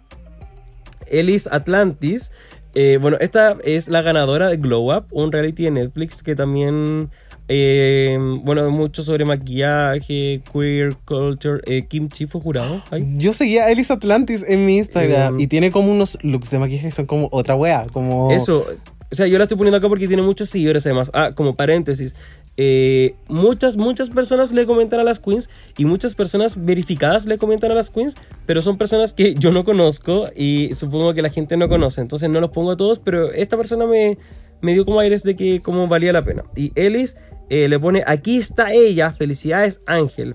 Ellis 1.11 1.46
Atlantis. 1.50 2.32
eh, 2.74 2.98
bueno, 3.00 3.16
esta 3.20 3.56
es 3.64 3.88
la 3.88 4.02
ganadora 4.02 4.48
de 4.50 4.59
Glow 4.59 4.94
Up, 4.96 5.06
un 5.11 5.32
reality 5.32 5.64
de 5.64 5.70
Netflix 5.72 6.22
que 6.22 6.36
también. 6.36 7.11
Eh, 7.49 8.18
bueno, 8.42 8.70
mucho 8.70 9.03
sobre 9.03 9.24
maquillaje, 9.24 10.42
queer 10.53 10.94
culture. 11.05 11.61
eh, 11.66 11.86
Kim 11.88 12.09
Chi 12.09 12.26
fue 12.26 12.40
jurado. 12.40 12.82
Ay. 12.90 13.14
Yo 13.16 13.32
seguía 13.32 13.64
a 13.64 13.70
Ellis 13.70 13.90
Atlantis 13.90 14.44
en 14.46 14.66
mi 14.66 14.76
Instagram 14.76 15.38
Eh, 15.38 15.42
y 15.42 15.46
tiene 15.46 15.70
como 15.70 15.90
unos 15.90 16.18
looks 16.22 16.51
de 16.51 16.59
maquillaje 16.59 16.88
que 16.88 16.92
son 16.94 17.07
como 17.07 17.28
otra 17.32 17.55
wea, 17.57 17.86
como... 17.92 18.30
Eso, 18.32 18.66
o 19.11 19.14
sea, 19.14 19.26
yo 19.26 19.38
la 19.38 19.44
estoy 19.44 19.57
poniendo 19.57 19.78
acá 19.78 19.88
porque 19.88 20.07
tiene 20.07 20.22
muchos 20.22 20.51
seguidores 20.51 20.84
además. 20.84 21.11
Ah, 21.14 21.30
como 21.34 21.55
paréntesis. 21.55 22.14
eh, 22.59 23.14
muchas, 23.28 23.76
muchas 23.76 24.11
personas 24.11 24.53
le 24.53 24.66
comentan 24.66 25.01
a 25.01 25.05
las 25.05 25.18
queens 25.18 25.49
y 25.78 25.84
muchas 25.86 26.14
personas 26.14 26.62
verificadas 26.64 27.24
le 27.24 27.38
comentan 27.38 27.70
a 27.70 27.74
las 27.74 27.88
queens, 27.88 28.16
pero 28.46 28.61
son 28.61 28.76
personas 28.76 29.12
que 29.14 29.34
yo 29.34 29.53
no 29.53 29.64
conozco 29.64 30.26
y 30.36 30.74
supongo 30.74 31.14
que 31.14 31.22
la 31.22 31.30
gente 31.30 31.57
no 31.57 31.68
conoce. 31.68 32.01
Entonces 32.03 32.28
no 32.28 32.40
los 32.40 32.51
pongo 32.51 32.72
a 32.72 32.76
todos, 32.76 32.99
pero 32.99 33.32
esta 33.32 33.57
persona 33.57 33.86
me, 33.86 34.18
me 34.61 34.72
dio 34.72 34.84
como 34.84 35.00
aires 35.00 35.22
de 35.22 35.36
que 35.36 35.61
como 35.61 35.88
valía 35.88 36.12
la 36.12 36.24
pena. 36.24 36.44
Y 36.54 36.72
Ellis 36.74 37.16
eh, 37.50 37.68
le 37.68 37.78
pone, 37.78 38.02
aquí 38.06 38.38
está 38.38 38.72
ella, 38.72 39.12
felicidades 39.12 39.80
Ángel. 39.86 40.34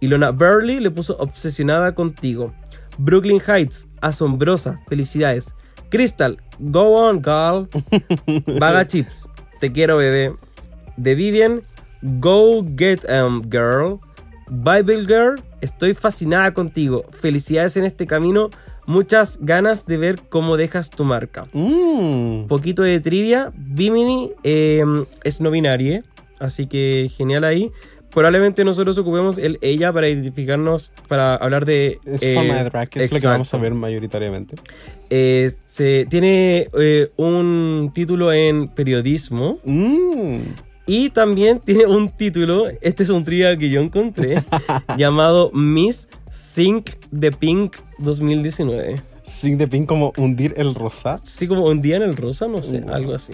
Y 0.00 0.08
Lona 0.08 0.30
Burley 0.30 0.80
le 0.80 0.90
puso 0.90 1.16
obsesionada 1.18 1.94
contigo. 1.94 2.52
Brooklyn 2.98 3.40
Heights, 3.40 3.88
asombrosa, 4.00 4.80
felicidades. 4.86 5.54
Crystal, 5.90 6.38
go 6.58 6.96
on, 6.96 7.22
girl. 7.22 7.68
Vaga 8.58 8.86
Chips, 8.86 9.28
te 9.60 9.72
quiero, 9.72 9.96
bebé. 9.96 10.34
The 11.02 11.14
Vivian, 11.14 11.62
go 12.20 12.64
get 12.76 13.04
em, 13.08 13.42
girl. 13.50 14.00
Bible 14.50 15.06
Girl, 15.06 15.42
estoy 15.60 15.94
fascinada 15.94 16.52
contigo. 16.52 17.04
Felicidades 17.20 17.76
en 17.76 17.84
este 17.84 18.06
camino. 18.06 18.50
Muchas 18.86 19.38
ganas 19.40 19.86
de 19.86 19.96
ver 19.96 20.20
cómo 20.28 20.56
dejas 20.56 20.90
tu 20.90 21.04
marca. 21.04 21.46
Mm. 21.52 22.46
Poquito 22.46 22.82
de 22.82 23.00
trivia. 23.00 23.52
Bimini 23.56 24.32
em, 24.42 25.04
es 25.22 25.40
no 25.40 25.50
binaria, 25.50 26.02
así 26.38 26.66
que 26.66 27.10
genial 27.14 27.44
ahí. 27.44 27.70
Probablemente 28.14 28.64
nosotros 28.64 28.96
ocupemos 28.96 29.38
el 29.38 29.58
ella 29.60 29.92
para 29.92 30.08
identificarnos, 30.08 30.92
para 31.08 31.34
hablar 31.34 31.64
de... 31.64 31.98
Es 32.04 32.22
eh, 32.22 32.34
forma 32.34 32.54
de 32.54 32.64
drag, 32.64 32.88
que 32.88 33.02
es 33.02 33.12
lo 33.12 33.18
que 33.18 33.26
vamos 33.26 33.52
a 33.52 33.58
ver 33.58 33.74
mayoritariamente. 33.74 34.54
Eh, 35.10 35.50
se, 35.66 36.06
tiene 36.08 36.68
eh, 36.78 37.10
un 37.16 37.90
título 37.92 38.32
en 38.32 38.68
periodismo 38.68 39.58
Mm. 39.64 40.42
Y 40.86 41.10
también 41.10 41.60
tiene 41.60 41.86
un 41.86 42.08
título, 42.10 42.66
este 42.80 43.02
es 43.04 43.10
un 43.10 43.24
trivia 43.24 43.56
que 43.56 43.70
yo 43.70 43.80
encontré, 43.80 44.42
llamado 44.98 45.50
Miss 45.52 46.08
Sync 46.30 46.90
de 47.10 47.30
Pink 47.32 47.76
2019. 47.98 49.02
Sin 49.22 49.56
de 49.56 49.66
pin 49.66 49.86
como 49.86 50.12
hundir 50.18 50.52
el 50.58 50.74
rosa. 50.74 51.16
Sí, 51.24 51.48
como 51.48 51.64
un 51.64 51.80
día 51.80 51.96
en 51.96 52.02
el 52.02 52.14
rosa, 52.14 52.46
no 52.46 52.62
sé, 52.62 52.82
Wow. 52.82 52.94
algo 52.94 53.14
así. 53.14 53.32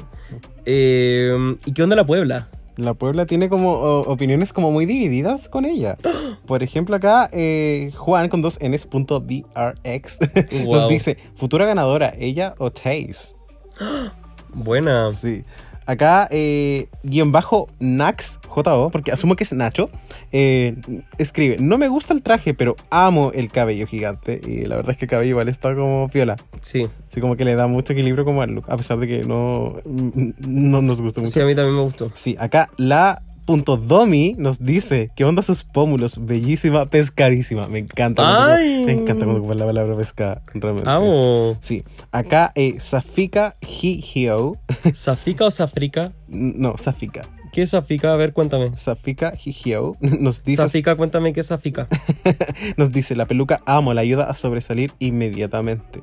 Eh, 0.65 1.33
¿Y 1.65 1.73
qué 1.73 1.83
onda 1.83 1.97
la 1.97 2.07
Puebla? 2.07 2.49
La 2.77 2.95
Puebla 2.95 3.27
tiene 3.27 3.49
como 3.49 3.73
o- 3.73 4.03
opiniones 4.03 4.53
como 4.53 4.71
muy 4.71 4.87
divididas 4.87 5.49
con 5.49 5.65
ella. 5.65 5.97
Por 6.47 6.63
ejemplo, 6.63 6.95
acá 6.95 7.29
eh, 7.33 7.91
Juan 7.97 8.29
con 8.29 8.41
dos 8.41 8.57
Ns 8.63 8.87
punto 8.87 9.21
BRX 9.21 10.19
nos 10.67 10.83
Wow. 10.85 10.89
dice, 10.89 11.17
futura 11.35 11.67
ganadora, 11.67 12.13
ella 12.17 12.55
o 12.59 12.69
Chase. 12.71 13.35
Buena. 14.55 15.13
Sí. 15.13 15.43
Acá, 15.91 16.29
eh, 16.31 16.87
guion 17.03 17.33
bajo 17.33 17.69
Nax, 17.81 18.39
JO, 18.47 18.91
porque 18.93 19.11
asumo 19.11 19.35
que 19.35 19.43
es 19.43 19.53
Nacho, 19.53 19.91
eh, 20.31 20.77
escribe, 21.19 21.57
no 21.59 21.79
me 21.79 21.89
gusta 21.89 22.15
el 22.15 22.23
traje, 22.23 22.55
pero 22.55 22.77
amo 22.91 23.33
el 23.35 23.51
cabello 23.51 23.89
gigante. 23.89 24.41
Y 24.47 24.67
la 24.67 24.77
verdad 24.77 24.93
es 24.93 24.99
que 24.99 25.07
el 25.07 25.11
cabello 25.11 25.31
igual 25.31 25.49
está 25.49 25.75
como 25.75 26.09
piola. 26.09 26.37
Sí, 26.61 26.87
Así 27.09 27.21
como 27.21 27.37
que 27.37 27.45
le 27.45 27.57
da 27.57 27.67
mucho 27.67 27.93
equilibrio 27.93 28.25
como 28.25 28.41
al 28.41 28.53
look, 28.53 28.67
a 28.69 28.77
pesar 28.77 28.99
de 28.99 29.09
que 29.09 29.25
no, 29.25 29.79
no 29.85 30.81
nos 30.81 31.01
gusta 31.01 31.23
mucho. 31.23 31.33
sí, 31.33 31.41
a 31.41 31.45
mí 31.45 31.57
también 31.57 31.75
me 31.75 31.83
gustó. 31.83 32.13
Sí, 32.15 32.37
acá 32.39 32.71
la 32.77 33.23
Domi 33.59 34.35
nos 34.39 34.59
dice 34.65 35.11
¿Qué 35.17 35.25
onda 35.25 35.43
sus 35.43 35.65
pómulos? 35.65 36.25
Bellísima, 36.25 36.87
pescadísima. 36.87 37.67
Me 37.69 37.81
encanta. 37.81 38.23
cuando- 38.23 38.87
me 38.87 38.93
encanta 38.93 39.25
cuando 39.25 39.39
ocupan 39.39 39.59
la 39.59 39.67
palabra 39.67 39.97
pesca, 39.97 40.41
realmente. 40.55 40.89
Amo. 40.91 41.57
Sí, 41.61 41.83
acá 42.13 42.51
eh, 42.55 42.75
Safika 42.79 43.57
Hihio. 43.61 44.57
¿Safika 44.95 45.45
o 45.47 45.51
Safrica? 45.51 46.13
no, 46.29 46.77
Safika. 46.79 47.29
¿Qué 47.53 47.63
es 47.63 47.71
Safika? 47.71 48.13
A 48.13 48.17
ver, 48.17 48.33
cuéntame. 48.33 48.77
Safika 48.77 49.33
Hihio 49.45 49.97
nos 50.01 50.45
dice, 50.45 50.63
Safika, 50.63 50.95
cuéntame 50.95 51.33
qué 51.33 51.41
es 51.41 51.47
Safika. 51.49 51.89
nos 52.77 52.93
dice: 52.93 53.17
La 53.17 53.27
peluca 53.27 53.61
amo, 53.67 53.93
la 53.93 54.03
ayuda 54.03 54.31
a 54.31 54.35
sobresalir 54.35 54.93
inmediatamente. 55.01 56.01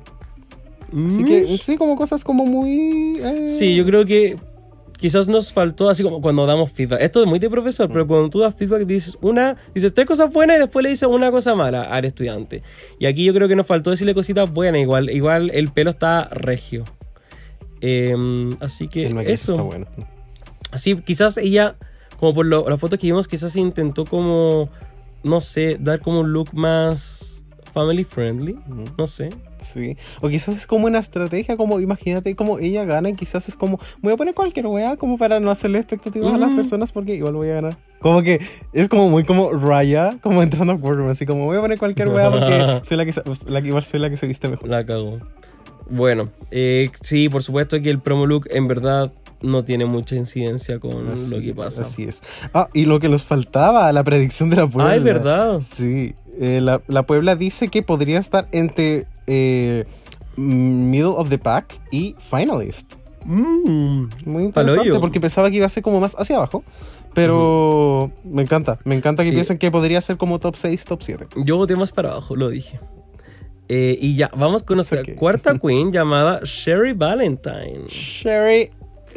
Así 1.06 1.22
que, 1.24 1.58
sí, 1.62 1.76
como 1.76 1.96
cosas 1.96 2.24
como 2.24 2.46
muy. 2.46 3.18
eh, 3.22 3.46
Sí, 3.48 3.74
yo 3.74 3.84
creo 3.84 4.04
que 4.06 4.36
quizás 4.98 5.28
nos 5.28 5.52
faltó 5.52 5.88
así 5.88 6.02
como 6.02 6.20
cuando 6.20 6.44
damos 6.44 6.72
feedback. 6.72 7.00
Esto 7.00 7.20
es 7.22 7.26
muy 7.28 7.38
de 7.38 7.48
profesor, 7.48 7.88
pero 7.88 8.06
cuando 8.06 8.28
tú 8.30 8.40
das 8.40 8.54
feedback 8.54 8.84
dices 8.84 9.16
una, 9.22 9.56
dices 9.74 9.94
tres 9.94 10.06
cosas 10.06 10.32
buenas 10.32 10.56
y 10.56 10.60
después 10.60 10.82
le 10.82 10.90
dices 10.90 11.08
una 11.08 11.30
cosa 11.30 11.54
mala 11.54 11.82
al 11.82 12.04
estudiante. 12.04 12.62
Y 12.98 13.06
aquí 13.06 13.24
yo 13.24 13.32
creo 13.32 13.48
que 13.48 13.56
nos 13.56 13.66
faltó 13.66 13.90
decirle 13.90 14.12
cositas 14.14 14.52
buenas. 14.52 14.82
Igual, 14.82 15.08
igual 15.10 15.50
el 15.54 15.68
pelo 15.68 15.90
está 15.90 16.24
regio. 16.30 16.84
Em, 17.80 18.50
así 18.60 18.88
que 18.88 19.06
El 19.06 19.18
eso. 19.20 19.52
está 19.52 19.62
bueno. 19.62 19.86
Sí, 20.74 20.96
quizás 20.96 21.36
ella, 21.38 21.76
como 22.18 22.34
por 22.34 22.46
lo- 22.46 22.68
las 22.68 22.78
fotos 22.80 22.98
que 22.98 23.06
vimos, 23.06 23.28
quizás 23.28 23.54
intentó 23.56 24.04
como, 24.04 24.68
no 25.22 25.40
sé, 25.40 25.76
dar 25.80 26.00
como 26.00 26.20
un 26.20 26.32
look 26.32 26.50
más 26.52 27.44
family 27.72 28.04
friendly. 28.04 28.58
No 28.98 29.06
sé. 29.06 29.30
Sí. 29.60 29.96
O 30.20 30.28
quizás 30.28 30.56
es 30.56 30.66
como 30.66 30.86
una 30.86 30.98
estrategia, 30.98 31.56
como 31.56 31.80
imagínate 31.80 32.34
como 32.36 32.58
ella 32.58 32.84
gana 32.84 33.08
y 33.08 33.14
quizás 33.14 33.48
es 33.48 33.56
como, 33.56 33.78
voy 34.00 34.12
a 34.12 34.16
poner 34.16 34.34
cualquier 34.34 34.66
wea 34.66 34.96
como 34.96 35.18
para 35.18 35.40
no 35.40 35.50
hacerle 35.50 35.78
expectativas 35.78 36.34
a 36.34 36.38
las 36.38 36.54
personas 36.54 36.92
porque 36.92 37.14
igual 37.14 37.34
voy 37.34 37.50
a 37.50 37.54
ganar. 37.54 37.76
Como 38.00 38.22
que 38.22 38.40
es 38.72 38.88
como 38.88 39.08
muy 39.08 39.24
como 39.24 39.50
Raya, 39.52 40.18
como 40.22 40.42
entrando 40.42 40.72
a 40.72 40.76
Boardroom, 40.76 41.10
así 41.10 41.26
como 41.26 41.46
voy 41.46 41.56
a 41.58 41.60
poner 41.60 41.78
cualquier 41.78 42.08
wea 42.08 42.30
porque 42.30 42.80
soy 42.84 42.96
la 42.96 43.04
que, 43.04 43.12
la 43.46 43.62
que 43.62 43.68
igual 43.68 43.84
soy 43.84 44.00
la 44.00 44.10
que 44.10 44.16
se 44.16 44.26
viste 44.26 44.48
mejor. 44.48 44.68
La 44.68 44.84
cagó. 44.86 45.18
Bueno, 45.90 46.28
eh, 46.50 46.90
sí, 47.02 47.28
por 47.28 47.42
supuesto 47.42 47.80
que 47.80 47.90
el 47.90 48.00
promo 48.00 48.26
look 48.26 48.46
en 48.50 48.68
verdad 48.68 49.10
no 49.40 49.64
tiene 49.64 49.86
mucha 49.86 50.16
incidencia 50.16 50.78
con 50.80 51.10
Así- 51.10 51.30
lo 51.34 51.40
que 51.40 51.54
pasa. 51.54 51.82
Así 51.82 52.04
es. 52.04 52.22
Ah, 52.52 52.68
y 52.74 52.86
lo 52.86 53.00
que 53.00 53.08
nos 53.08 53.24
faltaba, 53.24 53.90
la 53.92 54.04
predicción 54.04 54.50
de 54.50 54.56
la 54.56 54.66
Puebla. 54.66 54.90
Ay, 54.92 55.00
¿verdad? 55.00 55.60
Sí. 55.60 56.14
Eh, 56.40 56.60
la, 56.60 56.82
la 56.88 57.04
Puebla 57.04 57.36
dice 57.36 57.68
que 57.68 57.82
podría 57.82 58.18
estar 58.18 58.46
entre 58.52 59.06
eh, 59.28 59.84
Middle 60.36 61.14
of 61.16 61.28
the 61.28 61.38
Pack 61.38 61.80
y 61.92 62.16
Finalist. 62.30 62.94
Mm. 63.24 64.04
Muy 64.24 64.44
interesante 64.44 64.52
Paloyo. 64.52 65.00
porque 65.00 65.20
pensaba 65.20 65.50
que 65.50 65.56
iba 65.58 65.66
a 65.66 65.68
ser 65.68 65.82
como 65.82 66.00
más 66.00 66.14
hacia 66.18 66.36
abajo. 66.36 66.64
Pero 67.14 68.10
me 68.24 68.42
encanta, 68.42 68.78
me 68.84 68.94
encanta 68.94 69.22
que 69.24 69.30
Sí. 69.30 69.34
piensen 69.34 69.58
que 69.58 69.70
podría 69.70 70.00
ser 70.00 70.16
como 70.16 70.38
top 70.38 70.56
6, 70.56 70.84
top 70.84 71.02
7. 71.02 71.26
Yo 71.44 71.56
voté 71.56 71.74
más 71.74 71.90
para 71.92 72.10
abajo, 72.12 72.36
lo 72.36 72.48
dije. 72.48 72.78
Eh, 73.68 73.98
y 74.00 74.14
ya, 74.16 74.30
vamos 74.36 74.62
con 74.62 74.76
nuestra 74.76 75.02
cuarta 75.16 75.58
queen 75.62 75.92
llamada 75.92 76.40
Sherry 76.44 76.92
Valentine. 76.92 77.86
Sherry. 77.88 78.70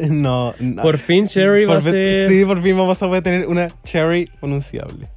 No, 0.09 0.53
no. 0.59 0.81
Por 0.81 0.97
fin 0.97 1.25
Sherry 1.25 1.65
va 1.65 1.73
a 1.73 1.79
Por 1.79 1.91
ser... 1.91 2.29
Sí, 2.29 2.43
por 2.45 2.61
fin 2.61 2.75
vamos 2.77 3.01
a 3.03 3.07
poder 3.07 3.21
tener 3.23 3.47
una 3.47 3.67
Cherry 3.83 4.29
pronunciable. 4.39 5.07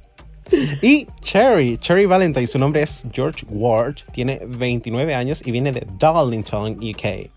Y 0.81 1.07
Cherry, 1.21 1.77
Cherry 1.77 2.05
Valentine, 2.05 2.47
su 2.47 2.59
nombre 2.59 2.83
es 2.83 3.05
George 3.11 3.45
Ward, 3.49 3.95
tiene 4.13 4.41
29 4.47 5.15
años 5.15 5.41
y 5.45 5.51
viene 5.51 5.71
de 5.71 5.87
Darlington, 5.99 6.77
UK. 6.83 7.29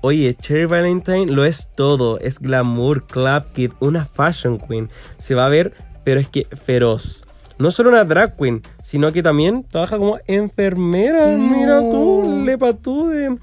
Oye, 0.00 0.34
Cherry 0.34 0.66
Valentine 0.66 1.26
lo 1.26 1.44
es 1.44 1.72
todo. 1.74 2.18
Es 2.20 2.38
glamour, 2.38 3.06
club 3.06 3.44
kid, 3.52 3.72
una 3.80 4.04
fashion 4.04 4.58
queen. 4.58 4.88
Se 5.18 5.34
va 5.34 5.46
a 5.46 5.50
ver, 5.50 5.72
pero 6.04 6.20
es 6.20 6.28
que 6.28 6.46
feroz. 6.64 7.24
No 7.58 7.70
solo 7.70 7.90
una 7.90 8.04
drag 8.04 8.36
queen, 8.36 8.62
sino 8.82 9.10
que 9.10 9.22
también 9.22 9.64
trabaja 9.64 9.98
como 9.98 10.18
enfermera. 10.26 11.26
Mira 11.36 11.80
tú, 11.80 12.42
lepatude. 12.44 13.38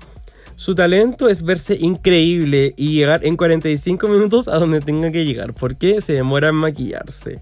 Su 0.56 0.76
talento 0.76 1.28
es 1.28 1.44
verse 1.44 1.76
increíble 1.80 2.74
y 2.78 2.94
llegar 2.94 3.26
en 3.26 3.36
45 3.36 4.08
minutos 4.08 4.48
a 4.48 4.60
donde 4.60 4.82
tenga 4.82 5.12
que 5.12 5.26
llegar. 5.26 5.54
porque 5.54 6.00
se 6.00 6.14
demora 6.14 6.50
en 6.50 6.56
maquillarse? 6.56 7.42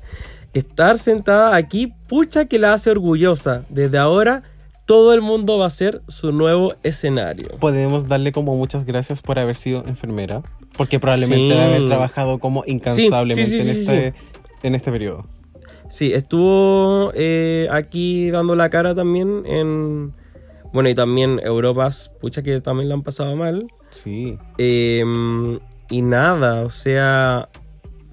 Estar 0.53 0.97
sentada 0.97 1.55
aquí, 1.55 1.93
pucha 2.07 2.45
que 2.45 2.59
la 2.59 2.73
hace 2.73 2.91
orgullosa. 2.91 3.63
Desde 3.69 3.97
ahora, 3.97 4.43
todo 4.85 5.13
el 5.13 5.21
mundo 5.21 5.57
va 5.57 5.67
a 5.67 5.69
ser 5.69 6.01
su 6.09 6.31
nuevo 6.33 6.73
escenario. 6.83 7.47
Podemos 7.59 8.07
darle 8.09 8.31
como 8.33 8.57
muchas 8.57 8.85
gracias 8.85 9.21
por 9.21 9.39
haber 9.39 9.55
sido 9.55 9.85
enfermera, 9.85 10.41
porque 10.75 10.99
probablemente 10.99 11.45
Sí. 11.45 11.49
debe 11.49 11.63
haber 11.63 11.85
trabajado 11.85 12.39
como 12.39 12.63
incansablemente 12.65 13.49
sí, 13.49 13.61
sí, 13.61 13.69
en, 13.69 13.75
este, 13.77 14.13
en 14.63 14.75
este 14.75 14.91
periodo. 14.91 15.25
Sí, 15.87 16.11
estuvo 16.13 17.11
eh, 17.15 17.67
aquí 17.71 18.29
dando 18.31 18.55
la 18.55 18.69
cara 18.69 18.93
también 18.95 19.43
en... 19.45 20.13
Bueno, 20.73 20.87
y 20.89 20.95
también 20.95 21.39
Europas, 21.43 22.11
pucha 22.21 22.41
que 22.43 22.61
también 22.61 22.87
la 22.89 22.95
han 22.95 23.03
pasado 23.03 23.35
mal. 23.35 23.67
Sí. 23.89 24.37
Eh, 24.57 25.03
y 25.89 26.01
nada, 26.01 26.61
o 26.61 26.69
sea, 26.69 27.49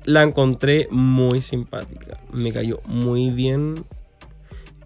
la 0.09 0.23
encontré 0.23 0.89
muy 0.91 1.43
simpática. 1.43 2.19
Me 2.33 2.51
cayó 2.51 2.81
muy 2.87 3.29
bien. 3.29 3.85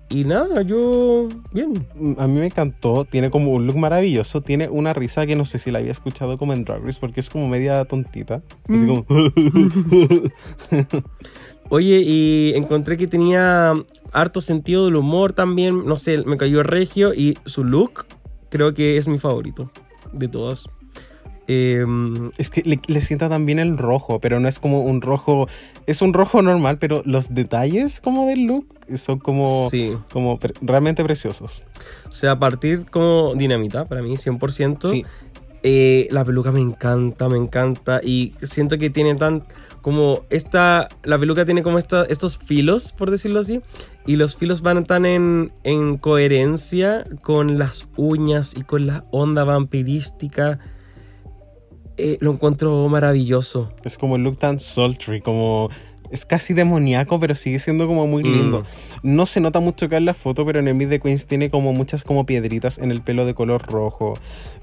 Y 0.09 0.25
nada, 0.25 0.62
yo... 0.62 1.29
Bien. 1.53 1.87
Mm, 1.95 2.14
A 2.18 2.27
mí 2.27 2.41
me 2.41 2.47
encantó, 2.47 3.05
tiene 3.05 3.31
como 3.31 3.53
un 3.53 3.68
look 3.68 3.77
maravilloso, 3.77 4.41
tiene 4.41 4.68
una 4.68 4.93
risa 4.93 5.25
que 5.25 5.37
no 5.37 5.45
sé 5.45 5.61
si 5.61 5.70
la 5.70 5.79
había 5.79 5.93
escuchado 5.93 6.39
como 6.39 6.55
en 6.55 6.64
Drag 6.64 6.85
Race, 6.85 6.99
porque 7.01 7.20
es 7.20 7.31
como 7.31 7.47
media 7.47 7.85
tontita. 7.85 8.43
Así 8.68 8.85
como... 8.85 9.07
Oye, 11.68 12.03
y 12.05 12.55
encontré 12.57 12.97
que 12.97 13.07
tenía 13.07 13.75
harto 14.11 14.41
sentido 14.41 14.87
del 14.87 14.97
humor 14.97 15.35
también. 15.35 15.87
No 15.87 15.97
sé, 15.97 16.25
me 16.25 16.37
cayó 16.37 16.64
regio 16.64 17.14
y 17.14 17.39
su 17.47 17.62
look 17.62 18.07
creo 18.51 18.75
que 18.75 18.97
es 18.97 19.07
mi 19.07 19.20
favorito 19.20 19.70
de 20.12 20.27
todos. 20.27 20.68
Eh, 21.49 21.84
Es 22.38 22.51
que 22.51 22.62
le, 22.62 22.80
le 22.86 23.01
sienta 23.01 23.28
también 23.28 23.59
el 23.59 23.76
rojo, 23.76 24.20
pero 24.20 24.38
no 24.40 24.49
es 24.49 24.59
como 24.59 24.82
un 24.82 25.01
rojo. 25.03 25.49
Es 25.86 26.01
un 26.03 26.12
rojo 26.12 26.40
normal, 26.43 26.78
pero 26.78 27.03
los 27.05 27.34
detalles 27.34 28.01
como 28.01 28.26
del 28.26 28.45
look 28.47 28.66
son 28.97 29.18
como, 29.18 29.68
Sí. 29.70 29.93
como 30.12 30.38
pre- 30.38 30.55
realmente 30.61 31.03
preciosos. 31.05 31.64
O 32.09 32.12
sea, 32.12 32.32
a 32.32 32.38
partir 32.38 32.86
como 32.90 33.34
dinamita, 33.34 33.84
para 33.84 34.03
mí, 34.03 34.16
100%. 34.16 34.88
Sí. 34.88 35.05
Eh, 35.64 36.09
la 36.11 36.24
peluca 36.24 36.51
me 36.53 36.61
encanta, 36.61 37.28
me 37.28 37.38
encanta. 37.38 38.01
Y 38.03 38.34
siento 38.43 38.78
que 38.78 38.90
tiene 38.90 39.14
tan. 39.16 39.45
Como 39.80 40.20
esta. 40.30 40.88
La 41.03 41.18
peluca 41.18 41.45
tiene 41.45 41.62
como 41.64 41.76
esta, 41.78 42.05
estos 42.05 42.38
filos, 42.38 42.93
por 42.93 43.11
decirlo 43.11 43.40
así. 43.40 43.61
Y 44.07 44.14
los 44.16 44.36
filos 44.36 44.62
van 44.62 44.84
tan 44.84 45.07
en, 45.07 45.53
en 45.64 45.97
coherencia 45.99 47.03
con 47.22 47.59
las 47.59 47.86
uñas 47.97 48.55
y 48.57 48.62
con 48.62 48.86
la 48.86 49.05
onda 49.11 49.43
vampirística. 49.45 50.59
Eh, 51.99 52.16
lo 52.20 52.32
encuentro 52.32 52.88
maravilloso. 52.88 53.72
Es 53.84 53.99
como 53.99 54.16
el 54.16 54.22
look 54.22 54.38
tan 54.38 54.61
sultry, 54.61 55.20
como. 55.20 55.68
Es 56.11 56.26
casi 56.26 56.53
demoníaco, 56.53 57.18
pero 57.18 57.34
sigue 57.34 57.59
siendo 57.59 57.86
como 57.86 58.07
muy 58.07 58.22
Mm. 58.22 58.26
lindo. 58.34 58.64
No 59.03 59.24
se 59.24 59.40
nota 59.40 59.61
mucho 59.61 59.86
acá 59.86 59.97
en 59.97 60.05
la 60.05 60.12
foto, 60.12 60.45
pero 60.45 60.59
en 60.59 60.68
el 60.68 60.74
Meet 60.74 60.90
the 60.90 61.01
Queens 61.01 61.26
tiene 61.26 61.49
como 61.51 61.72
muchas 61.72 62.05
como 62.05 62.26
piedritas 62.26 62.76
en 62.76 62.90
el 62.90 63.01
pelo 63.01 63.24
de 63.24 63.32
color 63.32 63.62
rojo. 63.66 64.14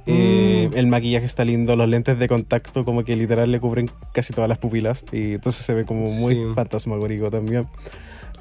Eh, 0.06 0.70
Mm. 0.72 0.78
el 0.78 0.88
maquillaje 0.88 1.26
está 1.26 1.44
lindo, 1.46 1.76
los 1.76 1.90
lentes 1.90 2.20
de 2.20 2.28
contacto 2.28 2.86
como 2.86 3.04
que 3.04 3.16
literal 3.16 3.52
le 3.52 3.60
cubren 3.60 3.90
casi 4.14 4.32
todas 4.32 4.48
las 4.48 4.60
pupilas. 4.60 5.04
Y 5.12 5.34
entonces 5.34 5.66
se 5.66 5.74
ve 5.74 5.86
como 5.86 6.08
muy 6.12 6.36
Sí. 6.36 6.42
fantasmagórico 6.54 7.32
también. 7.32 7.66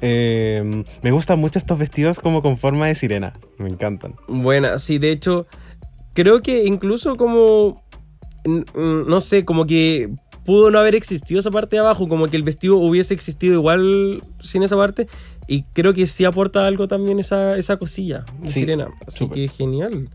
Eh, 0.01 0.83
me 1.01 1.11
gustan 1.11 1.39
mucho 1.39 1.59
estos 1.59 1.77
vestidos 1.79 2.19
como 2.19 2.41
con 2.41 2.57
forma 2.57 2.87
de 2.87 2.95
sirena. 2.95 3.33
Me 3.57 3.69
encantan. 3.69 4.15
Buena, 4.27 4.77
sí, 4.77 4.97
de 4.99 5.11
hecho, 5.11 5.47
creo 6.13 6.41
que 6.41 6.65
incluso 6.65 7.17
como, 7.17 7.81
no 8.45 9.21
sé, 9.21 9.45
como 9.45 9.65
que 9.65 10.09
pudo 10.45 10.71
no 10.71 10.79
haber 10.79 10.95
existido 10.95 11.39
esa 11.39 11.51
parte 11.51 11.75
de 11.75 11.81
abajo, 11.81 12.07
como 12.07 12.27
que 12.27 12.37
el 12.37 12.43
vestido 12.43 12.77
hubiese 12.77 13.13
existido 13.13 13.53
igual 13.53 14.21
sin 14.39 14.63
esa 14.63 14.75
parte, 14.75 15.07
y 15.47 15.63
creo 15.73 15.93
que 15.93 16.07
sí 16.07 16.25
aporta 16.25 16.65
algo 16.65 16.87
también 16.87 17.19
esa, 17.19 17.57
esa 17.57 17.77
cosilla, 17.77 18.25
Sí, 18.43 18.61
sirena, 18.61 18.87
así 19.05 19.29
que 19.29 19.47
genial. 19.47 20.09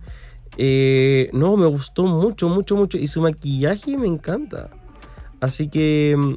Eh, 0.57 1.29
no, 1.33 1.57
me 1.57 1.67
gustó 1.67 2.05
mucho, 2.05 2.49
mucho, 2.49 2.77
mucho, 2.77 2.99
y 2.99 3.07
su 3.07 3.21
maquillaje 3.21 3.97
me 3.99 4.07
encanta. 4.07 4.71
Así 5.41 5.69
que... 5.69 6.17
mm, 6.17 6.35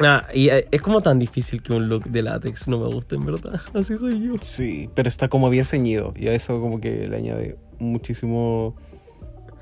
Nada, 0.00 0.28
y 0.32 0.48
eh, 0.48 0.68
es 0.70 0.80
como 0.80 1.02
tan 1.02 1.18
difícil 1.18 1.60
que 1.60 1.72
un 1.72 1.88
look 1.88 2.04
de 2.04 2.22
látex 2.22 2.68
no 2.68 2.78
me 2.78 2.86
guste, 2.86 3.16
en 3.16 3.26
verdad. 3.26 3.60
Así 3.74 3.98
soy 3.98 4.28
yo. 4.28 4.34
Sí, 4.40 4.88
pero 4.94 5.08
está 5.08 5.28
como 5.28 5.50
bien 5.50 5.64
ceñido. 5.64 6.14
Y 6.16 6.28
a 6.28 6.34
eso 6.34 6.60
como 6.60 6.80
que 6.80 7.08
le 7.08 7.16
añade 7.16 7.56
muchísimo. 7.80 8.76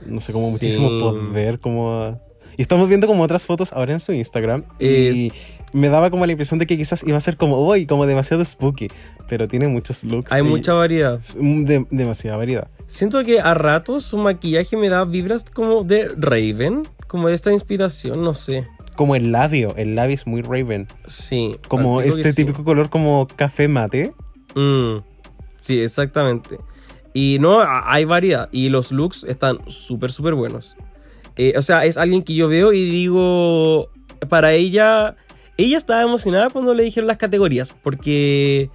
No 0.04 0.20
sé, 0.20 0.32
como 0.32 0.46
Sí. 0.46 0.52
muchísimo 0.52 0.98
poder. 0.98 1.58
Como 1.60 2.20
Y 2.58 2.62
estamos 2.62 2.88
viendo 2.88 3.06
como 3.06 3.22
otras 3.22 3.44
fotos 3.44 3.72
ahora 3.72 3.92
en 3.92 4.00
su 4.00 4.12
Instagram. 4.12 4.64
Eh, 4.78 5.30
Y 5.74 5.76
me 5.76 5.88
daba 5.88 6.10
como 6.10 6.24
la 6.24 6.32
impresión 6.32 6.58
de 6.58 6.66
que 6.66 6.78
quizás 6.78 7.02
iba 7.06 7.18
a 7.18 7.20
ser 7.20 7.36
como, 7.36 7.58
uy, 7.68 7.84
como 7.86 8.06
demasiado 8.06 8.42
spooky. 8.44 8.88
Pero 9.28 9.46
tiene 9.46 9.68
muchos 9.68 10.04
looks. 10.04 10.32
Hay 10.32 10.42
mucha 10.42 10.72
variedad. 10.72 11.20
de- 11.38 11.86
demasiada 11.90 12.36
variedad. 12.38 12.68
Siento 12.88 13.22
que 13.24 13.40
a 13.40 13.52
ratos 13.52 14.04
su 14.04 14.16
maquillaje 14.16 14.76
me 14.76 14.88
da 14.88 15.04
vibras 15.04 15.44
como 15.44 15.82
de 15.84 16.08
Raven, 16.16 16.84
como 17.08 17.28
de 17.28 17.34
esta 17.34 17.52
inspiración, 17.52 18.22
no 18.24 18.32
sé. 18.34 18.66
Como 18.94 19.16
el 19.16 19.32
labio. 19.32 19.74
El 19.76 19.94
labio 19.94 20.14
es 20.14 20.26
muy 20.26 20.40
Raven. 20.40 20.86
Sí. 21.06 21.56
Como 21.68 22.00
este 22.00 22.22
que 22.22 22.30
sí. 22.30 22.36
típico 22.36 22.64
color 22.64 22.88
como 22.88 23.28
café 23.36 23.68
mate. 23.68 24.12
Mm, 24.54 24.98
sí, 25.60 25.78
exactamente. 25.80 26.56
Y 27.16 27.38
no, 27.38 27.62
hay 27.64 28.04
variedad. 28.04 28.50
Y 28.52 28.68
los 28.68 28.92
looks 28.92 29.24
están 29.24 29.60
súper, 29.68 30.12
súper 30.12 30.34
buenos. 30.34 30.76
Eh, 31.36 31.54
o 31.56 31.62
sea, 31.62 31.86
es 31.86 31.96
alguien 31.96 32.22
que 32.22 32.34
yo 32.34 32.46
veo 32.46 32.74
y 32.74 32.90
digo, 32.90 33.88
para 34.28 34.52
ella, 34.52 35.16
ella 35.56 35.78
estaba 35.78 36.02
emocionada 36.02 36.50
cuando 36.50 36.74
le 36.74 36.82
dijeron 36.82 37.06
las 37.06 37.16
categorías, 37.16 37.74
porque 37.82 38.68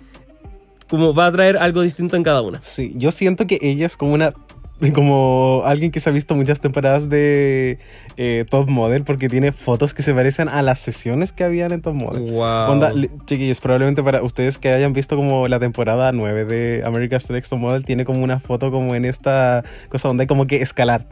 como 0.89 1.13
va 1.13 1.27
a 1.27 1.31
traer 1.31 1.55
algo 1.57 1.83
distinto 1.83 2.15
en 2.15 2.23
cada 2.23 2.41
una. 2.41 2.63
Sí, 2.63 2.93
yo 2.95 3.11
siento 3.11 3.45
que 3.45 3.59
ella 3.61 3.85
es 3.85 3.95
como 3.95 4.13
una. 4.13 4.33
Como 4.93 5.61
alguien 5.65 5.91
que 5.91 5.99
se 5.99 6.09
ha 6.09 6.13
visto 6.13 6.35
muchas 6.35 6.59
temporadas 6.61 7.09
de 7.09 7.77
eh, 8.17 8.45
Top 8.49 8.67
Model 8.69 9.03
porque 9.03 9.29
tiene 9.29 9.51
fotos 9.51 9.93
que 9.93 10.01
se 10.03 10.13
parecen 10.13 10.49
a 10.49 10.61
las 10.61 10.79
sesiones 10.79 11.31
que 11.31 11.43
habían 11.43 11.71
en 11.71 11.81
Top 11.81 11.93
Model. 11.93 12.31
Wow. 12.31 12.71
Onda, 12.71 12.91
chiquillos, 13.25 13.61
probablemente 13.61 14.01
para 14.03 14.21
ustedes 14.23 14.57
que 14.57 14.69
hayan 14.69 14.93
visto 14.93 15.15
como 15.15 15.47
la 15.47 15.59
temporada 15.59 16.11
9 16.11 16.45
de 16.45 16.83
America's 16.85 17.29
Next 17.29 17.49
Top 17.49 17.59
Model, 17.59 17.83
tiene 17.85 18.05
como 18.05 18.23
una 18.23 18.39
foto 18.39 18.71
como 18.71 18.95
en 18.95 19.05
esta 19.05 19.63
cosa 19.89 20.07
donde 20.07 20.23
hay 20.23 20.27
como 20.27 20.47
que 20.47 20.61
escalar. 20.61 21.07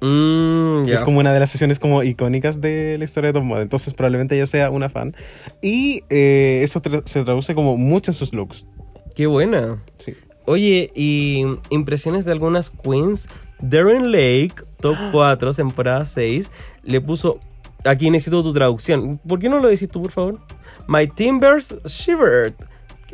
Mm. 0.00 0.88
Es 0.88 1.02
como 1.02 1.20
una 1.20 1.32
de 1.32 1.40
las 1.40 1.50
sesiones 1.50 1.78
como 1.78 2.02
icónicas 2.02 2.60
de 2.60 2.96
la 2.98 3.04
historia 3.04 3.28
de 3.28 3.34
Top 3.34 3.44
Model. 3.44 3.62
Entonces 3.62 3.94
probablemente 3.94 4.36
ella 4.36 4.46
sea 4.46 4.70
una 4.70 4.88
fan. 4.88 5.14
Y 5.62 6.02
eh, 6.10 6.60
eso 6.62 6.82
tra- 6.82 7.02
se 7.06 7.24
traduce 7.24 7.54
como 7.54 7.76
mucho 7.78 8.10
en 8.10 8.14
sus 8.14 8.32
looks. 8.34 8.66
Qué 9.14 9.26
buena. 9.26 9.82
Sí. 9.96 10.14
Oye, 10.46 10.90
y 10.94 11.44
impresiones 11.70 12.24
de 12.24 12.32
algunas 12.32 12.70
queens. 12.70 13.28
Darren 13.60 14.10
Lake, 14.12 14.54
top 14.80 14.96
4, 15.12 15.52
temporada 15.54 16.04
6, 16.06 16.50
le 16.84 17.00
puso. 17.00 17.40
Aquí 17.84 18.10
necesito 18.10 18.42
tu 18.42 18.52
traducción. 18.52 19.18
¿Por 19.26 19.38
qué 19.38 19.48
no 19.48 19.60
lo 19.60 19.68
decís 19.68 19.88
tú, 19.88 20.02
por 20.02 20.10
favor? 20.10 20.38
My 20.88 21.06
Timbers 21.06 21.74
Shivered. 21.84 22.54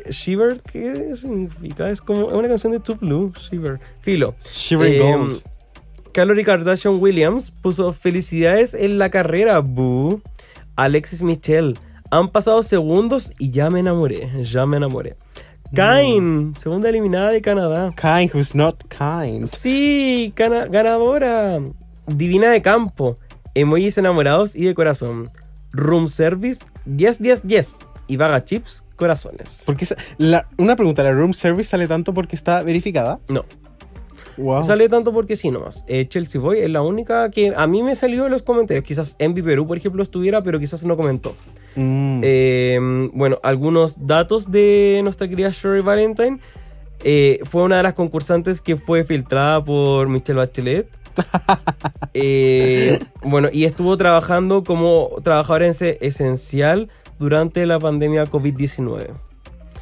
Shivered, 0.08 0.60
¿qué 0.72 1.14
significa? 1.14 1.90
Es 1.90 2.00
como 2.00 2.26
una 2.26 2.48
canción 2.48 2.72
de 2.72 2.80
Too 2.80 2.96
Blue, 2.96 3.32
Shiver. 3.38 3.78
Filo. 4.00 4.34
Shivering 4.42 4.94
Eh, 4.94 4.98
Gold. 4.98 5.42
Calorie 6.12 6.44
Kardashian 6.44 6.96
Williams 7.00 7.50
puso 7.62 7.92
felicidades 7.92 8.74
en 8.74 8.98
la 8.98 9.10
carrera, 9.10 9.58
boo. 9.60 10.20
Alexis 10.76 11.22
Michelle, 11.22 11.74
han 12.10 12.28
pasado 12.28 12.62
segundos 12.62 13.32
y 13.38 13.50
ya 13.50 13.70
me 13.70 13.80
enamoré, 13.80 14.30
ya 14.42 14.64
me 14.66 14.78
enamoré. 14.78 15.16
Kain, 15.74 16.54
segunda 16.56 16.88
eliminada 16.90 17.30
de 17.30 17.40
Canadá. 17.40 17.92
Kind 17.96 18.30
who's 18.34 18.54
not 18.54 18.76
kind. 18.88 19.46
Sí, 19.46 20.32
gana- 20.36 20.66
ganadora. 20.66 21.60
Divina 22.06 22.50
de 22.50 22.60
campo. 22.60 23.16
Emojis 23.54 23.96
enamorados 23.98 24.54
y 24.54 24.64
de 24.64 24.74
corazón. 24.74 25.28
Room 25.72 26.08
service, 26.08 26.62
yes, 26.96 27.18
yes, 27.20 27.42
yes. 27.42 27.78
Y 28.06 28.16
vaga 28.16 28.44
chips, 28.44 28.84
corazones. 28.96 29.62
Porque 29.64 29.86
la- 30.18 30.46
una 30.58 30.76
pregunta, 30.76 31.02
¿la 31.02 31.12
room 31.12 31.32
service 31.32 31.70
sale 31.70 31.88
tanto 31.88 32.12
porque 32.12 32.36
está 32.36 32.62
verificada? 32.62 33.20
No, 33.28 33.44
Wow. 34.36 34.62
sale 34.64 34.88
tanto 34.90 35.12
porque 35.12 35.36
sí 35.36 35.50
nomás. 35.50 35.84
Eh, 35.88 36.06
Chelsea 36.08 36.40
Boy 36.40 36.60
es 36.60 36.68
la 36.70 36.82
única 36.82 37.30
que 37.30 37.54
a 37.56 37.66
mí 37.66 37.82
me 37.82 37.94
salió 37.94 38.26
en 38.26 38.32
los 38.32 38.42
comentarios. 38.42 38.84
Quizás 38.84 39.16
Envy 39.18 39.40
Perú, 39.42 39.66
por 39.66 39.76
ejemplo, 39.78 40.02
estuviera, 40.02 40.42
pero 40.42 40.58
quizás 40.58 40.84
no 40.84 40.96
comentó. 40.96 41.34
Mm. 41.76 42.20
Eh, 42.24 43.08
bueno, 43.14 43.38
algunos 43.42 44.06
datos 44.06 44.50
de 44.50 45.00
nuestra 45.02 45.28
querida 45.28 45.50
Sherry 45.50 45.80
Valentine. 45.80 46.38
Eh, 47.04 47.40
fue 47.44 47.62
una 47.64 47.78
de 47.78 47.82
las 47.82 47.94
concursantes 47.94 48.60
que 48.60 48.76
fue 48.76 49.02
filtrada 49.04 49.64
por 49.64 50.08
Michelle 50.08 50.38
Bachelet. 50.38 50.88
Eh, 52.14 52.98
bueno, 53.22 53.48
y 53.50 53.64
estuvo 53.64 53.96
trabajando 53.96 54.64
como 54.64 55.10
trabajadora 55.22 55.66
ese- 55.68 55.98
esencial 56.02 56.88
durante 57.18 57.64
la 57.66 57.78
pandemia 57.78 58.26
COVID-19. 58.26 59.08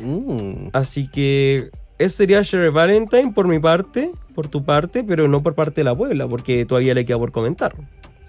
Mm. 0.01 0.69
Así 0.73 1.09
que 1.09 1.71
ese 1.99 2.17
sería 2.17 2.43
Sherry 2.43 2.71
Valentine 2.71 3.33
por 3.33 3.49
mi 3.49 3.59
parte, 3.59 4.13
por 4.35 4.47
tu 4.49 4.65
parte, 4.65 5.03
pero 5.03 5.27
no 5.29 5.43
por 5.43 5.55
parte 5.55 5.81
de 5.81 5.85
la 5.85 5.95
Puebla, 5.95 6.29
porque 6.29 6.65
todavía 6.65 6.95
le 6.95 7.05
queda 7.05 7.19
por 7.19 7.33
comentar. 7.33 7.75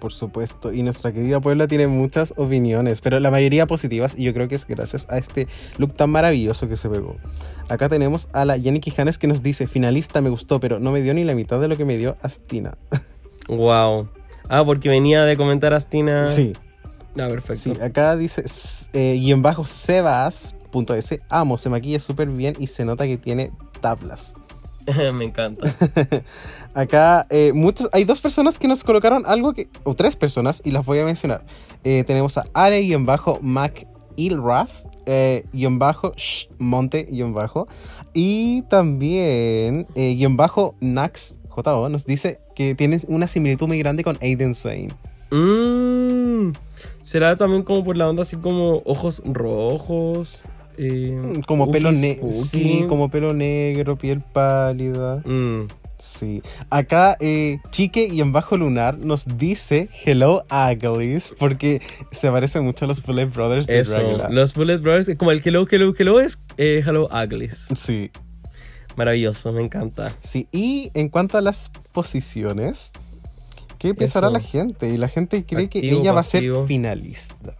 Por 0.01 0.11
supuesto, 0.11 0.73
y 0.73 0.81
nuestra 0.81 1.11
querida 1.13 1.39
Puebla 1.39 1.67
tiene 1.67 1.85
muchas 1.85 2.33
opiniones, 2.35 3.01
pero 3.01 3.19
la 3.19 3.29
mayoría 3.29 3.67
positivas, 3.67 4.15
y 4.17 4.23
yo 4.23 4.33
creo 4.33 4.47
que 4.47 4.55
es 4.55 4.65
gracias 4.65 5.05
a 5.11 5.19
este 5.19 5.47
look 5.77 5.93
tan 5.93 6.09
maravilloso 6.09 6.67
que 6.67 6.75
se 6.75 6.89
pegó. 6.89 7.17
Acá 7.69 7.87
tenemos 7.87 8.27
a 8.33 8.43
la 8.43 8.59
Jenny 8.59 8.79
Quijanes 8.79 9.19
que 9.19 9.27
nos 9.27 9.43
dice, 9.43 9.67
finalista 9.67 10.19
me 10.19 10.31
gustó, 10.31 10.59
pero 10.59 10.79
no 10.79 10.91
me 10.91 11.01
dio 11.03 11.13
ni 11.13 11.23
la 11.23 11.35
mitad 11.35 11.59
de 11.61 11.67
lo 11.67 11.77
que 11.77 11.85
me 11.85 11.97
dio 11.97 12.17
Astina. 12.23 12.77
Wow. 13.47 14.07
Ah, 14.49 14.63
porque 14.65 14.89
venía 14.89 15.21
de 15.23 15.35
comentar 15.37 15.73
Astina. 15.73 16.25
Sí, 16.27 16.53
Ah, 17.19 17.27
perfecto. 17.27 17.75
sí, 17.75 17.81
acá 17.81 18.15
dice, 18.15 18.41
s- 18.45 18.87
eh, 18.93 19.15
y 19.15 19.31
en 19.31 19.41
bajo 19.41 19.65
sebas.es, 19.65 21.19
amo, 21.29 21.57
se 21.57 21.69
maquilla 21.69 21.99
súper 21.99 22.27
bien 22.29 22.55
y 22.59 22.67
se 22.67 22.85
nota 22.85 23.05
que 23.05 23.17
tiene 23.17 23.51
tablas. 23.81 24.33
Me 25.13 25.25
encanta. 25.25 25.73
Acá 26.73 27.27
eh, 27.29 27.51
hay 27.91 28.03
dos 28.03 28.21
personas 28.21 28.57
que 28.57 28.67
nos 28.67 28.83
colocaron 28.83 29.23
algo 29.25 29.53
que, 29.53 29.67
o 29.83 29.93
tres 29.95 30.15
personas, 30.15 30.61
y 30.63 30.71
las 30.71 30.85
voy 30.85 30.99
a 30.99 31.05
mencionar. 31.05 31.43
Eh, 31.83 32.03
tenemos 32.05 32.37
a 32.37 32.45
Ale 32.53 32.81
y 32.81 32.93
en 32.93 33.05
bajo 33.05 33.39
Mac 33.41 33.87
Ilrath, 34.15 34.71
eh, 35.05 35.45
y 35.51 35.65
en 35.65 35.79
bajo 35.79 36.11
Sh- 36.13 36.47
Monte 36.59 37.07
y 37.11 37.21
en 37.21 37.33
bajo, 37.33 37.67
y 38.13 38.61
también 38.63 39.87
eh, 39.95 40.11
y 40.11 40.23
en 40.25 40.37
bajo 40.37 40.75
Nax 40.79 41.39
JO 41.49 41.89
nos 41.89 42.05
dice 42.05 42.39
que 42.55 42.75
tienes 42.75 43.05
una 43.09 43.27
similitud 43.27 43.67
muy 43.67 43.79
grande 43.79 44.03
con 44.03 44.17
Aiden 44.21 44.55
Zane. 44.55 44.89
Mm, 45.31 46.53
Será 47.03 47.35
también 47.35 47.63
como 47.63 47.83
por 47.83 47.97
la 47.97 48.09
onda 48.09 48.21
así 48.23 48.37
como 48.37 48.81
ojos 48.85 49.21
rojos. 49.25 50.43
Eh, 50.77 51.41
Como 51.47 51.69
pelo 51.71 51.91
negro, 51.91 52.31
spooky. 52.31 52.63
sí, 52.63 52.85
como 52.87 53.09
pelo 53.09 53.33
negro, 53.33 53.97
piel 53.97 54.21
pálida. 54.21 55.17
Mm, 55.25 55.67
Sí. 55.97 56.41
Acá 56.71 57.15
eh, 57.19 57.59
Chique 57.69 58.07
y 58.11 58.21
en 58.21 58.31
bajo 58.31 58.57
lunar 58.57 58.97
nos 58.97 59.37
dice 59.37 59.87
Hello 60.03 60.43
Uglies 60.51 61.35
porque 61.37 61.79
se 62.09 62.31
parece 62.31 62.59
mucho 62.59 62.85
a 62.85 62.87
los 62.87 63.03
Bullet 63.03 63.27
Brothers 63.27 63.67
de 63.67 63.81
Eso. 63.81 63.91
Dragula. 63.91 64.27
Los 64.31 64.55
Bullet 64.55 64.79
Brothers, 64.79 65.15
como 65.15 65.29
el 65.29 65.43
Hello, 65.45 65.67
Hello, 65.69 65.93
Hello 65.95 66.19
es 66.19 66.41
eh, 66.57 66.81
Hello 66.83 67.07
Uglies. 67.13 67.67
Sí, 67.75 68.09
Maravilloso, 68.95 69.51
me 69.53 69.61
encanta. 69.63 70.17
sí. 70.21 70.47
Y 70.51 70.89
en 70.95 71.09
cuanto 71.09 71.37
a 71.37 71.41
las 71.41 71.69
posiciones, 71.91 72.91
¿qué 73.77 73.93
pensará 73.93 74.27
Eso. 74.27 74.33
la 74.33 74.39
gente? 74.39 74.89
Y 74.89 74.97
la 74.97 75.07
gente 75.07 75.45
cree 75.45 75.69
que 75.69 75.79
ella 75.87 76.13
va 76.13 76.21
a 76.21 76.23
ser 76.23 76.43
finalista. 76.65 77.55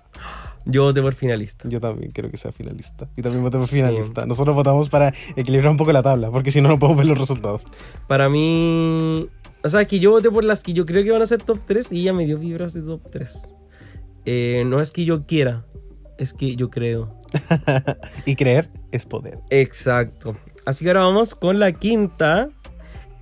Yo 0.66 0.84
voté 0.84 1.02
por 1.02 1.14
finalista. 1.14 1.68
Yo 1.70 1.80
también 1.80 2.12
creo 2.12 2.30
que 2.30 2.38
sea 2.38 2.52
finalista. 2.52 3.08
Y 3.18 3.22
también 3.22 3.44
voté 3.44 3.58
por 3.58 3.68
Sí. 3.68 3.76
finalista. 3.78 4.26
Nosotros 4.26 4.56
votamos 4.56 4.90
para 4.90 5.14
equilibrar 5.36 5.72
un 5.72 5.78
poco 5.78 5.92
la 5.92 6.04
tabla, 6.04 6.30
porque 6.32 6.52
si 6.52 6.62
no, 6.62 6.70
no 6.70 6.78
podemos 6.80 6.98
ver 7.00 7.08
los 7.08 7.18
resultados. 7.18 7.64
Para 8.08 8.30
mí. 8.30 9.28
O 9.64 9.70
sea, 9.70 9.86
que 9.86 10.00
yo 10.00 10.12
voté 10.12 10.32
por 10.32 10.44
las 10.44 10.64
que 10.64 10.74
yo 10.74 10.86
creo 10.86 11.04
que 11.04 11.12
van 11.12 11.22
a 11.22 11.26
ser 11.26 11.42
top 11.44 11.60
3 11.66 11.92
y 11.92 12.02
ella 12.02 12.14
me 12.14 12.26
dio 12.26 12.38
vibras 12.40 12.74
de 12.74 12.82
top 12.82 13.02
3. 13.12 13.54
Eh, 14.26 14.64
no 14.66 14.80
es 14.82 14.92
que 14.92 15.06
yo 15.06 15.26
quiera, 15.26 15.66
es 16.18 16.34
que 16.34 16.56
yo 16.56 16.70
creo. 16.70 17.16
Y 18.26 18.36
creer 18.36 18.70
es 18.92 19.06
poder. 19.06 19.40
Exacto. 19.50 20.36
Así 20.66 20.84
que 20.86 20.90
ahora 20.92 21.02
vamos 21.02 21.34
con 21.36 21.60
la 21.60 21.72
quinta 21.72 22.50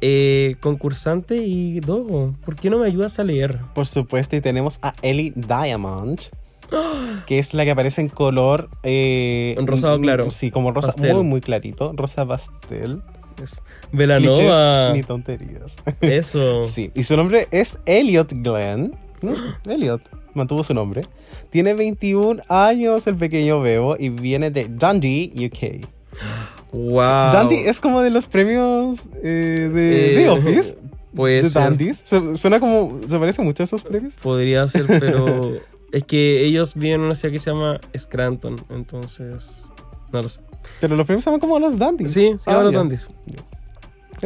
eh, 0.02 0.56
concursante 0.62 1.38
y 1.38 1.80
Dogo. 1.82 2.36
¿Por 2.46 2.56
qué 2.56 2.70
no 2.70 2.80
me 2.80 2.88
ayudas 2.88 3.20
a 3.20 3.24
leer? 3.24 3.60
Por 3.76 3.88
supuesto, 3.88 4.36
y 4.36 4.42
tenemos 4.42 4.80
a 4.82 4.94
Ellie 5.02 5.34
Diamond, 5.36 6.20
que 7.26 7.40
es 7.40 7.54
la 7.54 7.66
que 7.66 7.72
aparece 7.72 8.02
en 8.02 8.10
color... 8.10 8.70
Eh, 8.84 9.56
En 9.58 9.68
rosado 9.68 9.98
mm, 9.98 10.02
claro. 10.02 10.32
Sí, 10.32 10.52
como 10.52 10.72
rosa 10.72 10.88
Pastel. 10.94 11.14
muy, 11.16 11.24
muy 11.24 11.42
clarito. 11.42 11.94
Rosa 11.96 12.26
pastel. 12.26 13.02
Es 13.42 13.62
Clichés 13.62 13.62
Velanova. 13.94 14.94
ni 14.94 15.04
tonterías. 15.04 15.78
Eso. 16.02 16.64
sí, 16.66 16.92
y 16.94 17.04
su 17.04 17.16
nombre 17.16 17.48
es 17.52 17.80
Elliot 17.86 18.32
Glenn. 18.34 18.96
Mm, 19.22 19.70
Elliot 19.70 20.02
mantuvo 20.34 20.64
su 20.64 20.74
nombre. 20.74 21.04
Tiene 21.50 21.74
21 21.74 22.42
años 22.50 23.08
el 23.08 23.16
pequeño 23.16 23.62
Bebo 23.62 23.96
y 23.98 24.10
viene 24.10 24.52
de 24.52 24.66
Dundee, 24.70 25.32
UK. 25.36 25.88
Wow. 26.72 27.32
Dundee 27.32 27.68
es 27.70 27.80
como 27.80 28.02
de 28.02 28.10
los 28.12 28.28
premios 28.28 29.00
eh, 29.24 29.70
de, 29.74 30.14
Eh, 30.14 30.18
de 30.18 30.30
Office. 30.30 30.78
Puede 31.16 31.42
de. 31.42 31.50
Dundies. 31.50 32.04
Su- 32.06 32.38
Suena 32.38 32.60
como... 32.60 33.00
Se 33.08 33.18
parece 33.18 33.42
mucho 33.42 33.64
a 33.64 33.66
esos 33.66 33.82
premios. 33.82 34.16
Podría 34.18 34.68
ser, 34.68 34.86
pero 34.88 35.26
es 35.92 36.04
que 36.04 36.44
ellos 36.46 36.76
viven 36.76 37.02
en 37.02 37.06
una 37.08 37.16
ciudad 37.16 37.32
que 37.34 37.40
se 37.40 37.52
llama 37.52 37.80
Scranton, 37.98 38.58
entonces 38.70 39.66
no 40.12 40.22
lo 40.22 40.30
sé. 40.30 40.42
Pero 40.82 40.96
los 40.96 41.06
premios 41.06 41.24
se 41.24 41.30
llaman 41.30 41.40
como 41.40 41.58
los 41.60 41.78
Dundies. 41.80 42.12
Sí, 42.14 42.34
se 42.40 42.50
Ah, 42.50 42.54
llaman 42.54 42.64
los 42.66 42.74
ya. 42.74 42.80
Dundies. 42.80 43.10
Eso. 43.28 43.46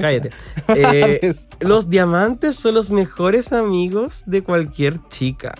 Cállate. 0.01 0.29
Eh, 0.75 1.33
los 1.59 1.89
diamantes 1.89 2.55
son 2.55 2.73
los 2.75 2.89
mejores 2.89 3.53
amigos 3.53 4.23
de 4.25 4.41
cualquier 4.41 4.99
chica. 5.09 5.53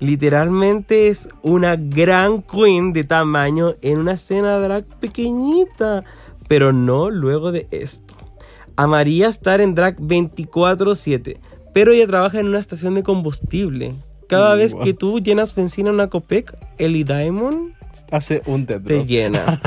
Literalmente 0.00 1.08
es 1.08 1.28
una 1.42 1.76
gran 1.76 2.42
queen 2.42 2.92
de 2.92 3.04
tamaño 3.04 3.74
en 3.80 3.98
una 3.98 4.12
escena 4.12 4.58
drag 4.58 4.84
pequeñita, 5.00 6.04
pero 6.48 6.72
no 6.72 7.08
luego 7.10 7.50
de 7.52 7.66
esto. 7.70 8.14
Amaría 8.76 9.28
estar 9.28 9.60
en 9.60 9.74
drag 9.74 9.96
24/7, 9.98 11.38
pero 11.72 11.92
ella 11.92 12.06
trabaja 12.06 12.40
en 12.40 12.48
una 12.48 12.58
estación 12.58 12.94
de 12.94 13.02
combustible. 13.02 13.94
Cada 14.28 14.54
vez 14.54 14.74
que 14.74 14.92
tú 14.94 15.20
llenas 15.20 15.54
benzina 15.54 15.88
en 15.88 15.94
una 15.94 16.08
Copec, 16.08 16.56
Ellie 16.78 17.04
Diamond 17.04 17.72
Hace 18.10 18.42
un 18.46 18.66
te 18.66 18.78
drop. 18.78 19.06
llena. 19.06 19.60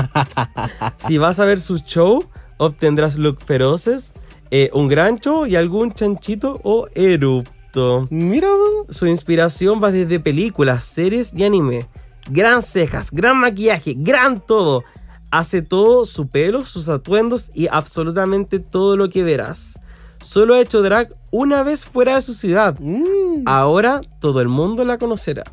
si 1.06 1.18
vas 1.18 1.38
a 1.38 1.44
ver 1.44 1.60
su 1.60 1.78
show, 1.78 2.24
obtendrás 2.56 3.16
look 3.16 3.40
feroces, 3.44 4.12
eh, 4.50 4.70
un 4.72 4.88
gran 4.88 5.18
show 5.18 5.46
y 5.46 5.56
algún 5.56 5.92
chanchito 5.92 6.60
o 6.62 6.88
erupto. 6.94 8.06
Mira, 8.10 8.48
Su 8.90 9.06
inspiración 9.06 9.82
va 9.82 9.90
desde 9.90 10.20
películas, 10.20 10.84
series 10.84 11.32
y 11.34 11.44
anime. 11.44 11.86
Gran 12.30 12.62
cejas, 12.62 13.10
gran 13.10 13.38
maquillaje, 13.38 13.94
gran 13.96 14.40
todo. 14.40 14.84
Hace 15.30 15.62
todo, 15.62 16.04
su 16.04 16.28
pelo, 16.28 16.66
sus 16.66 16.88
atuendos 16.88 17.50
y 17.54 17.66
absolutamente 17.68 18.58
todo 18.58 18.96
lo 18.96 19.08
que 19.08 19.22
verás. 19.24 19.80
Solo 20.22 20.54
ha 20.54 20.60
hecho 20.60 20.82
drag 20.82 21.14
una 21.30 21.62
vez 21.62 21.84
fuera 21.84 22.14
de 22.14 22.20
su 22.22 22.34
ciudad. 22.34 22.76
mm. 22.80 23.42
Ahora 23.46 24.00
todo 24.20 24.40
el 24.40 24.48
mundo 24.48 24.84
la 24.84 24.98
conocerá. 24.98 25.44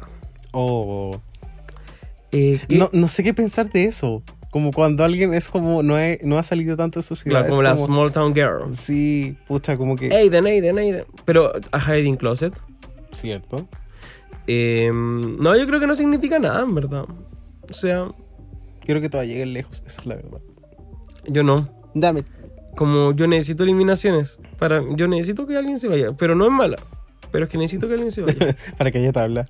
Oh. 0.52 1.20
Eh. 2.32 2.60
No, 2.70 2.90
no 2.94 3.08
sé 3.08 3.24
qué 3.24 3.34
pensar 3.34 3.72
de 3.72 3.86
eso. 3.86 4.24
Como 4.52 4.72
cuando 4.72 5.04
alguien 5.04 5.34
es 5.36 5.48
como 5.50 5.84
no, 5.84 6.00
he- 6.00 6.20
no 6.24 6.40
ha 6.40 6.44
salido 6.44 6.76
tanto 6.76 7.00
de 7.00 7.04
su 7.04 7.16
ciudad. 7.16 7.42
Claro, 7.42 7.46
es 7.48 7.52
como 7.52 7.62
la 7.64 7.74
como- 7.76 7.86
Small 7.86 8.12
Town 8.12 8.34
Girl. 8.34 8.74
Sí, 8.74 9.36
pucha, 9.48 9.78
como 9.78 9.96
que. 9.96 10.14
Aiden, 10.14 10.46
Aiden, 10.48 10.78
Aiden. 10.78 11.06
Pero 11.26 11.52
a 11.72 11.80
Hiding 11.80 12.16
Closet. 12.16 12.56
Cierto. 13.12 13.68
eh, 14.48 14.92
no, 14.94 15.56
yo 15.56 15.68
creo 15.68 15.80
que 15.80 15.86
no 15.88 15.96
significa 15.96 16.40
nada, 16.40 16.62
en 16.62 16.74
verdad. 16.74 17.06
O 17.70 17.74
sea, 17.74 18.08
Quiero 18.84 19.02
que 19.02 19.10
todavía 19.10 19.34
lleguen 19.34 19.54
lejos, 19.54 19.84
esa 19.86 20.02
es 20.02 20.06
la 20.08 20.16
verdad. 20.16 20.40
yo 21.28 21.44
no. 21.44 21.70
Dame. 21.94 22.24
Como 22.80 23.12
yo 23.12 23.28
necesito 23.28 23.64
eliminaciones. 23.64 24.40
Para, 24.58 24.82
yo 24.96 25.10
necesito 25.10 25.46
que 25.46 25.58
alguien 25.58 25.78
se 25.82 25.90
vaya. 25.90 26.14
Pero 26.14 26.34
no 26.34 26.46
es 26.46 26.52
mala. 26.52 26.78
Pero 27.30 27.44
es 27.44 27.52
que 27.52 27.58
necesito 27.58 27.90
que 27.90 27.96
alguien 27.96 28.14
se 28.14 28.22
vaya. 28.22 28.56
Para 28.78 28.90
que 28.90 29.00
haya 29.00 29.12
tabla. 29.12 29.48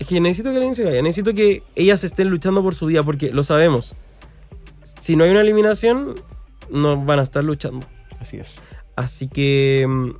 es 0.00 0.08
que 0.08 0.20
necesito 0.20 0.50
que 0.50 0.56
alguien 0.56 0.74
se 0.74 0.82
vaya. 0.82 1.00
Necesito 1.00 1.34
que 1.34 1.62
ellas 1.76 2.02
estén 2.02 2.30
luchando 2.30 2.60
por 2.60 2.74
su 2.74 2.86
vida. 2.86 3.04
Porque 3.04 3.30
lo 3.30 3.44
sabemos. 3.44 3.94
Si 4.98 5.14
no 5.14 5.22
hay 5.22 5.30
una 5.30 5.42
eliminación, 5.42 6.16
no 6.68 7.00
van 7.00 7.20
a 7.20 7.22
estar 7.22 7.44
luchando. 7.44 7.86
Así 8.18 8.38
es. 8.38 8.60
Así 8.96 9.28
que. 9.28 9.86
mm, 9.88 10.10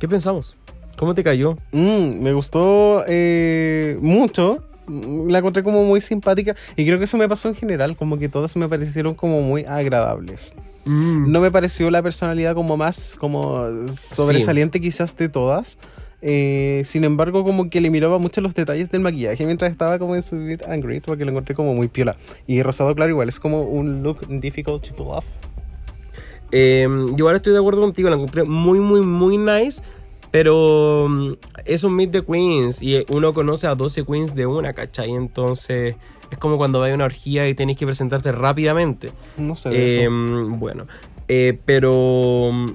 ¿Qué 0.00 0.08
pensamos? 0.08 0.56
¿Cómo 0.96 1.14
te 1.14 1.22
cayó? 1.22 1.58
Mm, 1.72 2.22
me 2.22 2.32
gustó 2.32 3.04
eh, 3.06 3.98
mucho. 4.00 4.64
La 4.88 5.40
encontré 5.40 5.62
como 5.62 5.84
muy 5.84 6.00
simpática 6.00 6.56
y 6.76 6.86
creo 6.86 6.96
que 6.96 7.04
eso 7.04 7.18
me 7.18 7.28
pasó 7.28 7.48
en 7.48 7.54
general, 7.54 7.94
como 7.94 8.18
que 8.18 8.30
todas 8.30 8.56
me 8.56 8.68
parecieron 8.70 9.14
como 9.14 9.42
muy 9.42 9.66
agradables. 9.66 10.54
Mm. 10.84 11.30
No 11.32 11.40
me 11.40 11.50
pareció 11.50 11.90
la 11.90 12.02
personalidad 12.02 12.54
como 12.54 12.76
más 12.76 13.16
como 13.18 13.88
sobresaliente 13.92 14.80
quizás 14.80 15.16
de 15.16 15.28
todas. 15.28 15.78
Eh, 16.26 16.82
sin 16.86 17.04
embargo, 17.04 17.44
como 17.44 17.68
que 17.68 17.80
le 17.80 17.90
miraba 17.90 18.18
mucho 18.18 18.40
los 18.40 18.54
detalles 18.54 18.90
del 18.90 19.02
maquillaje 19.02 19.44
mientras 19.44 19.70
estaba 19.70 19.98
como 19.98 20.14
en 20.14 20.22
su 20.22 20.36
and 20.36 20.82
Greet, 20.82 21.04
porque 21.04 21.24
lo 21.24 21.30
encontré 21.30 21.54
como 21.54 21.74
muy 21.74 21.88
piola. 21.88 22.16
Y 22.46 22.62
rosado 22.62 22.94
claro 22.94 23.10
igual, 23.10 23.28
es 23.28 23.38
como 23.38 23.62
un 23.62 24.02
look 24.02 24.26
difficult 24.28 24.86
to 24.88 24.94
pull 24.94 25.08
off. 25.08 25.26
Eh, 26.50 26.86
yo 27.16 27.26
ahora 27.26 27.38
estoy 27.38 27.52
de 27.52 27.58
acuerdo 27.58 27.80
contigo, 27.80 28.08
la 28.08 28.16
encontré 28.16 28.44
muy, 28.44 28.80
muy, 28.80 29.02
muy 29.02 29.36
nice. 29.36 29.82
Pero 30.30 31.06
mm, 31.08 31.32
es 31.64 31.84
un 31.84 31.94
meet 31.94 32.10
de 32.10 32.24
queens 32.24 32.82
y 32.82 33.04
uno 33.12 33.32
conoce 33.32 33.68
a 33.68 33.76
12 33.76 34.04
queens 34.04 34.34
de 34.34 34.46
una, 34.46 34.72
¿cachai? 34.72 35.12
Entonces 35.12 35.94
es 36.34 36.38
como 36.38 36.56
cuando 36.58 36.80
va 36.80 36.88
a 36.90 36.94
una 36.94 37.04
orgía 37.06 37.48
y 37.48 37.54
tenés 37.54 37.76
que 37.76 37.86
presentarte 37.86 38.30
rápidamente. 38.32 39.10
No 39.36 39.56
sé 39.56 39.70
Eh, 39.72 40.02
eso. 40.02 40.10
bueno, 40.58 40.86
eh, 41.28 41.58
pero 41.64 42.50
mm, 42.52 42.66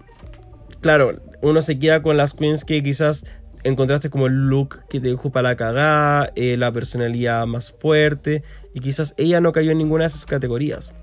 claro, 0.81 1.19
uno 1.41 1.61
se 1.61 1.77
queda 1.79 2.01
con 2.01 2.17
las 2.17 2.33
queens 2.33 2.65
que 2.65 2.81
quizás 2.83 3.25
encontraste 3.63 4.09
como 4.09 4.27
el 4.27 4.47
look 4.49 4.79
que 4.89 4.99
te 4.99 5.09
dejó 5.09 5.31
para 5.31 5.49
la 5.49 5.55
cagada, 5.55 6.31
eh, 6.35 6.55
la 6.57 6.71
personalidad 6.71 7.45
más 7.45 7.71
fuerte, 7.71 8.43
y 8.73 8.79
quizás 8.79 9.13
ella 9.17 9.41
no 9.41 9.51
cayó 9.51 9.71
en 9.71 9.77
ninguna 9.79 10.03
de 10.03 10.07
esas 10.07 10.25
categorías. 10.25 10.93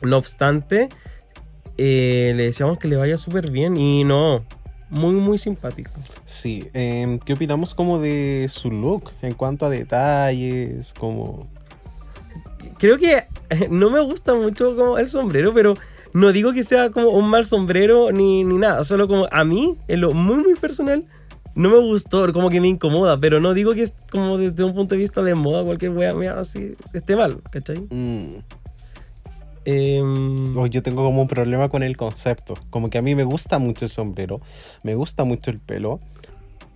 No 0.00 0.16
obstante, 0.18 0.88
eh, 1.78 2.32
le 2.36 2.44
deseamos 2.44 2.78
que 2.78 2.88
le 2.88 2.96
vaya 2.96 3.16
súper 3.16 3.50
bien 3.50 3.76
y 3.76 4.04
no, 4.04 4.44
muy, 4.90 5.14
muy 5.14 5.38
simpático. 5.38 5.90
Sí, 6.24 6.68
em, 6.74 7.18
¿qué 7.18 7.32
opinamos 7.32 7.74
como 7.74 7.98
de 7.98 8.46
su 8.48 8.70
look 8.70 9.10
en 9.22 9.34
cuanto 9.34 9.66
a 9.66 9.70
detalles? 9.70 10.92
Como... 10.98 11.48
Creo 12.82 12.98
que 12.98 13.26
no 13.70 13.90
me 13.90 14.00
gusta 14.00 14.34
mucho 14.34 14.74
como 14.74 14.98
el 14.98 15.08
sombrero, 15.08 15.54
pero 15.54 15.74
no 16.14 16.32
digo 16.32 16.52
que 16.52 16.64
sea 16.64 16.90
como 16.90 17.10
un 17.10 17.30
mal 17.30 17.44
sombrero 17.44 18.10
ni, 18.10 18.42
ni 18.42 18.56
nada. 18.58 18.82
Solo 18.82 19.06
como 19.06 19.28
a 19.30 19.44
mí, 19.44 19.76
en 19.86 20.00
lo 20.00 20.10
muy, 20.10 20.42
muy 20.42 20.56
personal, 20.56 21.04
no 21.54 21.70
me 21.70 21.78
gustó, 21.78 22.32
como 22.32 22.50
que 22.50 22.60
me 22.60 22.66
incomoda. 22.66 23.20
Pero 23.20 23.38
no 23.38 23.54
digo 23.54 23.72
que 23.74 23.82
es 23.82 23.94
como 24.10 24.36
desde 24.36 24.64
un 24.64 24.74
punto 24.74 24.96
de 24.96 25.00
vista 25.00 25.22
de 25.22 25.36
moda, 25.36 25.64
cualquier 25.64 25.92
wea 25.92 26.12
mea 26.12 26.40
así 26.40 26.74
esté 26.92 27.14
mal, 27.14 27.40
¿cachai? 27.52 27.86
mm, 30.02 30.58
oh, 30.58 30.66
yo 30.66 30.82
tengo 30.82 31.04
como 31.04 31.22
un 31.22 31.28
problema 31.28 31.68
con 31.68 31.84
el 31.84 31.96
concepto. 31.96 32.54
Como 32.70 32.90
que 32.90 32.98
a 32.98 33.02
mí 33.02 33.14
me 33.14 33.22
gusta 33.22 33.60
mucho 33.60 33.84
el 33.84 33.92
sombrero, 33.92 34.40
me 34.82 34.96
gusta 34.96 35.22
mucho 35.22 35.52
el 35.52 35.60
pelo. 35.60 36.00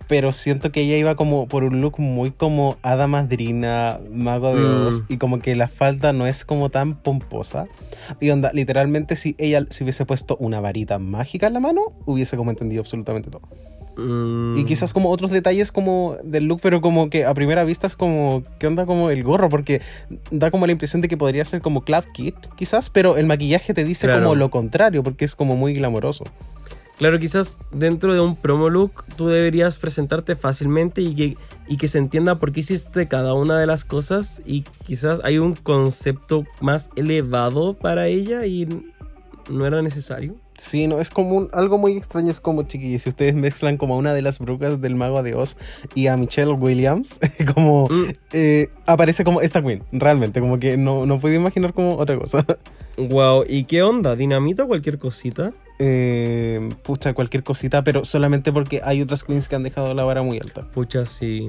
Pero 0.07 0.31
siento 0.31 0.71
que 0.71 0.81
ella 0.81 0.95
iba 0.97 1.15
como 1.15 1.47
por 1.47 1.63
un 1.63 1.81
look 1.81 1.99
muy 1.99 2.31
como 2.31 2.77
hada 2.81 3.07
madrina, 3.07 3.99
mago 4.11 4.55
de 4.55 4.61
Mm. 4.61 4.87
Oz, 4.87 5.03
y 5.09 5.17
como 5.17 5.39
que 5.39 5.55
la 5.55 5.67
falda 5.67 6.13
no 6.13 6.25
es 6.27 6.45
como 6.45 6.69
tan 6.69 6.95
pomposa. 6.95 7.67
Y 8.21 8.29
onda, 8.29 8.51
literalmente 8.53 9.15
si 9.15 9.35
ella 9.37 9.65
se 9.69 9.83
hubiese 9.83 10.05
puesto 10.05 10.37
una 10.39 10.59
varita 10.61 10.97
mágica 10.99 11.47
en 11.47 11.53
la 11.53 11.59
mano, 11.59 11.81
hubiese 12.05 12.37
como 12.37 12.51
entendido 12.51 12.81
absolutamente 12.81 13.29
todo. 13.29 13.41
mm, 13.97 14.57
Y 14.57 14.63
quizás 14.65 14.93
como 14.93 15.09
otros 15.09 15.31
detalles 15.31 15.71
como 15.71 16.17
del 16.23 16.45
look, 16.45 16.59
pero 16.61 16.81
como 16.81 17.09
que 17.09 17.25
a 17.25 17.33
primera 17.33 17.63
vista 17.63 17.87
es 17.87 17.95
como, 17.95 18.43
¿qué 18.59 18.67
onda 18.67 18.85
como 18.85 19.09
el 19.09 19.23
gorro? 19.23 19.49
Porque 19.49 19.81
da 20.31 20.51
como 20.51 20.67
la 20.67 20.71
impresión 20.71 21.01
de 21.01 21.07
que 21.07 21.17
podría 21.17 21.43
ser 21.45 21.61
como 21.61 21.81
Club 21.81 22.05
Kit, 22.13 22.35
quizás, 22.55 22.89
pero 22.91 23.17
el 23.17 23.25
maquillaje 23.25 23.73
te 23.73 23.83
dice 23.83 24.05
Claro. 24.07 24.21
como 24.23 24.35
lo 24.35 24.49
contrario, 24.51 25.03
porque 25.03 25.25
es 25.25 25.35
como 25.35 25.55
muy 25.55 25.73
glamoroso. 25.73 26.23
Claro, 26.97 27.19
quizás 27.19 27.57
dentro 27.71 28.13
de 28.13 28.19
un 28.19 28.35
promo 28.35 28.69
look 28.69 29.05
tú 29.15 29.27
deberías 29.27 29.77
presentarte 29.77 30.35
fácilmente 30.35 31.01
y 31.01 31.13
que, 31.13 31.37
y 31.67 31.77
que 31.77 31.87
se 31.87 31.99
entienda 31.99 32.39
por 32.39 32.51
qué 32.51 32.61
hiciste 32.61 33.07
cada 33.07 33.35
una 33.35 33.59
de 33.59 33.67
las 33.67 33.85
cosas 33.85 34.41
y 34.45 34.63
quizás 34.85 35.21
hay 35.23 35.37
un 35.37 35.53
concepto 35.53 36.45
más 36.59 36.89
elevado 36.95 37.75
para 37.75 38.07
ella 38.07 38.47
y 38.47 38.67
no 39.49 39.65
era 39.67 39.83
necesario. 39.83 40.35
Sí, 40.57 40.87
no, 40.87 40.99
es 40.99 41.09
como 41.11 41.35
un- 41.35 41.49
algo 41.53 41.77
muy 41.77 41.93
extraño, 41.95 42.31
es 42.31 42.39
como 42.39 42.63
chiquillos, 42.63 43.03
si 43.03 43.09
ustedes 43.09 43.35
mezclan 43.35 43.77
como 43.77 43.93
a 43.93 43.97
una 43.97 44.13
de 44.13 44.21
las 44.23 44.39
brujas 44.39 44.81
del 44.81 44.95
mago 44.95 45.21
de 45.23 45.35
Oz 45.35 45.55
y 45.93 46.07
a 46.07 46.17
Michelle 46.17 46.51
Williams, 46.53 47.19
como 47.55 47.87
Mm. 47.89 48.03
eh, 48.33 48.69
aparece 48.87 49.23
como 49.23 49.41
esta 49.41 49.61
queen, 49.61 49.83
realmente, 49.91 50.39
como 50.41 50.59
que 50.59 50.75
no, 50.77 51.05
no 51.05 51.19
puedo 51.19 51.35
imaginar 51.35 51.73
como 51.73 51.95
otra 51.97 52.17
cosa. 52.17 52.45
Wow, 52.99 53.43
¿y 53.47 53.65
qué 53.65 53.83
onda? 53.83 54.15
¿Dinamita 54.15 54.63
o 54.63 54.67
cualquier 54.67 54.97
cosita? 54.97 55.53
Eh, 55.77 56.67
pucha, 56.81 57.13
cualquier 57.13 57.43
cosita, 57.43 57.83
pero 57.83 58.05
solamente 58.05 58.51
porque 58.51 58.81
hay 58.83 59.03
otras 59.03 59.23
queens 59.23 59.47
que 59.47 59.55
han 59.55 59.61
dejado 59.61 59.93
la 59.93 60.03
vara 60.03 60.23
muy 60.23 60.39
alta. 60.39 60.61
Pucha, 60.61 61.05
sí. 61.05 61.47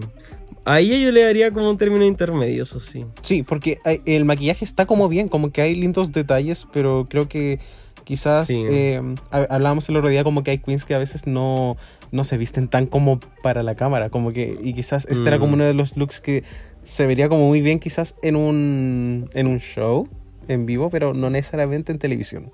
A 0.67 0.81
ella 0.81 0.99
yo 0.99 1.11
le 1.11 1.23
daría 1.23 1.51
como 1.51 1.71
un 1.71 1.79
término 1.79 2.05
intermedio, 2.05 2.65
eso 2.65 2.81
sí. 2.81 3.07
Sí, 3.23 3.43
porque 3.43 3.79
el 4.05 4.27
maquillaje 4.27 4.67
está 4.67 4.85
como 4.85 5.09
bien, 5.09 5.29
como 5.31 5.51
que 5.51 5.63
hay 5.63 5.75
lindos 5.75 6.13
detalles, 6.13 6.67
pero 6.71 7.07
creo 7.09 7.29
que 7.31 7.61
quizás 8.09 8.47
Sí. 8.49 8.65
eh, 8.67 9.03
ha- 9.31 9.47
hablábamos 9.51 9.87
el 9.91 9.97
otro 9.99 10.09
día 10.09 10.25
como 10.25 10.43
que 10.43 10.51
hay 10.53 10.59
queens 10.59 10.85
que 10.87 10.95
a 10.95 10.99
veces 10.99 11.27
no, 11.27 11.77
no 12.11 12.25
se 12.25 12.39
visten 12.39 12.69
tan 12.69 12.87
como 12.87 13.21
para 13.43 13.63
la 13.63 13.75
cámara, 13.75 14.09
como 14.09 14.33
que 14.33 14.59
y 14.63 14.73
quizás 14.73 15.07
este 15.11 15.29
era 15.29 15.39
como 15.39 15.51
Mm. 15.53 15.55
uno 15.57 15.65
de 15.65 15.75
los 15.75 15.97
looks 15.99 16.21
que 16.23 16.43
se 16.83 17.07
vería 17.07 17.29
como 17.29 17.47
muy 17.47 17.61
bien 17.61 17.79
quizás 17.81 18.15
en 18.23 18.35
un 18.37 19.29
en 19.35 19.47
un 19.47 19.59
show 19.61 20.09
en 20.49 20.65
vivo, 20.65 20.89
pero 20.89 21.13
no 21.13 21.29
necesariamente 21.29 21.93
en 21.93 21.99
televisión. 21.99 22.51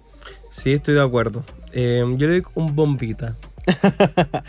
Sí, 0.51 0.73
estoy 0.73 0.95
de 0.97 1.03
acuerdo. 1.03 1.45
Eh, 1.73 2.03
yo 2.17 2.27
le 2.27 2.41
doy 2.41 2.43
un 2.57 2.75
bombita. 2.75 3.37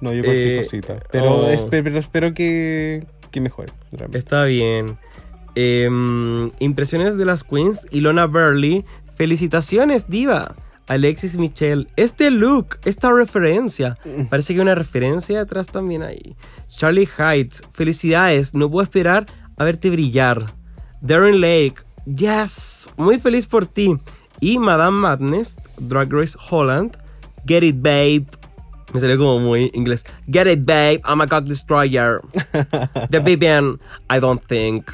No, 0.00 0.12
yo 0.12 0.22
cualquier 0.22 0.52
Eh, 0.54 0.56
cosita, 0.58 0.96
pero, 1.10 1.34
oh. 1.46 1.48
espe- 1.50 1.82
pero 1.82 1.98
espero 1.98 2.32
que, 2.34 3.04
que 3.30 3.40
mejore. 3.40 3.72
realmente. 3.92 4.18
Está 4.18 4.44
bien. 4.44 4.96
Em, 5.54 6.50
impresiones 6.58 7.16
de 7.16 7.24
las 7.24 7.42
queens. 7.44 7.86
Ilona 7.90 8.26
Burley. 8.26 8.84
Felicitaciones, 9.16 10.08
diva. 10.08 10.54
Alexis 10.86 11.36
Michelle. 11.38 11.86
Este 11.96 12.30
look, 12.30 12.78
esta 12.84 13.10
referencia. 13.12 13.96
Parece 14.28 14.52
que 14.52 14.60
hay 14.60 14.62
una 14.62 14.74
referencia 14.74 15.38
detrás 15.38 15.66
también 15.68 16.02
ahí. 16.02 16.36
Charlie 16.68 17.08
Heights. 17.18 17.62
Felicidades. 17.72 18.54
No 18.54 18.70
puedo 18.70 18.84
esperar 18.84 19.26
a 19.56 19.64
verte 19.64 19.90
brillar. 19.90 20.46
Darren 21.00 21.40
Lake. 21.40 21.76
Yes. 22.06 22.92
Muy 22.96 23.18
feliz 23.18 23.46
por 23.46 23.66
ti. 23.66 23.96
Y 24.40 24.58
Madame 24.58 24.98
Madness. 24.98 25.56
Drag 25.78 26.12
Race 26.12 26.36
Holland. 26.50 26.98
Get 27.46 27.62
it, 27.62 27.76
babe. 27.80 28.26
Me 28.94 29.00
salió 29.00 29.18
como 29.18 29.40
muy 29.40 29.70
inglés. 29.74 30.04
Get 30.30 30.46
it, 30.46 30.64
babe. 30.64 31.00
I'm 31.04 31.20
a 31.20 31.26
cock 31.26 31.44
destroyer. 31.44 32.20
The 33.10 33.18
Vivian, 33.18 33.80
I 34.08 34.20
don't 34.20 34.40
think. 34.46 34.88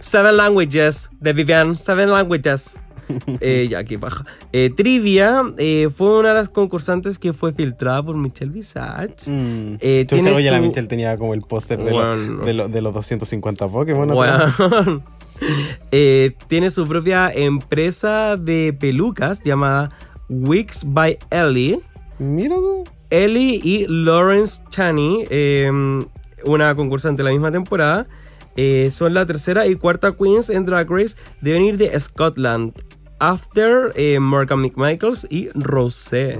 Seven 0.00 0.36
languages. 0.36 1.08
The 1.22 1.32
Vivian, 1.32 1.76
seven 1.76 2.10
languages. 2.10 2.78
Eh, 3.40 3.66
ya, 3.68 3.78
aquí 3.80 3.96
baja. 3.96 4.24
Eh, 4.52 4.70
trivia 4.74 5.42
eh, 5.58 5.90
fue 5.94 6.18
una 6.20 6.30
de 6.30 6.34
las 6.36 6.48
concursantes 6.48 7.18
que 7.18 7.34
fue 7.34 7.52
filtrada 7.52 8.02
por 8.02 8.16
Michelle 8.16 8.50
Visage. 8.52 9.30
Mm. 9.30 9.76
Eh, 9.80 10.06
tiene 10.08 10.32
oye, 10.32 10.50
la 10.50 10.56
su- 10.58 10.62
Michelle 10.64 10.88
tenía 10.88 11.16
como 11.18 11.34
el 11.34 11.42
póster 11.42 11.78
de, 11.78 11.90
lo- 11.90 11.96
Bueno. 11.96 12.44
de, 12.46 12.52
lo- 12.54 12.68
de 12.68 12.80
los 12.80 12.94
250 12.94 13.68
Pokémon. 13.68 14.08
Eh, 15.90 16.36
tiene 16.46 16.70
su 16.70 16.86
propia 16.86 17.28
empresa 17.32 18.36
de 18.36 18.74
pelucas 18.78 19.42
llamada 19.42 19.90
Wigs 20.28 20.84
by 20.86 21.18
Ellie. 21.30 21.80
Mira. 22.22 22.56
Ellie 23.10 23.60
y 23.62 23.86
Lawrence 23.88 24.62
Chaney, 24.70 25.26
eh, 25.28 25.70
una 26.44 26.74
concursante 26.74 27.22
de 27.22 27.24
la 27.28 27.32
misma 27.32 27.52
temporada, 27.52 28.06
eh, 28.56 28.90
son 28.90 29.14
la 29.14 29.26
tercera 29.26 29.66
y 29.66 29.76
cuarta 29.76 30.12
queens 30.12 30.50
en 30.50 30.64
Drag 30.64 30.90
Race 30.90 31.16
de 31.40 31.52
venir 31.52 31.76
de 31.76 31.98
Scotland. 31.98 32.72
After 33.18 33.92
eh, 33.94 34.18
Morgan 34.18 34.60
McMichaels 34.60 35.28
y 35.30 35.48
Rosé. 35.54 36.38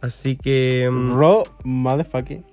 Así 0.00 0.36
que. 0.36 0.88
mm, 0.90 1.16
Ro, 1.16 1.44
motherfucking. 1.62 2.44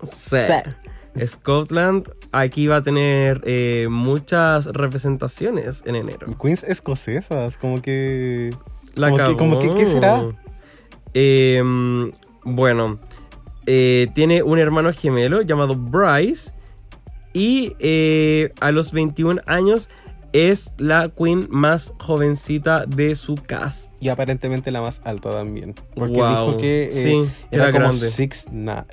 Scotland 1.26 2.10
aquí 2.32 2.68
va 2.68 2.78
a 2.78 2.84
tener 2.84 3.42
eh, 3.46 3.88
muchas 3.90 4.68
representaciones 4.68 5.84
en 5.88 5.96
enero. 5.96 6.28
Queens 6.40 6.64
escocesas, 6.64 7.58
como 7.58 7.82
que. 7.82 8.52
La 8.94 9.10
como 9.10 9.24
que, 9.24 9.36
como 9.38 9.60
que, 9.60 9.74
¿qué 9.74 9.86
será? 9.88 10.24
Eh, 11.14 11.62
bueno, 12.44 13.00
eh, 13.66 14.08
tiene 14.14 14.44
un 14.44 14.60
hermano 14.60 14.92
gemelo 14.94 15.42
llamado 15.42 15.76
Bryce. 15.76 16.52
Y 17.34 17.76
eh, 17.80 18.54
a 18.60 18.72
los 18.72 18.92
21 18.92 19.42
años 19.48 19.90
es 20.34 20.74
la 20.78 21.10
queen 21.10 21.48
más 21.50 21.94
jovencita 22.00 22.86
de 22.86 23.16
su 23.16 23.36
cast. 23.36 23.92
Y 24.00 24.10
aparentemente 24.10 24.72
la 24.72 24.82
más 24.82 25.02
alta 25.04 25.32
también. 25.32 25.74
Porque 25.96 26.14
Wow. 26.22 26.30
dijo 26.30 26.58
que 26.58 26.90
eh, 26.90 26.92
Sí, 26.92 27.32
era, 27.52 27.66
era 27.66 27.72
como 27.72 27.86
grande. 27.86 27.98
6 27.98 28.48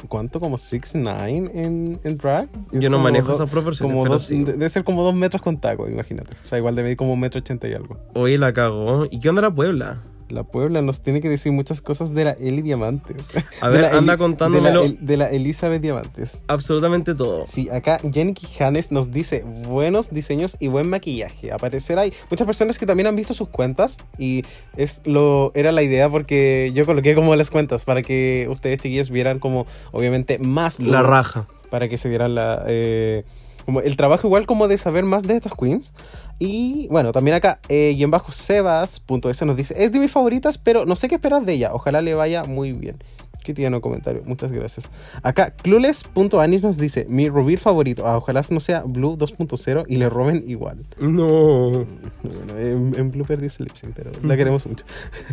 ¿Cuánto? 0.08 0.40
¿Como 0.40 0.56
6'9 0.56 1.50
en, 1.54 1.98
en 2.02 2.16
drag? 2.18 2.48
Es 2.72 2.80
Yo 2.80 2.88
no 2.90 2.98
manejo 2.98 3.32
esas 3.32 3.50
proporciones, 3.50 3.94
Como 3.94 4.08
dos, 4.08 4.22
sí. 4.24 4.44
Debe 4.44 4.68
ser 4.68 4.84
como 4.84 5.02
2 5.02 5.14
metros 5.14 5.42
con 5.42 5.58
taco, 5.60 5.88
imagínate. 5.88 6.32
O 6.42 6.46
sea, 6.46 6.56
igual 6.58 6.76
de 6.76 6.82
medir 6.82 6.96
como 6.96 7.12
un 7.14 7.20
metro 7.20 7.40
ochenta 7.40 7.68
y 7.68 7.72
algo. 7.74 7.98
Oye, 8.14 8.36
la 8.38 8.52
cagó. 8.52 9.06
¿Y 9.10 9.18
qué 9.20 9.28
onda 9.30 9.42
la 9.42 9.50
Puebla? 9.54 9.98
La 10.30 10.44
Puebla 10.44 10.82
nos 10.82 11.00
tiene 11.02 11.20
que 11.20 11.28
decir 11.28 11.52
muchas 11.52 11.80
cosas 11.80 12.14
de 12.14 12.24
la 12.24 12.30
Eli 12.32 12.62
Diamantes. 12.62 13.28
A 13.60 13.68
ver, 13.70 13.84
anda 13.86 14.16
contándomelo. 14.16 14.82
De 14.82 14.88
la, 14.88 14.94
El- 14.94 15.06
de 15.06 15.16
la 15.16 15.30
Elizabeth 15.30 15.80
Diamantes. 15.82 16.42
Absolutamente 16.48 17.14
todo. 17.14 17.44
Sí, 17.46 17.68
acá 17.70 17.98
Jenny 18.12 18.34
Quijanes 18.34 18.90
nos 18.92 19.10
dice 19.10 19.42
buenos 19.44 20.10
diseños 20.10 20.56
y 20.60 20.68
buen 20.68 20.88
maquillaje. 20.88 21.52
Aparecer 21.52 21.98
hay 21.98 22.12
muchas 22.30 22.46
personas 22.46 22.78
que 22.78 22.86
también 22.86 23.06
han 23.06 23.16
visto 23.16 23.34
sus 23.34 23.48
cuentas 23.48 23.98
y 24.18 24.44
es 24.76 25.02
lo 25.04 25.52
era 25.54 25.72
la 25.72 25.82
idea 25.82 26.08
porque 26.08 26.70
yo 26.74 26.84
coloqué 26.86 27.14
como 27.14 27.34
las 27.36 27.50
cuentas 27.50 27.84
para 27.84 28.02
que 28.02 28.46
ustedes 28.50 28.78
chiquillos 28.80 29.10
vieran 29.10 29.38
como 29.38 29.66
obviamente 29.92 30.38
más 30.38 30.78
La 30.80 31.02
raja. 31.02 31.46
para 31.70 31.88
que 31.88 31.98
se 31.98 32.08
dieran 32.08 32.34
la 32.34 32.64
eh, 32.66 33.24
como 33.66 33.80
el 33.80 33.96
trabajo 33.96 34.26
igual 34.26 34.46
como 34.46 34.68
de 34.68 34.78
saber 34.78 35.04
más 35.04 35.22
de 35.24 35.36
estas 35.36 35.52
queens 35.54 35.92
y 36.40 36.88
bueno 36.88 37.12
también 37.12 37.36
acá 37.36 37.60
eh, 37.68 37.94
y 37.94 38.02
en 38.02 38.10
bajo 38.10 38.32
sebas.es 38.32 39.42
nos 39.42 39.56
dice 39.56 39.74
es 39.76 39.92
de 39.92 39.98
mis 40.00 40.10
favoritas 40.10 40.56
pero 40.56 40.86
no 40.86 40.96
sé 40.96 41.06
qué 41.06 41.16
esperar 41.16 41.44
de 41.44 41.52
ella. 41.52 41.70
Ojalá 41.72 42.00
le 42.00 42.14
vaya 42.14 42.44
muy 42.44 42.72
bien 42.72 42.96
que 43.44 43.54
tiene 43.54 43.76
un 43.76 43.82
comentario 43.82 44.22
muchas 44.24 44.50
gracias. 44.50 44.88
Acá 45.22 45.50
clueless.anis 45.50 46.62
nos 46.62 46.78
dice 46.78 47.06
mi 47.08 47.28
rubir 47.28 47.58
favorito 47.58 48.06
ah, 48.06 48.16
ojalá 48.16 48.40
no 48.50 48.58
sea 48.58 48.82
blue 48.82 49.16
2.0 49.18 49.84
y 49.86 49.96
le 49.96 50.08
roben 50.08 50.44
igual. 50.48 50.86
No. 50.98 51.70
bueno 52.22 52.58
en, 52.58 52.94
en 52.98 53.10
blue 53.10 53.26
dice 53.36 53.62
lip 53.62 53.76
sync 53.76 53.92
pero 53.94 54.10
la 54.22 54.36
queremos 54.36 54.66
mucho 54.66 54.86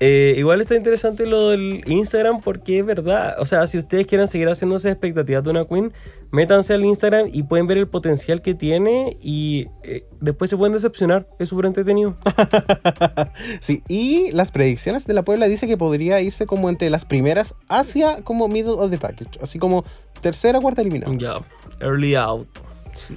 Eh, 0.00 0.34
igual 0.36 0.60
está 0.60 0.74
interesante 0.74 1.26
lo 1.26 1.50
del 1.50 1.82
Instagram 1.86 2.40
porque 2.40 2.80
es 2.80 2.86
verdad. 2.86 3.36
O 3.38 3.46
sea, 3.46 3.66
si 3.66 3.78
ustedes 3.78 4.06
quieren 4.06 4.26
seguir 4.28 4.48
haciéndose 4.48 4.90
expectativas 4.90 5.44
de 5.44 5.50
una 5.50 5.64
queen, 5.64 5.92
métanse 6.30 6.74
al 6.74 6.84
Instagram 6.84 7.28
y 7.32 7.44
pueden 7.44 7.66
ver 7.66 7.78
el 7.78 7.88
potencial 7.88 8.42
que 8.42 8.54
tiene 8.54 9.16
y 9.20 9.68
eh, 9.82 10.04
después 10.20 10.50
se 10.50 10.56
pueden 10.56 10.72
decepcionar. 10.72 11.28
Es 11.38 11.48
súper 11.48 11.66
entretenido. 11.66 12.16
sí 13.60 13.82
y 13.88 14.30
las 14.32 14.50
predicciones 14.50 15.06
de 15.06 15.14
la 15.14 15.22
Puebla 15.22 15.46
dice 15.46 15.66
que 15.66 15.76
podría 15.76 16.20
irse 16.20 16.46
como 16.46 16.68
entre 16.68 16.90
las 16.90 17.04
primeras 17.04 17.54
hacia 17.68 18.22
como 18.22 18.48
middle 18.48 18.72
of 18.72 18.90
the 18.90 18.98
package 18.98 19.38
así 19.40 19.58
como 19.58 19.84
tercera 20.20 20.58
o 20.58 20.62
cuarta 20.62 20.82
eliminada 20.82 21.12
ya, 21.16 21.34
early 21.80 22.14
out. 22.14 22.48
sí 22.94 23.16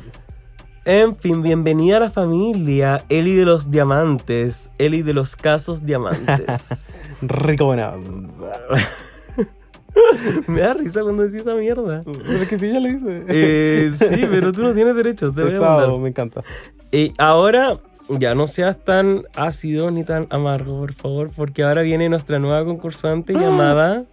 En 0.88 1.16
fin, 1.16 1.42
bienvenida 1.42 1.98
a 1.98 2.00
la 2.00 2.12
familia 2.12 3.04
Eli 3.10 3.34
de 3.34 3.44
los 3.44 3.72
Diamantes, 3.72 4.72
Eli 4.78 5.02
de 5.02 5.16
los 5.16 5.36
Casos 5.36 5.84
Diamantes. 5.84 7.10
rico 7.24 7.66
buena. 7.66 7.94
Me 10.48 10.60
da 10.60 10.76
risa 10.76 11.02
cuando 11.02 11.24
decís 11.24 11.42
esa 11.42 11.56
mierda. 11.56 12.04
Pero 12.06 12.48
que 12.48 12.60
sí, 12.60 12.72
ya 12.72 12.80
le 12.80 12.94
dice. 12.94 13.24
Eh, 13.28 13.90
sí, 13.94 14.28
pero 14.30 14.54
tú 14.54 14.62
no 14.62 14.76
tienes 14.76 14.96
derecho, 14.96 15.34
te 15.34 15.42
voy 15.42 15.50
a 15.50 15.54
Pesado, 15.54 15.98
me 15.98 16.10
encanta. 16.10 16.44
Y 16.92 17.14
ahora 17.18 17.80
ya 18.08 18.36
no 18.36 18.46
seas 18.46 18.78
tan 18.78 19.24
ácido 19.36 19.90
ni 19.90 20.04
tan 20.04 20.28
amargo, 20.30 20.82
por 20.82 20.94
favor, 20.94 21.32
porque 21.36 21.64
ahora 21.64 21.82
viene 21.82 22.10
nuestra 22.10 22.38
nueva 22.38 22.64
concursante 22.64 23.34
llamada. 23.40 24.06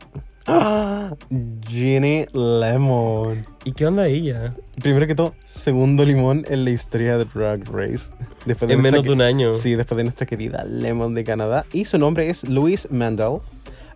Jenny 1.69 2.27
Lemon. 2.33 3.47
¿Y 3.65 3.73
qué 3.73 3.87
onda 3.87 4.07
ella? 4.07 4.55
Primero 4.81 5.07
que 5.07 5.15
todo, 5.15 5.35
segundo 5.45 6.05
limón 6.05 6.45
en 6.49 6.65
la 6.65 6.71
historia 6.71 7.19
de 7.19 7.25
Drag 7.25 7.65
Race. 7.71 8.11
Después 8.45 8.71
En 8.71 8.81
menos 8.81 9.03
de 9.03 9.11
un 9.11 9.23
año. 9.23 9.53
Sí, 9.53 9.75
después 9.75 9.97
de 9.97 10.05
nuestra 10.05 10.27
querida 10.27 10.65
Lemon 10.65 11.15
de 11.15 11.25
Canadá. 11.25 11.65
Y 11.73 11.85
su 11.85 11.99
nombre 11.99 12.29
es 12.29 12.49
Louis 12.49 12.89
Mandel. 12.91 13.39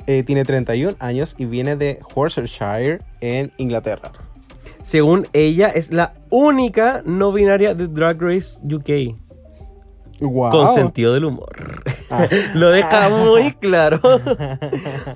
Eh, 0.07 0.23
tiene 0.23 0.45
31 0.45 0.97
años 1.01 1.35
y 1.37 1.47
viene 1.47 1.75
de 1.75 1.99
Worcestershire 2.15 2.99
en 3.21 3.51
Inglaterra. 3.57 4.13
Según 4.85 5.27
ella, 5.33 5.67
es 5.69 5.93
la 5.93 6.15
única 6.31 7.03
no 7.05 7.33
binaria 7.33 7.75
de 7.75 7.89
Drag 7.89 8.23
Race 8.23 8.61
UK. 8.63 9.17
Wow. 10.21 10.51
Con 10.53 10.75
sentido 10.75 11.13
del 11.13 11.25
humor. 11.25 11.83
Lo 12.55 12.71
deja 12.71 13.09
muy 13.09 13.53
claro. 13.55 14.01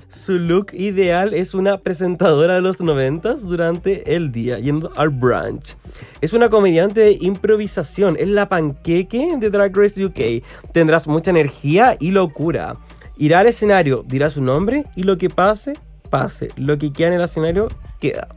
Su 0.09 0.33
look 0.33 0.73
ideal 0.73 1.33
es 1.33 1.53
una 1.53 1.77
presentadora 1.77 2.55
de 2.55 2.61
los 2.61 2.81
noventas 2.81 3.43
durante 3.43 4.15
el 4.15 4.31
día, 4.31 4.59
yendo 4.59 4.91
al 4.95 5.09
brunch. 5.09 5.75
Es 6.21 6.33
una 6.33 6.49
comediante 6.49 7.01
de 7.01 7.17
improvisación, 7.21 8.15
es 8.19 8.27
la 8.29 8.49
panqueque 8.49 9.35
de 9.37 9.49
Drag 9.49 9.75
Race 9.75 10.03
UK. 10.03 10.43
Tendrás 10.71 11.07
mucha 11.07 11.31
energía 11.31 11.95
y 11.99 12.11
locura. 12.11 12.77
Irá 13.17 13.39
al 13.39 13.47
escenario, 13.47 14.03
dirá 14.07 14.29
su 14.29 14.41
nombre 14.41 14.83
y 14.95 15.03
lo 15.03 15.17
que 15.17 15.29
pase, 15.29 15.73
pase. 16.09 16.49
Lo 16.57 16.77
que 16.77 16.91
queda 16.91 17.09
en 17.09 17.13
el 17.13 17.21
escenario, 17.21 17.67
queda. 17.99 18.27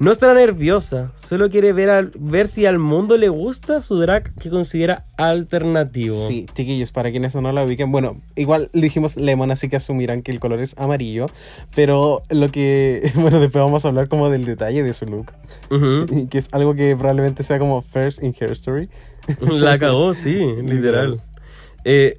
No 0.00 0.10
estará 0.10 0.34
nerviosa, 0.34 1.12
solo 1.14 1.48
quiere 1.50 1.72
ver, 1.72 1.88
al- 1.90 2.12
ver 2.18 2.48
si 2.48 2.66
al 2.66 2.78
mundo 2.78 3.16
le 3.16 3.28
gusta 3.28 3.80
su 3.80 3.96
drag 3.98 4.34
que 4.34 4.50
considera 4.50 5.04
alternativo. 5.16 6.26
Sí, 6.26 6.46
chiquillos, 6.52 6.90
para 6.90 7.10
quienes 7.12 7.34
no 7.36 7.52
la 7.52 7.64
ubiquen, 7.64 7.92
bueno, 7.92 8.20
igual 8.34 8.70
dijimos 8.72 9.16
lemon, 9.16 9.50
así 9.52 9.68
que 9.68 9.76
asumirán 9.76 10.22
que 10.22 10.32
el 10.32 10.40
color 10.40 10.58
es 10.60 10.76
amarillo, 10.78 11.26
pero 11.76 12.22
lo 12.28 12.50
que, 12.50 13.08
bueno, 13.14 13.38
después 13.38 13.62
vamos 13.64 13.84
a 13.84 13.88
hablar 13.88 14.08
como 14.08 14.30
del 14.30 14.44
detalle 14.44 14.82
de 14.82 14.92
su 14.92 15.06
look, 15.06 15.32
Ujú. 15.70 16.28
que 16.30 16.38
es 16.38 16.48
algo 16.52 16.74
que 16.74 16.96
probablemente 16.96 17.42
sea 17.44 17.58
como 17.60 17.80
first 17.82 18.22
in 18.22 18.34
her 18.40 18.50
story. 18.52 18.88
La 19.40 19.78
cagó, 19.78 20.12
sí, 20.12 20.34
literal. 20.62 21.20
Eh, 21.84 22.16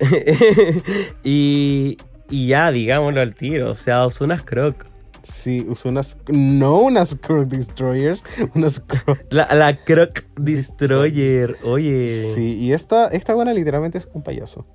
y, 1.23 1.97
y 2.29 2.47
ya, 2.47 2.71
digámoslo 2.71 3.21
al 3.21 3.35
tiro, 3.35 3.71
o 3.71 3.75
sea, 3.75 4.05
usó 4.05 4.23
unas 4.23 4.43
croc. 4.43 4.85
Sí, 5.27 5.65
usó 5.67 5.89
unas, 5.89 6.19
no 6.27 6.77
unas 6.77 7.15
Croc 7.15 7.47
Destroyers, 7.47 8.23
unas 8.53 8.79
Croc. 8.79 9.19
La, 9.31 9.47
la 9.55 9.75
croc 9.75 10.23
destroyer, 10.37 11.57
oye. 11.63 12.07
Sí, 12.07 12.57
y 12.57 12.73
esta, 12.73 13.07
esta 13.07 13.33
buena 13.33 13.53
literalmente 13.53 13.97
es 13.97 14.07
un 14.13 14.21
payaso. 14.21 14.67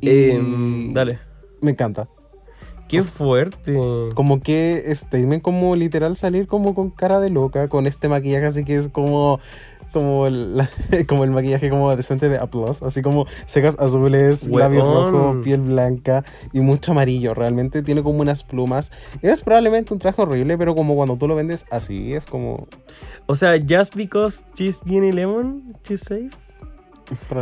Y 0.00 0.30
Em, 0.30 0.92
dale. 0.92 1.18
Me 1.60 1.72
encanta. 1.72 2.08
Qué 2.88 3.02
fuerte. 3.02 3.74
Como 4.14 4.40
que 4.40 4.82
statement 4.94 5.42
como 5.42 5.76
literal 5.76 6.16
salir 6.16 6.46
como 6.46 6.74
con 6.74 6.90
cara 6.90 7.20
de 7.20 7.28
loca, 7.28 7.68
con 7.68 7.86
este 7.86 8.08
maquillaje 8.08 8.46
así 8.46 8.64
que 8.64 8.76
es 8.76 8.88
como 8.88 9.40
como 9.88 10.26
el, 10.26 10.56
la- 10.56 10.70
como 11.08 11.24
el 11.24 11.30
maquillaje 11.30 11.70
como 11.70 11.94
decente 11.96 12.28
de 12.28 12.36
Applause, 12.38 12.82
así 12.82 13.02
como 13.02 13.26
cejas 13.46 13.76
azules, 13.78 14.46
labios 14.48 14.86
rojos, 15.12 15.36
piel 15.44 15.60
blanca 15.60 16.24
y 16.52 16.60
mucho 16.60 16.92
amarillo. 16.92 17.34
Realmente 17.34 17.82
tiene 17.82 18.02
como 18.02 18.20
unas 18.20 18.44
plumas. 18.44 18.92
Es 19.22 19.40
probablemente 19.40 19.92
un 19.92 20.00
traje 20.00 20.20
horrible, 20.22 20.56
pero 20.58 20.74
como 20.74 20.94
cuando 20.96 21.16
tú 21.16 21.26
lo 21.28 21.34
vendes 21.34 21.66
así, 21.70 22.14
es 22.14 22.26
como... 22.26 22.66
O 23.26 23.34
sea, 23.36 23.54
just 23.58 23.94
because 23.96 24.44
she's 24.54 24.82
Ginny 24.86 25.12
Lemon, 25.12 25.76
she's 25.86 26.00
safe. 26.00 26.30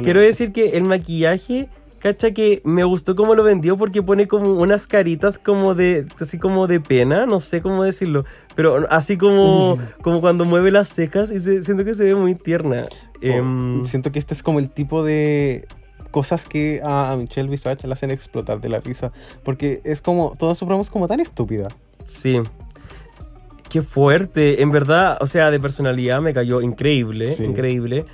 Quiero 0.03 0.20
decir 0.20 0.53
que 0.53 0.70
el 0.76 0.84
maquillaje, 0.84 1.68
cacha 2.11 2.31
que 2.31 2.61
me 2.65 2.85
gustó 2.85 3.17
cómo 3.17 3.35
lo 3.35 3.43
vendió 3.43 3.77
porque 3.77 4.03
pone 4.03 4.29
como 4.29 4.51
unas 4.61 4.87
caritas 4.87 5.39
como 5.39 5.75
de, 5.75 6.07
así 6.21 6.39
como 6.39 6.67
de 6.67 6.79
pena, 6.81 7.27
no 7.27 7.41
sé 7.41 7.61
cómo 7.63 7.83
decirlo, 7.83 8.25
pero 8.55 8.87
así 8.91 9.17
como, 9.17 9.79
como 10.03 10.21
cuando 10.21 10.45
mueve 10.45 10.71
las 10.71 10.89
cejas 10.89 11.31
y 11.31 11.41
se- 11.41 11.63
siento 11.63 11.85
que 11.85 11.95
se 11.95 12.05
ve 12.05 12.15
muy 12.15 12.35
tierna. 12.35 12.87
Em, 13.21 13.81
Oh, 13.81 13.85
Siento 13.85 14.13
que 14.13 14.19
este 14.19 14.35
es 14.35 14.43
como 14.43 14.59
el 14.59 14.71
tipo 14.71 15.03
de 15.05 15.67
cosas 16.11 16.47
que 16.47 16.81
a 16.85 17.13
a 17.13 17.17
Michelle 17.17 17.49
Visage 17.49 17.87
la 17.87 17.95
hacen 17.95 18.11
explotar 18.11 18.61
de 18.61 18.69
la 18.69 18.81
risa. 18.81 19.11
Porque 19.43 19.81
es 19.85 20.01
como, 20.01 20.35
toda 20.39 20.55
su 20.55 20.65
broma 20.67 20.83
es 20.83 20.91
como 20.91 21.09
tan 21.09 21.21
estúpida. 21.21 21.69
sí. 22.07 22.39
Qué 23.69 23.83
fuerte, 23.83 24.63
en 24.63 24.71
verdad, 24.71 25.19
o 25.21 25.27
sea, 25.27 25.51
de 25.51 25.59
personalidad 25.59 26.21
me 26.21 26.33
cayó 26.33 26.61
increíble, 26.63 27.31
Sí. 27.31 27.45
increíble. 27.45 28.05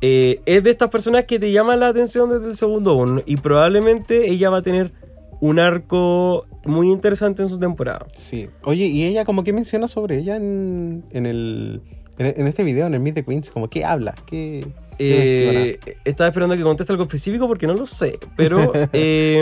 Eh, 0.00 0.40
es 0.46 0.62
de 0.62 0.70
estas 0.70 0.90
personas 0.90 1.24
que 1.24 1.38
te 1.38 1.50
llaman 1.50 1.80
la 1.80 1.88
atención 1.88 2.30
desde 2.30 2.46
el 2.46 2.56
segundo 2.56 2.94
uno 2.94 3.22
y 3.26 3.36
probablemente 3.36 4.30
ella 4.30 4.48
va 4.48 4.58
a 4.58 4.62
tener 4.62 4.92
un 5.40 5.58
arco 5.58 6.46
muy 6.64 6.90
interesante 6.90 7.42
en 7.42 7.48
su 7.48 7.58
temporada. 7.58 8.06
Sí. 8.14 8.48
Oye, 8.64 8.86
y 8.86 9.04
ella 9.04 9.24
como 9.24 9.44
que 9.44 9.52
menciona 9.52 9.88
sobre 9.88 10.18
ella 10.18 10.36
en, 10.36 11.04
en 11.10 11.26
el... 11.26 11.82
En, 12.18 12.26
en 12.26 12.46
este 12.48 12.64
video, 12.64 12.86
en 12.86 12.94
el 12.94 13.00
Meet 13.00 13.14
the 13.14 13.24
Queens, 13.24 13.50
como 13.50 13.68
que 13.68 13.84
habla, 13.84 14.14
que... 14.26 14.66
Eh, 15.00 15.78
estaba 16.04 16.28
esperando 16.28 16.56
que 16.56 16.62
conteste 16.62 16.92
algo 16.92 17.04
específico 17.04 17.46
porque 17.46 17.68
no 17.68 17.74
lo 17.74 17.86
sé, 17.86 18.18
pero 18.36 18.72
eh, 18.92 19.40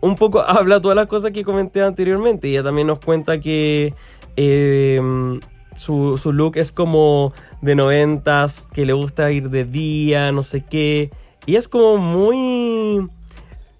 un 0.00 0.16
poco 0.16 0.40
habla 0.40 0.80
todas 0.80 0.96
las 0.96 1.06
cosas 1.06 1.30
que 1.30 1.44
comenté 1.44 1.82
anteriormente. 1.82 2.48
Ella 2.48 2.64
también 2.64 2.88
nos 2.88 2.98
cuenta 2.98 3.40
que 3.40 3.94
eh, 4.36 5.00
su, 5.78 6.18
su 6.18 6.32
look 6.32 6.56
es 6.56 6.72
como 6.72 7.32
de 7.62 7.74
noventas, 7.74 8.68
que 8.74 8.84
le 8.84 8.92
gusta 8.92 9.30
ir 9.32 9.48
de 9.50 9.64
día, 9.64 10.32
no 10.32 10.42
sé 10.42 10.60
qué. 10.60 11.10
Y 11.46 11.56
es 11.56 11.68
como 11.68 11.96
muy... 11.96 13.06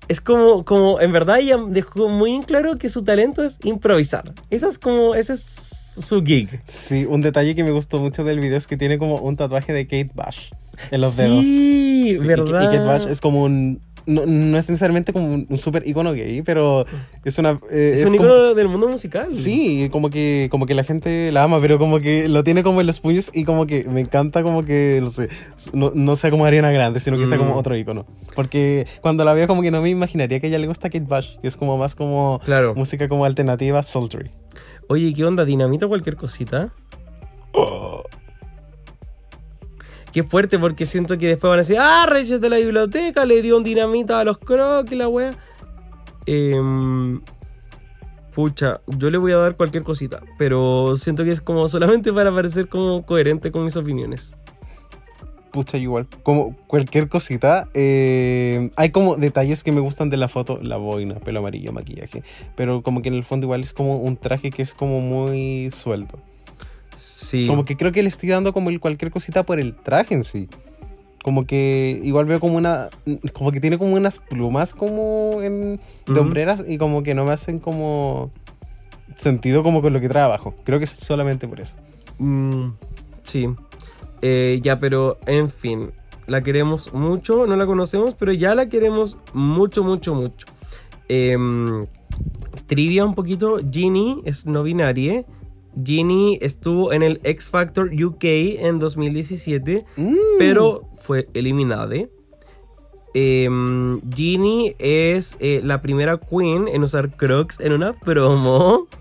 Es 0.08 0.22
como, 0.22 0.64
como, 0.64 1.00
en 1.02 1.12
verdad 1.12 1.38
ella 1.38 1.58
dejó 1.68 2.08
muy 2.08 2.32
en 2.34 2.42
claro 2.42 2.78
que 2.78 2.88
su 2.88 3.04
talento 3.04 3.44
es 3.44 3.58
improvisar. 3.64 4.32
Esa 4.48 4.68
es 4.68 4.78
como, 4.78 5.14
ese 5.14 5.34
es 5.34 5.42
su 5.42 6.22
gig. 6.24 6.60
Sí, 6.64 7.04
un 7.06 7.20
detalle 7.20 7.54
que 7.54 7.62
me 7.62 7.72
gustó 7.72 7.98
mucho 7.98 8.24
del 8.24 8.40
video 8.40 8.56
es 8.56 8.66
que 8.66 8.78
tiene 8.78 8.96
como 8.98 9.16
un 9.16 9.36
tatuaje 9.36 9.74
de 9.74 9.84
Kate 9.86 10.10
Bush 10.14 10.50
en 10.90 11.00
los 11.02 11.16
dedos. 11.18 11.44
Sí, 11.44 11.88
Sí, 12.08 12.14
y- 12.14 12.26
¿verdad? 12.26 12.62
Y, 12.72 12.76
Kate 12.76 12.86
Bush 12.86 13.10
es 13.10 13.20
como 13.20 13.42
un 13.42 13.80
no, 14.09 14.26
no 14.26 14.59
es 14.59 14.68
necesariamente 14.68 15.12
como 15.12 15.32
un, 15.32 15.47
un 15.48 15.59
super 15.59 15.86
icono 15.86 16.12
gay, 16.12 16.43
pero 16.43 16.85
es 17.24 17.39
una... 17.39 17.60
eh, 17.70 17.93
Es, 17.97 18.05
un 18.06 18.16
como- 18.16 18.24
icono 18.24 18.55
del 18.55 18.68
mundo 18.68 18.89
musical. 18.89 19.35
Sí, 19.35 19.89
como 19.93 20.10
que, 20.10 20.48
como 20.51 20.66
que 20.66 20.74
la 20.74 20.82
gente 20.82 21.30
la 21.30 21.44
ama, 21.44 21.60
pero 21.60 21.78
como 21.78 22.01
que 22.01 22.28
lo 22.28 22.43
tiene 22.43 22.62
como 22.62 22.80
en 22.80 22.86
los 22.86 23.01
puños 23.01 23.30
y 23.32 23.44
como 23.44 23.66
que 23.66 23.85
me 23.85 24.01
encanta 24.01 24.43
como 24.43 24.62
que, 24.64 24.98
no 25.02 25.10
sé, 25.10 25.28
no, 25.72 25.93
no 25.94 26.16
sea 26.16 26.30
como 26.30 26.44
Ariana 26.44 26.70
Grande, 26.72 27.01
sino 27.01 27.18
que 27.18 27.26
sea 27.26 27.39
como 27.39 27.55
Mm. 27.55 27.59
otro 27.59 27.76
icono. 27.76 28.06
Porque 28.35 28.86
cuando 29.01 29.24
la 29.24 29.35
veo 29.35 29.47
como 29.47 29.62
que 29.62 29.70
no 29.70 29.82
me 29.82 29.90
imaginaría 29.90 30.40
que 30.40 30.47
a 30.47 30.51
ella 30.51 30.59
le 30.59 30.66
gusta 30.66 30.89
Kate 30.90 31.05
Bush, 31.06 31.36
que 31.40 31.48
es 31.48 31.56
como 31.56 31.76
más 31.78 31.94
como 31.94 32.40
Claro. 32.44 32.74
música 32.74 33.09
como 33.09 33.24
alternativa, 33.24 33.82
sultry. 33.82 34.30
Oye, 34.89 35.12
¿qué 35.12 35.24
onda? 35.24 35.44
¿Dinamita 35.44 35.85
o 35.86 35.89
cualquier 35.90 36.16
cosita? 36.16 36.72
Fuerte, 40.22 40.58
porque 40.58 40.86
siento 40.86 41.18
que 41.18 41.28
después 41.28 41.48
van 41.48 41.58
a 41.58 41.62
decir, 41.62 41.78
ah, 41.78 42.06
Reyes 42.06 42.40
de 42.40 42.48
la 42.48 42.56
biblioteca 42.56 43.24
le 43.24 43.42
dio 43.42 43.56
un 43.56 43.64
dinamita 43.64 44.20
a 44.20 44.24
los 44.24 44.38
crocs 44.38 44.90
y 44.92 44.94
la 44.94 45.08
wea. 45.08 45.30
Em, 46.26 47.20
pucha, 48.34 48.80
yo 48.86 49.10
le 49.10 49.18
voy 49.18 49.32
a 49.32 49.36
dar 49.38 49.56
cualquier 49.56 49.82
cosita, 49.82 50.22
pero 50.38 50.96
siento 50.96 51.24
que 51.24 51.30
es 51.30 51.40
como 51.40 51.68
solamente 51.68 52.12
para 52.12 52.32
parecer 52.32 52.68
como 52.68 53.04
coherente 53.04 53.50
con 53.50 53.64
mis 53.64 53.76
opiniones. 53.76 54.36
Pucha, 55.50 55.78
igual, 55.78 56.06
como 56.22 56.54
cualquier 56.66 57.08
cosita. 57.08 57.68
eh, 57.74 58.70
hay 58.76 58.90
como 58.90 59.16
detalles 59.16 59.64
que 59.64 59.72
me 59.72 59.80
gustan 59.80 60.10
de 60.10 60.18
la 60.18 60.28
foto, 60.28 60.58
la 60.62 60.76
boina, 60.76 61.14
pelo 61.16 61.38
amarillo, 61.40 61.72
maquillaje. 61.72 62.22
Pero 62.54 62.82
como 62.82 63.00
que 63.02 63.08
en 63.08 63.14
el 63.14 63.24
fondo 63.24 63.46
igual 63.46 63.62
es 63.62 63.72
como 63.72 63.96
un 63.96 64.16
traje 64.16 64.50
que 64.50 64.62
es 64.62 64.74
como 64.74 65.00
muy 65.00 65.70
suelto. 65.70 66.18
Sí. 66.98 67.46
Como 67.46 67.64
que 67.64 67.76
creo 67.76 67.92
que 67.92 68.02
le 68.02 68.08
estoy 68.08 68.28
dando 68.28 68.52
como 68.52 68.70
el 68.70 68.80
cualquier 68.80 69.10
cosita 69.10 69.44
por 69.44 69.58
el 69.60 69.74
traje 69.74 70.14
en 70.14 70.24
sí. 70.24 70.48
Como 71.22 71.46
que 71.46 72.00
igual 72.02 72.26
veo 72.26 72.40
como 72.40 72.56
una. 72.56 72.88
Como 73.32 73.52
que 73.52 73.60
tiene 73.60 73.78
como 73.78 73.94
unas 73.94 74.18
plumas 74.18 74.72
como 74.72 75.42
en, 75.42 75.76
de 76.06 76.12
Ujú. 76.12 76.20
hombreras 76.20 76.64
y 76.66 76.78
como 76.78 77.02
que 77.02 77.14
no 77.14 77.24
me 77.24 77.32
hacen 77.32 77.58
como 77.58 78.30
sentido 79.16 79.62
como 79.62 79.82
con 79.82 79.92
lo 79.92 80.00
que 80.00 80.08
trabajo. 80.08 80.54
Creo 80.64 80.78
que 80.78 80.84
es 80.84 80.90
solamente 80.90 81.46
por 81.48 81.60
eso. 81.60 81.74
Mm, 82.18 82.70
sí. 83.24 83.48
Eh, 84.22 84.60
ya, 84.62 84.78
pero 84.80 85.18
en 85.26 85.50
fin. 85.50 85.90
La 86.26 86.40
queremos 86.42 86.92
mucho, 86.92 87.46
no 87.46 87.56
la 87.56 87.66
conocemos, 87.66 88.14
pero 88.14 88.32
ya 88.32 88.54
la 88.54 88.68
queremos 88.68 89.16
mucho, 89.32 89.82
mucho, 89.82 90.14
mucho. 90.14 90.46
Em, 91.08 91.84
trivia 92.66 93.04
un 93.04 93.14
poquito. 93.14 93.58
Ginny 93.70 94.20
es 94.24 94.44
no 94.46 94.62
binaria. 94.62 95.24
Ginny 95.84 96.38
estuvo 96.40 96.92
en 96.92 97.02
el 97.02 97.20
X 97.24 97.50
Factor 97.50 97.90
UK 97.92 98.24
en 98.58 98.78
2017, 98.78 99.84
Mm. 99.96 100.16
pero 100.38 100.82
fue 100.98 101.28
eliminada. 101.34 101.94
Em, 103.14 104.00
Ginny 104.14 104.74
es 104.78 105.36
eh, 105.40 105.60
la 105.64 105.80
primera 105.80 106.18
queen 106.18 106.68
en 106.68 106.84
usar 106.84 107.16
Crocs 107.16 107.58
en 107.60 107.72
una 107.72 107.92
promo. 107.94 108.86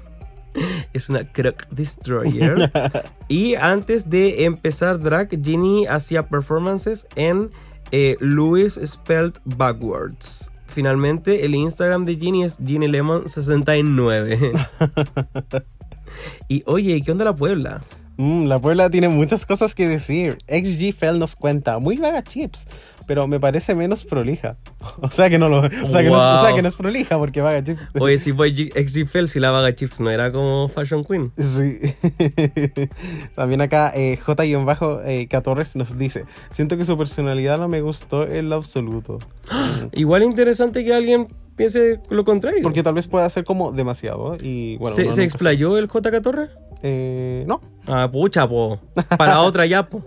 Es 0.94 1.08
una 1.10 1.32
Croc 1.32 1.68
Destroyer. 1.70 2.72
y 3.28 3.54
antes 3.54 4.10
de 4.10 4.46
empezar 4.46 5.00
drag, 5.00 5.30
Ginny 5.44 5.86
hacía 5.86 6.24
performances 6.24 7.08
en 7.16 7.52
eh, 7.92 8.16
Louis 8.22 8.80
Spelled 8.84 9.34
Backwards. 9.46 10.50
Finalmente, 10.66 11.46
el 11.46 11.54
Instagram 11.54 12.06
de 12.06 12.16
Ginny 12.16 12.44
es 12.44 12.58
Ginny 12.66 12.88
Lemon 12.88 13.28
69. 13.28 14.52
y 16.48 16.64
oye, 16.66 17.02
¿qué 17.02 17.12
onda 17.12 17.26
la 17.26 17.36
Puebla? 17.36 17.82
Mm, 18.20 18.46
la 18.48 18.60
Puebla 18.60 18.90
tiene 18.90 19.10
muchas 19.10 19.46
cosas 19.46 19.76
que 19.76 19.88
decir. 19.88 20.40
XG 20.48 20.94
Fell 20.96 21.20
nos 21.20 21.36
cuenta, 21.36 21.78
muy 21.78 21.98
vaga 21.98 22.24
chips, 22.24 22.68
pero 23.06 23.28
me 23.28 23.40
parece 23.40 23.76
menos 23.76 24.06
prolija. 24.06 24.58
O 25.02 25.12
sea 25.12 25.30
que 25.30 25.38
no 25.38 25.50
lo, 25.50 25.60
o 25.60 25.70
sea 25.90 26.02
que, 26.02 26.10
no, 26.10 26.16
es- 26.18 26.26
o 26.26 26.40
sea 26.42 26.48
Wow. 26.50 26.56
que 26.56 26.62
no 26.64 26.68
es 26.70 26.76
prolija 26.76 27.18
porque 27.20 27.42
vaga 27.42 27.64
chips. 27.64 27.80
Oye, 28.00 28.18
si 28.18 28.34
fue 28.34 28.50
XGFL, 28.56 29.26
si 29.28 29.40
la 29.40 29.52
vaga 29.52 29.76
chips 29.76 30.00
no 30.00 30.10
era 30.10 30.32
como 30.32 30.68
Fashion 30.70 31.04
Queen. 31.04 31.32
Sí. 31.38 31.78
También 33.36 33.62
acá 33.62 33.92
eh, 33.94 34.18
J-K 34.18 35.42
Torres 35.42 35.76
nos 35.76 35.98
dice, 35.98 36.26
siento 36.50 36.78
que 36.78 36.86
su 36.86 36.98
personalidad 36.98 37.58
no 37.60 37.68
me 37.68 37.82
gustó 37.82 38.28
en 38.28 38.50
lo 38.50 38.56
absoluto. 38.56 39.20
Igual 39.94 40.24
interesante 40.24 40.84
que 40.84 40.94
alguien 40.94 41.28
piense 41.58 42.00
lo 42.10 42.24
contrario. 42.24 42.62
Porque 42.64 42.84
tal 42.84 42.94
vez 42.94 43.08
pueda 43.08 43.30
ser 43.30 43.44
como 43.44 43.74
demasiado 43.74 44.38
y 44.40 44.78
bueno. 44.78 44.96
¿Se, 44.96 45.24
explayó 45.24 45.78
el 45.78 45.88
JK 45.88 46.22
Torres? 46.22 46.52
Eh, 46.84 47.44
no. 47.48 47.60
Ah, 47.86 48.10
pucha, 48.10 48.48
po. 48.48 48.80
Para 49.18 49.42
otra 49.42 49.66
ya, 49.66 49.86
po. 49.86 50.04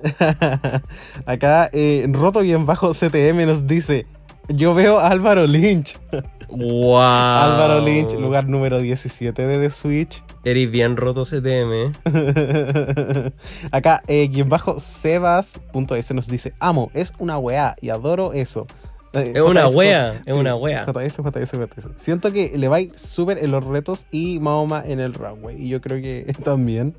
Acá 1.27 1.69
eh, 1.73 2.07
Roto-CTM 2.09 3.45
nos 3.45 3.67
dice, 3.67 4.07
yo 4.49 4.73
veo 4.73 4.99
a 4.99 5.09
Álvaro 5.09 5.47
Lynch. 5.47 5.99
Wow. 6.49 6.99
Álvaro 6.99 7.81
Lynch, 7.85 8.15
lugar 8.15 8.49
número 8.49 8.81
17 8.81 9.47
de 9.47 9.59
The 9.59 9.71
Switch. 9.71 10.23
Eres 10.45 10.71
bien 10.71 10.97
roto 10.97 11.25
CTM. 11.25 11.93
Acá, 13.71 14.03
eh, 14.09 14.29
guion 14.29 14.49
bajo 14.49 14.81
Sebas.s 14.81 16.15
nos 16.15 16.27
dice, 16.27 16.55
amo, 16.59 16.91
es 16.95 17.13
una 17.19 17.39
weá 17.39 17.77
y 17.81 17.91
adoro 17.91 18.33
eso. 18.33 18.67
Es 19.13 19.43
una 19.43 19.69
wea, 19.69 20.23
es 20.25 20.35
una 20.35 20.55
wea. 20.55 20.87
JS, 20.87 21.17
JS, 21.17 21.53
JS. 21.53 21.89
Siento 21.97 22.33
que 22.33 22.57
le 22.57 22.69
va 22.69 22.77
a 22.77 22.81
ir 22.81 22.97
súper 22.97 23.39
en 23.39 23.51
los 23.51 23.65
retos 23.65 24.07
y 24.13 24.39
Mahoma 24.39 24.85
en 24.87 25.01
el 25.01 25.15
runway. 25.15 25.61
Y 25.61 25.69
yo 25.69 25.81
creo 25.81 26.01
que 26.01 26.33
también. 26.45 26.95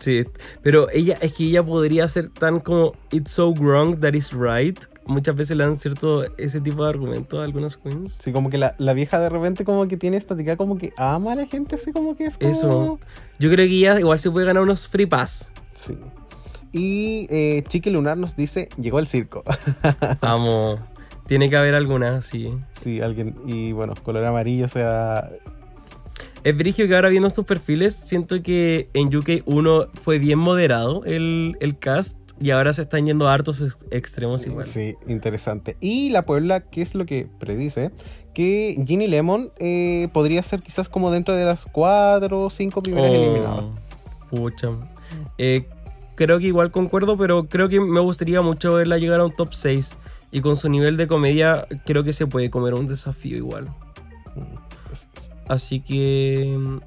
Sí, 0.00 0.24
pero 0.62 0.88
ella, 0.90 1.18
es 1.20 1.34
que 1.34 1.44
ella 1.44 1.62
podría 1.62 2.08
ser 2.08 2.28
tan 2.28 2.60
como 2.60 2.94
It's 3.10 3.32
so 3.32 3.52
wrong 3.52 4.00
that 4.00 4.14
is 4.14 4.32
right. 4.32 4.78
Muchas 5.04 5.36
veces 5.36 5.56
le 5.56 5.64
dan 5.64 5.78
cierto 5.78 6.24
ese 6.38 6.60
tipo 6.60 6.84
de 6.84 6.90
argumentos 6.90 7.38
a 7.38 7.44
algunas 7.44 7.76
queens. 7.76 8.18
Sí, 8.22 8.32
como 8.32 8.48
que 8.48 8.56
la, 8.56 8.74
la 8.78 8.94
vieja 8.94 9.18
de 9.18 9.28
repente 9.28 9.64
como 9.64 9.88
que 9.88 9.96
tiene 9.96 10.16
estática, 10.16 10.56
como 10.56 10.78
que 10.78 10.92
ama 10.96 11.32
a 11.32 11.34
la 11.34 11.46
gente, 11.46 11.74
así 11.74 11.92
como 11.92 12.16
que 12.16 12.26
es 12.26 12.38
como... 12.38 12.50
Eso. 12.50 13.00
Yo 13.38 13.50
creo 13.50 13.66
que 13.66 13.74
ella 13.74 13.98
igual 13.98 14.18
se 14.20 14.30
puede 14.30 14.46
ganar 14.46 14.62
unos 14.62 14.88
free 14.88 15.06
pass. 15.06 15.50
Sí. 15.74 15.98
Y 16.72 17.26
eh, 17.28 17.64
Chiqui 17.68 17.90
Lunar 17.90 18.16
nos 18.16 18.36
dice, 18.36 18.68
llegó 18.78 18.98
el 18.98 19.06
circo. 19.06 19.42
Amo. 20.22 20.78
Tiene 21.26 21.48
que 21.48 21.56
haber 21.56 21.74
alguna, 21.74 22.20
sí. 22.22 22.52
sí, 22.80 23.00
alguien. 23.00 23.34
Y 23.46 23.72
bueno, 23.72 23.94
color 24.02 24.24
amarillo, 24.24 24.64
o 24.66 24.68
sea... 24.68 25.30
Es 26.44 26.56
brigio 26.56 26.88
que 26.88 26.96
ahora 26.96 27.08
viendo 27.08 27.28
estos 27.28 27.46
perfiles, 27.46 27.94
siento 27.94 28.42
que 28.42 28.88
en 28.94 29.14
UK 29.14 29.42
1 29.46 29.86
fue 30.02 30.18
bien 30.18 30.40
moderado 30.40 31.04
el, 31.04 31.56
el 31.60 31.78
cast 31.78 32.18
y 32.40 32.50
ahora 32.50 32.72
se 32.72 32.82
están 32.82 33.06
yendo 33.06 33.28
a 33.28 33.32
hartos 33.34 33.60
ex- 33.60 33.78
extremos 33.92 34.44
igual. 34.46 34.64
Sí, 34.64 34.96
interesante. 35.06 35.76
Y 35.80 36.10
la 36.10 36.26
Puebla, 36.26 36.62
¿qué 36.62 36.82
es 36.82 36.96
lo 36.96 37.06
que 37.06 37.28
predice? 37.38 37.92
Que 38.34 38.76
Ginny 38.84 39.06
Lemon 39.06 39.52
eh, 39.60 40.08
podría 40.12 40.42
ser 40.42 40.62
quizás 40.62 40.88
como 40.88 41.12
dentro 41.12 41.36
de 41.36 41.44
las 41.44 41.64
cuatro 41.64 42.42
o 42.42 42.50
cinco 42.50 42.82
primeras 42.82 43.10
Oh, 43.10 43.14
eliminadas. 43.14 43.64
Pucha. 44.28 44.68
Eh, 45.38 45.68
creo 46.16 46.40
que 46.40 46.46
igual 46.48 46.72
concuerdo, 46.72 47.16
pero 47.16 47.44
creo 47.44 47.68
que 47.68 47.78
me 47.78 48.00
gustaría 48.00 48.40
mucho 48.40 48.72
verla 48.74 48.98
llegar 48.98 49.20
a 49.20 49.26
un 49.26 49.36
top 49.36 49.54
6. 49.54 49.96
Y 50.32 50.40
con 50.40 50.56
su 50.56 50.68
nivel 50.68 50.96
de 50.96 51.06
comedia, 51.06 51.66
creo 51.84 52.02
que 52.02 52.12
se 52.12 52.26
puede 52.26 52.50
comer 52.50 52.74
un 52.74 52.88
desafío 52.88 53.36
igual. 53.36 53.66
Así 55.48 55.80
que. 55.80 56.56
mm, 56.58 56.78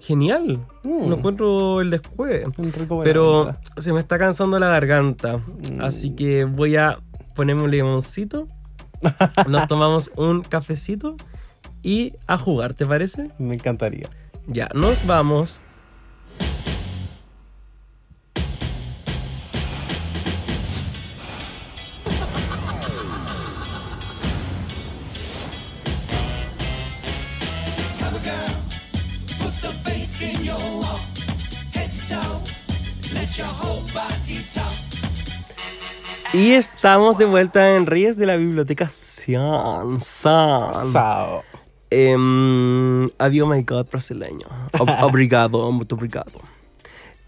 Genial. 0.00 0.66
Mm. 0.82 1.08
No 1.08 1.16
encuentro 1.16 1.80
el 1.82 1.90
descueve. 1.90 2.46
Un 2.56 2.72
rico 2.72 2.96
buena 2.96 3.04
Pero 3.04 3.52
se 3.76 3.92
me 3.92 4.00
está 4.00 4.18
cansando 4.18 4.58
la 4.58 4.68
garganta. 4.68 5.36
Mm. 5.36 5.82
Así 5.82 6.16
que 6.16 6.44
voy 6.44 6.76
a 6.76 6.98
ponerme 7.36 7.62
un 7.62 7.70
limoncito. 7.70 8.48
Nos 9.48 9.66
tomamos 9.66 10.10
un 10.16 10.40
cafecito. 10.42 11.16
Y 11.82 12.14
a 12.26 12.36
jugar, 12.36 12.74
¿te 12.74 12.86
parece? 12.86 13.30
Me 13.38 13.54
encantaría. 13.54 14.08
Ya, 14.46 14.68
nos 14.74 15.06
vamos. 15.06 15.62
Y 36.32 36.52
estamos 36.52 37.18
de 37.18 37.24
vuelta 37.24 37.74
en 37.76 37.86
Reyes 37.86 38.16
de 38.16 38.26
la 38.26 38.36
Biblioteca 38.36 38.88
San. 38.88 40.00
San. 40.00 40.92
Sao. 40.92 41.42
Em, 41.90 43.08
adiós, 43.18 43.48
my 43.48 43.62
God, 43.62 43.86
brasileño. 43.90 44.46
Ob- 44.78 44.96
obrigado, 45.02 45.70
muito 45.72 45.96
obrigado. 45.96 46.30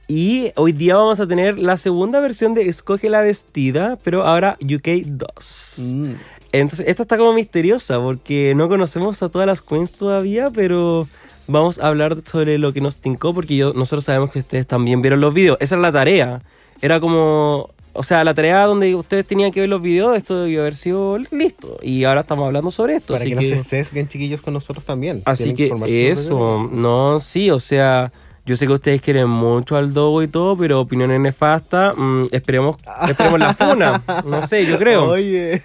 Y 0.07 0.53
hoy 0.57 0.73
día 0.73 0.97
vamos 0.97 1.19
a 1.21 1.27
tener 1.27 1.59
la 1.59 1.77
segunda 1.77 2.21
versión 2.21 2.55
de 2.55 2.69
Escoge 2.69 3.09
la 3.09 3.23
Vestida, 3.23 3.99
pero 4.05 4.25
ahora 4.25 4.57
UK 4.63 5.05
2. 5.07 5.77
Mm. 5.95 6.13
Entonces, 6.53 6.87
esta 6.87 7.03
está 7.03 7.17
como 7.17 7.33
misteriosa 7.33 7.99
porque 7.99 8.53
no 8.55 8.69
conocemos 8.69 9.23
a 9.23 9.31
todas 9.31 9.47
las 9.47 9.63
queens 9.63 9.91
todavía, 9.93 10.51
pero 10.55 11.09
vamos 11.49 11.79
a 11.81 11.89
hablar 11.89 12.19
sobre 12.25 12.59
lo 12.59 12.73
que 12.73 12.81
nos 12.81 12.99
tincó 12.99 13.33
porque 13.35 13.57
yo, 13.57 13.73
nosotros 13.73 14.05
sabemos 14.05 14.31
que 14.31 14.41
ustedes 14.41 14.67
también 14.67 15.03
vieron 15.03 15.21
los 15.21 15.33
videos. 15.35 15.57
Esa 15.61 15.75
era 15.77 15.83
la 15.83 15.93
tarea. 15.93 16.43
Era 16.83 17.01
como 17.01 17.71
o 17.95 18.03
sea, 18.03 18.25
la 18.25 18.35
tarea 18.35 18.65
donde 18.65 18.95
ustedes 18.95 19.27
tenían 19.27 19.53
que 19.53 19.61
ver 19.61 19.69
los 19.69 19.83
videos, 19.83 20.17
esto 20.17 20.43
debió 20.43 20.63
haber 20.63 20.77
sido 20.77 21.19
listo. 21.19 21.79
Y 21.83 22.05
ahora 22.05 22.23
estamos 22.23 22.47
hablando 22.47 22.71
sobre 22.71 22.95
esto. 22.95 23.15
Para 23.15 23.23
así 23.25 23.31
que, 23.31 23.37
no 23.37 23.43
se 23.43 23.59
sesguen 23.59 24.09
chiquillos 24.09 24.41
con 24.41 24.55
nosotros 24.55 24.85
también. 24.85 25.23
Así 25.25 25.55
que 25.55 25.71
eso, 26.11 26.69
no, 26.73 27.21
sí, 27.21 27.51
o 27.51 27.61
sea, 27.61 28.13
yo 28.47 28.57
sé 28.57 28.67
que 28.67 28.73
ustedes 28.73 29.03
quieren 29.03 29.29
mucho 29.29 29.77
al 29.77 29.93
Dogo 29.93 30.23
y 30.23 30.29
todo, 30.29 30.57
pero 30.57 30.81
opiniones 30.81 31.21
nefastas, 31.21 31.97
mm, 31.97 32.27
esperemos, 32.33 32.77
esperemos 33.09 33.39
la 33.39 33.55
funa, 33.55 34.03
no 34.25 34.47
sé, 34.49 34.67
yo 34.67 34.79
creo. 34.79 35.11
Oye. 35.11 35.63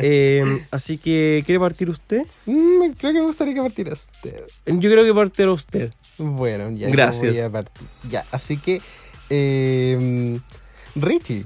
Eh, 0.00 0.62
así 0.70 0.96
que, 0.98 1.42
¿quiere 1.44 1.60
partir 1.60 1.90
usted? 1.90 2.22
Mm, 2.46 2.92
creo 2.98 3.12
que 3.12 3.20
me 3.20 3.26
gustaría 3.26 3.54
que 3.54 3.60
partiera 3.60 3.92
usted. 3.92 4.42
Yo 4.66 4.90
creo 4.90 5.04
que 5.04 5.14
partirá 5.14 5.52
usted. 5.52 5.92
Bueno, 6.18 6.70
ya. 6.70 6.88
Gracias. 6.88 7.32
voy 7.32 7.40
a 7.40 7.50
partir. 7.50 7.86
Ya, 8.08 8.24
así 8.32 8.56
que. 8.56 8.80
eh, 9.30 10.38
Richie. 10.96 11.44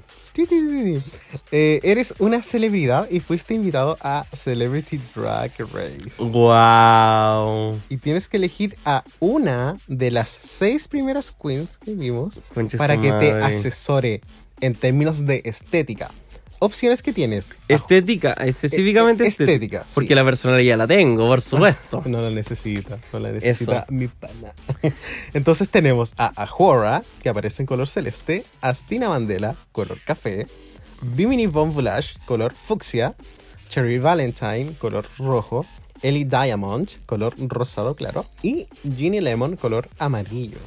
Eh, 1.51 1.81
eres 1.83 2.15
una 2.19 2.43
celebridad 2.43 3.09
y 3.11 3.21
fuiste 3.21 3.55
invitado 3.55 3.97
a 4.01 4.25
Celebrity 4.33 5.01
Drag 5.15 5.53
Race. 5.59 6.23
Wow. 6.23 7.81
Y 7.89 7.99
tienes 7.99 8.29
que 8.29 8.39
elegir 8.39 8.77
a 8.85 9.05
una 9.21 9.77
de 9.87 10.11
las 10.11 10.31
seis 10.31 10.89
primeras 10.89 11.31
queens 11.33 11.79
que 11.79 11.95
vimos 11.95 12.41
Concha 12.55 12.79
para 12.79 13.01
que 13.01 13.13
te 13.13 13.33
asesore 13.33 14.23
en 14.61 14.75
términos 14.75 15.27
de 15.27 15.43
estética. 15.45 16.11
Opciones 16.64 17.02
que 17.02 17.12
tienes. 17.12 17.52
Estética, 17.66 18.34
específicamente 18.34 19.24
Eh, 19.24 19.26
eh, 19.26 19.30
estética. 19.30 19.80
sí. 19.80 19.94
Porque 19.94 20.14
la 20.14 20.24
personalidad 20.24 20.78
la 20.78 20.86
tengo, 20.86 21.26
por 21.26 21.43
supuesto. 21.43 22.05
No 22.06 22.20
la 22.20 22.30
necesita, 22.30 22.98
no 23.12 23.18
la 23.18 23.32
necesita 23.32 23.78
Eso. 23.78 23.86
mi 23.93 24.06
pana. 24.06 24.52
Entonces 25.34 25.68
tenemos 25.70 26.12
a 26.18 26.30
Ahora, 26.36 27.02
que 27.20 27.28
aparece 27.28 27.62
en 27.62 27.66
color 27.66 27.89
celeste, 27.89 28.44
Astina 28.60 29.09
Mandela, 29.09 29.56
color 29.72 29.98
café, 30.06 30.47
Bimini 31.01 31.48
Von 31.48 31.74
Village, 31.74 32.14
color 32.26 32.55
fucsia, 32.55 33.16
Cherry 33.68 33.98
Valentine, 33.98 34.74
color 34.78 35.05
rojo, 35.18 35.66
Ellie 36.02 36.24
Diamond, 36.26 36.89
color 37.06 37.34
rosado 37.48 37.97
claro, 37.97 38.24
y 38.40 38.68
Ginny 38.97 39.20
Lemon, 39.20 39.56
color 39.56 39.89
amarillo. 39.98 40.59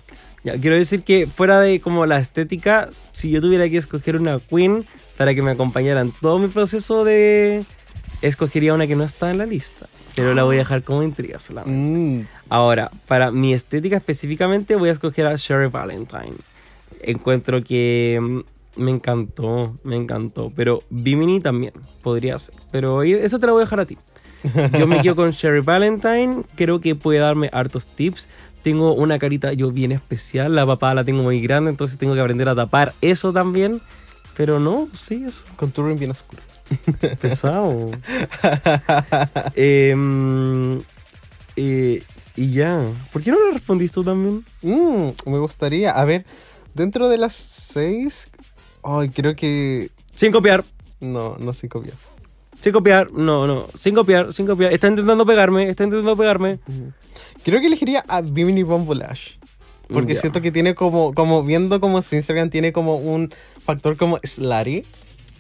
Ya, 0.45 0.53
quiero 0.59 0.76
decir 0.76 1.01
que 1.03 1.26
fuera 1.26 1.59
de 1.59 1.81
como 1.81 2.05
la 2.05 2.19
estética, 2.19 2.89
si 3.13 3.31
yo 3.31 3.41
tuviera 3.41 3.67
que 3.67 3.77
escoger 3.77 4.15
una 4.15 4.39
queen 4.39 4.85
para 5.17 5.34
que 5.34 5.41
me 5.41 5.51
acompañara 5.51 6.01
en 6.01 6.11
todo 6.11 6.39
mi 6.39 6.47
proceso 6.47 7.03
de... 7.03 7.65
Escogería 8.22 8.73
una 8.73 8.88
que 8.88 8.95
no 8.95 9.03
está 9.03 9.30
en 9.31 9.39
la 9.39 9.45
lista, 9.45 9.88
pero 10.15 10.34
la 10.34 10.43
voy 10.43 10.55
a 10.55 10.59
dejar 10.59 10.84
como 10.84 11.03
intriga 11.03 11.39
solamente. 11.39 11.99
Mm, 11.99 12.27
Ahora, 12.49 12.91
para 13.07 13.31
mi 13.31 13.53
estética 13.53 13.97
específicamente 13.97 14.76
voy 14.76 14.89
a 14.89 14.91
escoger 14.91 15.26
a 15.27 15.35
Sherry 15.35 15.67
Valentine. 15.67 16.35
Encuentro 17.01 17.63
que 17.63 18.19
mm, 18.22 18.39
me 18.77 18.91
encantó, 18.91 19.77
me 19.84 19.95
encantó. 19.95 20.51
Pero 20.55 20.80
Bimini 20.89 21.39
también 21.39 21.73
podría 22.03 22.38
ser. 22.39 22.55
Pero 22.72 23.03
eso 23.03 23.39
te 23.39 23.47
lo 23.47 23.53
voy 23.53 23.61
a 23.61 23.65
dejar 23.65 23.80
a 23.80 23.85
ti. 23.85 23.97
Yo 24.77 24.85
me 24.85 25.01
quedo 25.01 25.15
con 25.15 25.31
Sherry 25.31 25.61
Valentine. 25.61 26.43
Creo 26.55 26.80
que 26.80 26.95
puede 26.95 27.19
darme 27.19 27.49
hartos 27.51 27.88
tips. 27.88 28.30
Tengo 28.66 28.96
una 28.96 29.20
carita 29.20 29.54
yo 29.54 29.72
bien 29.72 29.92
especial. 29.92 30.56
La 30.56 30.66
papada 30.66 30.96
la 30.96 31.04
tengo 31.04 31.22
muy 31.22 31.40
grande, 31.40 31.70
entonces 31.70 32.00
tengo 32.00 32.16
que 32.16 32.20
aprender 32.20 32.50
a 32.50 32.56
tapar 32.56 32.96
eso 33.00 33.32
también. 33.32 33.80
Pero 34.36 34.60
no, 34.60 34.90
sí, 34.92 35.24
eso. 35.24 35.44
Contouring 35.56 36.00
bien 36.00 36.10
oscuro. 36.10 36.42
Pesado. 37.22 37.92
Em, 39.56 40.82
eh, 41.56 42.02
y 42.36 42.50
ya. 42.54 42.82
¿Por 43.14 43.22
qué 43.22 43.30
no 43.30 43.38
le 43.46 43.54
respondiste 43.54 43.94
tú 43.94 44.04
también? 44.04 44.44
Mm, 44.64 45.10
me 45.30 45.38
gustaría, 45.38 45.92
a 45.92 46.04
ver, 46.04 46.26
dentro 46.74 47.08
de 47.08 47.20
las 47.20 47.36
seis, 47.36 48.32
ay, 48.82 49.10
creo 49.10 49.36
que... 49.36 49.92
Sin 50.16 50.32
copiar. 50.32 50.66
No, 51.00 51.38
no 51.38 51.54
sin 51.54 51.70
copiar. 51.70 51.94
Sin 52.60 52.74
copiar. 52.74 53.12
No, 53.12 53.46
no. 53.46 53.68
Sin 53.78 53.94
copiar, 53.94 54.34
sin 54.34 54.48
copiar. 54.48 54.74
Está 54.74 54.88
intentando 54.88 55.24
pegarme. 55.24 55.70
Está 55.70 55.84
intentando 55.84 56.18
pegarme. 56.18 56.60
Creo 57.44 57.60
que 57.60 57.68
elegiría 57.68 58.03
a 58.07 58.22
Bimini 58.22 58.64
Village. 58.64 59.38
Porque 59.91 60.16
Ya. 60.16 60.22
siento 60.22 60.41
que 60.41 60.52
tiene 60.52 60.74
como, 60.74 61.14
como 61.14 61.44
viendo 61.44 61.80
como 61.80 62.02
su 62.02 62.16
Instagram 62.16 62.49
tiene 62.49 62.74
como 62.74 62.95
un 62.95 63.32
factor 63.60 63.98
como 63.98 64.20
slutty. 64.24 64.84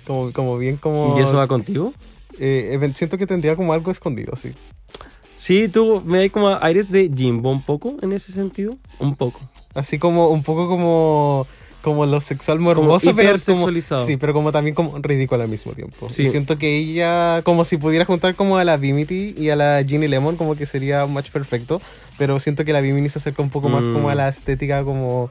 Como, 0.05 0.31
como 0.31 0.57
bien 0.57 0.77
como... 0.77 1.17
¿Y 1.17 1.23
eso 1.23 1.37
va 1.37 1.47
contigo? 1.47 1.93
eh, 2.39 2.91
siento 2.95 3.17
que 3.17 3.25
tendría 3.25 3.55
como 3.55 3.73
algo 3.73 3.89
escondido, 3.91 4.35
sí. 4.35 4.51
Sí, 5.37 5.67
tú 5.67 6.01
me 6.05 6.19
das 6.19 6.31
como 6.31 6.49
aires 6.61 6.91
de 6.91 7.11
Jimbo 7.15 7.51
un 7.51 7.61
poco 7.61 7.95
en 8.01 8.11
ese 8.13 8.31
sentido. 8.31 8.77
Un 8.99 9.15
poco. 9.15 9.39
Así 9.73 9.99
como 9.99 10.29
un 10.29 10.43
poco 10.43 10.67
como 10.67 11.47
como 11.85 12.07
lo 12.07 12.19
sexual 12.19 12.59
morboso, 12.59 13.15
pero 13.15 13.37
como, 13.45 13.69
sí, 13.99 14.17
pero 14.17 14.33
como 14.33 14.51
también 14.51 14.73
como 14.73 14.97
ridículo 14.97 15.43
al 15.43 15.49
mismo 15.49 15.73
tiempo. 15.73 16.09
Sí. 16.09 16.23
Y 16.23 16.27
siento 16.29 16.57
que 16.57 16.77
ella, 16.77 17.43
como 17.43 17.63
si 17.63 17.77
pudiera 17.77 18.05
juntar 18.05 18.33
como 18.33 18.57
a 18.57 18.63
la 18.63 18.75
Bimini 18.75 19.35
y 19.37 19.49
a 19.49 19.55
la 19.55 19.83
Ginny 19.87 20.07
Lemon, 20.07 20.35
como 20.35 20.55
que 20.55 20.65
sería 20.65 21.05
un 21.05 21.13
match 21.13 21.29
perfecto, 21.29 21.79
pero 22.17 22.39
siento 22.39 22.65
que 22.65 22.73
la 22.73 22.81
Bimini 22.81 23.07
se 23.09 23.19
acerca 23.19 23.43
un 23.43 23.51
poco 23.51 23.69
más 23.69 23.87
Mm. 23.87 23.93
como 23.93 24.09
a 24.09 24.15
la 24.15 24.27
estética 24.27 24.83
como 24.83 25.29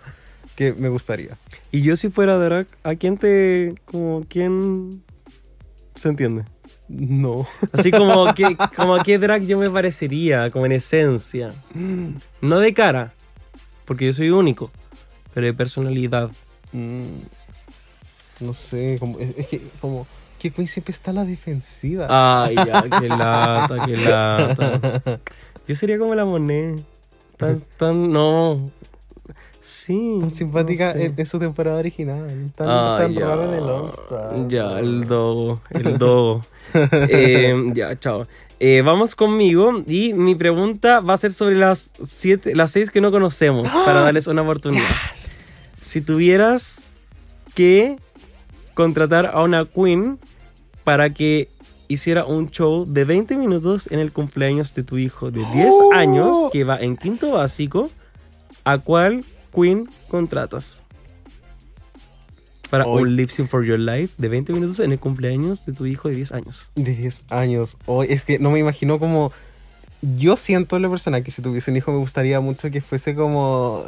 que 0.55 0.73
me 0.75 0.89
gustaría. 0.91 1.37
Y 1.73 1.83
yo 1.83 1.97
si 1.97 2.09
fuera 2.09 2.39
drag, 2.39 2.69
¿a 2.85 2.95
quién 2.95 3.17
te... 3.19 3.75
como 3.85 4.25
quién... 4.29 5.03
se 5.97 6.09
entiende? 6.09 6.45
No. 6.89 7.49
Así 7.73 7.91
como 7.91 8.33
que 8.37 8.57
como 8.77 8.95
a 8.95 9.03
qué 9.03 9.19
drag 9.19 9.43
yo 9.43 9.59
me 9.59 9.71
parecería, 9.71 10.53
como 10.53 10.67
en 10.67 10.73
esencia. 10.73 11.51
No 12.41 12.61
de 12.61 12.73
cara, 12.75 13.13
porque 13.87 14.07
yo 14.07 14.13
soy 14.13 14.31
único, 14.31 14.71
pero 15.35 15.47
de 15.47 15.53
personalidad. 15.53 16.31
Mm, 16.73 17.19
no 18.41 18.55
sé, 18.55 18.97
como, 18.99 19.19
es, 19.19 19.37
es 19.37 19.47
que 19.49 19.61
como 19.81 20.07
que 20.39 20.51
Queen 20.51 20.69
siempre 20.69 20.93
está 20.93 21.11
a 21.11 21.15
la 21.15 21.25
defensiva. 21.25 22.07
Ay, 22.11 22.55
ya, 22.55 22.83
qué 23.01 23.09
lata, 23.09 23.87
qué 23.87 23.97
lata. 23.97 25.21
Yo 25.67 25.75
sería 25.75 25.99
como 25.99 26.15
la 26.15 26.25
Monet. 26.25 26.83
Tan, 27.37 27.61
tan, 27.79 28.13
no. 28.13 28.71
Sí. 29.61 30.19
tan 30.21 30.31
simpática 30.31 30.89
no 30.89 30.93
sé. 30.93 31.05
en, 31.07 31.15
en 31.17 31.27
su 31.27 31.39
temporada 31.39 31.79
original. 31.79 32.53
Tan, 32.55 32.69
Ay, 32.69 32.99
tan 32.99 33.17
rara 33.17 33.45
en 33.45 33.55
el 33.55 33.63
All-Star. 33.63 34.49
Ya, 34.49 34.79
el 34.79 35.07
dogo, 35.07 35.61
el 35.71 35.99
dogo. 35.99 36.43
Eh, 36.75 37.55
ya, 37.73 37.95
chao. 37.95 38.27
Eh, 38.61 38.83
vamos 38.83 39.15
conmigo 39.15 39.83
y 39.87 40.13
mi 40.13 40.35
pregunta 40.35 41.01
va 41.01 41.15
a 41.15 41.19
ser 41.19 41.33
sobre 41.33 41.57
las 41.57 41.91
siete, 42.05 42.55
las 42.55 42.71
seis 42.71 42.91
que 42.91 43.01
no 43.01 43.11
conocemos 43.11 43.69
para 43.85 44.01
darles 44.01 44.27
una 44.27 44.43
oportunidad. 44.43 44.85
Si 45.81 46.01
tuvieras 46.01 46.89
que 47.55 47.97
contratar 48.75 49.27
a 49.27 49.43
una 49.43 49.65
queen 49.65 50.19
para 50.85 51.11
que 51.11 51.49
hiciera 51.89 52.25
un 52.25 52.51
show 52.51 52.87
de 52.87 53.05
20 53.05 53.37
minutos 53.37 53.89
en 53.91 53.99
el 53.99 54.13
cumpleaños 54.13 54.75
de 54.75 54.83
tu 54.83 54.99
hijo 54.99 55.31
de 55.31 55.45
10 55.53 55.75
años 55.95 56.49
que 56.53 56.65
va 56.65 56.79
en 56.79 56.97
quinto 56.97 57.33
básico, 57.33 57.91
¿a 58.65 58.79
cuál 58.79 59.25
queen 59.55 59.89
contratas? 60.09 60.84
Para 62.79 62.87
Hoy- 62.87 63.03
un 63.03 63.17
lip 63.17 63.31
sync 63.31 63.49
for 63.49 63.65
your 63.65 63.79
life 63.79 64.15
de 64.19 64.29
20 64.29 64.53
minutos 64.53 64.81
en 64.81 64.91
el 64.93 64.99
cumpleaños 64.99 65.65
de 65.65 65.73
tu 65.73 65.87
hijo 65.87 66.09
de 66.09 66.17
10 66.17 66.33
años. 66.33 66.71
De 66.75 66.95
10 66.95 67.23
años. 67.31 67.77
Hoy 67.87 68.09
es 68.11 68.25
que 68.25 68.39
no 68.39 68.51
me 68.51 68.59
imagino 68.59 68.99
como. 68.99 69.33
Yo 70.19 70.37
siento 70.37 70.77
en 70.77 70.83
lo 70.83 70.91
personal 70.91 71.23
que 71.23 71.31
si 71.31 71.41
tuviese 71.41 71.71
un 71.71 71.77
hijo 71.79 71.91
me 71.93 71.99
gustaría 71.99 72.41
mucho 72.41 72.71
que 72.71 72.81
fuese 72.81 73.15
como. 73.15 73.85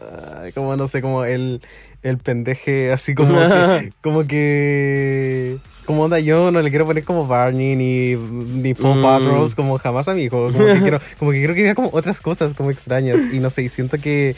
Como 0.55 0.77
no 0.77 0.87
sé, 0.89 1.03
como 1.03 1.25
el, 1.25 1.61
el 2.03 2.19
pendeje, 2.19 2.93
así 2.93 3.15
como 3.15 3.35
que. 3.39 3.93
Como 4.01 4.27
que. 4.27 5.59
Como 5.87 6.03
onda, 6.03 6.19
yo 6.19 6.51
no 6.51 6.61
le 6.61 6.71
quiero 6.71 6.85
poner 6.85 7.05
como 7.05 7.27
Barney 7.27 7.77
ni, 7.77 8.17
ni 8.17 8.75
Paw 8.75 8.97
Mm. 8.97 9.03
Patrols 9.03 9.55
como 9.55 9.79
jamás 9.79 10.09
a 10.09 10.15
mi 10.15 10.25
hijo. 10.25 10.53
Como 10.53 10.67
que, 10.67 10.81
quiero, 10.81 11.01
como 11.19 11.31
que 11.31 11.39
quiero 11.39 11.55
que 11.55 11.63
vea 11.63 11.75
como 11.75 11.91
otras 11.93 12.21
cosas 12.21 12.55
como 12.55 12.71
extrañas. 12.71 13.21
Y 13.33 13.39
no 13.39 13.51
sé, 13.51 13.63
y 13.63 13.69
siento 13.69 13.99
que. 13.99 14.37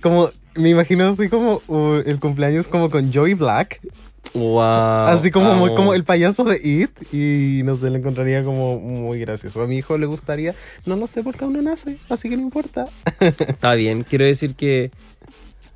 Como. 0.00 0.30
Me 0.56 0.68
imagino 0.68 1.06
así 1.06 1.28
como 1.28 1.62
uh, 1.68 2.02
el 2.04 2.18
cumpleaños 2.18 2.66
como 2.68 2.90
con 2.90 3.12
Joey 3.12 3.34
Black. 3.34 3.80
Wow. 4.34 4.60
Así 5.08 5.30
como, 5.30 5.54
muy 5.54 5.74
como 5.74 5.94
el 5.94 6.04
payaso 6.04 6.44
de 6.44 6.60
It 6.62 6.90
y 7.12 7.62
no 7.64 7.74
sé, 7.74 7.90
lo 7.90 7.96
encontraría 7.96 8.44
como 8.44 8.78
muy 8.78 9.18
gracioso. 9.18 9.62
A 9.62 9.66
mi 9.66 9.78
hijo 9.78 9.98
le 9.98 10.06
gustaría, 10.06 10.54
no 10.86 10.96
lo 10.96 11.06
sé 11.06 11.22
porque 11.22 11.44
aún 11.44 11.54
no 11.54 11.62
nace, 11.62 11.96
así 12.08 12.28
que 12.28 12.36
no 12.36 12.42
importa. 12.42 12.86
Está 13.20 13.74
bien, 13.74 14.04
quiero 14.08 14.24
decir 14.24 14.54
que 14.54 14.90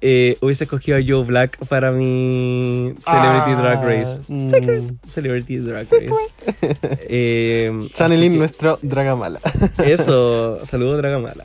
eh, 0.07 0.37
hubiese 0.43 0.65
escogido 0.65 0.99
a 0.99 1.01
Joe 1.07 1.25
Black 1.25 1.57
para 1.67 1.91
mi 1.91 2.93
Celebrity 3.07 3.51
Ah, 3.53 3.57
Drag 3.63 3.85
Race. 3.85 4.21
mm. 4.29 4.51
Secret. 4.51 4.85
Celebrity 5.03 5.57
Drag 5.57 5.87
Race. 5.91 6.11
Eh, 7.09 7.71
así 7.75 7.93
Channeling 7.95 8.33
que- 8.33 8.39
nuestro 8.39 8.79
Dragamala. 8.83 9.41
Eso, 9.87 10.59
saludos 10.67 10.99
Dragamala. 10.99 11.45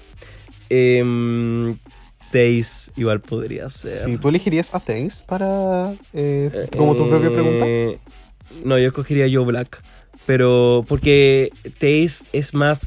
Eh, 0.69 1.75
Taze 2.31 2.91
igual 2.97 3.21
podría 3.21 3.69
ser. 3.69 3.89
Si 3.91 4.17
tú 4.17 4.27
elegirías 4.29 4.73
a 4.75 4.79
Taze 4.79 5.23
para 5.25 5.93
eh, 6.13 6.67
como 6.77 6.95
tu 6.95 7.07
propia 7.09 7.31
pregunta. 7.31 7.65
Eh, 7.65 7.97
No, 8.65 8.77
yo 8.77 8.87
escogería 8.87 9.27
Joe 9.31 9.45
Black. 9.45 9.81
Pero 10.25 10.83
porque 10.87 11.51
Taze 11.79 12.25
es 12.33 12.53
más. 12.53 12.81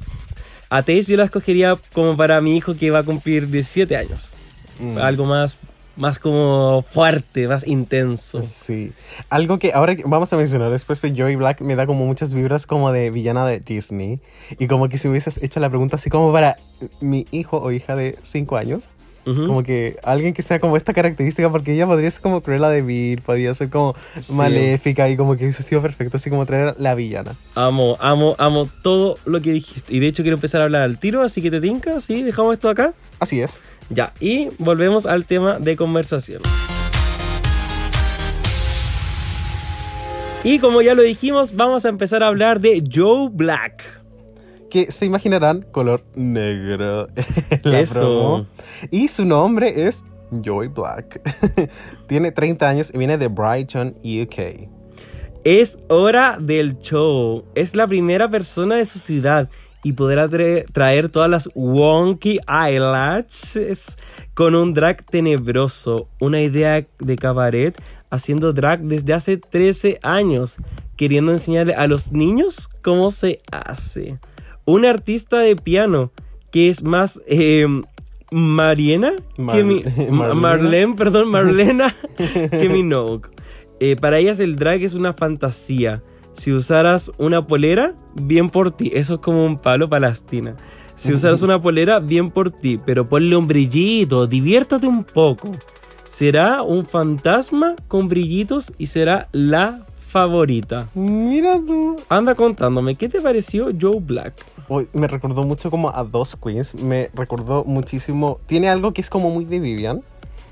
A 0.71 0.83
Taze 0.83 1.05
yo 1.05 1.17
la 1.17 1.25
escogería 1.25 1.77
como 1.93 2.17
para 2.17 2.41
mi 2.41 2.57
hijo 2.57 2.77
que 2.77 2.91
va 2.91 3.01
a 3.01 3.03
cumplir 3.03 3.49
17 3.49 3.97
años. 3.97 4.33
Mm. 4.81 4.99
Algo 4.99 5.25
más 5.25 5.57
más 5.95 6.19
como 6.19 6.85
fuerte, 6.91 7.47
más 7.49 7.67
intenso. 7.67 8.43
Sí. 8.47 8.93
Algo 9.29 9.59
que 9.59 9.73
ahora 9.75 9.95
vamos 10.07 10.33
a 10.33 10.37
mencionar 10.39 10.71
después, 10.71 11.01
pero 11.01 11.15
Joey 11.17 11.37
Black 11.37 11.61
me 11.61 11.77
da 11.77 11.87
como 11.87 12.07
muchas 12.07 12.33
vibras 12.33 12.67
como 12.67 12.93
de 12.93 13.11
villana 13.11 13.45
de 13.45 13.61
Disney. 13.61 14.19
Y 14.59 14.69
como 14.69 14.89
que 14.89 14.97
si 14.97 15.09
hubieses 15.09 15.39
hecho 15.43 15.61
la 15.61 15.69
pregunta 15.69 15.97
así 15.97 16.09
como 16.09 16.33
para 16.33 16.57
mi 17.01 17.27
hijo 17.31 17.59
o 17.59 17.71
hija 17.73 17.95
de 17.95 18.19
5 18.23 18.57
años. 18.57 18.89
Ujú. 19.25 19.47
Como 19.47 19.63
que 19.63 19.99
alguien 20.03 20.35
que 20.35 20.43
sea 20.43 20.59
como 20.59 20.77
esta 20.77 20.93
característica, 20.93 21.49
porque 21.49 21.75
ella 21.75 21.87
podría 21.87 22.11
ser 22.11 22.23
como 22.23 22.41
Cruella 22.41 22.69
de 22.71 22.83
Vil, 22.83 23.21
podría 23.21 23.55
ser 23.55 23.69
como 23.71 23.95
Sí. 24.21 24.33
maléfica 24.33 25.09
y 25.09 25.17
como 25.17 25.37
que 25.37 25.45
hubiese 25.45 25.63
sido 25.63 25.81
perfecto, 25.81 26.17
así 26.17 26.29
como 26.29 26.45
traer 26.45 26.69
a 26.69 26.75
la 26.79 26.97
villana. 26.97 27.37
Amo, 27.55 27.97
amo, 28.01 28.35
amo 28.39 28.69
todo 28.83 29.17
lo 29.25 29.41
que 29.41 29.53
dijiste. 29.53 29.95
Y 29.95 30.01
de 30.01 30.09
hecho 30.09 30.23
quiero 30.25 30.37
empezar 30.39 30.61
a 30.61 30.65
hablar 30.65 30.83
al 30.83 30.99
tiro, 30.99 31.23
así 31.23 31.41
que 31.41 31.53
te 31.53 31.61
tinca, 31.61 32.01
¿sí? 32.01 32.21
Dejamos 32.25 32.55
esto 32.55 32.69
acá. 32.69 32.95
Así 33.21 33.41
es. 33.41 33.63
Ya, 33.95 34.15
y 34.21 34.49
volvemos 34.59 35.05
al 35.07 35.27
tema 35.27 35.59
de 35.59 35.77
conversación. 35.77 36.41
Y 40.45 40.59
como 40.59 40.83
ya 40.83 40.95
lo 40.95 41.03
dijimos, 41.03 41.55
vamos 41.55 41.85
a 41.85 41.89
empezar 41.89 42.23
a 42.23 42.29
hablar 42.29 42.61
de 42.61 42.83
Joe 42.93 43.29
Black. 43.31 43.85
Que 44.71 44.91
se 44.91 45.05
imaginarán 45.05 45.63
color 45.71 46.03
negro 46.15 47.07
la 47.63 47.81
Eso. 47.81 48.01
promo. 48.01 48.47
Y 48.91 49.09
su 49.09 49.25
nombre 49.25 49.87
es 49.87 50.03
Joey 50.45 50.69
Black. 50.69 51.21
Tiene 52.09 52.33
30 52.33 52.67
años 52.69 52.91
y 52.93 52.99
viene 52.99 53.19
de 53.19 53.29
Brighton, 53.29 53.95
UK. 54.03 54.69
Es 55.45 55.79
hora 55.89 56.39
del 56.41 56.79
show. 56.79 57.45
Es 57.55 57.77
la 57.77 57.87
primera 57.87 58.31
persona 58.31 58.77
de 58.77 58.87
su 58.87 58.99
ciudad 58.99 59.51
y 59.85 59.93
podrá 59.95 60.29
tra- 60.29 60.65
traer 60.73 61.09
todas 61.09 61.29
las 61.31 61.49
wonky 61.55 62.39
eyelashes 62.49 63.99
con 64.35 64.55
un 64.55 64.75
drag 64.75 65.05
tenebroso. 65.05 66.09
Una 66.21 66.41
idea 66.41 66.87
de 66.99 67.17
cabaret 67.17 67.81
haciendo 68.11 68.53
drag 68.53 68.81
desde 68.83 69.13
hace 69.15 69.37
13 69.39 69.99
años, 70.03 70.57
queriendo 70.97 71.33
enseñarle 71.33 71.75
a 71.75 71.87
los 71.87 72.13
niños 72.13 72.69
cómo 72.83 73.11
se 73.11 73.41
hace. 73.51 74.19
Un 74.65 74.85
artista 74.85 75.39
de 75.39 75.57
piano 75.57 76.13
que 76.53 76.69
es 76.69 76.83
más 76.83 77.21
eh, 77.27 77.67
Mariena 78.31 79.13
que 79.53 79.65
mi, 79.65 79.83
Marlena. 80.11 80.35
Marlene, 80.35 80.95
perdón, 80.95 81.29
Marlena 81.31 81.97
que 82.17 82.69
Minogue. 82.71 83.29
Eh, 83.81 83.97
para 83.97 84.19
ellas 84.19 84.39
el 84.39 84.55
drag 84.57 84.83
es 84.83 84.95
una 84.95 85.13
fantasía. 85.13 86.03
Si 86.33 86.53
usaras 86.53 87.13
una 87.19 87.47
polera, 87.47 87.95
bien 88.15 88.49
por 88.49 88.71
ti. 88.71 88.91
Eso 88.95 89.15
es 89.15 89.21
como 89.21 89.45
un 89.45 89.59
palo 89.59 89.89
palastina. 89.89 90.57
Si 90.95 91.13
usaras 91.13 91.43
una 91.43 91.61
polera, 91.61 91.99
bien 91.99 92.31
por 92.31 92.51
ti. 92.51 92.79
Pero 92.85 93.09
ponle 93.09 93.37
un 93.37 93.47
brillito, 93.47 94.27
diviértate 94.27 94.87
un 94.87 95.05
poco. 95.05 95.51
Será 96.09 96.63
un 96.63 96.87
fantasma 96.87 97.75
con 97.89 98.09
brillitos 98.09 98.73
y 98.79 98.87
será 98.87 99.29
la 99.33 99.87
favorita. 100.13 100.89
Mira 100.95 101.55
tú. 101.55 101.97
Anda 102.09 102.35
contándome, 102.35 102.97
¿qué 102.97 103.09
te 103.09 103.21
pareció 103.21 103.71
Joe 103.79 103.99
Black? 103.99 104.35
Me 104.93 105.07
recordó 105.09 105.43
mucho 105.43 105.71
como 105.71 105.89
a 105.89 106.05
dos 106.05 106.37
queens. 106.37 106.75
Me 106.75 107.11
recordó 107.15 107.65
muchísimo. 107.65 108.39
Tiene 108.47 108.69
algo 108.69 108.93
que 108.93 109.01
es 109.01 109.11
como 109.11 109.31
muy 109.31 109.45
de 109.45 109.59
Vivian. 109.59 110.03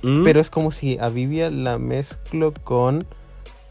¿Mm? 0.03 0.25
Pero 0.25 0.41
es 0.41 0.49
como 0.49 0.71
si 0.71 0.99
a 0.99 1.11
Vivian 1.11 1.63
la 1.63 1.79
mezclo 1.79 2.55
con 2.65 3.05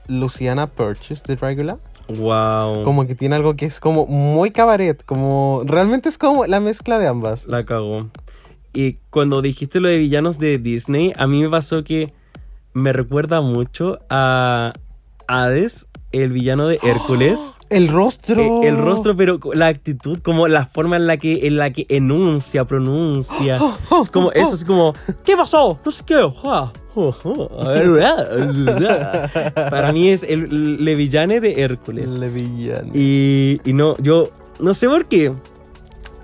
Luciana 0.08 0.68
Purchase 0.68 1.24
de 1.26 1.36
Dragula. 1.36 1.80
Wow. 2.18 2.84
Como 2.84 3.06
que 3.06 3.16
tiene 3.16 3.36
algo 3.36 3.56
que 3.56 3.66
es 3.66 3.80
como 3.80 4.08
muy 4.08 4.52
cabaret. 4.52 5.04
Como 5.06 5.62
realmente 5.66 6.10
es 6.10 6.18
como 6.18 6.46
la 6.46 6.60
mezcla 6.60 7.00
de 7.00 7.08
ambas. 7.08 7.46
La 7.48 7.66
cagó. 7.66 8.10
Y 8.74 8.98
cuando 9.10 9.42
dijiste 9.42 9.80
lo 9.80 9.88
de 9.88 9.98
villanos 9.98 10.40
de 10.40 10.58
Disney, 10.58 11.14
a 11.18 11.28
mí 11.28 11.42
me 11.42 11.50
pasó 11.50 11.84
que 11.84 12.14
me 12.74 12.94
recuerda 12.94 13.42
mucho 13.42 14.00
a 14.10 14.74
Hades, 15.28 15.88
el 16.12 16.32
villano 16.32 16.68
de 16.68 16.80
Hércules. 16.84 17.58
El 17.70 17.88
rostro. 17.88 18.64
Eh, 18.64 18.68
el 18.68 18.78
rostro, 18.78 19.16
pero 19.16 19.40
la 19.54 19.68
actitud, 19.68 20.18
como 20.24 20.48
la 20.48 20.66
forma 20.66 20.96
en 20.96 21.06
la 21.06 21.18
que, 21.18 21.46
en 21.46 21.58
la 21.58 21.72
que 21.72 21.86
enuncia, 21.88 22.66
pronuncia. 22.66 23.60
Es 24.02 24.10
como 24.10 24.32
eso, 24.32 24.56
es 24.56 24.66
como, 24.66 24.96
¿qué 25.24 25.38
pasó? 25.38 25.80
No 25.86 25.92
sé 25.92 26.04
qué. 26.04 26.16
Para 29.54 29.94
mí 29.94 30.10
es 30.10 30.24
el 30.24 30.84
le 30.84 30.96
villane 30.96 31.40
de 31.40 31.62
Hércules. 31.62 32.10
Le 32.10 32.30
villano. 32.30 32.92
Y, 32.96 33.62
y 33.64 33.74
no, 33.74 33.96
yo 33.98 34.24
no 34.60 34.74
sé 34.74 34.88
por 34.88 35.06
qué. 35.06 35.32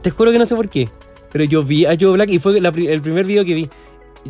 Te 0.01 0.09
juro 0.09 0.31
que 0.31 0.39
no 0.39 0.47
sé 0.47 0.55
por 0.55 0.67
qué. 0.67 0.89
Pero 1.31 1.43
yo 1.43 1.61
vi 1.61 1.85
a 1.85 1.95
Joe 1.99 2.13
Black 2.13 2.29
y 2.29 2.39
fue 2.39 2.59
la 2.59 2.69
el 2.69 3.01
primer 3.01 3.25
video 3.25 3.45
que 3.45 3.53
vi. 3.53 3.69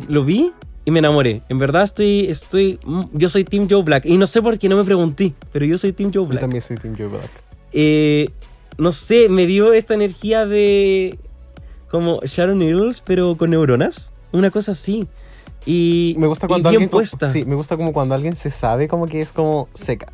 Lo 0.08 0.22
vi 0.22 0.52
y 0.86 0.90
me 0.90 1.00
enamoré. 1.00 1.42
En 1.50 1.58
verdad 1.58 1.82
estoy, 1.82 2.26
estoy, 2.30 2.78
mm, 2.84 3.02
yo 3.12 3.28
soy 3.28 3.44
Team 3.44 3.66
Joe 3.68 3.82
Black. 3.82 4.06
Y 4.06 4.16
no 4.16 4.26
sé 4.26 4.40
por 4.40 4.58
qué, 4.58 4.68
no 4.70 4.76
me 4.76 4.84
pregunté. 4.84 5.34
Pero 5.52 5.66
yo 5.66 5.76
soy 5.76 5.92
Team 5.92 6.10
Joe 6.14 6.22
Yo 6.22 6.28
Black. 6.28 6.40
también 6.40 6.62
soy 6.62 6.76
Team 6.78 6.94
Joe 6.96 7.08
Black. 7.08 7.30
Eh, 7.72 8.30
no 8.78 8.92
sé, 8.92 9.28
me 9.28 9.46
dio 9.46 9.72
esta 9.74 9.92
energía 9.92 10.46
de 10.46 11.18
como 11.90 12.20
Sharon 12.24 12.58
Needles, 12.58 13.00
pero 13.00 13.36
con 13.36 13.50
neuronas. 13.50 14.12
Una 14.32 14.50
cosa 14.50 14.72
así. 14.72 15.06
Y, 15.66 16.14
Me 16.18 16.26
gusta 16.28 16.46
cuando 16.46 16.68
alguien. 16.68 16.88
puesta. 16.88 17.28
Sí, 17.28 17.44
me 17.44 17.56
gusta 17.56 17.76
como 17.76 17.92
cuando 17.92 18.14
alguien 18.14 18.36
se 18.36 18.50
sabe 18.50 18.86
como 18.86 19.06
que 19.06 19.20
es 19.20 19.32
como 19.32 19.68
seca. 19.74 20.06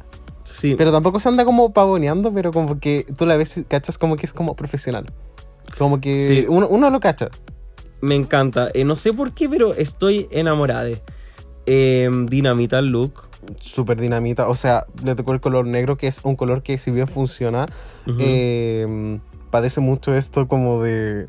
Sí. 0.45 0.75
Pero 0.79 0.91
tampoco 0.93 1.21
se 1.21 1.29
anda 1.29 1.45
como 1.45 1.73
pavoneando, 1.73 2.33
pero 2.33 2.53
como 2.53 2.79
que 2.81 3.05
tú 3.17 3.27
la 3.27 3.37
ves 3.37 3.59
y 3.59 3.65
cachas 3.65 3.99
como 3.99 4.17
que 4.17 4.25
es 4.27 4.33
como 4.33 4.55
profesional. 4.57 5.05
Como 5.77 6.01
que 6.01 6.43
Sí. 6.43 6.47
uno, 6.49 6.67
uno 6.69 6.89
lo 6.91 7.01
cacha. 7.01 7.29
Me 8.03 8.17
encanta. 8.17 8.69
Eh, 8.75 8.85
no 8.85 8.97
sé 8.97 9.13
por 9.13 9.33
qué, 9.33 9.49
pero 9.49 9.75
estoy 9.75 10.29
enamorada. 10.31 10.91
Eh, 11.67 12.11
dinamita 12.27 12.81
el 12.81 12.89
look. 12.89 13.23
Súper 13.57 13.99
dinamita. 14.01 14.49
O 14.49 14.57
sea, 14.57 14.87
le 15.05 15.15
tocó 15.15 15.33
el 15.33 15.41
color 15.41 15.67
negro, 15.67 15.97
que 15.97 16.09
es 16.09 16.21
un 16.25 16.37
color 16.37 16.63
que 16.63 16.79
si 16.79 16.91
bien 16.91 17.09
funciona, 17.09 17.67
eh, 18.19 19.19
padece 19.51 19.81
mucho 19.81 20.15
esto 20.15 20.49
como 20.49 20.83
de 20.83 21.27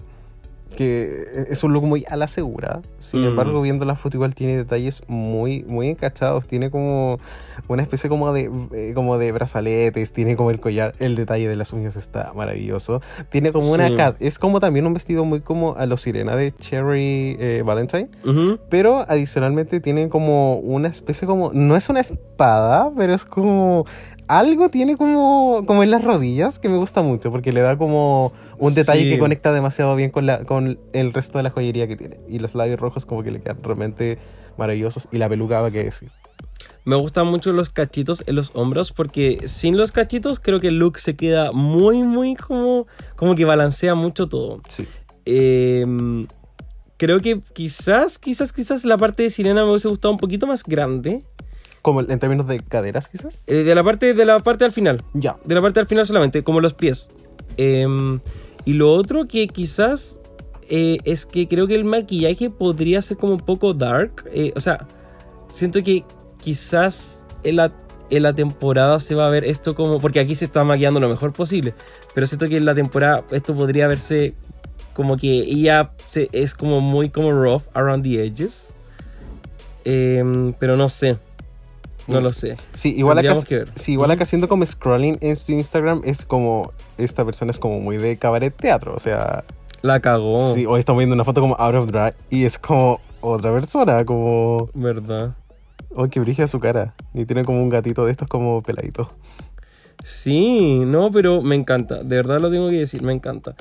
que 0.73 1.45
es 1.49 1.63
un 1.63 1.73
look 1.73 1.85
muy 1.85 2.05
a 2.09 2.15
la 2.15 2.27
segura. 2.27 2.81
Sin 2.99 3.21
Mm. 3.21 3.25
embargo, 3.25 3.61
viendo 3.61 3.85
la 3.85 3.95
foto 3.95 4.17
igual 4.17 4.35
tiene 4.35 4.57
detalles 4.57 5.03
muy 5.07 5.63
muy 5.63 5.89
encachados. 5.89 6.45
Tiene 6.47 6.69
como 6.69 7.19
una 7.67 7.81
especie 7.81 8.09
como 8.09 8.33
de 8.33 8.49
eh, 8.73 8.91
como 8.93 9.17
de 9.17 9.31
brazaletes, 9.31 10.11
tiene 10.13 10.35
como 10.35 10.51
el 10.51 10.59
collar, 10.59 10.93
el 10.99 11.15
detalle 11.15 11.47
de 11.47 11.55
las 11.55 11.71
uñas 11.73 11.95
está 11.95 12.33
maravilloso. 12.35 13.01
Tiene 13.29 13.51
como 13.51 13.71
una 13.71 13.87
Sí. 13.87 13.95
ca- 13.95 14.15
es 14.19 14.39
como 14.39 14.59
también 14.59 14.85
un 14.87 14.93
vestido 14.93 15.23
muy 15.25 15.41
como 15.41 15.75
a 15.77 15.85
lo 15.85 15.97
sirena 15.97 16.35
de 16.35 16.53
Cherry 16.55 17.37
eh, 17.39 17.63
Valentine. 17.65 18.09
Pero 18.69 19.05
adicionalmente 19.07 19.79
tiene 19.79 20.09
como 20.09 20.55
una 20.57 20.87
especie 20.89 21.27
como. 21.27 21.51
No 21.53 21.75
es 21.75 21.89
una 21.89 21.99
espada, 22.01 22.91
pero 22.97 23.13
es 23.13 23.25
como. 23.25 23.85
Algo 24.39 24.69
tiene 24.69 24.97
como, 24.97 25.63
como 25.65 25.83
en 25.83 25.91
las 25.91 26.03
rodillas 26.03 26.59
que 26.59 26.69
me 26.69 26.77
gusta 26.77 27.01
mucho 27.01 27.31
porque 27.31 27.51
le 27.51 27.61
da 27.61 27.77
como 27.77 28.33
un 28.57 28.73
detalle 28.73 29.03
Sí. 29.03 29.09
que 29.09 29.19
conecta 29.19 29.51
demasiado 29.51 29.95
bien 29.95 30.09
con, 30.09 30.25
la, 30.25 30.43
con 30.43 30.79
el 30.93 31.13
resto 31.13 31.37
de 31.39 31.43
la 31.43 31.51
joyería 31.51 31.87
que 31.87 31.95
tiene. 31.95 32.19
Y 32.27 32.39
los 32.39 32.55
labios 32.55 32.79
rojos 32.79 33.05
como 33.05 33.23
que 33.23 33.31
le 33.31 33.41
quedan 33.41 33.61
realmente 33.63 34.17
maravillosos. 34.57 35.07
Y 35.11 35.17
la 35.17 35.29
peluca 35.29 35.61
va 35.61 35.71
que 35.71 35.83
decir. 35.83 36.09
Me 36.85 36.95
gustan 36.97 37.27
mucho 37.27 37.53
los 37.53 37.69
cachitos 37.69 38.23
en 38.27 38.35
los 38.35 38.51
hombros 38.55 38.91
porque 38.91 39.41
sin 39.45 39.77
los 39.77 39.91
cachitos 39.91 40.39
creo 40.39 40.59
que 40.59 40.67
el 40.67 40.79
look 40.79 40.99
se 40.99 41.15
queda 41.15 41.51
muy, 41.51 42.03
muy 42.03 42.35
como, 42.35 42.87
como 43.15 43.35
que 43.35 43.45
balancea 43.45 43.95
mucho 43.95 44.27
todo. 44.27 44.61
Sí. 44.67 44.87
Eh, 45.25 45.85
creo 46.97 47.19
que 47.19 47.41
quizás, 47.53 48.17
quizás, 48.17 48.51
quizás 48.51 48.83
la 48.83 48.97
parte 48.97 49.23
de 49.23 49.29
sirena 49.29 49.63
me 49.63 49.69
hubiese 49.71 49.87
gustado 49.87 50.11
un 50.11 50.17
poquito 50.17 50.47
más 50.47 50.63
grande. 50.63 51.23
Como 51.83 51.99
en 52.01 52.17
términos 52.17 52.47
de 52.47 52.59
caderas, 52.61 53.09
quizás. 53.09 53.41
Eh, 53.45 53.57
de 53.63 53.75
la 53.75 53.83
parte 53.83 54.15
de 54.15 54.25
la 54.25 54.39
parte 54.39 54.65
al 54.65 54.71
final. 54.71 55.03
Ya. 55.13 55.35
De 55.45 55.53
la 55.53 55.61
parte 55.61 55.79
al 55.79 55.85
final 55.85 56.07
solamente, 56.07 56.43
como 56.43 56.59
los 56.61 56.73
pies. 56.73 57.09
Em, 57.57 58.19
y 58.65 58.73
lo 58.73 58.91
otro 58.93 59.27
que 59.27 59.47
quizás 59.47 60.19
eh, 60.69 60.97
es 61.03 61.25
que 61.27 61.47
creo 61.47 61.67
que 61.67 61.75
el 61.75 61.83
maquillaje 61.85 62.49
podría 62.49 63.01
ser 63.01 63.17
como 63.17 63.33
un 63.33 63.41
poco 63.41 63.73
dark. 63.75 64.23
eh, 64.31 64.51
o 64.55 64.59
sea, 64.59 64.87
siento 65.49 65.83
que 65.83 66.03
quizás 66.41 67.25
en 67.43 67.57
la, 67.57 67.73
en 68.09 68.23
la 68.23 68.33
temporada 68.33 68.99
se 69.01 69.13
va 69.13 69.27
a 69.27 69.29
ver 69.29 69.43
esto 69.43 69.75
como... 69.75 69.99
Porque 69.99 70.21
aquí 70.21 70.35
se 70.35 70.45
está 70.45 70.63
maquillando 70.63 71.01
lo 71.01 71.09
mejor 71.09 71.33
posible. 71.33 71.73
Pero 72.15 72.25
siento 72.27 72.47
que 72.47 72.55
en 72.57 72.65
la 72.65 72.73
temporada 72.75 73.23
esto 73.31 73.53
podría 73.53 73.87
verse 73.87 74.33
como 74.93 75.17
que 75.17 75.27
ella 75.39 75.91
se- 76.09 76.29
es 76.31 76.53
como 76.53 76.79
muy 76.79 77.09
como 77.09 77.31
rough 77.33 77.63
around 77.73 78.03
the 78.05 78.23
edges. 78.25 78.73
Em, 79.85 80.53
pero 80.53 80.77
no 80.77 80.87
sé. 80.87 81.17
No 82.07 82.21
lo 82.21 82.33
sé. 82.33 82.57
Sí, 82.73 82.93
igual 82.97 83.19
acá, 83.19 83.35
sí, 83.75 83.93
igual 83.93 84.11
acá 84.11 84.23
haciendo 84.23 84.47
como 84.47 84.65
scrolling 84.65 85.17
en 85.21 85.35
su 85.35 85.53
Instagram 85.53 86.01
es 86.03 86.25
como. 86.25 86.71
Esta 86.97 87.23
persona 87.25 87.51
es 87.51 87.59
como 87.59 87.79
muy 87.79 87.97
de 87.97 88.17
cabaret 88.17 88.55
teatro. 88.55 88.93
O 88.95 88.99
sea, 88.99 89.45
La 89.81 89.99
cagó. 89.99 90.53
Sí, 90.53 90.65
hoy 90.65 90.79
estamos 90.79 90.99
viendo 90.99 91.13
una 91.13 91.23
foto 91.23 91.41
como 91.41 91.55
out 91.55 91.75
of 91.75 91.87
drag 91.87 92.15
y 92.29 92.45
es 92.45 92.59
como 92.59 92.99
otra 93.21 93.53
persona, 93.53 94.03
como... 94.05 94.69
¿Verdad? 94.73 95.35
Oh, 95.95 96.07
que 96.07 96.19
brilla 96.19 96.47
su 96.47 96.59
cara. 96.59 96.93
Y 97.13 97.25
tiene 97.25 97.45
como 97.45 97.61
un 97.61 97.69
gatito 97.69 98.05
de 98.05 98.11
estos 98.11 98.27
como 98.27 98.61
peladito. 98.61 99.09
Sí, 100.03 100.79
no, 100.85 101.11
pero 101.11 101.41
me 101.41 101.55
encanta. 101.55 102.03
De 102.03 102.15
verdad 102.17 102.39
lo 102.39 102.51
tengo 102.51 102.69
que 102.69 102.79
decir, 102.79 103.01
me 103.03 103.13
encanta. 103.13 103.55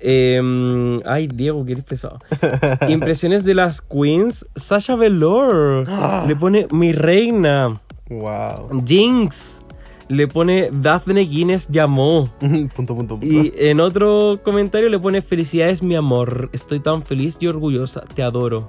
Em, 0.00 1.00
ay, 1.06 1.28
Diego, 1.28 1.64
que 1.64 1.72
eres 1.72 1.84
pesado. 1.84 2.18
Impresiones 2.88 3.44
de 3.44 3.54
las 3.54 3.80
queens. 3.80 4.46
Sasha 4.56 4.96
Velour 4.96 5.86
le 6.26 6.36
pone 6.36 6.66
mi 6.70 6.92
reina. 6.92 7.72
Wow. 8.10 8.82
Jinx 8.84 9.62
le 10.08 10.28
pone 10.28 10.70
Daphne 10.72 11.24
Guinness 11.24 11.68
llamó. 11.68 12.24
punto, 12.40 12.94
punto, 12.94 13.18
punto. 13.18 13.26
Y 13.26 13.52
en 13.56 13.80
otro 13.80 14.40
comentario 14.42 14.88
le 14.88 14.98
pone 14.98 15.22
felicidades 15.22 15.82
mi 15.82 15.94
amor. 15.94 16.50
Estoy 16.52 16.80
tan 16.80 17.02
feliz 17.02 17.36
y 17.40 17.46
orgullosa. 17.46 18.02
Te 18.14 18.22
adoro. 18.22 18.68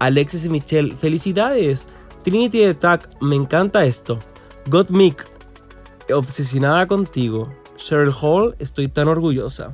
Alexis 0.00 0.44
y 0.44 0.48
Michelle, 0.48 0.92
felicidades. 0.92 1.86
Trinity 2.24 2.64
Attack, 2.64 3.08
me 3.20 3.36
encanta 3.36 3.84
esto. 3.84 4.18
Gottmik, 4.66 5.24
obsesionada 6.12 6.86
contigo. 6.86 7.52
Cheryl 7.76 8.12
Hall, 8.20 8.56
estoy 8.58 8.88
tan 8.88 9.08
orgullosa. 9.08 9.72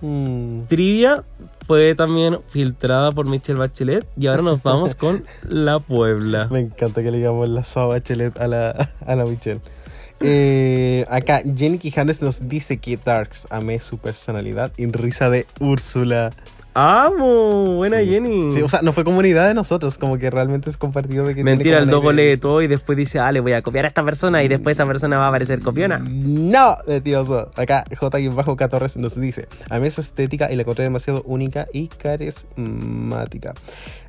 Mm. 0.00 0.62
Trivia 0.68 1.24
fue 1.66 1.94
también 1.94 2.38
filtrada 2.48 3.12
por 3.12 3.26
Michelle 3.26 3.58
Bachelet 3.58 4.06
y 4.16 4.26
ahora 4.26 4.42
nos 4.42 4.62
vamos 4.62 4.94
con 4.94 5.24
La 5.48 5.78
Puebla. 5.78 6.48
Me 6.50 6.60
encanta 6.60 7.02
que 7.02 7.10
le 7.10 7.18
digamos 7.18 7.48
la 7.48 7.64
soba 7.64 7.94
Bachelet 7.94 8.38
a 8.40 8.46
la, 8.46 8.90
a 9.06 9.14
la 9.14 9.24
Michelle. 9.24 9.60
Eh, 10.22 11.06
acá 11.08 11.42
Jenny 11.56 11.78
Quijanes 11.78 12.20
nos 12.20 12.48
dice 12.48 12.76
que 12.76 12.98
Darks 13.02 13.46
amé 13.50 13.80
su 13.80 13.98
personalidad 13.98 14.70
y 14.76 14.86
risa 14.86 15.30
de 15.30 15.46
Úrsula. 15.60 16.30
¡Amo! 16.74 17.74
Buena 17.76 17.98
Sí. 17.98 18.06
Jenny. 18.06 18.50
Sí, 18.52 18.62
o 18.62 18.68
sea, 18.68 18.80
no 18.82 18.92
fue 18.92 19.02
comunidad 19.04 19.48
de 19.48 19.54
nosotros, 19.54 19.98
como 19.98 20.18
que 20.18 20.30
realmente 20.30 20.70
es 20.70 20.76
compartido 20.76 21.26
de 21.26 21.34
que 21.34 21.42
Mentira, 21.42 21.78
el 21.78 21.90
dogo 21.90 22.12
lee 22.12 22.36
todo 22.36 22.62
y 22.62 22.68
después 22.68 22.96
dice, 22.96 23.18
ah, 23.18 23.32
le 23.32 23.40
voy 23.40 23.52
a 23.54 23.62
copiar 23.62 23.84
a 23.86 23.88
esta 23.88 24.04
persona 24.04 24.42
y 24.44 24.48
después 24.48 24.76
esa 24.76 24.86
persona 24.86 25.18
va 25.18 25.24
a 25.26 25.28
aparecer 25.28 25.60
copiona. 25.62 25.98
No, 26.08 26.76
mentiroso. 26.86 27.50
Acá 27.56 27.84
J-Bajo 27.98 28.56
Torres 28.56 28.96
nos 28.96 29.20
dice: 29.20 29.48
A 29.68 29.78
mí 29.80 29.90
su 29.90 30.00
estética 30.00 30.50
y 30.52 30.56
la 30.56 30.62
encontré 30.62 30.84
demasiado 30.84 31.22
única 31.26 31.66
y 31.72 31.88
carismática. 31.88 33.54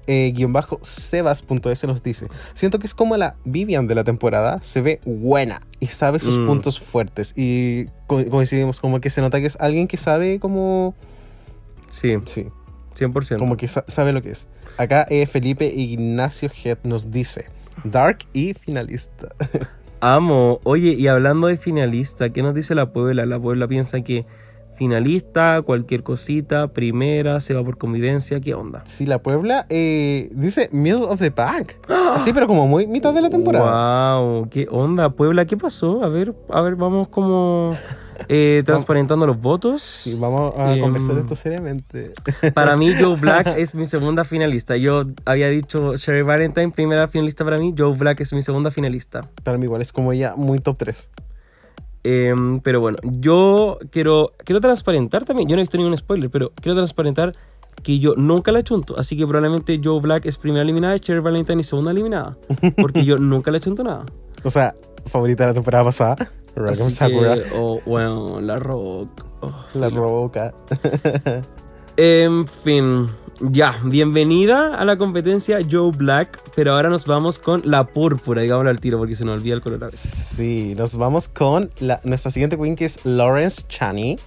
Eh, 0.07 0.31
guion 0.35 0.51
bajo 0.51 0.79
Sebas.s 0.81 1.87
nos 1.87 2.03
dice: 2.03 2.27
Siento 2.53 2.79
que 2.79 2.87
es 2.87 2.93
como 2.93 3.17
la 3.17 3.35
Vivian 3.45 3.87
de 3.87 3.95
la 3.95 4.03
temporada, 4.03 4.59
se 4.61 4.81
ve 4.81 4.99
buena 5.05 5.61
y 5.79 5.87
sabe 5.87 6.19
sus 6.19 6.37
Mm. 6.39 6.45
puntos 6.47 6.79
fuertes. 6.79 7.33
Y 7.35 7.85
co- 8.07 8.23
coincidimos, 8.29 8.79
como 8.79 8.99
que 8.99 9.09
se 9.09 9.21
nota 9.21 9.39
que 9.39 9.47
es 9.47 9.57
alguien 9.59 9.87
que 9.87 9.97
sabe 9.97 10.39
como. 10.39 10.95
Sí, 11.91 12.15
Sí, 12.25 12.47
100%. 12.95 13.37
como 13.37 13.57
que 13.57 13.67
sa- 13.67 13.85
sabe 13.87 14.13
lo 14.13 14.21
que 14.21 14.31
es. 14.31 14.47
Acá 14.77 15.05
eh, 15.09 15.25
Felipe 15.27 15.65
Ignacio 15.65 16.49
Head 16.63 16.79
nos 16.83 17.11
dice: 17.11 17.49
Dark 17.83 18.19
y 18.33 18.53
finalista. 18.53 19.29
Amo. 19.99 20.59
Oye, 20.63 20.95
y 20.97 21.07
hablando 21.07 21.47
de 21.47 21.57
finalista, 21.57 22.29
¿qué 22.31 22.41
nos 22.41 22.55
dice 22.55 22.73
la 22.75 22.91
Puebla? 22.91 23.25
La 23.25 23.39
Puebla 23.39 23.67
piensa 23.67 24.01
que 24.01 24.25
finalista, 24.85 25.61
cualquier 25.61 26.01
cosita, 26.01 26.69
primera, 26.69 27.39
se 27.39 27.53
va 27.53 27.63
por 27.63 27.77
convivencia, 27.77 28.39
¿qué 28.39 28.55
onda? 28.55 28.81
Sí, 28.85 29.05
la 29.05 29.19
Puebla 29.21 29.67
eh, 29.69 30.31
dice 30.33 30.69
middle 30.71 31.03
of 31.03 31.19
the 31.19 31.29
pack. 31.29 31.77
Así, 32.15 32.33
pero 32.33 32.47
como 32.47 32.65
muy 32.65 32.87
mitad 32.87 33.13
de 33.13 33.21
la 33.21 33.29
temporada. 33.29 34.17
Wow, 34.17 34.49
¿qué 34.49 34.67
onda? 34.71 35.11
Puebla, 35.11 35.45
¿qué 35.45 35.55
pasó? 35.55 36.03
A 36.03 36.09
ver, 36.09 36.33
a 36.49 36.61
ver, 36.61 36.77
vamos 36.77 37.09
como 37.09 37.77
eh, 38.27 38.63
transparentando 38.65 39.27
los 39.27 39.39
votos. 39.39 39.83
Sí, 39.83 40.15
vamos 40.15 40.55
a 40.57 40.73
Em, 40.73 40.81
conversar 40.81 41.15
esto 41.19 41.35
seriamente. 41.35 42.13
Para 42.55 42.75
mí, 42.75 42.91
Joe 42.99 43.17
Black 43.17 43.53
es 43.57 43.75
mi 43.75 43.85
segunda 43.85 44.23
finalista. 44.23 44.77
Yo 44.77 45.03
había 45.25 45.49
dicho 45.49 45.95
Sherry 45.95 46.23
Valentine, 46.23 46.71
primera 46.71 47.07
finalista 47.07 47.45
para 47.45 47.59
mí. 47.59 47.75
Joe 47.77 47.95
Black 47.95 48.21
es 48.21 48.33
mi 48.33 48.41
segunda 48.41 48.71
finalista. 48.71 49.21
Para 49.43 49.59
mí 49.59 49.65
igual 49.65 49.83
es 49.83 49.93
como 49.93 50.11
ella 50.11 50.33
muy 50.35 50.57
top 50.57 50.77
3. 50.79 51.09
Em, 52.03 52.59
pero 52.61 52.81
bueno, 52.81 52.97
yo 53.03 53.77
quiero, 53.91 54.31
quiero 54.43 54.59
transparentar 54.61 55.25
también. 55.25 55.47
Yo 55.47 55.55
no 55.55 55.61
he 55.61 55.63
visto 55.63 55.77
ningún 55.77 55.95
spoiler, 55.97 56.29
pero 56.29 56.51
quiero 56.61 56.75
transparentar 56.75 57.35
que 57.83 57.99
yo 57.99 58.15
nunca 58.15 58.51
la 58.51 58.63
chunto. 58.63 58.97
Así 58.97 59.15
que 59.17 59.25
probablemente 59.25 59.79
Joe 59.83 59.99
Black 60.01 60.25
es 60.25 60.37
primera 60.37 60.63
eliminada 60.63 60.97
Sherry 60.97 61.19
Valentine 61.21 61.61
es 61.61 61.67
segunda 61.67 61.91
eliminada. 61.91 62.37
Porque 62.77 63.05
yo 63.05 63.17
nunca 63.19 63.51
la 63.51 63.59
chunto 63.59 63.83
nada. 63.83 64.05
O 64.43 64.49
sea, 64.49 64.75
favorita 65.07 65.43
de 65.43 65.49
la 65.49 65.53
temporada 65.53 65.83
pasada. 65.83 66.31
Así 66.67 66.91
Sakura. 66.91 67.35
que, 67.35 67.43
oh, 67.55 67.79
bueno, 67.85 68.41
la 68.41 68.57
rock. 68.57 69.25
oh, 69.41 69.53
La 69.73 69.89
roca. 69.89 70.53
En 71.97 72.47
fin, 72.47 73.07
ya, 73.49 73.79
bienvenida 73.83 74.75
a 74.75 74.85
la 74.85 74.97
competencia 74.97 75.59
Joe 75.69 75.91
Black, 75.95 76.39
pero 76.55 76.73
ahora 76.75 76.89
nos 76.89 77.05
vamos 77.05 77.39
con 77.39 77.61
la 77.65 77.85
púrpura, 77.87 78.41
digámoslo 78.41 78.69
al 78.69 78.79
tiro 78.79 78.97
porque 78.99 79.15
se 79.15 79.25
nos 79.25 79.39
olvida 79.39 79.55
el 79.55 79.61
color. 79.61 79.89
Sí, 79.91 80.75
nos 80.77 80.95
vamos 80.95 81.27
con 81.27 81.71
la- 81.79 81.99
nuestra 82.03 82.29
siguiente 82.31 82.57
queen 82.57 82.75
que 82.75 82.85
es 82.85 83.03
Lawrence 83.05 83.63
Chaney. 83.67 84.19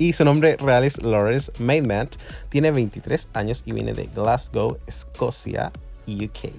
Y 0.00 0.12
su 0.12 0.24
nombre 0.24 0.56
real 0.60 0.84
es 0.84 1.02
Lawrence 1.02 1.50
Maidment. 1.58 2.14
Tiene 2.50 2.70
23 2.70 3.28
años 3.34 3.64
y 3.66 3.72
viene 3.72 3.92
de 3.94 4.06
Glasgow, 4.14 4.78
Escocia, 4.86 5.72
UK. 6.06 6.52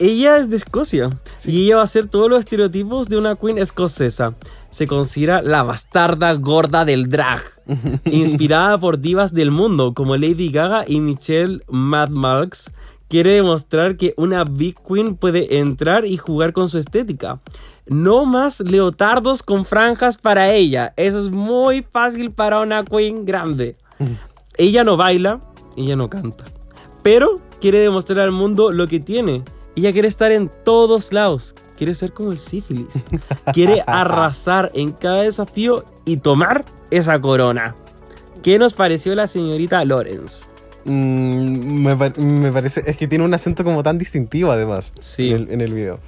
Ella 0.00 0.38
es 0.38 0.50
de 0.50 0.56
Escocia 0.56 1.10
y 1.44 1.64
ella 1.66 1.76
va 1.76 1.82
a 1.82 1.84
hacer 1.84 2.06
todos 2.08 2.28
los 2.28 2.40
estereotipos 2.40 3.08
de 3.08 3.18
una 3.18 3.36
queen 3.36 3.58
escocesa. 3.58 4.34
Se 4.70 4.86
considera 4.86 5.42
la 5.42 5.62
bastarda 5.62 6.32
gorda 6.34 6.84
del 6.84 7.08
drag, 7.08 7.40
inspirada 8.04 8.78
por 8.78 9.00
divas 9.00 9.34
del 9.34 9.50
mundo 9.50 9.94
como 9.94 10.16
Lady 10.16 10.50
Gaga 10.50 10.84
y 10.86 11.00
Michelle 11.00 11.62
Mad 11.68 12.10
Marks. 12.10 12.72
Quiere 13.08 13.32
demostrar 13.32 13.96
que 13.96 14.14
una 14.16 14.44
big 14.44 14.76
queen 14.86 15.16
puede 15.16 15.58
entrar 15.58 16.06
y 16.06 16.16
jugar 16.16 16.52
con 16.52 16.68
su 16.68 16.78
estética. 16.78 17.40
No 17.86 18.24
más 18.24 18.60
leotardos 18.60 19.42
con 19.42 19.64
franjas 19.64 20.16
para 20.16 20.52
ella. 20.52 20.94
Eso 20.96 21.18
es 21.20 21.30
muy 21.30 21.82
fácil 21.82 22.30
para 22.30 22.60
una 22.60 22.84
queen 22.84 23.24
grande. 23.24 23.76
Ella 24.56 24.84
no 24.84 24.96
baila, 24.96 25.40
ella 25.76 25.96
no 25.96 26.10
canta. 26.10 26.44
Pero 27.02 27.40
quiere 27.60 27.78
demostrar 27.78 28.20
al 28.20 28.32
mundo 28.32 28.72
lo 28.72 28.86
que 28.86 29.00
tiene. 29.00 29.42
Ella 29.74 29.90
quiere 29.92 30.08
estar 30.08 30.32
en 30.32 30.50
todos 30.64 31.12
lados. 31.12 31.54
Quiere 31.80 31.94
ser 31.94 32.12
como 32.12 32.30
el 32.30 32.38
sífilis. 32.38 32.88
Quiere 33.54 33.82
arrasar 33.86 34.70
en 34.74 34.92
cada 34.92 35.22
desafío 35.22 35.86
y 36.04 36.18
tomar 36.18 36.66
esa 36.90 37.18
corona. 37.18 37.74
¿Qué 38.42 38.58
nos 38.58 38.74
pareció 38.74 39.14
la 39.14 39.26
señorita 39.26 39.82
Lawrence? 39.86 40.44
Mm, 40.84 41.82
me, 41.82 41.96
pa- 41.96 42.12
me 42.20 42.52
parece, 42.52 42.82
es 42.84 42.98
que 42.98 43.08
tiene 43.08 43.24
un 43.24 43.32
acento 43.32 43.64
como 43.64 43.82
tan 43.82 43.96
distintivo 43.96 44.50
además 44.52 44.92
Sí. 45.00 45.30
en, 45.30 45.36
el, 45.36 45.50
en 45.52 45.60
el 45.62 45.72
video. 45.72 46.00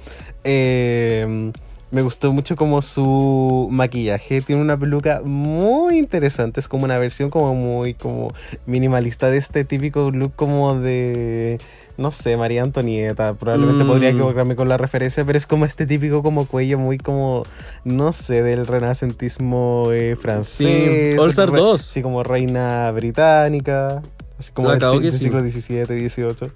Eh, 0.43 1.51
me 1.93 2.01
gustó 2.01 2.33
mucho 2.33 2.55
como 2.55 2.81
su 2.81 3.67
maquillaje, 3.71 4.41
tiene 4.41 4.61
una 4.61 4.75
peluca 4.77 5.21
muy 5.23 5.97
interesante, 5.99 6.59
es 6.59 6.67
como 6.67 6.83
una 6.85 6.97
versión 6.97 7.29
como 7.29 7.53
muy 7.55 7.93
como 7.93 8.33
minimalista 8.65 9.29
de 9.29 9.37
este 9.37 9.63
típico 9.63 10.09
look 10.11 10.33
como 10.35 10.73
de, 10.79 11.59
no 11.97 12.09
sé, 12.09 12.35
María 12.35 12.63
Antonieta, 12.63 13.35
probablemente 13.35 13.83
Mm. 13.83 13.87
podría 13.87 14.09
equivocarme 14.09 14.55
con 14.55 14.67
la 14.69 14.77
referencia, 14.77 15.23
pero 15.23 15.37
es 15.37 15.45
como 15.45 15.65
este 15.65 15.85
típico 15.85 16.23
como 16.23 16.47
cuello 16.47 16.79
muy 16.79 16.97
como, 16.97 17.45
no 17.85 18.11
sé, 18.11 18.41
del 18.41 18.65
renacentismo 18.65 19.89
eh, 19.91 20.15
francés. 20.19 21.17
All 21.19 21.29
Star 21.29 21.51
re- 21.51 21.59
2. 21.59 21.79
Sí, 21.79 22.01
como 22.01 22.23
reina 22.23 22.89
británica. 22.91 24.01
Así 24.39 24.51
como 24.51 24.71
del, 24.71 24.79
del 24.99 25.11
sí. 25.13 25.19
siglo 25.19 25.41
XVII, 25.41 26.09
XVIII. 26.09 26.51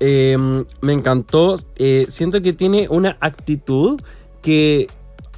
Eh, 0.00 0.36
me 0.82 0.92
encantó. 0.92 1.54
Eh, 1.76 2.06
siento 2.10 2.42
que 2.42 2.52
tiene 2.52 2.86
una 2.90 3.16
actitud 3.20 4.00
que 4.42 4.88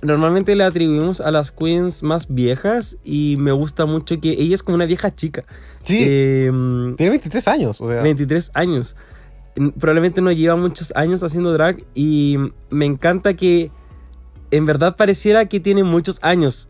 normalmente 0.03 0.55
le 0.55 0.65
atribuimos 0.65 1.21
a 1.21 1.31
las 1.31 1.51
queens 1.53 2.03
más 2.03 2.27
viejas 2.35 2.99
y 3.05 3.37
me 3.39 3.53
gusta 3.53 3.87
mucho 3.87 4.21
que 4.21 4.31
ella 4.31 4.55
es 4.55 4.63
como 4.63 4.75
una 4.77 4.87
vieja 4.87 5.15
chica. 5.15 5.45
Sí, 5.83 5.99
Eh, 6.01 6.51
tiene 6.97 7.11
23 7.11 7.49
años, 7.49 7.81
o 7.81 7.87
sea. 7.89 8.03
23 8.03 8.51
años. 8.55 8.97
Probablemente 9.79 10.21
no 10.21 10.33
lleva 10.33 10.57
muchos 10.57 10.93
años 10.97 11.23
haciendo 11.23 11.53
drag 11.53 11.85
y 11.95 12.37
me 12.71 12.87
encanta 12.87 13.35
que 13.35 13.71
en 14.51 14.67
verdad 14.67 14.97
pareciera 14.97 15.47
que 15.47 15.61
tiene 15.61 15.85
muchos 15.85 16.19
años. 16.23 16.69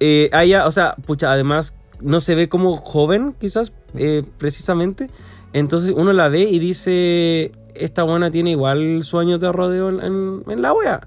Eh, 0.00 0.30
ella, 0.32 0.66
o 0.66 0.70
sea, 0.70 0.96
pucha, 1.06 1.30
además 1.32 1.76
no 2.00 2.20
se 2.20 2.34
ve 2.34 2.48
como 2.48 2.78
joven, 2.78 3.34
quizás, 3.38 3.72
eh, 3.94 4.22
precisamente. 4.38 5.08
Entonces 5.52 5.92
uno 5.94 6.12
la 6.12 6.28
ve 6.28 6.40
y 6.40 6.58
dice, 6.58 7.52
esta 7.74 8.02
buena 8.02 8.30
tiene 8.30 8.50
igual 8.52 9.04
su 9.04 9.18
año 9.18 9.38
de 9.38 9.52
rodeo 9.52 9.90
en, 9.90 10.00
en- 10.00 10.42
en 10.50 10.62
la 10.62 10.72
wea. 10.72 11.06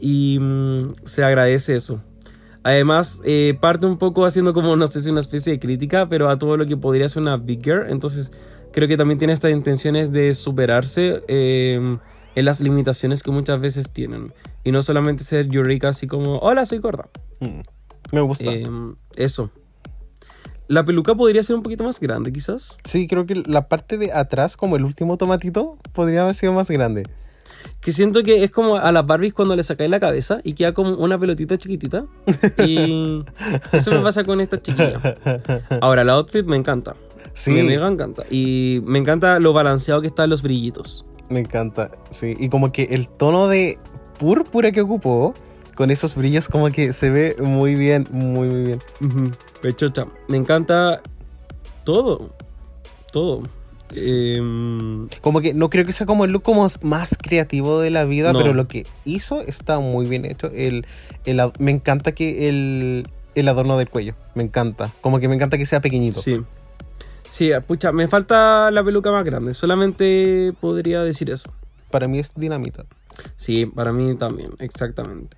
Y 0.00 0.38
mm, 0.40 0.94
se 1.04 1.24
agradece 1.24 1.76
eso. 1.76 2.02
Además, 2.62 3.20
eh, 3.24 3.56
parte 3.60 3.86
un 3.86 3.98
poco 3.98 4.26
haciendo 4.26 4.52
como, 4.52 4.76
no 4.76 4.86
sé 4.88 5.00
si 5.00 5.10
una 5.10 5.20
especie 5.20 5.52
de 5.52 5.58
crítica, 5.58 6.08
pero 6.08 6.28
a 6.28 6.38
todo 6.38 6.56
lo 6.56 6.66
que 6.66 6.76
podría 6.76 7.08
ser 7.08 7.22
una 7.22 7.36
big 7.36 7.62
girl. 7.62 7.86
Entonces, 7.88 8.32
creo 8.72 8.88
que 8.88 8.96
también 8.96 9.18
tiene 9.18 9.32
estas 9.32 9.52
intenciones 9.52 10.12
de 10.12 10.34
superarse 10.34 11.22
eh, 11.28 11.98
en 12.34 12.44
las 12.44 12.60
limitaciones 12.60 13.22
que 13.22 13.30
muchas 13.30 13.60
veces 13.60 13.90
tienen. 13.90 14.34
Y 14.64 14.72
no 14.72 14.82
solamente 14.82 15.24
ser 15.24 15.48
Eureka 15.52 15.88
así 15.88 16.06
como, 16.06 16.38
hola, 16.38 16.66
soy 16.66 16.78
gorda. 16.78 17.08
Mm, 17.40 17.60
Me 18.12 18.20
gusta. 18.20 18.44
Eh, 18.44 18.66
eso. 19.16 19.50
La 20.66 20.84
peluca 20.84 21.14
podría 21.14 21.42
ser 21.42 21.56
un 21.56 21.62
poquito 21.62 21.84
más 21.84 21.98
grande, 21.98 22.30
quizás. 22.30 22.76
sí, 22.84 23.08
creo 23.08 23.24
que 23.24 23.42
la 23.46 23.68
parte 23.68 23.96
de 23.96 24.12
atrás, 24.12 24.56
como 24.58 24.76
el 24.76 24.84
último 24.84 25.16
tomatito, 25.16 25.78
podría 25.94 26.22
haber 26.22 26.34
sido 26.34 26.52
más 26.52 26.68
grande. 26.70 27.04
Que 27.80 27.92
siento 27.92 28.22
que 28.22 28.44
es 28.44 28.50
como 28.50 28.76
a 28.76 28.90
las 28.92 29.06
Barbies 29.06 29.32
cuando 29.32 29.54
le 29.56 29.62
sacáis 29.62 29.90
la 29.90 30.00
cabeza 30.00 30.40
y 30.44 30.54
queda 30.54 30.72
como 30.72 30.96
una 30.96 31.18
pelotita 31.18 31.56
chiquitita. 31.56 32.04
Y 32.64 33.24
eso 33.72 33.90
me 33.92 34.00
pasa 34.00 34.24
con 34.24 34.40
esta 34.40 34.60
chiquilla. 34.60 35.00
Ahora, 35.80 36.04
la 36.04 36.14
outfit 36.14 36.44
me 36.44 36.56
encanta. 36.56 36.96
Sí. 37.34 37.52
Me 37.52 37.62
mega 37.62 37.86
encanta. 37.86 38.24
Y 38.30 38.82
me 38.84 38.98
encanta 38.98 39.38
lo 39.38 39.52
balanceado 39.52 40.00
que 40.00 40.08
están 40.08 40.30
los 40.30 40.42
brillitos. 40.42 41.06
Me 41.28 41.40
encanta, 41.40 41.90
sí. 42.10 42.34
Y 42.38 42.48
como 42.48 42.72
que 42.72 42.84
el 42.90 43.08
tono 43.08 43.48
de 43.48 43.78
púrpura 44.18 44.72
que 44.72 44.80
ocupó, 44.80 45.34
con 45.78 45.92
esos 45.92 46.16
brillos, 46.16 46.48
como 46.48 46.68
que 46.70 46.92
se 46.92 47.10
ve 47.10 47.36
muy 47.38 47.76
bien, 47.76 48.04
muy, 48.10 48.48
muy 48.48 48.64
bien. 48.64 48.80
Pechocha. 49.62 50.08
Me 50.26 50.36
encanta 50.36 51.00
todo. 51.84 52.30
Todo. 53.12 53.42
Em, 53.96 55.08
Como 55.20 55.40
que 55.40 55.54
no 55.54 55.70
creo 55.70 55.84
que 55.84 55.92
sea 55.92 56.06
como 56.06 56.24
el 56.24 56.30
look 56.32 56.42
como 56.42 56.66
más 56.82 57.16
creativo 57.20 57.80
de 57.80 57.90
la 57.90 58.04
vida, 58.04 58.32
No. 58.32 58.38
pero 58.40 58.52
lo 58.54 58.68
que 58.68 58.86
hizo 59.04 59.40
está 59.42 59.78
muy 59.80 60.06
bien 60.06 60.24
hecho. 60.24 60.50
El, 60.54 60.86
el 61.24 61.40
me 61.58 61.70
encanta 61.70 62.12
que 62.12 62.48
el, 62.48 63.08
el 63.34 63.48
adorno 63.48 63.78
del 63.78 63.88
cuello, 63.88 64.14
me 64.34 64.42
encanta. 64.42 64.92
Como 65.00 65.20
que 65.20 65.28
me 65.28 65.34
encanta 65.34 65.58
que 65.58 65.66
sea 65.66 65.80
pequeñito. 65.80 66.20
sí. 66.20 66.36
Sí, 67.30 67.50
pucha, 67.66 67.92
me 67.92 68.08
falta 68.08 68.70
la 68.70 68.82
peluca 68.82 69.12
más 69.12 69.22
grande. 69.22 69.52
Solamente 69.54 70.52
podría 70.60 71.02
decir 71.04 71.30
eso. 71.30 71.52
Para 71.90 72.08
mí 72.08 72.18
es 72.18 72.32
dinamita. 72.34 72.84
Sí, 73.36 73.66
para 73.66 73.92
mí 73.92 74.16
también, 74.16 74.52
exactamente. 74.58 75.36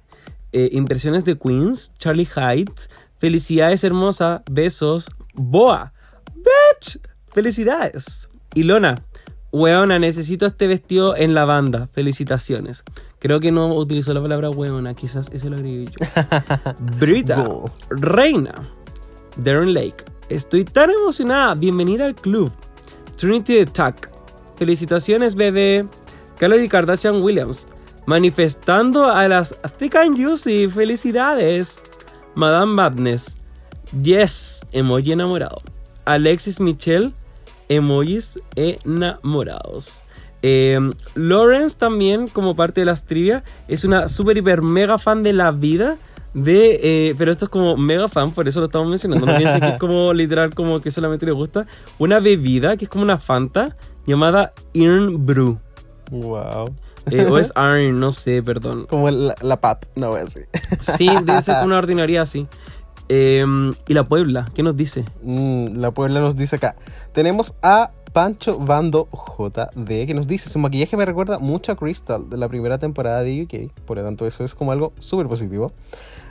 Eh, 0.52 0.70
impresiones 0.72 1.24
de 1.24 1.36
Queens, 1.36 1.93
Charlie 1.98 2.28
Heights, 2.36 2.89
felicidades 3.18 3.82
hermosa, 3.85 4.43
besos, 4.51 5.10
Boa, 5.35 5.93
bitch, 6.36 7.01
felicidades. 7.35 8.30
Ilona, 8.55 9.02
weona, 9.52 9.98
necesito 9.98 10.47
este 10.47 10.66
vestido 10.66 11.16
en 11.16 11.35
la 11.35 11.44
banda, 11.44 11.89
felicitaciones. 11.93 12.82
Creo 13.18 13.40
que 13.40 13.52
no 13.52 13.74
utilizó 13.74 14.12
la 14.14 14.20
palabra 14.20 14.51
weona, 14.51 14.94
quizás 14.94 15.31
ese 15.32 15.51
lo 15.51 15.56
agregué 15.56 15.86
yo. 15.86 16.06
Brita, 16.98 17.43
Go. 17.43 17.70
Reina, 17.90 18.55
Darren 19.36 19.74
Lake, 19.74 20.05
estoy 20.28 20.64
tan 20.64 20.90
emocionada, 20.90 21.55
bienvenida 21.55 22.06
al 22.06 22.14
club. 22.14 22.51
Trinity 23.16 23.60
Attack, 23.60 24.10
felicitaciones 24.56 25.35
bebé. 25.35 25.86
Khloe 26.40 26.68
Kardashian 26.68 27.22
Williams, 27.22 27.66
manifestando 28.06 29.05
a 29.05 29.28
las 29.28 29.55
Thick 29.78 29.94
and 29.97 30.16
Juicy, 30.16 30.68
felicidades. 30.68 31.82
Madame 32.35 32.72
Madness, 32.72 33.36
yes, 34.02 34.64
emoji 34.72 35.12
enamorado. 35.12 35.60
Alexis 36.06 36.59
Michelle, 36.59 37.12
emojis 37.71 38.39
enamorados. 38.57 40.05
Eh, 40.43 40.79
Lawrence 41.15 41.77
también, 41.79 42.27
como 42.27 42.57
parte 42.57 42.81
de 42.81 42.87
las 42.87 43.05
trivia, 43.05 43.45
es 43.69 43.85
una 43.85 44.09
super 44.09 44.37
hiper 44.37 44.61
mega 44.61 44.99
fan 44.99 45.23
de 45.23 45.33
la 45.33 45.51
vida. 45.53 45.97
De, 46.35 46.79
eh, 46.83 47.15
pero 47.19 47.33
esto 47.33 47.47
es 47.47 47.49
como 47.49 47.77
mega 47.77 48.09
fan, 48.09 48.31
por 48.33 48.47
eso 48.47 48.61
lo 48.61 48.67
estamos 48.67 48.89
mencionando. 48.89 49.27
No 49.27 49.37
piensen 49.37 49.61
que 49.61 49.69
es 49.69 49.79
como 49.79 50.13
literal, 50.15 50.55
como 50.55 50.81
que 50.81 50.91
solamente 50.91 51.27
le 51.27 51.33
gusta. 51.33 51.67
Una 51.99 52.21
bebida 52.21 52.77
que 52.77 52.85
es 52.85 52.91
como 52.91 53.05
una 53.05 53.19
Fanta 53.19 53.77
llamada 54.07 54.53
Iron 54.73 55.25
Brew. 55.25 55.59
Wow. 56.11 56.75
Eh, 57.11 57.27
o 57.27 57.39
es 57.39 57.53
Iron, 57.57 57.99
no 58.01 58.13
sé, 58.13 58.43
perdón. 58.43 58.87
Como 58.89 59.11
la, 59.11 59.35
la 59.41 59.61
pap, 59.61 59.85
no 59.97 60.11
voy 60.11 60.21
a 60.21 60.25
decir. 60.25 60.49
Sí, 60.81 61.09
debe 61.25 61.43
ser 61.43 61.65
una 61.65 61.79
ordinaria 61.79 62.23
así. 62.23 62.47
Eh, 63.12 63.45
y 63.89 63.95
la 63.95 64.05
Puebla, 64.05 64.49
¿qué 64.55 64.62
nos 64.62 64.77
dice? 64.77 65.05
Mm, 65.24 65.78
la 65.78 65.91
Puebla 65.91 66.20
nos 66.20 66.37
dice 66.37 66.55
acá. 66.55 66.77
Tenemos 67.12 67.55
a 67.61 67.91
Pancho 68.12 68.57
Bando 68.57 69.09
JD 69.37 70.07
que 70.07 70.15
nos 70.15 70.28
dice: 70.28 70.49
Su 70.49 70.61
maquillaje 70.61 70.97
me 70.97 71.05
recuerda 71.05 71.41
mucho 71.41 71.73
a 71.73 71.77
Crystal 71.77 72.31
de 72.31 72.37
la 72.37 72.49
primera 72.49 72.78
temporada 72.78 73.24
de 73.24 73.43
UK. 73.43 73.85
Por 73.85 73.97
lo 73.97 74.05
tanto, 74.05 74.28
eso 74.28 74.45
es 74.45 74.55
como 74.55 74.70
algo 74.70 74.93
súper 75.01 75.27
positivo. 75.27 75.73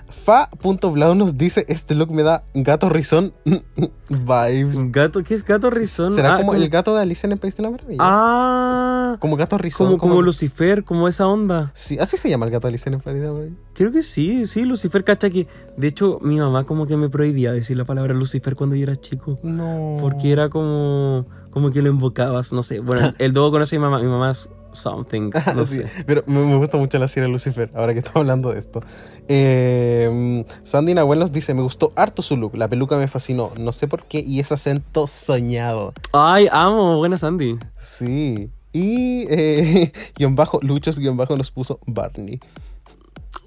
Fa.blau 0.09 1.15
nos 1.15 1.37
dice: 1.37 1.65
Este 1.67 1.95
look 1.95 2.11
me 2.11 2.23
da 2.23 2.43
gato 2.53 2.89
rizón 2.89 3.33
vibes. 4.09 4.91
Gato, 4.91 5.23
¿qué 5.23 5.33
es 5.33 5.43
gato 5.45 5.69
rizón? 5.69 6.13
¿Será 6.13 6.35
Ah, 6.35 6.37
como 6.37 6.53
el 6.55 6.67
gato 6.69 6.95
de 6.95 7.01
Alicia 7.01 7.27
en 7.27 7.33
el 7.33 7.37
País 7.39 7.55
de 7.55 7.63
las 7.63 7.71
Maravillas? 7.71 7.99
Ah, 8.01 9.17
Como 9.19 9.35
gato 9.35 9.57
rizón. 9.57 9.87
como, 9.87 9.97
como 9.97 10.21
Lucifer, 10.21 10.83
como 10.83 11.07
esa 11.07 11.27
onda. 11.27 11.71
Sí, 11.73 11.97
así 11.99 12.17
se 12.17 12.29
llama 12.29 12.45
el 12.45 12.51
gato 12.51 12.67
de 12.67 12.69
Alicia 12.69 12.89
en 12.89 12.95
el 12.95 13.01
País 13.01 13.19
de 13.19 13.25
las 13.25 13.33
Maravillas. 13.33 13.59
Creo 13.73 13.91
que 13.91 14.03
sí, 14.03 14.45
sí, 14.45 14.63
Lucifer, 14.65 15.03
cacha 15.03 15.29
que. 15.29 15.47
De 15.77 15.87
hecho, 15.87 16.19
mi 16.21 16.37
mamá 16.39 16.65
como 16.65 16.85
que 16.87 16.97
me 16.97 17.09
prohibía 17.09 17.51
decir 17.51 17.77
la 17.77 17.85
palabra 17.85 18.13
Lucifer 18.13 18.55
cuando 18.55 18.75
yo 18.75 18.83
era 18.83 18.95
chico. 18.95 19.39
No. 19.43 19.97
Porque 20.01 20.31
era 20.31 20.49
como. 20.49 21.25
Como 21.51 21.71
que 21.71 21.81
lo 21.81 21.89
invocabas, 21.89 22.53
no 22.53 22.61
sé. 22.61 22.79
Bueno, 22.79 23.13
el 23.19 23.33
dogo 23.33 23.51
conoce 23.51 23.75
a 23.75 23.79
mi 23.79 23.83
mamá. 23.85 23.99
Mi 23.99 24.07
mamá 24.07 24.31
es 24.31 24.47
something, 24.71 25.31
no 25.55 25.65
Sí, 25.65 25.77
sé. 25.77 25.85
pero 26.05 26.23
me, 26.27 26.55
gusta 26.57 26.77
mucho 26.77 26.97
la 26.99 27.07
serie 27.07 27.29
Lucifer, 27.29 27.69
ahora 27.75 27.93
que 27.93 27.99
estamos 28.05 28.21
hablando 28.21 28.51
de 28.51 28.59
esto. 28.59 28.81
Eh, 29.27 30.43
Sandy 30.63 30.93
Nahuel 30.93 31.19
nos 31.19 31.31
dice, 31.31 31.53
me 31.53 31.61
gustó 31.61 31.93
harto 31.95 32.21
su 32.21 32.35
look, 32.37 32.55
la 32.57 32.67
peluca 32.67 32.97
me 32.97 33.07
fascinó, 33.07 33.51
no 33.59 33.71
sé 33.71 33.87
por 33.87 34.05
qué, 34.05 34.19
y 34.19 34.39
ese 34.39 34.53
acento 34.53 35.07
soñado. 35.07 35.93
Ay, 36.13 36.47
amo, 36.51 36.97
buena 36.97 37.17
Sandy. 37.17 37.57
Sí. 37.77 38.49
Y 38.73 39.25
eh, 39.29 39.91
guion 40.15 40.35
bajo, 40.35 40.59
Luchos 40.61 40.99
guion 40.99 41.17
bajo 41.17 41.35
nos 41.35 41.51
puso 41.51 41.79
Barney. 41.85 42.39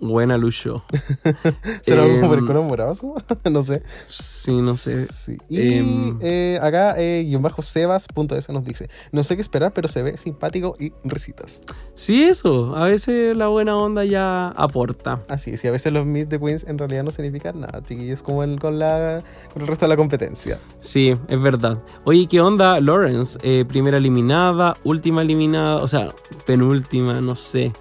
Buena 0.00 0.36
Lucho. 0.36 0.84
¿Será 1.82 2.02
algo 2.04 2.20
como 2.20 2.34
Em, 2.34 2.40
supongo? 2.46 3.16
no 3.50 3.62
sé. 3.62 3.82
Sí, 4.08 4.52
no 4.52 4.74
sé. 4.74 5.06
Sí. 5.06 5.36
Y 5.48 5.78
Em. 5.78 6.18
eh, 6.20 6.58
acá, 6.60 6.94
eh, 6.98 7.24
guion 7.26 7.42
bajo 7.42 7.62
Sebas.es 7.62 8.48
nos 8.48 8.64
dice, 8.64 8.88
no 9.12 9.22
sé 9.24 9.36
qué 9.36 9.42
esperar, 9.42 9.72
pero 9.72 9.88
se 9.88 10.02
ve 10.02 10.16
simpático 10.16 10.74
y 10.78 10.92
risitas. 11.04 11.60
Sí, 11.94 12.24
eso. 12.24 12.76
A 12.76 12.86
veces 12.86 13.36
la 13.36 13.48
buena 13.48 13.76
onda 13.76 14.04
ya 14.04 14.48
aporta. 14.50 15.20
Así 15.28 15.52
es, 15.52 15.64
y 15.64 15.68
a 15.68 15.70
veces 15.70 15.92
los 15.92 16.06
Meet 16.06 16.28
the 16.28 16.38
Queens 16.40 16.64
en 16.66 16.78
realidad 16.78 17.04
no 17.04 17.10
significan 17.10 17.60
nada, 17.60 17.82
chiquillos, 17.82 18.22
como 18.22 18.42
el, 18.44 18.58
con, 18.60 18.78
la, 18.78 19.20
con 19.52 19.62
el 19.62 19.68
resto 19.68 19.84
de 19.86 19.90
la 19.90 19.96
competencia. 19.96 20.58
Sí, 20.80 21.12
es 21.28 21.42
verdad. 21.42 21.78
Oye, 22.04 22.26
¿qué 22.28 22.40
onda, 22.40 22.78
Lawrence? 22.80 23.38
Eh, 23.42 23.64
primera 23.64 23.98
eliminada, 23.98 24.74
última 24.84 25.22
eliminada, 25.22 25.76
o 25.76 25.88
sea, 25.88 26.08
penúltima, 26.46 27.20
no 27.20 27.36
sé. 27.36 27.72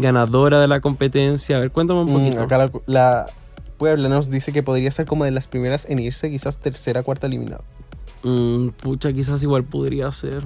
Ganadora 0.00 0.60
de 0.60 0.68
la 0.68 0.80
competencia. 0.80 1.56
A 1.56 1.60
ver, 1.60 1.70
cuéntame 1.70 2.00
un 2.00 2.10
Mm, 2.10 2.14
poquito. 2.14 2.42
acá 2.42 2.58
la, 2.58 2.70
la 2.86 3.26
Puebla 3.78 4.08
nos 4.08 4.30
dice 4.30 4.52
que 4.52 4.62
podría 4.62 4.90
ser 4.90 5.06
como 5.06 5.24
de 5.24 5.30
las 5.30 5.46
primeras 5.48 5.86
en 5.88 5.98
irse, 6.00 6.30
quizás 6.30 6.58
tercera, 6.58 7.02
cuarta 7.02 7.26
eliminada. 7.26 7.62
Mm, 8.22 8.68
pucha, 8.70 9.12
quizás 9.12 9.42
igual 9.42 9.64
podría 9.64 10.10
ser. 10.12 10.42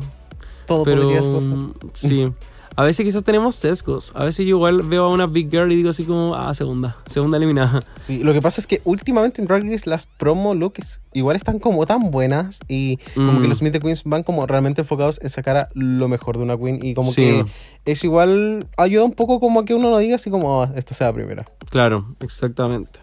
Todo 0.66 0.84
Pero 0.84 1.02
podría 1.02 1.22
ser. 1.22 1.32
mm, 1.58 1.74
sí. 1.94 2.32
A 2.76 2.82
veces 2.82 3.04
quizás 3.06 3.22
tenemos 3.22 3.54
sesgos. 3.54 4.10
A 4.16 4.24
veces 4.24 4.38
yo 4.46 4.56
igual 4.56 4.82
veo 4.82 5.04
a 5.04 5.08
una 5.10 5.26
big 5.26 5.48
girl 5.50 5.70
y 5.70 5.76
digo 5.76 5.90
así 5.90 6.02
como, 6.04 6.34
ah, 6.34 6.52
segunda, 6.54 6.96
segunda 7.06 7.36
eliminada. 7.36 7.82
Sí, 7.98 8.18
lo 8.24 8.32
que 8.32 8.42
pasa 8.42 8.60
es 8.60 8.66
que 8.66 8.80
últimamente 8.84 9.40
en 9.40 9.46
Drag 9.46 9.62
Race 9.62 9.88
las 9.88 10.06
promo 10.06 10.54
looks 10.54 11.00
igual 11.12 11.36
están 11.36 11.58
como 11.60 11.86
tan 11.86 12.10
buenas 12.10 12.58
y 12.68 12.98
como 13.14 13.32
Mm. 13.34 13.42
que 13.42 13.48
los 13.48 13.62
Meet 13.62 13.72
the 13.74 13.80
Queens 13.80 14.02
van 14.04 14.24
como 14.24 14.46
realmente 14.46 14.80
enfocados 14.82 15.20
en 15.22 15.30
sacar 15.30 15.56
a 15.56 15.68
lo 15.74 16.08
mejor 16.08 16.36
de 16.36 16.42
una 16.42 16.56
queen 16.58 16.80
y 16.84 16.94
como 16.94 17.12
Sí. 17.12 17.22
que 17.22 17.92
es 17.92 18.02
igual, 18.02 18.66
ayuda 18.76 19.04
un 19.04 19.12
poco 19.12 19.38
como 19.40 19.60
a 19.60 19.64
que 19.64 19.74
uno 19.74 19.90
no 19.90 19.98
diga 19.98 20.16
así 20.16 20.28
como, 20.30 20.62
"Ah, 20.62 20.70
esta 20.74 20.94
sea 20.94 21.06
la 21.08 21.12
primera. 21.12 21.44
Claro, 21.70 22.14
exactamente. 22.20 22.98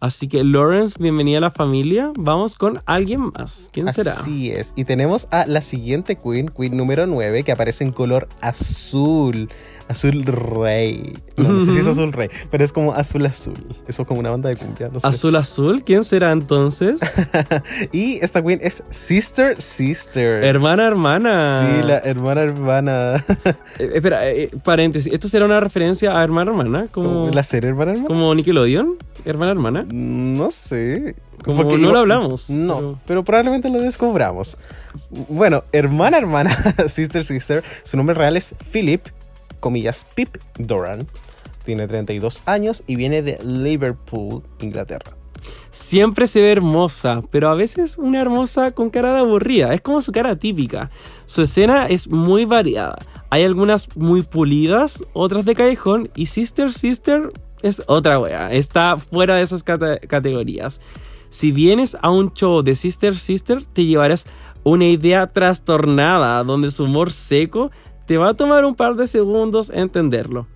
Así 0.00 0.28
que 0.28 0.44
Lawrence, 0.44 0.96
bienvenida 1.00 1.38
a 1.38 1.40
la 1.40 1.50
familia. 1.50 2.12
Vamos 2.16 2.54
con 2.54 2.80
alguien 2.86 3.32
más. 3.36 3.68
¿Quién 3.72 3.92
será? 3.92 4.12
Así 4.12 4.48
es. 4.48 4.72
Y 4.76 4.84
tenemos 4.84 5.26
a 5.32 5.44
la 5.46 5.60
siguiente 5.60 6.14
queen, 6.14 6.50
queen 6.56 6.76
número 6.76 7.08
9, 7.08 7.42
que 7.42 7.50
aparece 7.50 7.82
en 7.82 7.90
color 7.90 8.28
azul. 8.40 9.50
Azul 9.88 10.24
rey. 10.26 11.14
No, 11.36 11.48
no 11.52 11.60
sé 11.60 11.72
si 11.72 11.78
es 11.78 11.86
azul 11.86 12.12
rey, 12.12 12.28
pero 12.50 12.62
es 12.64 12.72
como 12.72 12.92
azul 12.92 13.24
azul. 13.26 13.54
Eso 13.86 14.02
es 14.02 14.08
como 14.08 14.20
una 14.20 14.30
banda 14.30 14.48
de 14.50 14.56
cumbia. 14.56 14.90
no 14.92 15.00
sé. 15.00 15.06
Azul 15.06 15.34
azul, 15.36 15.82
¿quién 15.84 16.04
será 16.04 16.30
entonces? 16.32 17.00
y 17.92 18.18
esta 18.22 18.42
queen 18.42 18.60
es 18.62 18.82
Sister 18.90 19.60
Sister. 19.60 20.44
hermana, 20.44 20.86
hermana. 20.86 21.66
Sí, 21.80 21.86
la 21.86 21.98
hermana 21.98 22.42
hermana. 22.42 23.24
Eh, 23.78 23.90
espera, 23.94 24.28
eh, 24.28 24.50
paréntesis. 24.64 25.12
¿Esto 25.12 25.28
será 25.28 25.44
una 25.44 25.60
referencia 25.60 26.18
a 26.18 26.24
hermana, 26.24 26.50
hermana? 26.50 26.88
Como, 26.90 27.30
¿La 27.32 27.44
serie 27.44 27.70
hermana 27.70 27.92
hermana? 27.92 28.08
como 28.08 28.34
Nickelodeon, 28.34 28.96
hermana, 29.24 29.52
hermana. 29.52 29.86
No 29.92 30.50
sé. 30.50 31.14
Como 31.44 31.58
Porque 31.62 31.74
no 31.76 31.84
iba- 31.84 31.92
lo 31.92 31.98
hablamos, 32.00 32.50
No, 32.50 32.76
pero- 32.76 32.98
pero... 33.06 33.24
probablemente 33.24 33.68
lo 33.70 33.80
descubramos. 33.80 34.56
Bueno, 35.28 35.62
hermana, 35.70 36.18
hermana, 36.18 36.50
sister, 36.88 37.24
sister. 37.24 37.62
Su 37.84 37.96
nombre 37.96 38.14
real 38.14 38.36
es 38.36 38.54
Philip, 38.72 39.06
comillas, 39.58 40.06
Pip 40.14 40.36
Doran. 40.58 41.06
Tiene 41.64 41.86
32 41.86 42.40
años 42.46 42.82
y 42.86 42.96
viene 42.96 43.22
de 43.22 43.38
Liverpool, 43.44 44.42
Inglaterra. 44.60 45.12
Siempre 45.70 46.26
se 46.26 46.40
ve 46.40 46.50
hermosa, 46.52 47.22
pero 47.30 47.48
a 47.48 47.54
veces 47.54 47.98
una 47.98 48.20
hermosa 48.20 48.70
con 48.72 48.90
cara 48.90 49.12
de 49.12 49.20
aburrida. 49.20 49.74
Es 49.74 49.80
como 49.82 50.00
su 50.00 50.12
cara 50.12 50.36
típica. 50.36 50.90
Su 51.26 51.42
escena 51.42 51.86
es 51.86 52.08
muy 52.08 52.46
variada. 52.46 52.96
Hay 53.30 53.44
algunas 53.44 53.94
muy 53.96 54.22
pulidas, 54.22 55.04
otras 55.12 55.44
de 55.44 55.54
callejón. 55.54 56.10
Y 56.16 56.26
Sister 56.26 56.72
Sister 56.72 57.32
es 57.62 57.82
otra 57.86 58.18
wea. 58.18 58.50
Está 58.52 58.96
fuera 58.96 59.36
de 59.36 59.42
esas 59.42 59.62
cate- 59.62 60.00
categorías. 60.08 60.80
Si 61.28 61.52
vienes 61.52 61.96
a 62.00 62.10
un 62.10 62.32
show 62.32 62.62
de 62.62 62.74
Sister 62.74 63.18
Sister, 63.18 63.64
te 63.66 63.84
llevarás 63.84 64.26
una 64.64 64.86
idea 64.86 65.26
trastornada 65.26 66.42
donde 66.44 66.70
su 66.70 66.84
humor 66.84 67.12
seco 67.12 67.70
te 68.08 68.16
va 68.16 68.30
a 68.30 68.34
tomar 68.34 68.64
un 68.64 68.74
par 68.74 68.96
de 68.96 69.06
segundos 69.06 69.68
entenderlo. 69.68 70.46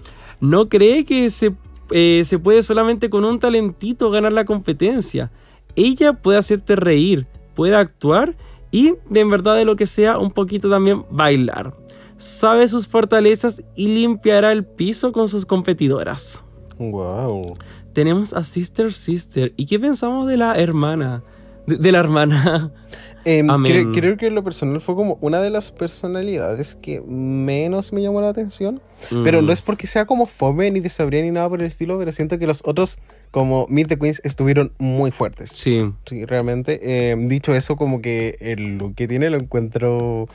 No 0.41 0.71
cree 0.71 1.05
que 1.05 1.29
se, 1.29 1.55
eh, 1.91 2.23
se 2.25 2.39
puede 2.39 2.63
solamente 2.63 3.11
con 3.11 3.27
un 3.27 3.39
talentito 3.39 4.11
ganar 4.11 4.33
la 4.33 4.47
competencia. 4.47 5.31
Ella 5.77 6.15
puede 6.15 6.39
hacerte 6.39 6.77
reír, 6.77 7.27
puede 7.55 7.77
actuar 7.77 8.37
y, 8.71 8.95
en 9.13 9.29
verdad, 9.29 9.57
de 9.57 9.67
lo 9.67 9.77
que 9.77 9.85
sea, 9.85 10.17
un 10.17 10.31
poquito 10.31 10.71
también 10.71 11.05
bailar. 11.11 11.75
Sabe 12.17 12.67
sus 12.69 12.89
fortalezas 12.89 13.63
y 13.77 13.89
limpiará 13.89 14.51
el 14.51 14.65
piso 14.65 15.13
con 15.13 15.29
sus 15.29 15.45
competidoras. 15.45 16.43
Wow. 16.79 17.59
Tenemos 17.93 18.33
a 18.33 18.45
Sister 18.45 18.95
Sister. 18.95 19.53
¿Y 19.59 19.67
qué 19.67 19.79
pensamos 19.79 20.27
de 20.27 20.39
la 20.39 20.55
hermana? 20.55 21.23
De, 21.67 21.77
de 21.77 21.93
la 21.93 21.99
hermana. 21.99 22.73
Em, 23.25 23.47
cre- 23.47 23.93
creo 23.95 24.17
que 24.17 24.31
lo 24.31 24.43
personal 24.43 24.81
fue 24.81 24.95
como 24.97 25.17
una 25.21 25.41
de 25.41 25.51
las 25.51 25.71
personalidades 25.71 26.77
que 26.83 27.01
menos 27.03 27.93
me 27.93 28.03
llamó 28.03 28.21
la 28.21 28.29
atención. 28.31 28.81
Pero 29.25 29.43
Mm. 29.43 29.47
no 29.47 29.53
es 29.53 29.61
porque 29.63 29.87
sea 29.87 30.07
como 30.07 30.27
fome 30.27 30.71
ni 30.71 30.81
desabría 30.81 31.23
ni 31.23 31.31
nada 31.31 31.49
por 31.49 31.61
el 31.61 31.67
estilo, 31.67 31.99
pero 31.99 32.13
siento 32.13 32.39
que 32.39 32.47
los 32.47 32.63
otros, 32.65 32.99
como 33.31 33.67
Meet 33.69 33.89
the 33.89 33.99
Queens, 33.99 34.21
estuvieron 34.25 34.73
muy 34.79 35.11
fuertes. 35.11 35.51
Sí. 35.51 35.81
Sí, 36.07 36.25
realmente. 36.25 36.81
eh, 36.83 37.17
dicho 37.19 37.55
eso, 37.55 37.77
como 37.77 38.01
que 38.03 38.37
el 38.41 38.79
look 38.79 38.95
que 38.95 39.07
tiene 39.09 39.31
lo 39.31 39.37
encuentro 39.39 40.29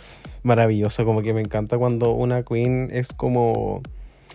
maravilloso. 0.43 1.05
Como 1.05 1.22
que 1.22 1.34
me 1.34 1.41
encanta 1.41 1.77
cuando 1.77 2.11
una 2.11 2.43
queen 2.43 2.89
es 2.91 3.09
como. 3.09 3.81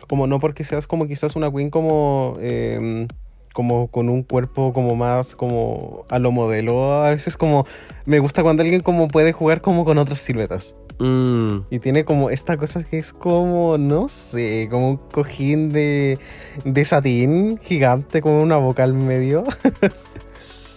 Como 0.09 0.27
no 0.27 0.41
porque 0.41 0.65
seas 0.65 0.87
como 0.87 1.07
quizás 1.07 1.37
una 1.37 1.51
queen 1.51 1.71
como. 1.71 2.35
eh, 2.41 3.07
como 3.53 3.89
con 3.89 4.09
un 4.09 4.23
cuerpo 4.23 4.73
como 4.73 4.97
más 4.97 5.37
como 5.37 6.05
a 6.09 6.19
lo 6.19 6.33
modelo. 6.33 7.03
A 7.03 7.11
veces 7.11 7.37
como. 7.37 7.67
Me 8.05 8.19
gusta 8.19 8.43
cuando 8.43 8.63
alguien 8.63 8.81
como 8.83 9.09
puede 9.09 9.33
jugar 9.33 9.61
como 9.61 9.85
con 9.85 9.99
otras 9.99 10.19
siluetas. 10.19 10.75
Mm. 10.99 11.67
Y 11.71 11.79
tiene 11.79 12.05
como 12.05 12.31
esta 12.31 12.57
cosa 12.57 12.85
que 12.85 12.99
es 12.99 13.13
como, 13.13 13.79
no 13.79 14.09
sé, 14.09 14.69
como 14.71 14.91
un 14.91 14.97
cojín 14.97 15.69
de, 15.71 16.19
de 16.65 16.85
satín 16.85 17.59
gigante 17.63 18.21
con 18.21 18.33
una 18.33 18.57
boca 18.57 18.83
al 18.85 18.95
medio. 18.95 19.45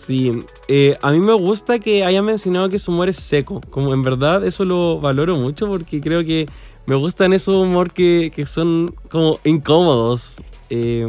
Sí, 0.06 0.32
eh, 0.68 0.96
a 1.02 1.12
mí 1.12 1.20
me 1.20 1.34
gusta 1.34 1.80
que 1.80 2.06
haya 2.06 2.22
mencionado 2.22 2.70
que 2.70 2.78
su 2.78 2.92
humor 2.92 3.10
es 3.10 3.16
seco. 3.16 3.60
Como 3.72 3.92
en 3.92 4.04
verdad 4.04 4.46
eso 4.46 4.64
lo 4.64 5.00
valoro 5.00 5.36
mucho 5.36 5.68
porque 5.68 6.00
creo 6.00 6.24
que 6.24 6.46
me 6.86 6.96
gustan 6.96 7.34
esos 7.34 7.56
humor 7.56 7.92
que, 7.92 8.32
que 8.34 8.46
son 8.46 8.94
como 9.10 9.40
incómodos. 9.44 10.44
Eh, 10.70 11.08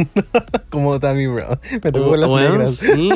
como 0.70 0.98
Tammy 0.98 1.26
Brown. 1.26 1.58
Me 1.84 1.92
tocó 1.92 2.16
las 2.16 2.30
bueno, 2.30 2.50
negras. 2.50 2.76
Sí, 2.76 3.10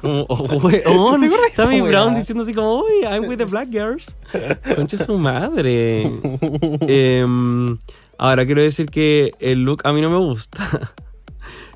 como, 0.00 0.24
oh, 0.28 0.44
weón, 0.58 0.72
¿Te 0.72 0.88
acuerdas 0.88 1.20
de 1.20 1.36
esa 1.52 1.62
Tammy? 1.64 1.80
Brown 1.82 2.14
diciendo 2.14 2.42
así 2.44 2.54
como, 2.54 2.80
uy, 2.80 3.02
I'm 3.02 3.28
with 3.28 3.38
the 3.38 3.44
black 3.44 3.70
girls. 3.70 4.16
Concha 4.74 4.98
su 4.98 5.18
madre. 5.18 6.10
Em, 6.82 7.78
ahora, 8.18 8.46
quiero 8.46 8.62
decir 8.62 8.86
que 8.86 9.32
el 9.40 9.64
look 9.64 9.80
a 9.84 9.92
mí 9.92 10.00
no 10.00 10.08
me 10.08 10.18
gusta. 10.18 10.92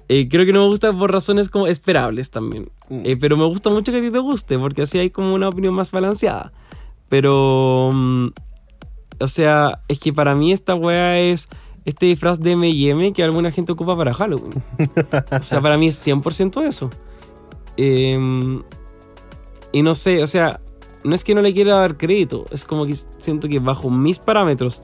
Eh, 0.08 0.28
creo 0.28 0.44
que 0.44 0.52
no 0.52 0.60
me 0.60 0.66
gusta 0.66 0.92
por 0.92 1.10
razones 1.10 1.48
como 1.48 1.66
esperables 1.66 2.30
también. 2.30 2.70
Mm. 2.88 3.00
Eh, 3.04 3.16
pero 3.18 3.36
me 3.36 3.46
gusta 3.46 3.70
mucho 3.70 3.90
que 3.90 3.98
a 3.98 4.00
ti 4.02 4.10
te 4.10 4.18
guste, 4.18 4.58
porque 4.58 4.82
así 4.82 4.98
hay 4.98 5.10
como 5.10 5.34
una 5.34 5.48
opinión 5.48 5.74
más 5.74 5.90
balanceada. 5.90 6.52
Pero, 7.08 7.90
mm, 7.92 8.28
o 9.20 9.28
sea, 9.28 9.80
es 9.88 9.98
que 9.98 10.12
para 10.12 10.34
mí 10.34 10.52
esta 10.52 10.74
wea 10.74 11.18
es 11.18 11.48
este 11.84 12.06
disfraz 12.06 12.40
de 12.40 12.52
M&M 12.52 13.12
que 13.12 13.22
alguna 13.22 13.50
gente 13.50 13.72
ocupa 13.72 13.96
para 13.96 14.14
Halloween. 14.14 14.62
O 15.30 15.42
sea, 15.42 15.60
para 15.60 15.76
mí 15.78 15.88
es 15.88 16.06
100% 16.06 16.66
eso. 16.66 16.90
Em, 17.76 18.62
y 19.72 19.82
no 19.82 19.94
sé, 19.94 20.22
o 20.22 20.26
sea, 20.26 20.60
no 21.02 21.14
es 21.14 21.24
que 21.24 21.34
no 21.34 21.42
le 21.42 21.52
quiera 21.52 21.76
dar 21.76 21.96
crédito, 21.96 22.44
es 22.52 22.64
como 22.64 22.86
que 22.86 22.94
siento 23.18 23.48
que 23.48 23.58
bajo 23.58 23.90
mis 23.90 24.18
parámetros 24.18 24.82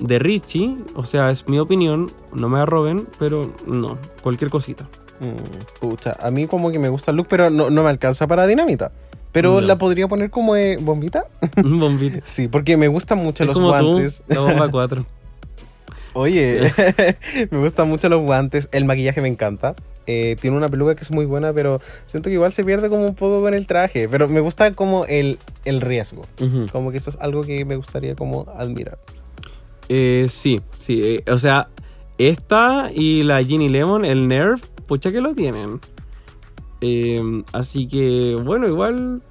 de 0.00 0.18
Richie, 0.18 0.76
o 0.94 1.04
sea, 1.04 1.30
es 1.30 1.46
mi 1.48 1.58
opinión, 1.58 2.10
no 2.32 2.48
me 2.48 2.58
arroben, 2.60 3.06
pero 3.18 3.42
no, 3.66 3.98
cualquier 4.22 4.50
cosita. 4.50 4.88
Mm, 5.20 5.86
pucha, 5.86 6.16
a 6.18 6.30
mí 6.30 6.46
como 6.46 6.70
que 6.72 6.78
me 6.78 6.88
gusta 6.88 7.10
el 7.10 7.18
look, 7.18 7.26
pero 7.28 7.50
no, 7.50 7.68
no 7.68 7.82
me 7.82 7.90
alcanza 7.90 8.26
para 8.26 8.46
dinamita. 8.46 8.90
Pero 9.32 9.60
No. 9.60 9.66
la 9.66 9.76
podría 9.78 10.08
poner 10.08 10.30
como 10.30 10.56
eh, 10.56 10.78
bombita. 10.80 11.26
Un 11.62 11.78
bombito. 11.78 12.18
Sí, 12.24 12.48
porque 12.48 12.76
me 12.78 12.88
gustan 12.88 13.18
mucho 13.18 13.44
Es 13.44 13.48
los 13.48 13.54
como 13.54 13.68
guantes. 13.68 14.22
tú, 14.26 14.34
la 14.34 14.40
bomba 14.40 14.68
4. 14.70 15.04
Oye, 16.12 16.72
me 17.50 17.58
gustan 17.58 17.88
mucho 17.88 18.08
los 18.08 18.20
guantes. 18.22 18.68
El 18.72 18.84
maquillaje 18.84 19.20
me 19.20 19.28
encanta. 19.28 19.74
Eh, 20.06 20.36
tiene 20.40 20.56
una 20.56 20.68
peluca 20.68 20.96
que 20.96 21.02
es 21.02 21.10
muy 21.10 21.24
buena, 21.24 21.52
pero 21.52 21.80
siento 22.06 22.30
que 22.30 22.34
igual 22.34 22.52
se 22.52 22.64
pierde 22.64 22.88
como 22.88 23.06
un 23.06 23.14
poco 23.14 23.40
con 23.40 23.54
el 23.54 23.66
traje. 23.66 24.08
Pero 24.08 24.28
me 24.28 24.40
gusta 24.40 24.72
como 24.72 25.04
el, 25.06 25.38
el 25.64 25.80
riesgo. 25.80 26.22
Como 26.72 26.90
que 26.90 26.98
eso 26.98 27.10
es 27.10 27.16
algo 27.20 27.42
que 27.42 27.64
me 27.64 27.76
gustaría 27.76 28.14
como 28.16 28.46
admirar. 28.56 28.98
Eh, 29.88 30.26
sí, 30.28 30.60
sí. 30.76 31.00
eh, 31.02 31.30
o 31.30 31.38
sea, 31.38 31.68
esta 32.18 32.90
y 32.94 33.22
la 33.22 33.42
Ginny 33.42 33.68
Lemon, 33.68 34.04
el 34.04 34.28
Nerf, 34.28 34.62
pucha 34.86 35.10
que 35.12 35.20
lo 35.20 35.34
tienen. 35.34 35.80
Eh, 36.80 37.20
así 37.52 37.86
que, 37.86 38.36
bueno, 38.42 38.66
igual. 38.66 39.22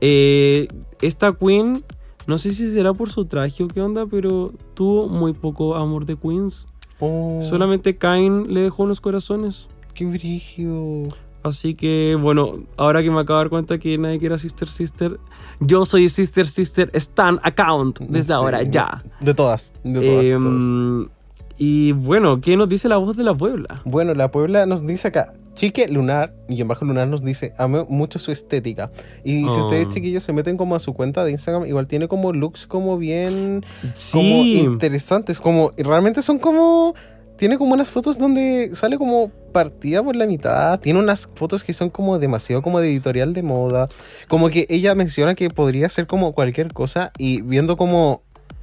Eh, 0.00 0.66
esta 1.00 1.32
Queen, 1.32 1.84
no 2.26 2.38
sé 2.38 2.54
si 2.54 2.70
será 2.70 2.92
por 2.92 3.10
su 3.10 3.24
traje 3.24 3.62
o 3.64 3.68
qué 3.68 3.80
onda, 3.80 4.06
pero 4.06 4.52
tuvo 4.74 5.08
muy 5.08 5.32
poco 5.32 5.74
amor 5.76 6.06
de 6.06 6.16
Queens. 6.16 6.66
Oh, 7.00 7.40
Solamente 7.42 7.96
Kain 7.96 8.52
le 8.54 8.60
dejó 8.62 8.84
unos 8.84 9.00
corazones. 9.00 9.66
qué 9.94 10.04
brígido. 10.06 11.08
Así 11.42 11.74
que, 11.74 12.16
bueno, 12.20 12.60
ahora 12.76 13.02
que 13.02 13.10
me 13.10 13.20
acabo 13.20 13.40
de 13.40 13.44
dar 13.44 13.50
cuenta 13.50 13.78
que 13.78 13.98
nadie 13.98 14.20
quiere 14.20 14.38
Sister 14.38 14.68
Sister, 14.68 15.18
yo 15.58 15.84
soy 15.84 16.08
Sister 16.08 16.46
Sister 16.46 16.88
Stan 16.94 17.40
Account 17.42 17.98
desde 18.02 18.28
Sí. 18.28 18.32
ahora 18.32 18.62
ya. 18.62 19.02
De 19.20 19.34
todas, 19.34 19.72
de 19.82 20.00
todas, 20.00 20.22
de 20.24 20.30
todas. 20.38 21.08
Y 21.58 21.92
bueno, 21.92 22.40
¿qué 22.40 22.56
nos 22.56 22.68
dice 22.68 22.88
la 22.88 22.96
voz 22.96 23.16
de 23.16 23.22
la 23.24 23.34
Puebla? 23.34 23.82
Bueno, 23.84 24.14
la 24.14 24.30
Puebla 24.30 24.66
nos 24.66 24.86
dice 24.86 25.08
acá, 25.08 25.32
Chique 25.54 25.86
Lunar, 25.88 26.34
y 26.48 26.60
en 26.60 26.68
bajo 26.68 26.84
Lunar 26.84 27.06
nos 27.08 27.22
dice, 27.24 27.52
amo 27.58 27.86
mucho 27.88 28.18
su 28.18 28.32
estética. 28.32 28.90
Y 29.22 29.40
si 29.40 29.44
Oh. 29.44 29.60
ustedes 29.60 29.88
chiquillos 29.90 30.22
se 30.22 30.32
meten 30.32 30.56
como 30.56 30.74
a 30.74 30.78
su 30.78 30.94
cuenta 30.94 31.24
de 31.24 31.32
Instagram, 31.32 31.66
igual 31.66 31.86
tiene 31.86 32.08
como 32.08 32.32
looks 32.32 32.66
como 32.66 32.96
bien, 32.98 33.64
como 33.82 33.92
Sí, 33.94 34.58
interesantes, 34.60 35.38
como, 35.40 35.72
y 35.76 35.82
realmente 35.82 36.22
son 36.22 36.38
como, 36.38 36.94
tiene 37.36 37.58
como 37.58 37.74
unas 37.74 37.90
fotos 37.90 38.18
donde 38.18 38.70
sale 38.74 38.96
como 38.98 39.30
partida 39.52 40.02
por 40.02 40.16
la 40.16 40.26
mitad, 40.26 40.80
tiene 40.80 40.98
unas 40.98 41.28
fotos 41.34 41.62
que 41.64 41.72
son 41.74 41.90
como 41.90 42.18
demasiado 42.18 42.62
como 42.62 42.80
de 42.80 42.88
editorial 42.90 43.34
de 43.34 43.42
moda, 43.42 43.88
como 44.28 44.48
que 44.48 44.66
ella 44.70 44.94
menciona 44.94 45.34
que 45.34 45.50
podría 45.50 45.88
ser 45.90 46.06
como 46.06 46.32
cualquier 46.32 46.72
cosa 46.72 47.12
y 47.18 47.42
viendo 47.42 47.76
como... 47.76 48.22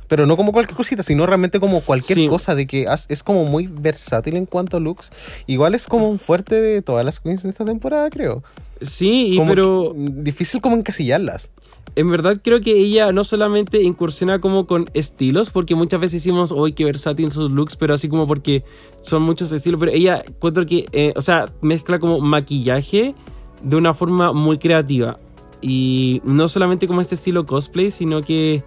Pero 0.09 0.25
no 0.25 0.35
como 0.35 0.51
cualquier 0.51 0.75
cosita, 0.75 1.03
sino 1.03 1.25
realmente 1.25 1.61
como 1.61 1.79
cualquier 1.81 2.17
Sí. 2.19 2.27
cosa, 2.27 2.53
de 2.55 2.67
que 2.67 2.87
has- 2.87 3.05
es 3.07 3.23
como 3.23 3.45
muy 3.45 3.67
versátil 3.67 4.35
en 4.35 4.45
cuanto 4.45 4.75
a 4.75 4.79
looks. 4.81 5.11
Igual 5.47 5.75
es 5.75 5.87
como 5.87 6.09
un 6.09 6.19
fuerte 6.19 6.55
de 6.61 6.81
todas 6.81 7.05
las 7.05 7.21
queens 7.21 7.43
de 7.43 7.49
esta 7.49 7.63
temporada, 7.63 8.09
creo. 8.09 8.43
sí, 8.81 9.33
y 9.33 9.37
Como 9.37 9.49
pero 9.49 9.93
difícil 9.95 10.61
como 10.61 10.75
encasillarlas. 10.77 11.51
en 11.95 12.09
verdad 12.09 12.39
creo 12.41 12.61
que 12.61 12.71
ella 12.77 13.11
no 13.11 13.23
solamente 13.25 13.81
incursiona 13.83 14.39
como 14.39 14.65
con 14.67 14.85
estilos, 14.93 15.49
porque 15.49 15.75
muchas 15.75 15.99
veces 15.99 16.23
decimos, 16.23 16.51
hoy 16.53 16.71
qué 16.73 16.85
versátil 16.85 17.31
sus 17.33 17.51
looks, 17.51 17.75
pero 17.75 17.93
así 17.93 18.07
como 18.07 18.25
porque 18.25 18.63
son 19.03 19.21
muchos 19.23 19.51
estilos, 19.51 19.79
pero 19.81 19.91
ella 19.91 20.23
encuentro 20.25 20.65
que, 20.65 20.85
eh, 20.93 21.11
o 21.17 21.21
sea, 21.21 21.45
mezcla 21.61 21.99
como 21.99 22.19
maquillaje 22.21 23.15
de 23.63 23.75
una 23.75 23.93
forma 23.93 24.31
muy 24.33 24.57
creativa. 24.59 25.19
Y 25.61 26.21
no 26.23 26.47
solamente 26.47 26.87
como 26.87 27.01
este 27.01 27.15
estilo 27.15 27.45
cosplay, 27.45 27.91
sino 27.91 28.21
que 28.21 28.63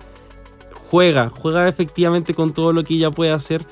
juega, 0.93 1.31
juega 1.31 1.66
efectivamente 1.69 2.35
con 2.35 2.52
todo 2.52 2.70
lo 2.73 2.85
que 2.85 2.93
ella 2.94 3.10
puede 3.10 3.32
hacer 3.32 3.64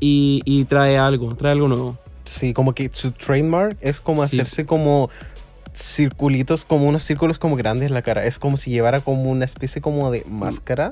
y, 0.00 0.42
y 0.44 0.64
trae 0.66 0.98
algo, 0.98 1.34
trae 1.34 1.52
algo 1.52 1.66
nuevo. 1.66 1.96
Sí, 2.26 2.52
como 2.52 2.74
que 2.74 2.90
su 2.92 3.10
trademark 3.12 3.78
es 3.80 4.02
como 4.02 4.26
Sí. 4.26 4.36
hacerse 4.38 4.66
como 4.66 5.08
circulitos, 5.74 6.66
como 6.66 6.86
unos 6.86 7.02
círculos 7.04 7.38
como 7.38 7.56
grandes 7.56 7.88
en 7.88 7.94
la 7.94 8.02
cara. 8.02 8.26
Es 8.26 8.38
como 8.38 8.58
si 8.58 8.70
llevara 8.70 9.00
como 9.00 9.30
una 9.30 9.46
especie 9.46 9.80
como 9.80 10.10
de 10.10 10.24
máscara. 10.28 10.90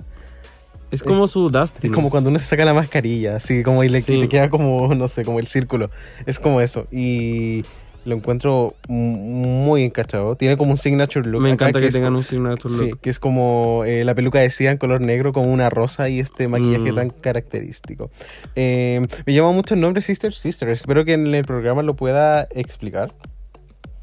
Es 0.90 1.02
como 1.02 1.26
su 1.26 1.50
Dustin. 1.50 1.90
Es 1.90 1.94
como 1.94 2.08
cuando 2.08 2.30
uno 2.30 2.38
se 2.38 2.46
saca 2.46 2.64
la 2.64 2.72
mascarilla, 2.72 3.36
así 3.36 3.62
como 3.62 3.84
y 3.84 3.88
le, 3.88 4.00
Sí. 4.00 4.14
y 4.14 4.20
te 4.22 4.28
queda 4.28 4.48
como, 4.48 4.94
no 4.94 5.08
sé, 5.08 5.24
como 5.24 5.40
el 5.40 5.46
círculo. 5.46 5.90
Es 6.24 6.38
como 6.38 6.60
eso. 6.62 6.86
Y 6.90 7.64
lo 8.06 8.14
encuentro 8.16 8.74
muy 8.88 9.82
encachado. 9.82 10.36
Tiene 10.36 10.56
como 10.56 10.70
un 10.70 10.76
signature 10.78 11.28
look. 11.28 11.42
Me 11.42 11.50
encanta 11.50 11.80
que, 11.80 11.88
tengan 11.90 12.08
como- 12.10 12.18
un 12.18 12.24
signature 12.24 12.72
Sí, 12.72 12.90
look. 12.90 13.00
que 13.00 13.10
es 13.10 13.18
como 13.18 13.82
eh, 13.84 14.04
la 14.04 14.14
peluca 14.14 14.38
de 14.40 14.48
Sia 14.48 14.70
en 14.70 14.78
color 14.78 15.00
negro 15.00 15.32
con 15.32 15.48
una 15.48 15.68
rosa 15.70 16.08
y 16.08 16.20
este 16.20 16.48
maquillaje 16.48 16.92
Mm. 16.92 16.94
tan 16.94 17.10
característico. 17.10 18.10
Eh, 18.54 19.04
me 19.26 19.34
llama 19.34 19.52
mucho 19.52 19.74
el 19.74 19.80
nombre 19.80 20.00
Sister 20.02 20.32
Sister. 20.32 20.68
Espero 20.70 21.04
que 21.04 21.12
en 21.14 21.26
el 21.34 21.44
programa 21.44 21.82
lo 21.82 21.94
pueda 21.94 22.46
explicar. 22.52 23.12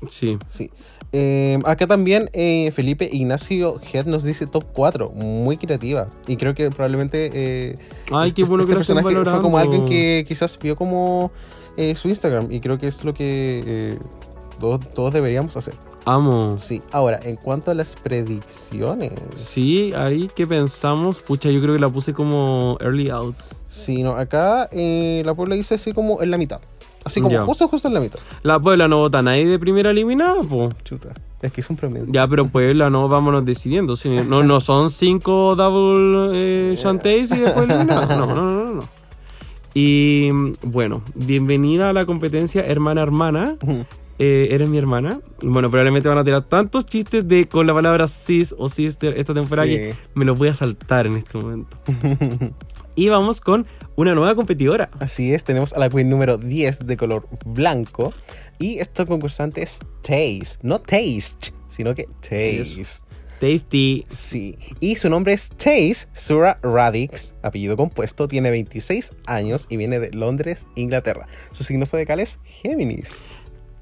Sí. 0.10 0.38
Sí. 0.48 0.70
Eh, 1.16 1.60
acá 1.66 1.86
también 1.86 2.30
eh, 2.34 2.72
Felipe 2.76 3.08
Ignacio 3.12 3.80
Head 3.94 4.08
nos 4.08 4.24
dice 4.24 4.48
top 4.48 4.66
4, 4.74 5.12
muy 5.12 5.58
creativa. 5.58 6.10
Y 6.28 6.38
creo 6.38 6.56
que 6.56 6.70
probablemente 6.72 7.30
eh, 7.34 7.78
Ay, 8.12 8.30
este, 8.30 8.42
qué 8.42 8.48
bueno 8.50 8.62
este 8.64 8.72
que 8.74 8.78
personaje 8.78 9.16
fue 9.24 9.40
como 9.42 9.58
alguien 9.60 9.86
que 9.86 10.26
quizás 10.28 10.58
vio 10.60 10.76
como 10.76 11.32
eh, 11.78 11.96
su 11.96 12.08
Instagram. 12.10 12.52
Y 12.52 12.60
creo 12.60 12.78
que 12.78 12.88
es 12.88 13.04
lo 13.04 13.14
que 13.14 13.64
eh, 13.66 14.00
todos, 14.60 14.80
todos 14.94 15.14
deberíamos 15.14 15.56
hacer. 15.58 15.74
Amo. 16.06 16.58
Sí, 16.58 16.82
ahora, 16.92 17.20
en 17.24 17.38
cuanto 17.38 17.72
a 17.72 17.74
las 17.74 17.96
predicciones. 17.96 19.14
Sí, 19.36 19.92
ahí 19.96 20.28
que 20.36 20.46
pensamos, 20.46 21.20
pucha, 21.20 21.50
yo 21.50 21.62
creo 21.62 21.74
que 21.76 21.80
la 21.80 21.88
puse 21.90 22.14
como 22.14 22.78
early 22.82 23.10
out. 23.10 23.36
Sí, 23.68 24.04
no, 24.04 24.12
acá 24.16 24.68
eh, 24.72 25.22
la 25.26 25.34
Puebla 25.34 25.56
dice 25.56 25.76
así 25.76 25.94
como 25.94 26.22
en 26.22 26.30
la 26.32 26.38
mitad. 26.38 26.60
Así 27.06 27.20
como 27.20 27.34
Ya. 27.34 27.42
justo, 27.44 27.68
justo 27.68 27.88
en 27.88 27.94
la 27.94 28.00
mitad. 28.00 28.20
La 28.44 28.60
Puebla 28.60 28.88
no 28.88 28.98
vota 28.98 29.22
nadie 29.22 29.46
de 29.46 29.60
primera 29.60 29.92
eliminada, 29.92 30.42
po. 30.44 30.70
Chuta. 30.84 31.10
Es 31.42 31.52
que 31.52 31.60
es 31.62 31.70
un 31.70 31.76
promedio. 31.76 32.06
Ya, 32.10 32.26
pero 32.28 32.48
Puebla 32.48 32.90
no 32.90 33.08
vámonos 33.10 33.44
decidiendo. 33.44 33.96
si 33.98 34.10
no, 34.10 34.44
no 34.44 34.60
son 34.62 34.90
cinco 34.90 35.56
double 35.56 36.32
eh, 36.34 36.76
shantays 36.82 37.32
y 37.32 37.40
después 37.40 37.70
eliminados. 37.70 38.10
No, 38.18 38.26
no, 38.28 38.36
no, 38.36 38.52
no, 38.66 38.74
no. 38.76 38.84
Y 39.74 40.30
bueno, 40.62 41.02
bienvenida 41.16 41.90
a 41.90 41.94
la 41.94 42.06
competencia 42.06 42.64
hermana 42.66 43.02
hermana. 43.02 43.58
Eh, 44.20 44.50
¿Eres 44.52 44.70
mi 44.70 44.78
hermana? 44.78 45.20
Bueno, 45.42 45.70
probablemente 45.72 46.08
van 46.08 46.20
a 46.20 46.24
tirar 46.24 46.44
tantos 46.46 46.86
chistes 46.86 47.28
de 47.28 47.46
con 47.46 47.66
la 47.66 47.74
palabra 47.74 48.08
sis 48.08 48.54
o 48.58 48.70
sister 48.70 49.18
esta 49.18 49.34
temporada 49.34 49.68
Sí. 49.68 49.76
que 49.76 49.96
me 50.14 50.26
los 50.26 50.38
voy 50.38 50.50
a 50.50 50.54
saltar 50.54 51.08
en 51.08 51.18
este 51.18 51.38
momento. 51.40 51.76
y 52.96 53.10
vamos 53.10 53.42
con 53.42 53.66
una 53.96 54.14
nueva 54.14 54.36
competidora. 54.36 54.90
Así 55.00 55.34
es, 55.34 55.44
tenemos 55.44 55.74
a 55.74 55.80
la 55.80 55.90
queen 55.90 56.10
número 56.10 56.38
10 56.38 56.86
de 56.86 56.96
color 56.96 57.26
blanco. 57.44 58.14
Y 58.60 58.78
esta 58.78 59.06
concursante 59.06 59.64
es 59.64 59.80
Taste. 60.04 60.60
No 60.62 60.80
Taste, 60.80 61.52
sino 61.68 61.96
que 61.96 62.08
Taste. 62.22 62.86
Tasty. 63.44 64.06
Sí. 64.10 64.58
Y 64.80 64.96
su 64.96 65.10
nombre 65.10 65.34
es 65.34 65.50
Taze 65.50 66.08
Sura 66.14 66.60
Radix, 66.64 67.36
apellido 67.42 67.76
compuesto, 67.76 68.30
tiene 68.30 68.50
26 68.52 69.12
años 69.26 69.66
y 69.70 69.76
viene 69.76 70.00
de 70.00 70.12
Londres, 70.14 70.66
Inglaterra. 70.76 71.28
Su 71.52 71.66
signo 71.66 71.86
zodiacal 71.86 72.22
es 72.22 72.40
Géminis. 72.46 73.26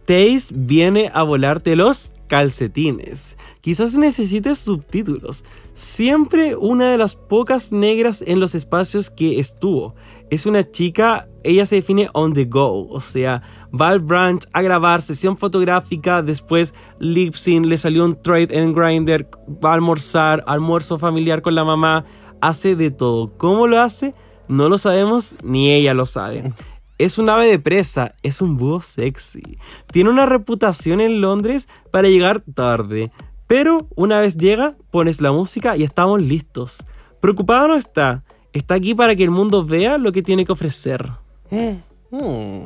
Taze 0.05 0.47
viene 0.49 1.11
a 1.13 1.21
volarte 1.21 1.75
los 1.75 2.13
calcetines. 2.25 3.37
Quizás 3.61 3.95
necesites 3.99 4.57
subtítulos. 4.57 5.45
Siempre 5.75 6.55
una 6.55 6.89
de 6.89 6.97
las 6.97 7.15
pocas 7.15 7.71
negras 7.71 8.23
en 8.25 8.39
los 8.39 8.55
espacios 8.55 9.11
que 9.11 9.39
estuvo. 9.39 9.93
Es 10.31 10.45
una 10.45 10.63
chica, 10.63 11.27
ella 11.43 11.65
se 11.65 11.75
define 11.75 12.09
on 12.13 12.31
the 12.31 12.45
go, 12.45 12.87
o 12.89 13.01
sea, 13.01 13.41
va 13.69 13.89
al 13.89 13.99
branch 13.99 14.45
a 14.53 14.61
grabar 14.61 15.01
sesión 15.01 15.35
fotográfica, 15.35 16.21
después 16.21 16.73
lip 16.99 17.35
sync, 17.35 17.65
le 17.65 17.77
salió 17.77 18.05
un 18.05 18.15
trade 18.21 18.47
en 18.49 18.73
Grindr, 18.73 19.27
va 19.63 19.71
a 19.71 19.73
almorzar, 19.73 20.41
almuerzo 20.47 20.97
familiar 20.97 21.41
con 21.41 21.53
la 21.53 21.65
mamá, 21.65 22.05
hace 22.39 22.77
de 22.77 22.91
todo. 22.91 23.33
¿Cómo 23.37 23.67
lo 23.67 23.81
hace? 23.81 24.15
No 24.47 24.69
lo 24.69 24.77
sabemos, 24.77 25.35
ni 25.43 25.73
ella 25.73 25.93
lo 25.93 26.05
sabe. 26.05 26.53
Es 26.97 27.17
un 27.17 27.29
ave 27.29 27.47
de 27.47 27.59
presa, 27.59 28.15
es 28.23 28.41
un 28.41 28.55
búho 28.55 28.79
sexy. 28.79 29.57
Tiene 29.91 30.09
una 30.09 30.25
reputación 30.25 31.01
en 31.01 31.19
Londres 31.19 31.67
para 31.91 32.07
llegar 32.07 32.41
tarde. 32.55 33.11
Pero 33.47 33.79
una 33.97 34.21
vez 34.21 34.37
llega, 34.37 34.77
pones 34.91 35.19
la 35.19 35.33
música 35.33 35.75
y 35.75 35.83
estamos 35.83 36.21
listos. 36.21 36.85
Preocupada 37.19 37.67
no 37.67 37.75
está. 37.75 38.23
Está 38.53 38.75
aquí 38.75 38.93
para 38.93 39.15
que 39.15 39.23
el 39.23 39.31
mundo 39.31 39.65
vea 39.65 39.97
lo 39.97 40.11
que 40.11 40.21
tiene 40.21 40.45
que 40.45 40.51
ofrecer. 40.51 41.09
Hmm, 41.49 42.61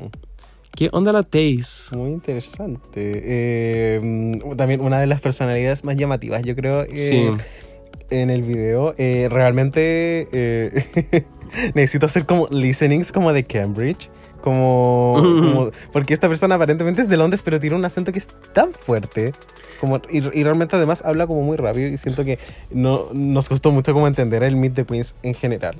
¿Qué 0.75 0.89
onda 0.91 1.13
la 1.13 1.23
Taze? 1.23 1.95
muy 1.95 2.11
interesante. 2.11 3.21
Eh, 3.23 3.99
mm, 4.01 4.55
también 4.55 4.81
una 4.81 4.99
de 4.99 5.07
las 5.07 5.21
personalidades 5.21 5.83
más 5.83 5.95
llamativas, 5.95 6.41
yo 6.43 6.55
creo, 6.55 6.83
eh, 6.83 6.89
Sí. 6.95 7.31
en 8.09 8.29
el 8.29 8.41
video. 8.41 8.93
Eh, 8.97 9.27
realmente 9.31 10.27
eh, 10.31 11.25
necesito 11.75 12.07
hacer 12.07 12.25
como 12.25 12.47
listenings 12.49 13.11
como 13.11 13.31
de 13.31 13.43
Cambridge. 13.45 14.09
Como, 14.41 15.13
como- 15.17 15.71
porque 15.91 16.13
esta 16.13 16.27
persona 16.27 16.55
aparentemente 16.55 17.01
es 17.01 17.09
de 17.09 17.17
Londres, 17.17 17.41
pero 17.43 17.59
tiene 17.59 17.75
un 17.75 17.85
acento 17.85 18.11
que 18.11 18.19
es 18.19 18.27
tan 18.53 18.71
fuerte. 18.73 19.33
Como, 19.79 20.01
y, 20.09 20.17
y 20.17 20.43
realmente 20.43 20.75
además 20.75 21.03
habla 21.05 21.27
como 21.27 21.41
muy 21.41 21.57
rápido 21.57 21.87
y 21.87 21.97
siento 21.97 22.23
que 22.25 22.39
no, 22.71 23.07
nos 23.13 23.49
costó 23.49 23.71
mucho 23.71 23.93
como 23.93 24.07
entender 24.07 24.43
el 24.43 24.55
Meet 24.55 24.73
the 24.73 24.85
Queens 24.85 25.15
en 25.23 25.33
general. 25.33 25.75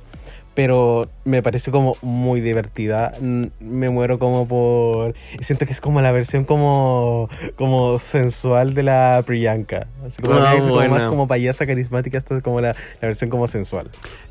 Pero 0.54 1.10
me 1.26 1.44
parece 1.44 1.70
como 1.70 1.98
muy 2.02 2.40
divertida. 2.40 3.12
Me 3.20 3.90
muero 3.90 4.20
como 4.20 4.48
por... 4.48 5.14
Siento 5.42 5.66
que 5.66 5.74
es 5.74 5.82
como 5.82 6.00
la 6.00 6.14
versión 6.14 6.46
como, 6.46 7.30
como 7.58 8.00
sensual 8.00 8.74
de 8.74 8.84
la 8.84 9.22
Priyanka. 9.26 9.88
Así 10.08 10.22
como, 10.22 10.36
Ah, 10.38 10.56
como 10.58 10.88
más 10.88 11.08
como 11.08 11.28
payasa 11.28 11.68
carismática, 11.68 12.18
esta 12.18 12.38
es 12.38 12.42
como 12.42 12.62
la, 12.62 12.70
la 12.70 13.08
versión 13.08 13.30
como 13.30 13.48
sensual. 13.48 13.90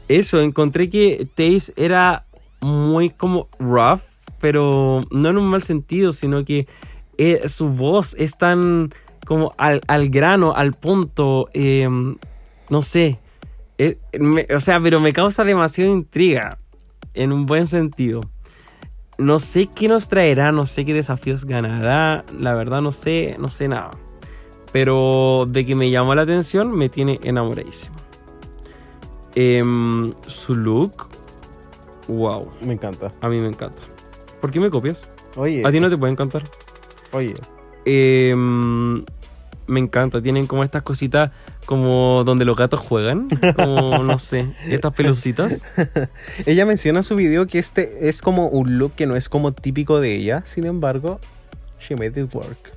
Eso, 0.09 0.41
encontré 0.41 0.89
que 0.89 1.28
Taze 1.35 1.74
era 1.77 2.24
muy 2.62 3.11
como 3.11 3.49
rough, 3.59 4.01
pero 4.41 5.03
no 5.11 5.28
en 5.28 5.36
un 5.36 5.47
mal 5.47 5.62
sentido, 5.62 6.12
sino 6.12 6.43
que 6.47 6.66
eh, 7.19 7.49
su 7.49 7.69
voz 7.69 8.15
es 8.19 8.36
tan 8.39 8.93
como 9.24 9.52
al, 9.59 9.80
al 9.86 10.09
grano, 10.10 10.52
al 10.55 10.72
punto, 10.72 11.48
eh, 11.55 11.88
no 12.70 12.82
sé. 12.82 13.18
Eh, 13.78 13.98
me- 14.18 14.46
o 14.55 14.60
sea, 14.60 14.80
pero 14.80 15.01
me 15.01 15.12
causa 15.12 15.44
demasiada 15.44 15.90
intriga, 15.90 16.59
en 17.14 17.32
un 17.32 17.46
buen 17.46 17.66
sentido. 17.66 18.20
No 19.18 19.38
sé 19.38 19.66
qué 19.66 19.86
nos 19.88 20.09
traerá, 20.09 20.51
no 20.52 20.66
sé 20.66 20.84
qué 20.84 20.92
desafíos 20.92 21.44
ganará, 21.44 22.24
la 22.38 22.55
verdad 22.55 22.80
no 22.82 22.90
sé, 22.92 23.36
no 23.38 23.48
sé 23.48 23.68
nada. 23.68 23.92
Pero 24.72 25.44
de 25.48 25.64
que 25.64 25.74
me 25.76 25.88
llamó 25.90 26.14
la 26.16 26.22
atención, 26.22 26.72
me 26.76 26.88
tiene 26.88 27.20
enamoradísimo. 27.22 27.94
Em, 29.36 30.12
su 30.26 30.55
look, 30.55 31.06
wow, 32.09 32.48
Me 32.64 32.74
encanta. 32.74 33.12
a 33.20 33.28
mí 33.28 33.38
me 33.38 33.48
encanta. 33.48 33.82
¿Por 34.40 34.51
qué 34.51 34.60
me 34.60 34.70
copias? 34.70 35.10
Oye, 35.36 35.62
A 35.64 35.70
ti 35.72 35.80
no 35.80 35.88
te 35.90 35.96
puede 35.96 36.12
encantar. 36.12 36.42
oye. 37.12 37.34
Em, 37.86 39.05
me 39.66 39.81
encanta, 39.81 40.23
tienen 40.23 40.47
como 40.47 40.65
estas 40.65 40.82
cositas 40.82 41.31
como 41.66 42.24
donde 42.24 42.45
los 42.45 42.57
gatos 42.57 42.81
juegan, 42.81 43.28
como 43.57 43.99
no 44.03 44.19
sé, 44.19 44.47
estas 44.69 44.93
pelucitas. 44.95 45.66
Ella 46.47 46.66
menciona 46.66 47.01
en 47.01 47.03
su 47.05 47.16
video 47.16 47.47
que 47.47 47.59
este 47.59 48.09
es 48.09 48.20
como 48.20 48.49
un 48.49 48.78
look 48.78 48.93
que 48.95 49.07
no 49.07 49.16
es 49.16 49.28
como 49.28 49.53
típico 49.53 50.01
de 50.01 50.15
ella. 50.15 50.43
Sin 50.45 50.66
embargo, 50.66 51.20
she 51.81 51.97
made 51.97 52.20
it 52.20 52.35
work. 52.35 52.74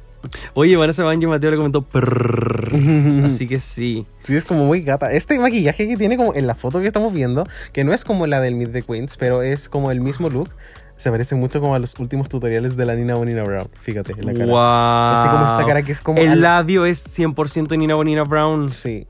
Oye, 0.53 0.75
Vanessa 0.75 1.03
Banjo 1.03 1.29
Mateo 1.29 1.51
le 1.51 1.57
comentó 1.57 1.83
prrrr, 1.83 2.73
así 3.25 3.47
que 3.47 3.59
sí. 3.59 4.05
Sí, 4.23 4.35
es 4.35 4.45
como 4.45 4.65
muy 4.65 4.81
gata. 4.81 5.11
Este 5.11 5.37
maquillaje 5.39 5.87
que 5.87 5.97
tiene 5.97 6.17
como 6.17 6.33
en 6.33 6.47
la 6.47 6.55
foto 6.55 6.79
que 6.79 6.87
estamos 6.87 7.13
viendo, 7.13 7.45
que 7.71 7.83
no 7.83 7.93
es 7.93 8.03
como 8.03 8.27
la 8.27 8.41
del 8.41 8.55
Meet 8.55 8.71
the 8.71 8.81
Queens, 8.81 9.17
pero 9.17 9.41
es 9.41 9.69
como 9.69 9.91
el 9.91 10.01
mismo 10.01 10.29
look, 10.29 10.49
se 10.97 11.09
parece 11.11 11.35
mucho 11.35 11.61
como 11.61 11.73
a 11.75 11.79
los 11.79 11.97
últimos 11.99 12.27
tutoriales 12.27 12.75
de 12.75 12.85
la 12.85 12.95
Nina 12.95 13.15
Bonina 13.15 13.43
Brown. 13.43 13.67
Fíjate, 13.81 14.13
en 14.17 14.25
la 14.25 14.33
cara. 14.33 14.45
Wow. 14.45 15.17
Así 15.19 15.29
como 15.29 15.45
esta 15.47 15.65
cara 15.65 15.83
que 15.83 15.91
es 15.93 16.01
como 16.01 16.19
El 16.19 16.29
al- 16.31 16.41
labio 16.41 16.85
es 16.85 17.05
100% 17.17 17.77
Nina 17.77 17.95
Bonina 17.95 18.23
Brown. 18.23 18.69
Sí, 18.69 19.07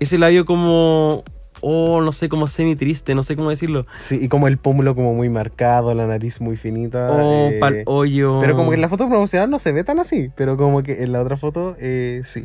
Ese 0.00 0.18
labio 0.18 0.44
como... 0.44 1.24
Oh, 1.60 2.00
no 2.02 2.12
sé, 2.12 2.28
como 2.28 2.46
semi 2.46 2.76
triste, 2.76 3.16
no 3.16 3.24
sé 3.24 3.34
cómo 3.34 3.50
decirlo. 3.50 3.84
sí, 3.96 4.16
y 4.22 4.28
como 4.28 4.46
el 4.46 4.58
pómulo 4.58 4.94
como 4.94 5.12
muy 5.12 5.28
marcado, 5.28 5.92
la 5.92 6.06
nariz 6.06 6.40
muy 6.40 6.56
finita. 6.56 7.10
Oh, 7.10 7.48
eh, 7.48 7.56
pal 7.58 7.82
hoyo. 7.86 8.38
Pero 8.40 8.54
como 8.54 8.70
que 8.70 8.76
en 8.76 8.80
la 8.80 8.88
foto 8.88 9.08
promocional 9.08 9.50
no 9.50 9.58
se 9.58 9.72
ve 9.72 9.82
tan 9.82 9.98
así, 9.98 10.30
pero 10.36 10.56
como 10.56 10.84
que 10.84 11.02
en 11.02 11.10
la 11.10 11.20
otra 11.20 11.36
foto, 11.36 11.74
eh, 11.80 12.22
sí. 12.26 12.44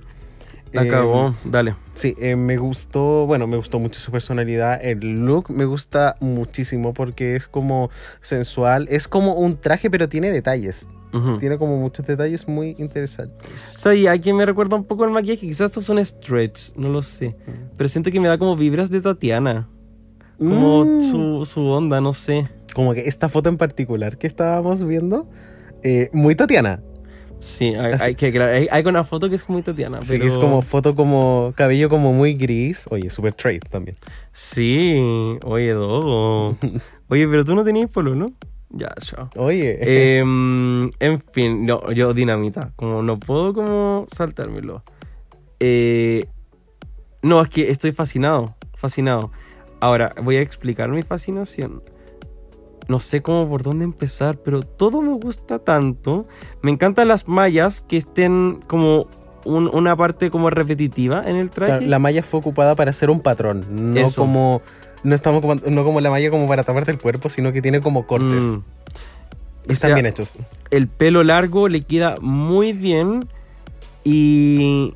Eh, 0.74 0.88
cagó, 0.88 1.36
dale. 1.46 1.76
Sí, 1.94 2.16
eh, 2.20 2.36
me 2.36 2.58
gustó, 2.58 3.26
bueno, 3.28 3.46
me 3.48 3.58
gustó 3.58 3.80
mucho 3.80 4.00
su 4.00 4.12
personalidad, 4.12 4.84
el 4.84 5.26
look 5.26 5.50
me 5.52 5.66
gusta 5.66 6.16
muchísimo 6.20 6.94
porque 6.94 7.36
es 7.36 7.48
como 7.48 7.90
sensual, 8.22 8.88
es 8.90 9.08
como 9.08 9.36
un 9.36 9.58
traje 9.58 9.90
pero 9.92 10.10
tiene 10.10 10.32
detalles, 10.32 10.88
tiene 11.38 11.60
como 11.60 11.78
muchos 11.78 12.08
detalles 12.08 12.48
muy 12.48 12.76
interesantes. 12.80 13.60
Sí, 13.62 14.08
aquí 14.08 14.34
me 14.34 14.46
recuerda 14.48 14.76
un 14.76 14.84
poco 14.84 15.06
el 15.06 15.12
maquillaje. 15.12 15.42
Quizás 15.46 15.70
estos 15.70 15.86
son 15.86 16.04
stretch, 16.04 16.76
no 16.76 16.90
lo 16.90 17.04
sé. 17.04 17.36
Pero 17.78 17.88
siento 17.88 18.10
que 18.10 18.20
me 18.20 18.28
da 18.28 18.40
como 18.40 18.56
vibras 18.56 18.90
de 18.90 19.00
Tatiana. 19.00 19.70
Como 20.40 20.84
Mm. 20.86 21.02
su, 21.02 21.46
su 21.46 21.68
onda, 21.68 22.02
no 22.02 22.14
sé. 22.14 22.50
Como 22.74 22.96
que 22.96 23.02
esta 23.08 23.30
foto 23.30 23.48
en 23.50 23.58
particular 23.58 24.18
que 24.18 24.26
estábamos 24.26 24.84
viendo, 24.84 25.30
eh, 25.84 26.10
muy 26.14 26.34
Tatiana, 26.34 26.82
Sí, 27.44 27.76
hay, 27.76 27.94
hay 28.00 28.16
que 28.16 28.70
hay 28.72 28.84
una 28.86 29.04
foto 29.04 29.30
que 29.30 29.36
es 29.36 29.50
muy 29.50 29.62
Tatiana. 29.62 30.02
sí, 30.02 30.14
pero... 30.14 30.26
es 30.26 30.38
como 30.38 30.62
foto 30.62 30.96
como 30.96 31.54
cabello 31.58 31.90
como 31.90 32.14
muy 32.14 32.36
gris, 32.36 32.86
oye, 32.90 33.10
super 33.10 33.34
trade 33.34 33.60
también. 33.60 33.98
Sí, 34.32 34.96
oye, 35.44 35.74
Dogo. 35.74 36.56
Oye, 37.10 37.28
pero 37.28 37.44
tú 37.46 37.54
no 37.54 37.64
tenías 37.66 37.90
polo, 37.92 38.16
¿no? 38.16 38.32
Ya, 38.70 38.92
chao. 39.02 39.30
Oye, 39.36 39.78
Em, 40.18 40.90
en 41.00 41.22
fin, 41.32 41.66
no, 41.66 41.92
yo 41.92 42.14
dinamita. 42.14 42.72
Como 42.76 43.04
no 43.04 43.20
puedo 43.20 43.54
como 43.54 44.06
saltármelo. 44.08 44.82
Eh, 45.60 46.26
no, 47.22 47.42
es 47.42 47.50
que 47.50 47.70
estoy 47.70 47.92
fascinado. 47.92 48.56
Fascinado. 48.74 49.32
Ahora, 49.80 50.14
voy 50.24 50.38
a 50.38 50.42
explicar 50.42 50.90
mi 50.90 51.04
fascinación. 51.04 51.84
No 52.88 53.00
sé 53.00 53.22
cómo 53.22 53.48
por 53.48 53.64
dónde 53.64 53.86
empezar, 53.86 54.38
pero 54.38 54.62
todo 54.64 55.02
me 55.02 55.14
gusta 55.14 55.60
tanto. 55.60 56.26
Me 56.62 56.72
encantan 56.72 57.08
las 57.08 57.28
mallas 57.28 57.82
que 57.82 57.98
estén 57.98 58.64
como 58.68 59.08
un- 59.46 59.70
una 59.74 59.96
parte 59.96 60.30
como 60.30 60.50
repetitiva 60.50 61.22
en 61.26 61.36
el 61.38 61.50
traje. 61.50 61.86
la 61.86 62.00
malla 62.00 62.24
fue 62.24 62.40
ocupada 62.40 62.76
para 62.76 62.92
hacer 62.92 63.10
un 63.10 63.20
patrón, 63.20 63.66
no 63.94 64.00
Eso. 64.00 64.22
como 64.22 64.62
no 65.04 65.16
estamos 65.16 65.42
como, 65.42 65.56
no 65.56 65.84
como 65.84 66.00
la 66.00 66.10
malla 66.10 66.30
como 66.30 66.48
para 66.48 66.64
taparte 66.64 66.92
el 66.92 66.98
cuerpo, 66.98 67.30
sino 67.30 67.52
que 67.52 67.62
tiene 67.62 67.82
como 67.82 68.08
cortes. 68.08 68.42
Mm. 68.44 68.62
Están 69.68 69.90
sea, 69.90 69.94
bien 69.96 70.06
hechos. 70.06 70.34
El 70.72 70.88
pelo 70.88 71.24
largo 71.24 71.68
le 71.70 71.82
queda 71.82 72.16
muy 72.22 72.72
bien. 72.74 73.26
Y 74.04 74.94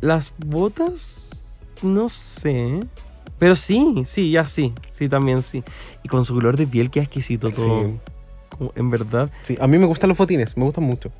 las 0.00 0.32
botas, 0.38 1.48
no 1.82 2.08
sé. 2.08 2.80
Pero 3.38 3.54
sí, 3.56 4.02
sí, 4.04 4.30
ya 4.30 4.46
sí. 4.46 4.72
Sí, 4.88 5.08
también 5.08 5.42
sí. 5.42 5.62
Y 6.08 6.10
con 6.10 6.24
su 6.24 6.34
color 6.34 6.56
de 6.56 6.66
piel, 6.66 6.90
qué 6.90 7.00
exquisito 7.00 7.50
todo. 7.50 7.82
Sí. 7.82 7.94
Como, 8.56 8.72
en 8.74 8.90
verdad. 8.90 9.30
Sí, 9.42 9.58
a 9.60 9.66
mí 9.66 9.76
me 9.76 9.84
gustan 9.84 10.08
los 10.08 10.16
botines, 10.16 10.56
me 10.56 10.64
gustan 10.64 10.84
mucho. 10.84 11.12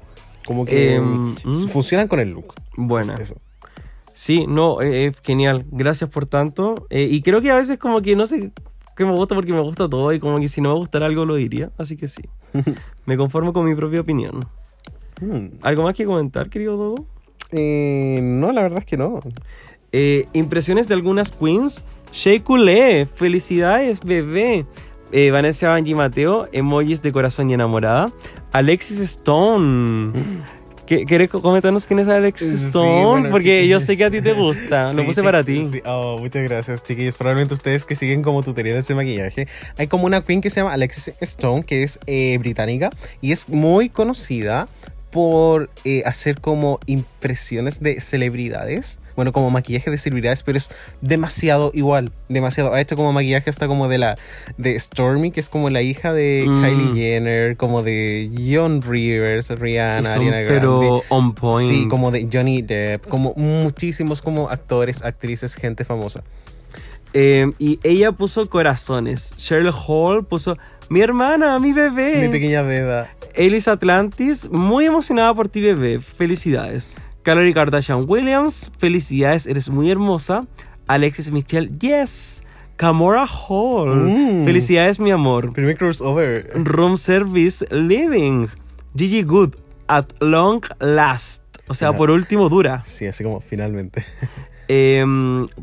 Como 0.47 0.65
que 0.65 0.94
Em, 0.94 1.05
mm, 1.05 1.36
mm. 1.44 1.69
funcionan 1.69 2.09
con 2.09 2.20
el 2.20 2.31
look. 2.31 2.55
Buena. 2.74 3.15
Eso. 3.16 3.36
Sí, 4.15 4.47
no, 4.48 4.81
eh, 4.81 5.06
eh, 5.06 5.12
genial. 5.23 5.66
Gracias 5.70 6.09
por 6.09 6.24
tanto. 6.24 6.86
Eh, 6.89 7.06
y 7.10 7.20
creo 7.20 7.43
que 7.43 7.51
a 7.51 7.56
veces 7.56 7.78
como 7.78 8.01
que 8.01 8.16
no 8.16 8.24
sé 8.24 8.51
qué 8.97 9.05
me 9.05 9.12
gusta 9.12 9.35
porque 9.35 9.52
me 9.52 9.60
gusta 9.60 9.89
todo 9.89 10.12
y 10.12 10.20
como 10.20 10.39
que 10.39 10.48
si 10.48 10.60
no 10.60 10.70
me 10.70 10.77
gustara 10.77 11.06
algo 11.06 11.27
lo 11.27 11.35
diría. 11.35 11.70
Así 11.77 11.97
que 11.97 12.09
sí. 12.09 12.23
me 13.06 13.16
conformo 13.16 13.52
con 13.52 13.65
mi 13.66 13.74
propia 13.74 14.01
opinión. 14.01 14.40
Mm. 15.20 15.59
¿Algo 15.62 15.82
más 15.82 15.94
que 15.94 16.05
comentar, 16.05 16.48
querido 16.48 16.77
Dogo? 16.77 17.06
No, 17.52 18.52
la 18.52 18.62
verdad 18.62 18.81
es 18.81 18.86
que 18.86 18.97
no. 18.97 19.20
Impresiones 20.32 20.89
de 20.89 20.94
algunas 20.94 21.31
queens. 21.31 21.85
Shea 22.13 22.41
Coulee, 22.43 23.07
felicidades, 23.15 24.01
bebé. 24.01 24.67
Eh, 25.11 25.31
Vanessa 25.31 25.71
Banji 25.71 25.95
Mateo, 25.95 26.49
emojis 26.53 27.01
de 27.01 27.13
corazón 27.13 27.49
y 27.51 27.55
enamorada. 27.55 28.07
Alexis 28.53 29.01
Stone. 29.01 30.13
¿Qué- 30.87 31.05
¿Quieres 31.05 31.29
comentarnos 31.29 31.87
quién 31.87 31.99
es 32.01 32.09
Alexis 32.09 32.49
Sí, 32.61 32.67
Stone? 32.69 33.05
bueno, 33.07 33.31
Porque 33.31 33.67
yo 33.69 33.79
sé 33.79 33.97
que 33.97 34.05
a 34.07 34.11
ti 34.11 34.21
te 34.23 34.33
gusta. 34.33 34.93
Lo 34.95 35.01
Sí, 35.03 35.07
puse 35.07 35.21
chi- 35.21 35.25
para 35.25 35.45
ti. 35.45 35.65
sí. 35.67 35.81
Oh, 35.87 36.17
muchas 36.19 36.43
gracias, 36.45 36.83
chiquillos. 36.83 37.15
Probablemente 37.15 37.53
ustedes 37.55 37.85
que 37.85 37.95
siguen 37.95 38.23
como 38.23 38.43
tutoriales 38.43 38.87
de 38.89 38.95
maquillaje. 38.95 39.49
Hay 39.77 39.87
como 39.87 40.07
una 40.07 40.23
queen 40.23 40.41
que 40.41 40.49
se 40.51 40.61
llama 40.61 40.73
Alexis 40.73 41.13
Stone, 41.21 41.63
que 41.65 41.83
es 41.83 41.99
eh, 42.07 42.37
británica 42.39 42.91
y 43.21 43.33
es 43.33 43.49
muy 43.51 43.91
conocida 43.91 44.69
por 45.11 45.71
eh, 45.85 46.03
hacer 46.07 46.41
como 46.41 46.81
impresiones 46.87 47.81
de 47.81 48.01
celebridades. 48.01 49.01
Bueno, 49.17 49.33
como 49.33 49.51
maquillaje 49.51 49.91
de 49.91 49.99
celebridades, 49.99 50.45
pero 50.45 50.59
es 50.59 50.71
demasiado 51.01 51.73
igual, 51.75 52.13
demasiado. 52.29 52.73
Ha 52.73 52.81
hecho 52.81 52.95
como 52.95 53.13
maquillaje 53.13 53.51
hasta 53.51 53.67
como 53.67 53.89
de 53.89 53.99
la 53.99 54.15
de 54.59 54.79
Stormy, 54.79 55.33
que 55.33 55.41
es 55.41 55.49
como 55.49 55.71
la 55.71 55.83
hija 55.83 56.13
de 56.13 56.45
Mm. 56.47 56.63
Kylie 56.63 56.95
Jenner, 56.95 57.57
como 57.57 57.83
de 57.83 58.31
John 58.49 58.81
Rivers, 58.81 59.51
Rihanna, 59.51 60.09
Son, 60.09 60.21
Ariana 60.21 60.41
Grande. 60.43 60.61
pero 60.61 61.03
on 61.09 61.35
point. 61.35 61.69
Sí, 61.69 61.89
como 61.89 62.13
de 62.13 62.29
Johnny 62.33 62.63
Depp, 62.63 63.09
como 63.09 63.35
muchísimos 63.35 64.23
como 64.23 64.51
actores, 64.51 65.03
actrices, 65.03 65.57
gente 65.57 65.85
famosa. 65.85 66.23
Eh, 67.13 67.51
y 67.59 67.81
ella 67.83 68.13
puso 68.13 68.49
corazones. 68.49 69.35
Cheryl 69.37 69.73
Hall 69.73 70.25
puso 70.27 70.57
mi 70.91 71.01
hermana, 71.01 71.59
mi 71.59 71.73
bebé. 71.73 72.19
Mi 72.21 72.29
pequeña 72.29 72.63
beba. 72.63 73.09
Elis 73.35 73.69
Atlantis, 73.69 74.49
muy 74.51 74.87
emocionada 74.87 75.33
por 75.35 75.49
ti, 75.49 75.61
bebé. 75.61 76.01
Felicidades. 76.01 76.93
Calorie 77.23 77.53
Kardashian 77.55 78.05
Williams, 78.09 78.73
felicidades, 78.79 79.47
eres 79.47 79.69
muy 79.71 79.91
hermosa. 79.91 80.47
Alexis 80.87 81.31
Michelle, 81.33 81.71
yes. 81.79 82.43
Camora 82.77 83.27
Hall, 83.27 83.91
Mm. 84.07 84.45
felicidades, 84.45 85.01
mi 85.01 85.11
amor. 85.11 85.53
Primer 85.53 85.77
crossover. 85.77 86.49
Room 86.55 86.97
Service 86.97 87.67
Living. 87.71 88.47
Gigi 88.97 89.23
Good, 89.23 89.55
at 89.89 90.07
long 90.21 90.63
last. 90.79 91.43
O 91.67 91.75
sea, 91.75 91.93
por 91.93 92.11
último 92.11 92.49
dura. 92.49 92.83
Sí, 92.85 93.07
así 93.07 93.23
como 93.25 93.41
finalmente. 93.41 94.05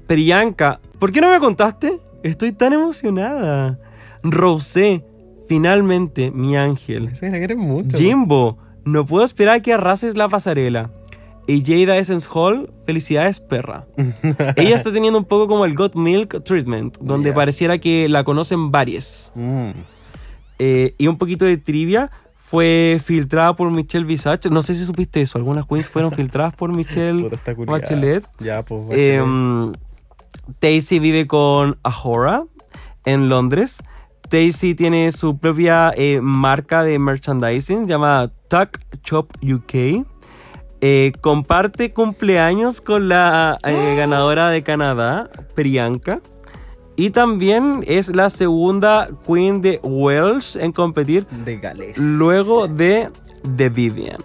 Priyanka, 0.07 0.79
¿por 0.99 1.11
qué 1.11 1.21
no 1.21 1.29
me 1.31 1.39
contaste? 1.39 1.99
Estoy 2.23 2.51
tan 2.51 2.73
emocionada. 2.73 3.79
Rosé, 4.23 5.03
finalmente, 5.47 6.31
mi 6.31 6.55
ángel. 6.55 7.11
La 7.21 7.31
quieren 7.31 7.59
mucho. 7.59 7.97
Jimbo, 7.97 8.57
no 8.83 9.05
puedo 9.05 9.25
esperar 9.25 9.61
que 9.61 9.73
arrases 9.73 10.15
la 10.15 10.29
pasarela. 10.29 10.91
Y 11.47 11.63
Jada 11.63 11.97
Essence 11.97 12.27
Hall, 12.33 12.71
felicidades, 12.85 13.39
perra. 13.39 13.85
Ella 14.55 14.75
está 14.75 14.91
teniendo 14.91 15.19
un 15.19 15.25
poco 15.25 15.47
como 15.47 15.65
el 15.65 15.75
Got 15.75 15.95
Milk 15.95 16.43
Treatment, 16.43 16.97
donde 16.99 17.33
pareciera 17.33 17.77
que 17.77 18.09
la 18.09 18.23
conocen 18.23 18.71
varias. 18.71 19.31
Mm. 19.35 19.69
Eh, 20.57 20.95
y 20.97 21.07
un 21.07 21.17
poquito 21.17 21.45
de 21.45 21.57
trivia. 21.57 22.09
Fue 22.37 23.01
filtrada 23.03 23.55
por 23.55 23.71
Michelle 23.71 24.05
Visage. 24.05 24.49
No 24.51 24.61
sé 24.61 24.75
si 24.75 24.85
supiste 24.85 25.19
eso. 25.19 25.37
Algunas 25.37 25.65
queens 25.65 25.89
fueron 25.89 26.11
filtradas 26.15 26.53
por 26.53 26.75
Michelle. 26.75 27.29
Bachelet. 27.65 28.27
Ya, 28.39 28.63
pues, 28.63 28.87
Bachelet. 28.87 29.17
Em, 29.17 29.71
Daisy 30.61 30.99
vive 30.99 31.27
con 31.27 31.77
Ahora 31.83 32.43
en 33.03 33.29
Londres. 33.29 33.83
Daisy 34.35 34.75
tiene 34.75 35.13
su 35.13 35.37
propia 35.37 35.93
eh, 35.95 36.19
marca 36.21 36.83
de 36.83 36.99
merchandising 36.99 37.87
llamada 37.87 38.33
Tuck 38.49 38.79
Shop 39.01 39.29
UK. 39.41 40.05
Eh, 40.81 41.13
comparte 41.21 41.93
cumpleaños 41.93 42.81
con 42.81 43.07
la 43.07 43.55
eh, 43.65 43.95
ganadora 43.95 44.49
de 44.49 44.61
Canadá, 44.61 45.29
Priyanka. 45.55 46.19
Y 46.97 47.11
también 47.11 47.85
es 47.87 48.13
la 48.13 48.29
segunda 48.29 49.07
queen 49.25 49.61
de 49.61 49.79
Welsh 49.83 50.57
en 50.57 50.73
competir 50.73 51.25
de 51.27 51.57
Gales. 51.57 51.97
luego 51.97 52.67
de 52.67 53.09
The 53.55 53.69
Vivian. 53.69 54.17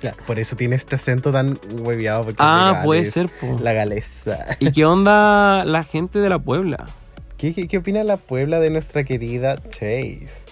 Claro, 0.00 0.16
por 0.26 0.38
eso 0.38 0.56
tiene 0.56 0.76
este 0.76 0.94
acento 0.94 1.30
tan 1.30 1.58
hueviado. 1.82 2.22
porque 2.24 2.32
es 2.32 2.38
de 2.38 2.44
Ah, 2.44 2.70
Gales, 2.72 2.84
puede 2.86 3.04
ser, 3.04 3.28
po. 3.38 3.56
La 3.62 3.74
galesa. 3.74 4.38
¿Y 4.60 4.72
qué 4.72 4.86
onda 4.86 5.62
la 5.66 5.84
gente 5.84 6.20
de 6.20 6.30
la 6.30 6.38
Puebla? 6.38 6.86
¿Qué, 7.38 7.78
opina 7.78 8.02
la 8.02 8.16
Puebla 8.16 8.58
de 8.58 8.68
nuestra 8.68 9.04
querida 9.04 9.62
Chase? 9.68 10.42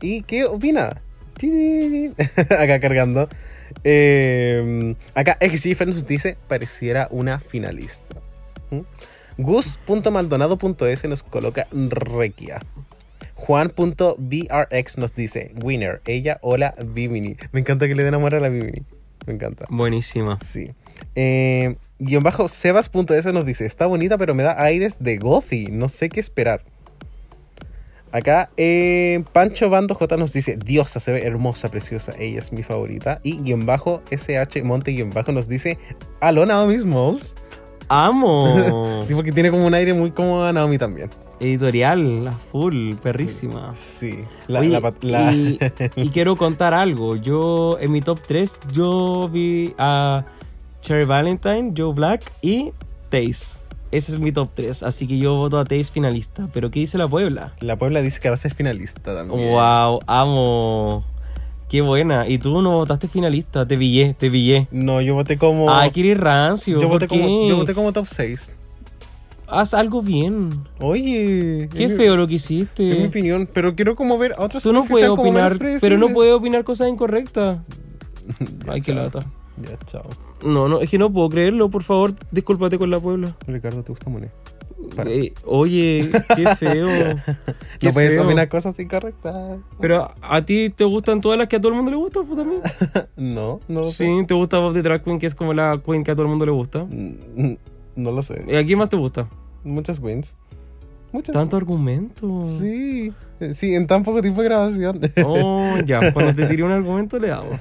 ¿Y 0.00 0.22
qué 0.22 0.46
opina? 0.46 1.02
Acá 2.58 2.80
cargando. 2.80 3.28
Eh, 3.84 4.94
acá 5.14 5.38
XGF 5.40 5.86
nos 5.86 6.06
dice, 6.06 6.36
pareciera 6.48 7.08
una 7.10 7.38
finalista. 7.38 8.16
¿Mm? 8.70 8.80
Gus.maldonado.es 9.42 11.04
nos 11.04 11.22
coloca 11.22 11.66
Requia. 11.70 12.60
Juan.brx 13.34 14.98
nos 14.98 15.14
dice, 15.14 15.52
winner, 15.62 16.00
ella 16.06 16.38
o 16.42 16.56
la 16.56 16.74
Bimini. 16.82 17.36
Me 17.52 17.60
encanta 17.60 17.88
que 17.88 17.94
le 17.94 18.04
den 18.04 18.14
amor 18.14 18.34
a 18.34 18.40
la 18.40 18.48
Bimini. 18.48 18.82
Me 19.26 19.34
encanta. 19.34 19.66
Buenísima. 19.68 20.38
Sí. 20.40 20.70
Eh, 21.14 21.76
guion 22.04 22.22
bajo 22.22 22.48
Sebas.es 22.48 23.26
nos 23.32 23.46
dice, 23.46 23.64
está 23.66 23.86
bonita 23.86 24.18
pero 24.18 24.34
me 24.34 24.42
da 24.42 24.60
aires 24.62 24.96
de 25.00 25.18
Gothi, 25.18 25.66
no 25.70 25.88
sé 25.88 26.08
qué 26.08 26.20
esperar. 26.20 26.62
Acá 28.10 28.50
eh, 28.58 29.24
Pancho 29.32 29.70
Bando 29.70 29.94
J 29.94 30.16
nos 30.18 30.34
dice, 30.34 30.56
diosa, 30.62 31.00
se 31.00 31.12
ve 31.12 31.22
hermosa, 31.26 31.68
preciosa, 31.70 32.12
ella 32.18 32.40
es 32.40 32.52
mi 32.52 32.62
favorita. 32.62 33.20
Y 33.22 33.38
guion 33.38 33.64
bajo 33.64 34.02
SH 34.10 34.62
Monte 34.64 34.92
guion 34.92 35.10
bajo 35.10 35.32
nos 35.32 35.48
dice, 35.48 35.78
aló 36.20 36.44
Naomi 36.44 36.78
Smalls. 36.78 37.34
¡Amo! 37.88 39.00
Sí, 39.02 39.14
porque 39.14 39.32
tiene 39.32 39.50
como 39.50 39.66
un 39.66 39.74
aire 39.74 39.92
muy 39.94 40.10
como 40.12 40.44
a 40.44 40.52
Naomi 40.52 40.78
también. 40.78 41.08
Editorial, 41.40 42.24
la 42.24 42.32
full, 42.32 42.94
perrísima. 43.02 43.72
Sí. 43.74 44.24
La, 44.46 44.60
Oye, 44.60 44.68
la 44.68 44.80
pat- 44.80 45.02
la- 45.02 45.32
y, 45.32 45.58
y 45.96 46.08
quiero 46.10 46.36
contar 46.36 46.72
algo. 46.74 47.16
Yo, 47.16 47.78
en 47.80 47.90
mi 47.92 48.00
top 48.00 48.20
3, 48.28 48.52
yo 48.72 49.28
vi 49.32 49.74
a 49.78 50.24
Cherry 50.82 51.04
Valentine, 51.04 51.72
Joe 51.76 51.92
Black 51.94 52.32
y 52.42 52.72
Taze. 53.08 53.60
Ese 53.90 54.12
es 54.12 54.18
mi 54.18 54.32
top 54.32 54.50
3. 54.54 54.82
Así 54.82 55.06
que 55.06 55.18
yo 55.18 55.34
voto 55.36 55.58
a 55.58 55.64
Taze 55.64 55.84
finalista. 55.84 56.48
Pero 56.52 56.70
¿qué 56.70 56.80
dice 56.80 56.98
la 56.98 57.08
Puebla? 57.08 57.52
la 57.60 57.76
Puebla 57.76 58.02
dice 58.02 58.20
que 58.20 58.28
va 58.28 58.34
a 58.34 58.38
ser 58.38 58.54
finalista 58.54 59.14
también. 59.14 59.50
¡Wow! 59.50 60.00
¡Amo! 60.06 61.04
¡Qué 61.68 61.80
buena! 61.82 62.28
Y 62.28 62.38
tú 62.38 62.60
no 62.62 62.72
votaste 62.72 63.08
finalista. 63.08 63.66
Te 63.66 63.76
pillé, 63.78 64.14
te 64.18 64.30
pillé. 64.30 64.66
No, 64.72 65.00
yo 65.00 65.14
voté 65.14 65.38
como... 65.38 65.70
Ay, 65.70 65.90
que 65.90 66.00
eres 66.00 66.18
rancio. 66.18 66.74
yo, 66.80 66.88
¿por 66.88 66.96
voté 67.00 67.08
qué? 67.08 67.20
como 67.20 67.48
yo 67.48 67.56
voté 67.56 67.74
como 67.74 67.92
top 67.92 68.06
6. 68.08 68.56
Haz 69.46 69.74
algo 69.74 70.00
bien. 70.00 70.50
Oye. 70.80 71.68
Qué 71.74 71.88
mi- 71.88 71.94
feo 71.96 72.16
lo 72.16 72.26
que 72.26 72.36
Es 72.36 72.50
mi 72.50 72.56
hiciste. 72.56 73.06
opinión, 73.06 73.46
pero 73.52 73.74
quiero 73.74 73.94
como 73.94 74.16
ver 74.16 74.32
a 74.38 74.44
otras 74.44 74.62
Tú 74.62 74.72
no 74.72 74.82
puedes 74.84 75.08
opinar, 75.10 75.58
pero 75.80 75.98
no 75.98 76.08
puedes 76.08 76.32
opinar 76.32 76.64
cosas 76.64 76.88
incorrectas. 76.88 77.58
Ay, 78.68 78.80
qué 78.80 78.94
lata. 78.94 79.26
Ya, 79.58 79.76
chao. 79.86 80.04
No, 80.44 80.68
no, 80.68 80.80
es 80.80 80.90
que 80.90 80.98
no 80.98 81.12
puedo 81.12 81.28
creerlo, 81.28 81.68
por 81.68 81.82
favor, 81.82 82.14
discúlpate 82.30 82.78
con 82.78 82.90
la 82.90 82.98
Puebla. 83.00 83.34
Ricardo, 83.46 83.82
¿te 83.82 83.92
gusta 83.92 84.10
Monet? 84.10 84.32
Eh, 85.06 85.32
oye, 85.44 86.10
qué 86.34 86.56
feo. 86.56 86.86
Qué 87.78 87.86
no 87.88 87.92
puedes 87.92 88.14
feo. 88.14 88.24
opinar 88.24 88.48
cosas 88.48 88.78
incorrectas. 88.80 89.58
Pero 89.80 90.10
a 90.20 90.44
ti 90.44 90.70
te 90.70 90.84
gustan 90.84 91.20
todas 91.20 91.38
las 91.38 91.46
que 91.48 91.56
a 91.56 91.60
todo 91.60 91.68
el 91.70 91.76
mundo 91.76 91.90
le 91.92 91.96
gusta, 91.96 92.20
pues 92.22 92.36
también. 92.36 92.60
No, 93.16 93.60
no 93.68 93.80
lo 93.82 93.90
Sí, 93.92 94.08
te 94.26 94.34
gusta 94.34 94.58
Bob 94.58 94.74
the 94.74 94.82
Drag 94.82 95.04
Queen, 95.04 95.18
que 95.20 95.26
es 95.26 95.34
como 95.36 95.54
la 95.54 95.80
queen 95.84 96.02
que 96.02 96.10
a 96.10 96.14
todo 96.14 96.24
el 96.24 96.30
mundo 96.30 96.44
le 96.46 96.52
gusta. 96.52 96.80
sé. 96.90 96.94
Mm, 96.96 97.56
No 97.96 98.10
lo 98.10 98.22
sé. 98.22 98.44
¿Y 98.48 98.56
a 98.56 98.64
quién 98.66 98.78
más 98.78 98.88
te 98.88 98.96
gusta? 98.96 99.28
Muchas 99.62 100.00
wins. 100.00 100.36
Muchas. 101.12 101.32
Tanto 101.32 101.56
argumento. 101.56 102.42
Sí. 102.42 103.12
Eh, 103.38 103.54
Sí, 103.54 103.74
en 103.74 103.86
tan 103.86 104.02
poco 104.02 104.20
tiempo 104.20 104.40
de 104.42 104.48
grabación. 104.48 105.00
Oh, 105.24 105.76
ya, 105.86 106.12
cuando 106.12 106.34
te 106.34 106.46
tire 106.48 106.64
un 106.64 106.72
argumento 106.72 107.18
le 107.20 107.30
hago. 107.30 107.58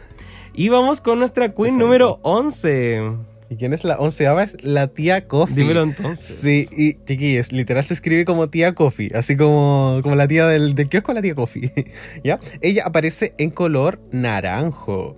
Y 0.53 0.69
vamos 0.69 0.99
con 0.99 1.19
nuestra 1.19 1.53
queen 1.53 1.78
número 1.78 2.19
11. 2.23 3.02
¿Y 3.49 3.56
quién 3.56 3.73
es 3.73 3.84
la 3.84 3.98
onceava? 3.98 4.44
Es 4.44 4.57
la 4.61 4.88
tía 4.88 5.28
Coffee. 5.28 5.56
Dímelo 5.56 5.84
entonces. 5.84 6.26
Sí, 6.26 6.68
y 6.76 6.94
chiquillos, 7.06 7.52
literal 7.52 7.84
se 7.84 7.94
escribe 7.94 8.26
como 8.26 8.49
tía 8.49 8.76
Coffee, 8.76 9.11
así 9.14 9.38
como, 9.38 9.99
como 10.03 10.15
la 10.15 10.28
tía 10.28 10.48
del, 10.48 10.76
del 10.76 10.90
kiosco, 10.90 11.14
la 11.14 11.22
tía 11.22 11.36
Coffee. 11.36 11.72
¿Ya? 12.23 12.40
Ella 12.61 12.84
aparece 12.86 13.34
en 13.38 13.49
color 13.49 13.99
naranjo. 14.11 15.15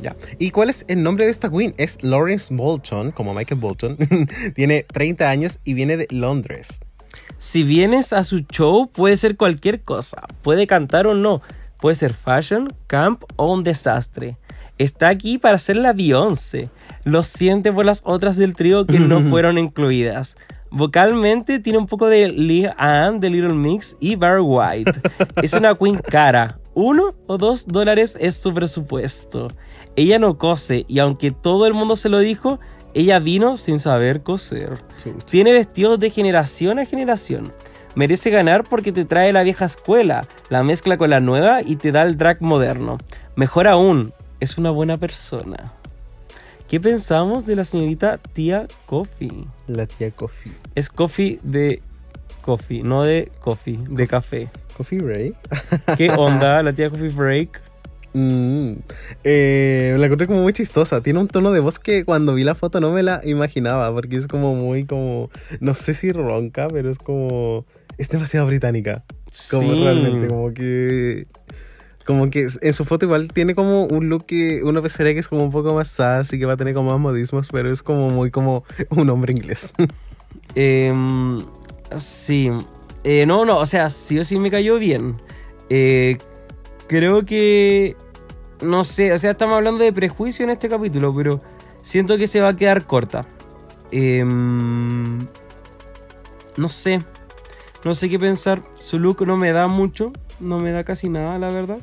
¿Ya? 0.00 0.16
¿Y 0.38 0.50
cuál 0.50 0.70
es 0.70 0.86
el 0.88 1.02
nombre 1.02 1.26
de 1.26 1.30
esta 1.30 1.50
queen? 1.50 1.74
Es 1.76 2.02
Lawrence 2.02 2.54
Bolton, 2.54 3.12
como 3.12 3.34
Michael 3.34 3.60
Bolton. 3.60 3.98
Tiene 4.54 4.84
30 4.84 5.28
años 5.28 5.60
y 5.62 5.74
viene 5.74 5.98
de 5.98 6.06
Londres. 6.10 6.80
Si 7.36 7.62
vienes 7.62 8.14
a 8.14 8.24
su 8.24 8.40
show, 8.40 8.90
puede 8.90 9.18
ser 9.18 9.36
cualquier 9.36 9.82
cosa. 9.82 10.22
Puede 10.42 10.66
cantar 10.66 11.06
o 11.06 11.14
no. 11.14 11.42
Puede 11.78 11.96
ser 11.96 12.14
fashion, 12.14 12.72
camp 12.86 13.24
o 13.36 13.52
un 13.52 13.62
desastre. 13.62 14.36
Está 14.80 15.08
aquí 15.10 15.36
para 15.36 15.58
ser 15.58 15.76
la 15.76 15.92
Beyoncé. 15.92 16.70
Lo 17.04 17.22
siente 17.22 17.70
por 17.70 17.84
las 17.84 18.00
otras 18.06 18.38
del 18.38 18.54
trío 18.54 18.86
que 18.86 18.98
no 18.98 19.20
fueron 19.28 19.58
incluidas. 19.58 20.38
Vocalmente 20.70 21.60
tiene 21.60 21.78
un 21.78 21.86
poco 21.86 22.08
de 22.08 22.30
Lee 22.30 22.70
Ann 22.78 23.20
de 23.20 23.28
Little 23.28 23.52
Mix 23.52 23.98
y 24.00 24.16
Barry 24.16 24.40
White. 24.40 24.92
Es 25.42 25.52
una 25.52 25.74
queen 25.74 25.98
cara. 25.98 26.58
Uno 26.72 27.14
o 27.26 27.36
dos 27.36 27.66
dólares 27.66 28.16
es 28.18 28.36
su 28.36 28.54
presupuesto. 28.54 29.48
Ella 29.96 30.18
no 30.18 30.38
cose 30.38 30.86
y 30.88 30.98
aunque 31.00 31.30
todo 31.30 31.66
el 31.66 31.74
mundo 31.74 31.94
se 31.94 32.08
lo 32.08 32.18
dijo, 32.18 32.58
ella 32.94 33.18
vino 33.18 33.58
sin 33.58 33.80
saber 33.80 34.22
coser. 34.22 34.78
Chucha. 34.96 35.26
Tiene 35.26 35.52
vestidos 35.52 36.00
de 36.00 36.08
generación 36.08 36.78
a 36.78 36.86
generación. 36.86 37.52
Merece 37.96 38.30
ganar 38.30 38.64
porque 38.64 38.92
te 38.92 39.04
trae 39.04 39.30
la 39.30 39.42
vieja 39.42 39.66
escuela, 39.66 40.22
la 40.48 40.62
mezcla 40.62 40.96
con 40.96 41.10
la 41.10 41.20
nueva 41.20 41.60
y 41.60 41.76
te 41.76 41.92
da 41.92 42.00
el 42.00 42.16
drag 42.16 42.40
moderno. 42.40 42.96
Mejor 43.36 43.66
aún, 43.66 44.14
es 44.40 44.58
una 44.58 44.70
buena 44.70 44.98
persona. 44.98 45.72
¿Qué 46.68 46.80
pensamos 46.80 47.46
de 47.46 47.56
la 47.56 47.64
señorita 47.64 48.18
Tía 48.32 48.66
Coffee? 48.86 49.44
La 49.66 49.86
tía 49.86 50.10
Coffee. 50.12 50.52
Es 50.74 50.88
coffee 50.88 51.40
de 51.42 51.82
coffee, 52.42 52.82
no 52.82 53.02
de 53.02 53.30
coffee, 53.40 53.78
de 53.88 54.06
café. 54.06 54.48
Coffee 54.76 55.00
Ray. 55.00 55.34
¿Qué 55.96 56.10
onda 56.16 56.62
la 56.62 56.72
tía 56.72 56.88
Coffee 56.88 57.08
Break? 57.10 57.60
Mm, 58.12 58.72
eh, 59.24 59.94
la 59.98 60.06
encontré 60.06 60.26
como 60.26 60.42
muy 60.42 60.52
chistosa. 60.52 61.02
Tiene 61.02 61.18
un 61.18 61.28
tono 61.28 61.52
de 61.52 61.60
voz 61.60 61.78
que 61.78 62.04
cuando 62.04 62.34
vi 62.34 62.44
la 62.44 62.54
foto 62.54 62.80
no 62.80 62.90
me 62.90 63.02
la 63.02 63.20
imaginaba, 63.24 63.92
porque 63.92 64.16
es 64.16 64.26
como 64.26 64.54
muy 64.54 64.84
como, 64.84 65.28
no 65.60 65.74
sé 65.74 65.92
si 65.94 66.12
ronca, 66.12 66.68
pero 66.68 66.90
es 66.90 66.98
como, 66.98 67.66
es 67.98 68.08
demasiado 68.08 68.46
británica. 68.46 69.04
Como 69.50 69.72
Sí. 69.74 69.84
realmente, 69.84 70.26
como 70.28 70.52
que, 70.54 71.26
como 72.10 72.28
que 72.28 72.48
en 72.60 72.72
su 72.72 72.84
foto 72.84 73.06
igual 73.06 73.28
tiene 73.28 73.54
como 73.54 73.84
un 73.84 74.08
look 74.08 74.26
que 74.26 74.64
uno 74.64 74.82
pensaría 74.82 75.14
que 75.14 75.20
es 75.20 75.28
como 75.28 75.44
un 75.44 75.52
poco 75.52 75.72
más 75.74 75.86
sassy, 75.86 76.40
que 76.40 76.44
va 76.44 76.54
a 76.54 76.56
tener 76.56 76.74
como 76.74 76.90
más 76.90 76.98
modismos, 76.98 77.48
pero 77.52 77.72
es 77.72 77.84
como 77.84 78.10
muy 78.10 78.32
como 78.32 78.64
un 78.90 79.08
hombre 79.10 79.32
inglés. 79.32 79.72
Em, 80.56 81.38
sí. 81.96 82.50
Eh, 83.04 83.24
no, 83.26 83.44
no, 83.44 83.58
o 83.58 83.66
sea, 83.66 83.88
sí 83.90 84.18
o 84.18 84.24
sí 84.24 84.40
me 84.40 84.50
cayó 84.50 84.78
bien. 84.78 85.22
Eh, 85.68 86.18
creo 86.88 87.24
que. 87.24 87.96
No 88.60 88.82
sé, 88.82 89.12
o 89.12 89.18
sea, 89.18 89.30
estamos 89.30 89.54
hablando 89.54 89.84
de 89.84 89.92
prejuicio 89.92 90.42
en 90.42 90.50
este 90.50 90.68
capítulo, 90.68 91.14
pero 91.14 91.40
siento 91.82 92.18
que 92.18 92.26
se 92.26 92.40
va 92.40 92.48
a 92.48 92.56
quedar 92.56 92.84
corta. 92.86 93.26
Em, 93.92 95.18
no 96.56 96.68
sé. 96.68 96.98
No 97.84 97.94
sé 97.94 98.10
qué 98.10 98.18
pensar. 98.18 98.62
Su 98.80 98.98
look 98.98 99.24
no 99.24 99.36
me 99.36 99.52
da 99.52 99.68
mucho. 99.68 100.12
No 100.40 100.58
me 100.58 100.72
da 100.72 100.82
casi 100.82 101.08
nada, 101.08 101.38
la 101.38 101.50
verdad. 101.50 101.78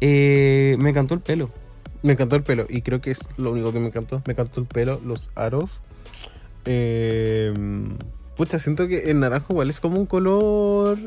Eh, 0.00 0.76
me 0.78 0.90
encantó 0.90 1.14
el 1.14 1.20
pelo. 1.20 1.50
Me 2.02 2.12
encantó 2.12 2.36
el 2.36 2.42
pelo 2.42 2.66
y 2.68 2.82
creo 2.82 3.00
que 3.00 3.10
es 3.10 3.20
lo 3.36 3.52
único 3.52 3.72
que 3.72 3.80
me 3.80 3.86
encantó. 3.88 4.22
Me 4.26 4.32
encantó 4.32 4.60
el 4.60 4.66
pelo, 4.66 5.00
los 5.04 5.30
aros. 5.34 5.80
Eh, 6.64 7.52
pucha, 8.36 8.58
siento 8.58 8.86
que 8.88 9.10
el 9.10 9.20
naranjo 9.20 9.52
igual 9.52 9.70
es 9.70 9.80
como 9.80 9.98
un 9.98 10.06
color... 10.06 10.98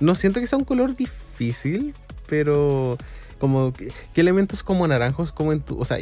No 0.00 0.14
siento 0.14 0.40
que 0.40 0.46
sea 0.46 0.58
un 0.58 0.64
color 0.64 0.96
difícil, 0.96 1.94
pero 2.26 2.96
como 3.38 3.72
que- 3.72 3.92
qué 4.14 4.20
elementos 4.22 4.62
como 4.62 4.86
naranjos 4.88 5.30
como 5.32 5.52
en 5.52 5.60
tu, 5.60 5.78
o 5.78 5.84
sea, 5.84 5.98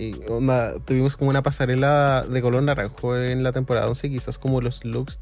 tuvimos 0.85 1.17
como 1.17 1.31
una 1.31 1.43
pasarela 1.43 2.25
de 2.29 2.41
color 2.43 2.63
naranjo 2.63 3.17
en 3.17 3.43
la 3.43 3.53
temporada 3.53 3.89
11, 3.89 4.09
quizás 4.11 4.39
como 4.39 4.61
los 4.61 4.85
looks 4.85 5.19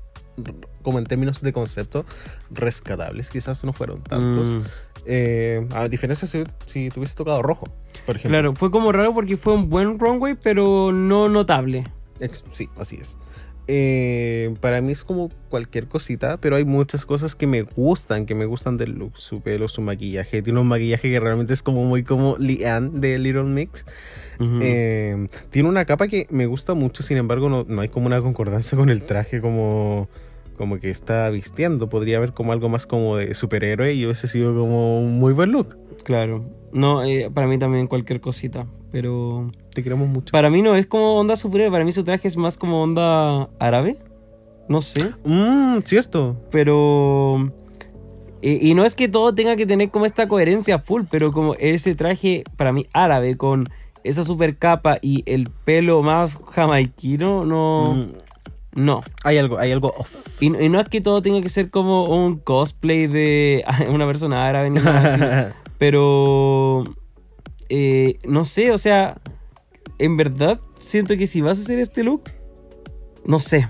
como 0.83 0.99
en 0.99 1.05
términos 1.07 1.41
de 1.41 1.55
concepto 1.55 2.05
rescatables, 2.51 3.31
quizás 3.31 3.65
no 3.65 3.73
fueron 3.73 4.03
tantos. 4.03 4.49
Mm. 4.49 4.61
Eh, 5.07 5.67
a 5.73 5.89
diferencia 5.89 6.27
si, 6.27 6.43
si 6.67 6.91
te 6.91 6.99
hubiese 6.99 7.15
tocado 7.15 7.43
rojo, 7.43 7.67
por 8.05 8.17
ejemplo. 8.17 8.31
Claro, 8.31 8.55
fue 8.55 8.71
como 8.71 8.93
raro 8.93 9.15
porque 9.15 9.37
fue 9.37 9.55
un 9.55 9.71
buen 9.71 9.99
runway, 9.99 10.35
pero 10.43 10.93
no 10.93 11.29
notable. 11.29 11.85
Sí, 12.53 12.69
así 12.77 12.99
es. 13.01 13.17
Eh, 13.69 14.55
para 14.61 14.81
mí 14.81 14.93
es 14.93 15.03
como 15.03 15.31
cualquier 15.49 15.89
cosita, 15.89 16.37
pero 16.37 16.57
hay 16.57 16.65
muchas 16.65 17.05
cosas 17.05 17.35
que 17.35 17.49
me 17.49 17.63
gustan, 17.63 18.25
que 18.25 18.35
me 18.35 18.45
gustan 18.45 18.77
del 18.77 18.93
look, 18.93 19.19
su 19.19 19.41
pelo, 19.41 19.69
su 19.69 19.81
maquillaje. 19.81 20.43
Tiene 20.43 20.61
un 20.61 20.69
maquillaje 20.69 21.11
que 21.11 21.19
realmente 21.19 21.53
es 21.53 21.63
como 21.63 21.85
muy 21.85 22.05
como 22.05 22.37
Leanne 22.39 22.91
de 23.01 23.19
Little 23.19 23.45
Mix. 23.45 23.85
Eh, 24.61 25.27
tiene 25.51 25.69
una 25.69 25.85
capa 25.85 26.09
que 26.09 26.27
me 26.31 26.47
gusta 26.47 26.75
mucho, 26.75 27.03
sin 27.03 27.17
embargo 27.17 27.49
no, 27.49 27.65
no 27.67 27.81
hay 27.81 27.89
como 27.89 28.07
una 28.07 28.21
concordancia 28.21 28.77
con 28.77 28.91
el 28.91 29.03
traje 29.03 29.41
como, 29.41 30.09
como 30.57 30.79
que 30.79 30.91
está 30.91 31.29
vistiendo. 31.31 31.89
Podría 31.89 32.17
haber 32.17 32.33
como 32.33 32.53
algo 32.53 32.69
más 32.69 32.87
como 32.87 33.17
de 33.17 33.35
superhéroe 33.35 33.95
y 33.95 34.05
hubiese 34.05 34.29
sido 34.29 34.55
como 34.55 35.01
un 35.01 35.19
muy 35.19 35.33
buen 35.33 35.53
look. 35.53 35.77
Claro. 36.05 36.45
No, 36.73 37.05
eh, 37.05 37.31
para 37.33 37.47
mí 37.47 37.59
también 37.59 37.87
cualquier 37.87 38.21
cosita. 38.21 38.67
Pero. 38.93 39.51
Te 39.75 39.83
queremos 39.83 40.09
mucho. 40.09 40.33
Para 40.33 40.51
mí 40.51 40.63
no 40.63 40.75
es 40.75 40.87
como 40.87 41.15
onda 41.15 41.37
superhéroe. 41.37 41.73
Para 41.73 41.85
mí 41.85 41.93
su 41.93 42.05
traje 42.05 42.29
es 42.29 42.37
más 42.37 42.57
como 42.57 42.83
onda 42.83 43.49
árabe. 43.59 43.99
No 44.69 44.83
sé. 44.83 45.13
Mmm, 45.25 45.79
cierto. 45.85 46.37
Pero. 46.51 47.53
y 48.43 48.75
no 48.75 48.85
es 48.85 48.95
que 48.95 49.09
todo 49.09 49.35
tenga 49.35 49.57
que 49.57 49.67
tener 49.67 49.91
como 49.91 50.07
esta 50.07 50.29
coherencia 50.29 50.79
full, 50.79 51.03
pero 51.11 51.33
como 51.33 51.55
ese 51.55 51.95
traje, 51.95 52.45
para 52.57 52.73
mí 52.73 52.87
árabe, 52.93 53.37
con 53.37 53.69
esa 54.07 54.25
super 54.25 54.57
capa 54.57 54.99
y 55.03 55.23
el 55.27 55.51
pelo 55.65 56.03
más 56.03 56.39
jamaiquino, 56.53 57.45
no. 57.45 57.95
Mm, 57.95 58.26
No. 58.77 59.01
hay 59.25 59.39
algo, 59.39 59.59
hay 59.59 59.73
algo 59.73 59.93
off. 59.97 60.41
Y, 60.41 60.47
y 60.47 60.69
no 60.69 60.79
es 60.81 60.89
que 60.89 61.01
todo 61.01 61.23
tenga 61.23 61.41
que 61.41 61.49
ser 61.49 61.71
como 61.71 62.05
un 62.05 62.39
cosplay 62.39 63.07
de 63.07 63.65
una 63.89 64.07
persona 64.07 64.47
árabe 64.47 64.71
ni 64.71 64.81
nada 64.81 65.15
así. 65.15 65.55
Pero. 65.79 66.85
eh, 67.69 68.19
no 68.25 68.45
sé, 68.45 68.71
o 68.71 68.79
sea. 68.79 69.19
En 69.99 70.19
verdad, 70.19 70.61
siento 70.79 71.17
que 71.17 71.27
si 71.27 71.41
vas 71.41 71.59
a 71.59 71.63
hacer 71.63 71.79
este 71.79 72.05
look. 72.05 72.25
No 73.25 73.41
sé. 73.41 73.69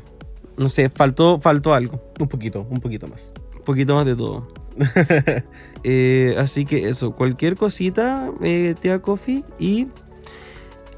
No 0.59 0.69
sé, 0.69 0.91
faltó, 0.91 1.39
faltó 1.39 1.73
algo. 1.73 2.03
un 2.19 2.28
poquito, 2.28 2.66
un 2.69 2.81
poquito 2.81 3.07
más. 3.07 3.33
Un 3.57 3.65
poquito 3.65 3.95
más 3.95 4.05
de 4.07 4.16
todo. 4.16 4.49
Eh, 5.89 6.35
así 6.37 6.65
que 6.65 6.89
eso, 6.89 7.12
cualquier 7.12 7.55
cosita, 7.55 8.33
eh, 8.43 8.74
tía 8.81 9.01
Coffee. 9.01 9.45
Y. 9.61 9.87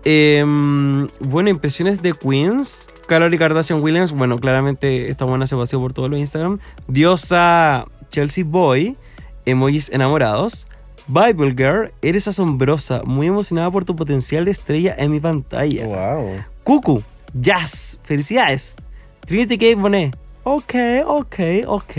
em, 0.02 1.06
bueno, 1.20 1.50
impresiones 1.50 2.00
de 2.00 2.14
Queens. 2.14 2.88
Carol 3.08 3.36
Kardashian 3.36 3.82
Williams. 3.82 4.12
Bueno, 4.12 4.38
claramente 4.38 5.08
esta 5.08 5.24
buena 5.24 5.48
se 5.48 5.56
paseó 5.56 5.80
por 5.80 5.92
todo 5.92 6.08
lo 6.08 6.16
Instagram. 6.16 6.60
Diosa 6.86 7.86
Chelsea 8.10 8.44
Boy. 8.44 8.96
Emojis 9.44 9.90
enamorados. 9.90 10.68
Bible 11.08 11.54
Girl, 11.56 11.90
eres 12.02 12.28
asombrosa, 12.28 13.02
muy 13.02 13.28
emocionada 13.28 13.70
por 13.70 13.86
tu 13.86 13.96
potencial 13.96 14.44
de 14.44 14.50
estrella 14.50 14.94
en 14.98 15.10
mi 15.10 15.20
pantalla. 15.20 15.86
Wow. 15.86 16.44
Cucu, 16.64 17.02
Jazz, 17.32 17.98
felicidades. 18.02 18.76
Trinity 19.20 19.56
K. 19.56 19.80
Bonet, 19.80 20.14
ok, 20.44 20.74
ok, 21.06 21.38
ok. 21.66 21.96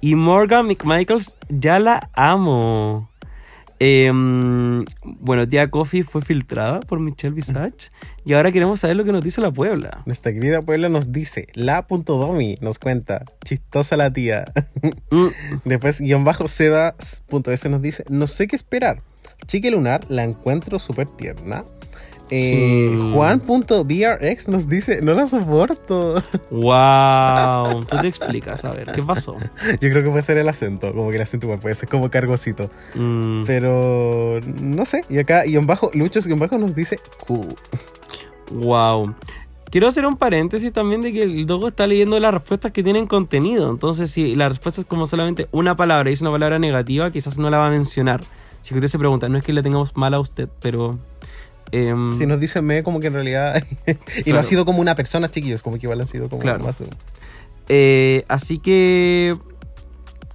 Y 0.00 0.14
Morgan 0.14 0.66
McMichaels, 0.66 1.36
ya 1.50 1.78
la 1.78 2.08
amo. 2.14 3.11
Em, 3.84 4.84
bueno, 5.02 5.48
Tía 5.48 5.68
Coffee 5.68 6.04
fue 6.04 6.22
filtrada 6.22 6.78
por 6.78 7.00
Michelle 7.00 7.34
Visage. 7.34 7.90
Y 8.24 8.32
ahora 8.32 8.52
queremos 8.52 8.78
saber 8.78 8.96
lo 8.96 9.02
que 9.02 9.10
nos 9.10 9.24
dice 9.24 9.40
la 9.40 9.50
Puebla. 9.50 10.02
Nuestra 10.06 10.32
querida 10.32 10.62
Puebla 10.62 10.88
nos 10.88 11.10
dice, 11.10 11.48
la.domi 11.54 12.58
nos 12.60 12.78
cuenta, 12.78 13.24
chistosa 13.44 13.96
la 13.96 14.12
tía. 14.12 14.44
Mm, 15.10 15.28
Después, 15.64 16.00
guion 16.00 16.24
bajo, 16.24 16.48
sebas.s 16.48 17.68
nos 17.68 17.82
dice, 17.82 18.04
no 18.08 18.26
sé 18.26 18.46
qué 18.46 18.56
esperar. 18.56 19.02
Chique 19.46 19.70
Lunar 19.70 20.00
la 20.08 20.24
encuentro 20.24 20.78
súper 20.78 21.06
tierna. 21.08 21.64
Eh, 22.34 22.88
Sí. 22.90 23.10
Juan.brx 23.12 24.48
nos 24.48 24.66
dice, 24.68 25.00
no 25.02 25.12
la 25.12 25.26
soporto. 25.26 26.14
wow, 26.50 27.84
tú 27.88 27.96
te 28.00 28.06
explicas, 28.08 28.64
a 28.64 28.70
ver, 28.70 28.90
¿qué 28.92 29.02
pasó? 29.02 29.36
Yo 29.80 29.90
creo 29.90 30.02
que 30.02 30.08
puede 30.08 30.22
ser 30.22 30.38
el 30.38 30.48
acento, 30.48 30.92
como 30.94 31.10
que 31.10 31.16
el 31.16 31.22
acento 31.22 31.46
igual 31.46 31.60
puede 31.60 31.74
ser 31.74 31.88
como 31.90 32.10
cargosito. 32.10 32.70
Mm, 32.94 33.42
Pero 33.46 34.40
no 34.62 34.84
sé. 34.86 35.02
Y 35.10 35.18
acá, 35.18 35.42
guion 35.44 35.66
bajo, 35.66 35.90
Luchos, 35.92 36.26
guion 36.26 36.38
bajo 36.38 36.56
nos 36.56 36.74
dice, 36.74 36.98
cool. 37.26 37.54
Wow. 38.50 39.14
Quiero 39.70 39.88
hacer 39.88 40.04
un 40.06 40.16
paréntesis 40.16 40.72
también 40.72 41.00
de 41.00 41.12
que 41.12 41.22
el 41.22 41.46
Dogo 41.46 41.68
está 41.68 41.86
leyendo 41.86 42.18
las 42.20 42.32
respuestas 42.34 42.72
que 42.72 42.82
tienen 42.82 43.06
contenido. 43.06 43.70
Entonces, 43.70 44.10
si 44.10 44.34
la 44.36 44.48
respuesta 44.48 44.80
es 44.82 44.86
como 44.86 45.06
solamente 45.06 45.48
una 45.52 45.76
palabra 45.76 46.10
y 46.10 46.12
es 46.12 46.20
una 46.20 46.30
palabra 46.30 46.58
negativa, 46.58 47.10
quizás 47.10 47.38
no 47.38 47.48
la 47.50 47.58
va 47.58 47.68
a 47.68 47.70
mencionar. 47.70 48.22
Si 48.60 48.74
usted 48.74 48.88
se 48.88 48.98
pregunta, 48.98 49.28
no 49.28 49.38
es 49.38 49.44
que 49.44 49.52
le 49.52 49.62
tengamos 49.62 49.96
mal 49.96 50.12
a 50.14 50.20
usted, 50.20 50.48
pero 50.60 50.98
Em, 51.72 52.14
Si 52.14 52.26
nos 52.26 52.38
dicen 52.38 52.64
me, 52.64 52.82
como 52.82 53.00
que 53.00 53.06
en 53.08 53.14
realidad. 53.14 53.62
y 53.86 53.92
no 53.92 54.22
Claro. 54.24 54.38
ha 54.40 54.44
sido 54.44 54.64
como 54.64 54.80
una 54.80 54.94
persona, 54.94 55.30
chiquillos, 55.30 55.62
como 55.62 55.78
que 55.78 55.86
igual 55.86 56.00
han 56.00 56.06
sido 56.06 56.28
como 56.28 56.42
Claro. 56.42 56.62
más 56.64 56.78
eh, 57.68 58.24
así 58.28 58.58
que. 58.58 59.36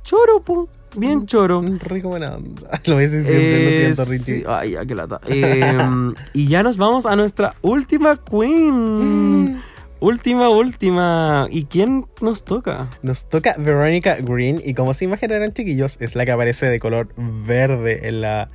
Choro, 0.03 0.41
po. 0.43 0.69
Bien 0.95 1.25
choro. 1.27 1.61
Rico 1.61 2.07
buena 2.09 2.35
onda. 2.35 2.79
Lo 2.85 2.95
ves 2.95 3.11
siempre, 3.11 3.63
lo 3.65 3.69
Eh, 3.69 3.77
siento, 3.77 4.05
sí, 4.05 4.11
Richie. 4.33 4.43
Ay, 4.47 4.71
ya, 4.71 4.85
qué 4.85 4.95
lata. 4.95 5.19
Em, 5.27 6.15
y 6.33 6.47
ya 6.47 6.63
nos 6.63 6.77
vamos 6.77 7.05
a 7.05 7.15
nuestra 7.15 7.55
última 7.61 8.17
queen. 8.17 9.61
última, 9.99 10.49
última. 10.49 11.47
¿Y 11.51 11.65
quién 11.65 12.05
nos 12.21 12.45
toca? 12.45 12.89
Nos 13.03 13.27
toca 13.29 13.55
Veronica 13.59 14.15
Green 14.15 14.61
y 14.63 14.73
como 14.73 14.93
se 14.93 15.05
imaginarán 15.05 15.53
chiquillos, 15.53 15.97
es 15.99 16.15
la 16.15 16.25
que 16.25 16.31
aparece 16.31 16.67
de 16.69 16.79
color 16.79 17.09
verde 17.17 18.07
en 18.07 18.21
la, 18.21 18.47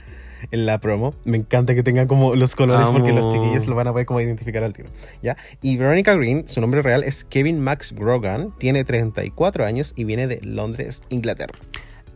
en 0.51 0.67
la 0.67 0.79
promo. 0.79 1.15
Me 1.25 1.39
encanta 1.39 1.75
que 1.75 1.83
tenga 1.83 2.07
como 2.07 2.35
los 2.35 2.57
colores 2.57 2.89
porque 2.89 3.13
los 3.13 3.29
chiquillos 3.29 3.67
lo 3.67 3.75
van 3.75 3.89
a 3.89 3.93
poder 3.93 4.07
como 4.07 4.21
identificar 4.21 4.63
al 4.63 4.73
tiro. 4.73 4.89
¿ya? 5.23 5.37
Y 5.61 5.77
Veronica 5.77 6.15
Green, 6.15 6.49
su 6.49 6.61
nombre 6.61 6.83
real 6.83 7.05
es 7.05 7.25
Kevin 7.25 7.61
Max 7.61 7.93
Grogan, 7.93 8.53
tiene 8.59 8.85
34 8.85 9.65
años 9.65 9.93
y 9.97 10.05
viene 10.05 10.27
de 10.27 10.41
Londres, 10.43 11.03
Inglaterra. 11.09 11.59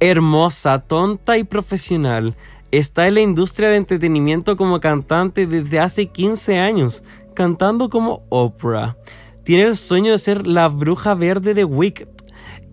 Hermosa, 0.00 0.80
tonta 0.80 1.38
y 1.38 1.44
profesional. 1.44 2.36
Está 2.70 3.06
en 3.06 3.14
la 3.14 3.20
industria 3.20 3.68
de 3.68 3.76
entretenimiento 3.76 4.56
como 4.56 4.80
cantante 4.80 5.46
desde 5.46 5.78
hace 5.78 6.06
15 6.06 6.58
años, 6.58 7.04
cantando 7.34 7.88
como 7.88 8.24
Oprah. 8.28 8.96
Tiene 9.44 9.64
el 9.64 9.76
sueño 9.76 10.12
de 10.12 10.18
ser 10.18 10.46
la 10.46 10.68
bruja 10.68 11.14
verde 11.14 11.54
de 11.54 11.64
Wicked, 11.64 12.08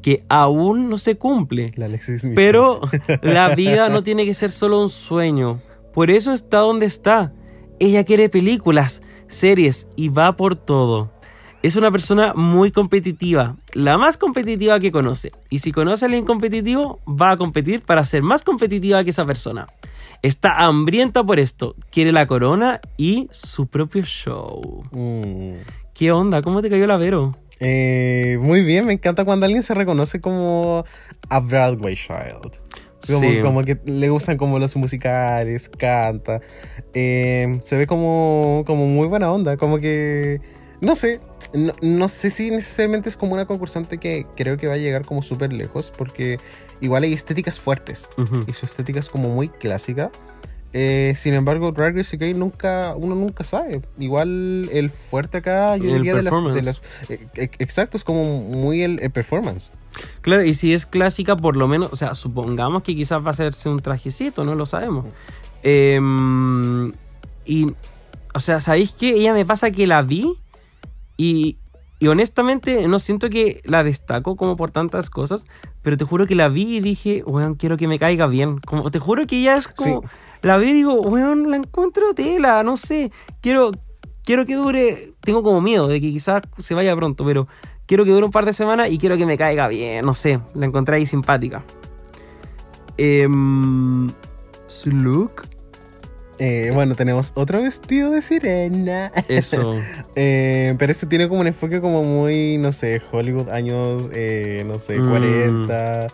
que 0.04 0.24
aún 0.30 0.90
no 0.90 1.00
se 1.00 1.16
cumple. 1.18 1.72
La. 1.76 1.90
Pero 2.36 2.82
la 3.24 3.56
vida 3.56 3.90
no 3.90 4.04
tiene 4.04 4.26
que 4.26 4.36
ser 4.36 4.52
solo 4.52 4.80
un 4.80 4.90
sueño. 4.90 5.62
Por 5.94 6.12
eso 6.12 6.34
está 6.34 6.60
donde 6.60 6.86
está. 6.86 7.34
Ella 7.80 8.04
quiere 8.04 8.30
películas, 8.30 9.02
series 9.28 9.88
y 9.96 10.10
va 10.10 10.36
por 10.38 10.56
todo. 10.56 11.12
Es 11.64 11.78
una 11.78 11.92
persona 11.92 12.34
muy 12.36 12.72
competitiva, 12.72 13.56
la 13.72 13.98
más 13.98 14.18
competitiva 14.18 14.82
que 14.82 14.92
conoce. 14.92 15.32
Y 15.50 15.60
si 15.60 15.72
conoce 15.72 16.04
a 16.04 16.08
alguien 16.08 16.26
competitivo, 16.26 17.00
va 17.08 17.32
a 17.32 17.38
competir 17.38 17.82
para 17.82 18.04
ser 18.04 18.22
más 18.22 18.44
competitiva 18.44 19.02
que 19.06 19.12
esa 19.12 19.26
persona. 19.26 19.66
Está 20.22 20.66
hambrienta 20.66 21.24
por 21.24 21.40
esto, 21.40 21.76
quiere 21.90 22.12
la 22.12 22.28
corona 22.28 22.82
y 22.98 23.30
su 23.32 23.68
propio 23.68 24.04
show. 24.04 24.84
Mm. 24.92 25.64
¿Qué 25.94 26.12
onda? 26.12 26.42
¿Cómo 26.42 26.62
te 26.62 26.70
cayó 26.70 26.86
la 26.86 26.98
Vero? 26.98 27.32
Eh, 27.66 28.38
muy 28.42 28.62
bien, 28.64 28.86
me 28.86 28.94
encanta 28.94 29.24
cuando 29.24 29.46
alguien 29.46 29.64
se 29.64 29.74
reconoce 29.74 30.20
como 30.20 30.84
a 31.30 31.40
Broadway 31.40 31.96
Child. 31.96 32.58
Como, 33.08 33.20
Sí. 33.20 33.40
como 33.42 33.64
que 33.64 33.80
le 33.86 34.10
gustan 34.10 34.38
como 34.38 34.60
los 34.60 34.76
musicales, 34.76 35.70
canta. 35.70 36.42
Eh, 36.94 37.60
se 37.64 37.78
ve 37.78 37.88
como, 37.88 38.64
como 38.66 38.86
muy 38.88 39.08
buena 39.08 39.32
onda, 39.32 39.58
como 39.58 39.78
que... 39.80 40.42
No 40.82 40.98
sé, 40.98 41.22
no, 41.54 41.72
no 41.82 42.10
sé 42.10 42.30
si 42.30 42.50
necesariamente 42.52 43.08
es 43.08 43.16
como 43.16 43.34
una 43.34 43.46
concursante 43.46 43.98
que 43.98 44.26
creo 44.36 44.58
que 44.58 44.68
va 44.68 44.74
a 44.74 44.78
llegar 44.78 45.06
como 45.06 45.24
súper 45.24 45.54
lejos, 45.54 45.94
porque 45.98 46.38
igual 46.82 47.04
hay 47.04 47.14
estéticas 47.14 47.58
fuertes 47.58 48.10
y 48.48 48.52
su 48.52 48.66
estética 48.66 49.00
es 49.00 49.08
como 49.08 49.30
muy 49.30 49.48
clásica. 49.48 50.12
Eh, 50.76 51.14
sin 51.16 51.36
embargo, 51.36 51.72
Drag 51.72 51.96
Race 51.96 52.16
UK 52.16 52.36
nunca, 52.36 52.96
uno 52.98 53.14
nunca 53.14 53.44
sabe. 53.44 53.82
Igual 54.00 54.70
el 54.72 54.90
fuerte 54.90 55.38
acá, 55.38 55.78
yo 55.78 55.86
El 55.90 55.98
diría 55.98 56.16
de 56.16 56.24
las, 56.24 56.34
de 56.34 56.40
performance. 56.42 56.66
las- 56.66 56.84
eh, 57.10 57.28
eh, 57.36 57.50
exacto, 57.60 57.96
es 57.98 58.04
como 58.04 58.24
muy 58.42 58.82
el, 58.82 59.00
el 59.00 59.12
performance. 59.12 59.72
Claro, 60.22 60.44
y 60.44 60.56
si 60.56 60.74
es 60.74 60.88
clásica, 60.88 61.38
por 61.38 61.56
lo 61.56 61.68
menos, 61.68 61.90
o 61.92 61.96
sea, 61.96 62.16
supongamos 62.16 62.82
que 62.82 62.96
quizás 62.96 63.22
va 63.22 63.28
a 63.28 63.32
hacerse 63.32 63.70
un 63.70 63.80
trajecito, 63.82 64.44
no 64.44 64.56
lo 64.56 64.66
sabemos. 64.66 65.06
Em, 65.62 66.92
y, 67.46 67.68
o 68.34 68.40
sea, 68.40 68.60
¿sabéis 68.60 68.92
qué? 68.94 69.12
Ella 69.12 69.34
me 69.34 69.46
pasa 69.46 69.72
que 69.72 69.86
la 69.88 70.02
vi 70.02 70.28
y, 71.18 71.58
y 72.00 72.08
honestamente 72.08 72.88
no 72.88 73.00
siento 73.00 73.30
que 73.30 73.62
la 73.66 73.84
destaco 73.84 74.36
como 74.36 74.56
por 74.58 74.72
tantas 74.72 75.10
cosas, 75.10 75.46
pero 75.82 75.98
te 75.98 76.06
juro 76.06 76.26
que 76.26 76.36
la 76.36 76.48
vi 76.48 76.78
y 76.78 76.80
dije, 76.80 77.24
weón, 77.26 77.56
quiero 77.56 77.78
que 77.78 77.88
me 77.88 78.00
caiga 78.00 78.28
bien. 78.28 78.60
Como, 78.60 78.90
te 78.92 79.00
juro 79.00 79.26
que 79.28 79.38
ella 79.40 79.56
es 79.58 79.68
como, 79.68 80.02
Sí. 80.02 80.08
La 80.44 80.58
vi 80.58 80.70
y 80.70 80.74
digo, 80.74 81.02
weón, 81.02 81.50
la 81.50 81.58
encuentro 81.58 82.14
tela, 82.14 82.62
no 82.64 82.78
sé, 82.78 83.12
quiero, 83.42 83.72
quiero 84.24 84.46
que 84.46 84.56
dure, 84.56 85.14
tengo 85.22 85.42
como 85.42 85.60
miedo 85.62 85.88
de 85.88 86.00
que 86.00 86.12
quizás 86.12 86.44
se 86.60 86.74
vaya 86.76 86.96
pronto, 86.96 87.26
pero 87.26 87.48
quiero 87.88 88.06
que 88.06 88.12
dure 88.12 88.26
un 88.26 88.32
par 88.32 88.46
de 88.46 88.54
semanas 88.54 88.90
y 88.92 88.98
quiero 88.98 89.18
que 89.18 89.26
me 89.26 89.38
caiga 89.38 89.68
bien, 89.68 90.06
no 90.06 90.14
sé, 90.14 90.40
la 90.54 90.66
encontré 90.68 90.98
ahí 90.98 91.06
simpática. 91.06 91.64
Em, 92.98 94.08
Eh, 96.40 96.72
bueno, 96.74 96.96
tenemos 96.96 97.32
otro 97.36 97.62
vestido 97.62 98.12
de 98.12 98.22
sirena. 98.22 99.12
eso. 99.28 99.76
Eh, 100.16 100.76
pero 100.78 100.92
este 100.92 101.08
tiene 101.08 101.28
como 101.28 101.42
un 101.42 101.48
enfoque 101.48 101.82
como 101.82 102.04
muy, 102.04 102.58
no 102.60 102.72
sé, 102.72 103.02
Hollywood 103.12 103.50
años, 103.50 104.10
eh, 104.14 104.64
no 104.68 104.78
sé, 104.80 105.00
Mm. 105.00 105.10
40, 105.10 106.08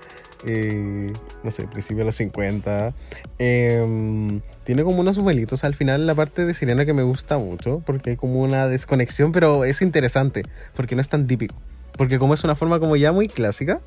eh, 0.45 1.11
no 1.43 1.51
sé, 1.51 1.67
principio 1.67 1.99
de 1.99 2.05
los 2.05 2.15
50. 2.15 2.93
Em, 3.37 4.41
tiene 4.63 4.83
como 4.83 4.99
unos 5.01 5.17
vuelitos 5.17 5.63
al 5.63 5.75
final 5.75 6.05
la 6.05 6.15
parte 6.15 6.45
de 6.45 6.53
sirena 6.53 6.85
que 6.85 6.93
me 6.93 7.03
gusta 7.03 7.37
mucho, 7.37 7.81
porque 7.85 8.11
hay 8.11 8.15
como 8.15 8.41
una 8.41 8.67
desconexión, 8.67 9.31
pero 9.31 9.65
es 9.65 9.81
interesante, 9.81 10.43
porque 10.75 10.95
no 10.95 11.01
es 11.01 11.09
tan 11.09 11.25
típico. 11.27 11.55
Porque 11.97 12.19
como 12.19 12.33
es 12.33 12.43
una 12.43 12.55
forma 12.55 12.79
como 12.79 12.95
ya 12.95 13.11
muy 13.11 13.27
clásica, 13.27 13.81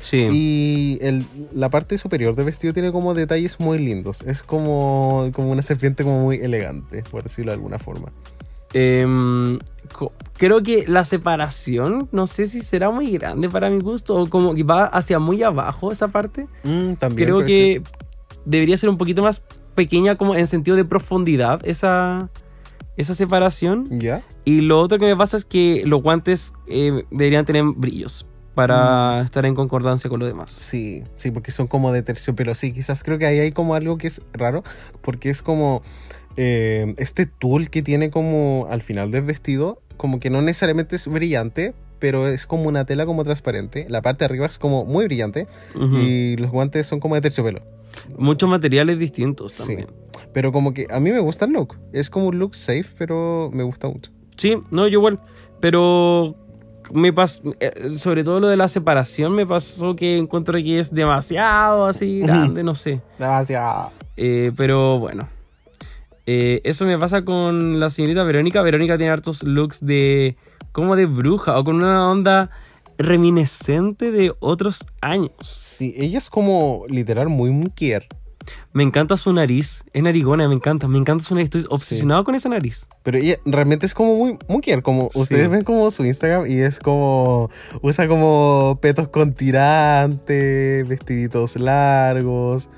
Sí. 0.00 0.28
y 0.30 0.98
el- 1.02 1.26
la 1.54 1.68
parte 1.68 1.98
superior 1.98 2.34
del 2.36 2.46
vestido 2.46 2.72
tiene 2.72 2.92
como 2.92 3.12
detalles 3.14 3.58
muy 3.60 3.78
lindos. 3.78 4.22
Es 4.22 4.42
como, 4.42 5.30
como 5.32 5.50
una 5.50 5.62
serpiente 5.62 6.04
como 6.04 6.20
muy 6.22 6.36
elegante, 6.36 7.02
por 7.10 7.22
decirlo 7.22 7.50
de 7.52 7.56
alguna 7.56 7.78
forma. 7.78 8.08
Em, 8.72 9.58
creo 10.36 10.62
que 10.62 10.84
la 10.86 11.04
separación, 11.04 12.08
no 12.12 12.26
sé 12.26 12.46
si 12.46 12.62
será 12.62 12.90
muy 12.90 13.10
grande 13.10 13.48
para 13.48 13.68
mi 13.70 13.80
gusto 13.80 14.16
o 14.16 14.28
como 14.28 14.54
que 14.54 14.62
va 14.62 14.84
hacia 14.84 15.18
muy 15.18 15.42
abajo 15.42 15.92
esa 15.92 16.08
parte. 16.08 16.46
Mm, 16.64 16.94
también 16.94 17.28
Creo 17.28 17.44
que 17.44 17.82
debería 18.44 18.76
ser 18.76 18.88
un 18.88 18.98
poquito 18.98 19.22
más 19.22 19.44
pequeña 19.74 20.16
como 20.16 20.34
en 20.34 20.46
sentido 20.46 20.76
de 20.76 20.84
profundidad 20.84 21.60
esa, 21.64 22.28
esa 22.96 23.14
separación. 23.14 23.84
Y 24.44 24.60
lo 24.60 24.80
otro 24.80 24.98
que 24.98 25.06
me 25.06 25.16
pasa 25.16 25.36
es 25.36 25.44
que 25.44 25.82
los 25.84 26.02
guantes 26.02 26.54
eh, 26.66 27.04
deberían 27.10 27.44
tener 27.44 27.64
brillos 27.64 28.26
para 28.54 29.22
estar 29.22 29.46
en 29.46 29.54
concordancia 29.54 30.10
con 30.10 30.20
lo 30.20 30.26
demás. 30.26 30.50
Sí, 30.50 31.04
sí, 31.16 31.30
porque 31.30 31.50
son 31.50 31.66
como 31.66 31.92
de 31.92 32.02
terciopelo. 32.02 32.54
Sí, 32.54 32.72
quizás 32.72 33.02
creo 33.02 33.18
que 33.18 33.26
ahí 33.26 33.38
hay 33.38 33.52
como 33.52 33.74
algo 33.74 33.96
que 33.96 34.08
es 34.08 34.22
raro, 34.32 34.62
porque 35.00 35.30
es 35.30 35.40
como 35.40 35.82
eh, 36.36 36.94
este 36.98 37.26
tool 37.26 37.70
que 37.70 37.82
tiene 37.82 38.10
como 38.10 38.66
al 38.70 38.82
final 38.82 39.10
del 39.10 39.22
vestido, 39.24 39.80
como 39.96 40.20
que 40.20 40.30
no 40.30 40.40
necesariamente 40.42 40.96
es 40.96 41.06
brillante, 41.06 41.74
pero 41.98 42.28
es 42.28 42.46
como 42.46 42.64
una 42.68 42.84
tela 42.86 43.04
como 43.06 43.24
transparente. 43.24 43.86
La 43.88 44.00
parte 44.02 44.20
de 44.20 44.24
arriba 44.26 44.46
es 44.46 44.58
como 44.58 44.84
muy 44.84 45.04
brillante 45.04 45.46
y 45.74 46.36
los 46.36 46.50
guantes 46.50 46.86
son 46.86 46.98
como 47.00 47.14
de 47.14 47.20
terciopelo. 47.20 47.60
Muchos 48.16 48.48
materiales 48.48 48.98
distintos 48.98 49.52
Sí. 49.52 49.58
también. 49.66 49.88
Pero 50.32 50.52
como 50.52 50.72
que 50.72 50.86
a 50.90 51.00
mí 51.00 51.10
me 51.10 51.18
gusta 51.20 51.44
el 51.44 51.52
look. 51.52 51.76
Es 51.92 52.08
como 52.08 52.28
un 52.28 52.38
look 52.38 52.54
safe, 52.54 52.86
pero 52.96 53.50
me 53.52 53.62
gusta 53.64 53.88
mucho. 53.88 54.10
Sí, 54.36 54.56
no, 54.70 54.86
yo 54.86 54.98
igual. 55.00 55.18
Pero 55.60 56.36
me 56.92 57.12
pasó, 57.12 57.42
sobre 57.96 58.24
todo 58.24 58.40
lo 58.40 58.48
de 58.48 58.56
la 58.56 58.68
separación, 58.68 59.34
me 59.34 59.46
pasó 59.46 59.94
que 59.96 60.16
encuentro 60.16 60.54
que 60.58 60.78
es 60.78 60.94
demasiado 60.94 61.84
así 61.84 62.20
grande, 62.22 62.62
no 62.62 62.74
sé. 62.74 63.00
Demasiado. 63.18 63.90
Eh, 64.16 64.52
pero 64.56 64.98
bueno. 64.98 65.28
Eh, 66.26 66.60
eso 66.64 66.84
me 66.86 66.98
pasa 66.98 67.24
con 67.24 67.80
la 67.80 67.90
señorita 67.90 68.22
Verónica. 68.24 68.62
Verónica 68.62 68.96
tiene 68.96 69.12
hartos 69.12 69.42
looks 69.42 69.84
de. 69.84 70.36
como 70.72 70.94
de 70.96 71.06
bruja 71.06 71.58
o 71.58 71.64
con 71.64 71.76
una 71.76 72.08
onda 72.08 72.50
reminiscente 72.98 74.10
de 74.12 74.32
otros 74.40 74.86
años. 75.00 75.32
Sí, 75.40 75.94
ella 75.96 76.18
es 76.18 76.30
como 76.30 76.84
literal 76.88 77.28
muy 77.28 77.50
mujer. 77.50 78.06
Me 78.72 78.82
encanta 78.82 79.16
su 79.16 79.32
nariz. 79.32 79.84
Es 79.92 80.02
narigona, 80.02 80.48
me 80.48 80.54
encanta. 80.54 80.88
Me 80.88 80.98
encanta 80.98 81.22
su 81.24 81.34
nariz. 81.34 81.46
Estoy 81.46 81.66
obsesionado 81.70 82.24
con 82.24 82.34
esa 82.34 82.48
nariz. 82.48 82.88
Pero 83.02 83.18
ella 83.18 83.36
realmente 83.44 83.84
es 83.86 83.94
como 83.94 84.16
muy 84.16 84.38
mujer, 84.48 84.82
como 84.82 85.10
Sí. 85.12 85.20
ustedes 85.20 85.48
ven 85.50 85.62
como 85.62 85.90
su 85.90 86.04
Instagram 86.04 86.46
y 86.46 86.60
es 86.60 86.78
como 86.80 87.50
usa 87.82 88.08
como 88.08 88.78
petos 88.80 89.08
con 89.08 89.32
tirante, 89.34 90.84
vestiditos 90.88 91.56
largos, 91.56 92.68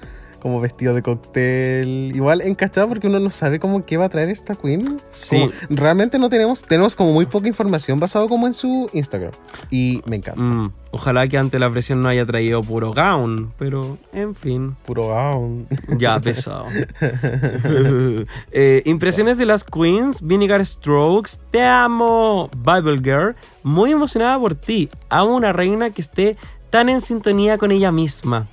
como 0.42 0.60
vestido 0.60 0.92
de 0.92 1.02
cóctel. 1.02 2.10
Igual 2.14 2.40
encachado 2.42 2.88
porque 2.88 3.06
uno 3.06 3.20
no 3.20 3.30
sabe 3.30 3.60
como 3.60 3.86
qué 3.86 3.96
va 3.96 4.06
a 4.06 4.08
traer 4.08 4.28
esta 4.28 4.56
queen. 4.56 4.98
Sí. 5.12 5.38
Como- 5.38 5.52
realmente 5.70 6.18
no 6.18 6.28
tenemos 6.28 6.62
tenemos 6.62 6.96
como 6.96 7.12
muy 7.12 7.26
poca 7.26 7.46
información 7.46 8.00
basado 8.00 8.28
como 8.28 8.48
en 8.48 8.54
su 8.54 8.90
Instagram 8.92 9.30
y 9.70 10.02
me 10.06 10.16
encanta. 10.16 10.40
Mm, 10.42 10.72
ojalá 10.90 11.28
que 11.28 11.38
ante 11.38 11.58
la 11.60 11.70
presión 11.70 12.02
no 12.02 12.08
haya 12.08 12.26
traído 12.26 12.60
puro 12.60 12.92
gown. 12.92 13.52
Pero, 13.56 13.98
en 14.12 14.34
fin. 14.34 14.76
Puro 14.84 15.04
gown. 15.04 15.66
Ya, 15.98 16.18
pesado. 16.20 16.66
Eh, 18.50 18.82
impresiones 18.84 19.38
de 19.38 19.46
las 19.46 19.64
queens. 19.64 20.22
Vinegar 20.22 20.64
Strokes. 20.66 21.38
Te 21.50 21.62
amo. 21.62 22.50
Bible 22.56 22.98
Girl. 23.02 23.36
Muy 23.62 23.92
emocionada 23.92 24.38
por 24.38 24.54
ti. 24.54 24.88
Amo 25.08 25.36
una 25.36 25.52
reina 25.52 25.90
que 25.90 26.00
esté 26.02 26.36
tan 26.70 26.88
en 26.88 27.00
sintonía 27.00 27.58
con 27.58 27.70
ella 27.70 27.92
misma. 27.92 28.46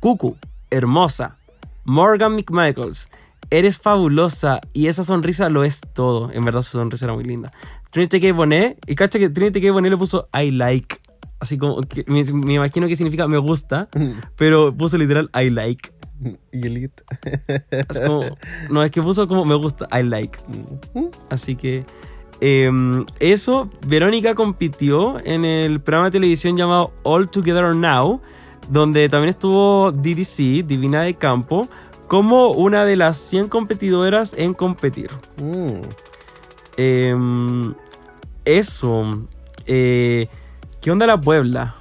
Cucu. 0.00 0.36
Hermosa. 0.72 1.36
Morgan 1.84 2.34
McMichaels. 2.34 3.08
Eres 3.50 3.78
fabulosa 3.78 4.60
y 4.72 4.86
esa 4.86 5.04
sonrisa 5.04 5.48
lo 5.48 5.62
es 5.62 5.80
todo. 5.92 6.32
En 6.32 6.44
verdad 6.44 6.62
su 6.62 6.72
sonrisa 6.72 7.06
era 7.06 7.14
muy 7.14 7.24
linda. 7.24 7.52
Trinity 7.90 8.20
K. 8.20 8.32
Bonet, 8.32 8.78
y 8.86 8.94
cacha 8.94 9.18
que 9.18 9.28
Trinity 9.28 9.60
K. 9.60 9.70
Bonet 9.72 9.90
le 9.90 9.98
puso 9.98 10.28
I 10.32 10.50
like. 10.50 10.96
Así 11.38 11.58
como, 11.58 11.82
que, 11.82 12.04
me, 12.06 12.24
me 12.24 12.54
imagino 12.54 12.88
que 12.88 12.96
significa 12.96 13.28
me 13.28 13.38
gusta, 13.38 13.88
pero 14.36 14.74
puso 14.74 14.96
literal 14.96 15.30
I 15.34 15.50
like. 15.50 15.92
Y 16.52 16.66
elite. 16.66 17.02
Como, 18.06 18.24
no, 18.70 18.82
es 18.82 18.90
que 18.90 19.02
puso 19.02 19.26
como 19.28 19.44
me 19.44 19.54
gusta, 19.54 19.88
I 19.92 20.02
like. 20.04 20.38
Así 21.30 21.56
que 21.56 21.84
em, 22.40 23.04
eso, 23.18 23.70
Verónica 23.86 24.34
compitió 24.34 25.16
en 25.24 25.44
el 25.44 25.80
programa 25.80 26.06
de 26.06 26.12
televisión 26.12 26.56
llamado 26.56 26.92
All 27.02 27.28
Together 27.28 27.74
Now, 27.74 28.20
donde 28.68 29.08
también 29.08 29.30
estuvo 29.30 29.92
DDC, 29.92 30.64
Divina 30.66 31.02
de 31.02 31.14
Campo, 31.14 31.68
como 32.08 32.50
una 32.52 32.84
de 32.84 32.96
las 32.96 33.16
100 33.18 33.48
competidoras 33.48 34.34
en 34.36 34.54
competir. 34.54 35.10
Mm. 35.42 35.80
Em, 36.76 37.74
eso. 38.44 39.26
Eh, 39.66 40.26
¿Qué 40.80 40.90
onda 40.90 41.06
la 41.06 41.20
Puebla? 41.20 41.76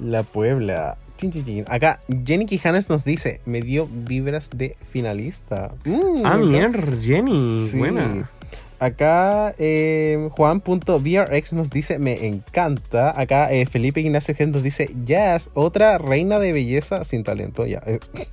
La 0.00 0.22
Puebla. 0.22 0.98
Chin, 1.16 1.30
chin, 1.30 1.44
chin. 1.44 1.64
Acá 1.68 2.00
Jenny 2.24 2.44
Quijanes 2.46 2.90
nos 2.90 3.04
dice, 3.04 3.40
me 3.46 3.62
dio 3.62 3.88
vibras 3.90 4.50
de 4.54 4.76
finalista. 4.90 5.74
Mm, 5.84 6.26
Ah, 6.26 6.36
mierda, 6.36 6.96
Jenny. 7.00 7.66
Sí. 7.68 7.78
Buena. 7.78 8.28
Acá 8.78 9.54
eh, 9.58 10.28
Juan.vrx 10.32 11.52
nos 11.54 11.70
dice, 11.70 11.98
me 11.98 12.26
encanta. 12.26 13.18
Acá 13.18 13.50
eh, 13.52 13.66
Felipe 13.66 14.00
Ignacio 14.00 14.34
Gen 14.34 14.52
nos 14.52 14.62
dice, 14.62 14.90
Jazz, 15.04 15.50
otra 15.54 15.98
reina 15.98 16.38
de 16.38 16.52
belleza 16.52 17.04
sin 17.04 17.24
talento. 17.24 17.66
Ya, 17.66 17.82
eh, 17.86 17.98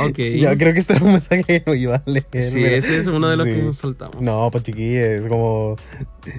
Ok. 0.00 0.18
ya 0.38 0.54
creo 0.58 0.74
que 0.74 0.80
este 0.80 0.92
era 0.96 1.04
un 1.06 1.12
mensaje 1.12 1.44
que 1.44 1.62
no 1.64 1.72
iba 1.74 1.96
a 1.96 2.02
leer. 2.04 2.26
Sí, 2.30 2.50
pero- 2.60 2.76
ese 2.76 2.98
es 2.98 3.06
uno 3.06 3.28
de 3.30 3.36
los 3.38 3.46
Sí. 3.46 3.54
que 3.54 3.62
nos 3.62 3.76
saltamos. 3.78 4.20
No, 4.20 4.50
pues 4.50 4.64
chiquillos, 4.64 5.26
como. 5.26 5.76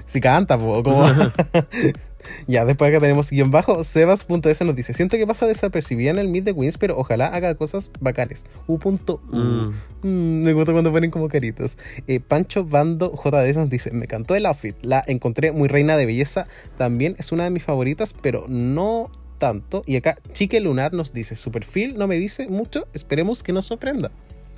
Si 0.06 0.20
canta, 0.20 0.56
po, 0.56 0.82
como. 0.84 1.04
ya, 2.46 2.64
después 2.64 2.90
acá 2.90 3.00
tenemos 3.00 3.30
guion 3.30 3.50
bajo. 3.50 3.84
Sebas.s 3.84 4.64
nos 4.64 4.76
dice: 4.76 4.92
Siento 4.92 5.16
que 5.16 5.26
pasa 5.26 5.46
desapercibida 5.46 6.10
en 6.10 6.18
el 6.18 6.28
Meet 6.28 6.44
de 6.44 6.54
Queens, 6.54 6.78
pero 6.78 6.98
ojalá 6.98 7.26
haga 7.28 7.54
cosas 7.54 7.90
bacanes. 8.00 8.44
U. 8.66 8.78
punto 8.78 9.20
U. 9.30 9.36
Mm. 9.36 9.74
Mm, 10.02 10.42
me 10.42 10.52
gusta 10.52 10.72
cuando 10.72 10.92
ponen 10.92 11.10
como 11.10 11.28
caritas. 11.28 11.78
Eh, 12.06 12.20
Pancho 12.20 12.64
Bando 12.64 13.12
JD 13.12 13.56
nos 13.56 13.70
dice: 13.70 13.90
Me 13.92 14.04
encantó 14.04 14.34
el 14.34 14.46
outfit. 14.46 14.76
La 14.82 15.02
encontré 15.06 15.52
muy 15.52 15.68
reina 15.68 15.96
de 15.96 16.06
belleza. 16.06 16.46
También 16.78 17.16
es 17.18 17.32
una 17.32 17.44
de 17.44 17.50
mis 17.50 17.62
favoritas, 17.62 18.14
pero 18.14 18.46
no 18.48 19.10
tanto. 19.38 19.82
Y 19.86 19.96
acá 19.96 20.18
Chique 20.32 20.60
Lunar 20.60 20.92
nos 20.92 21.12
dice: 21.12 21.36
Su 21.36 21.50
perfil 21.50 21.98
no 21.98 22.06
me 22.06 22.16
dice 22.16 22.48
mucho. 22.48 22.86
Esperemos 22.92 23.42
que 23.42 23.52
nos 23.52 23.66
sorprenda. 23.66 24.10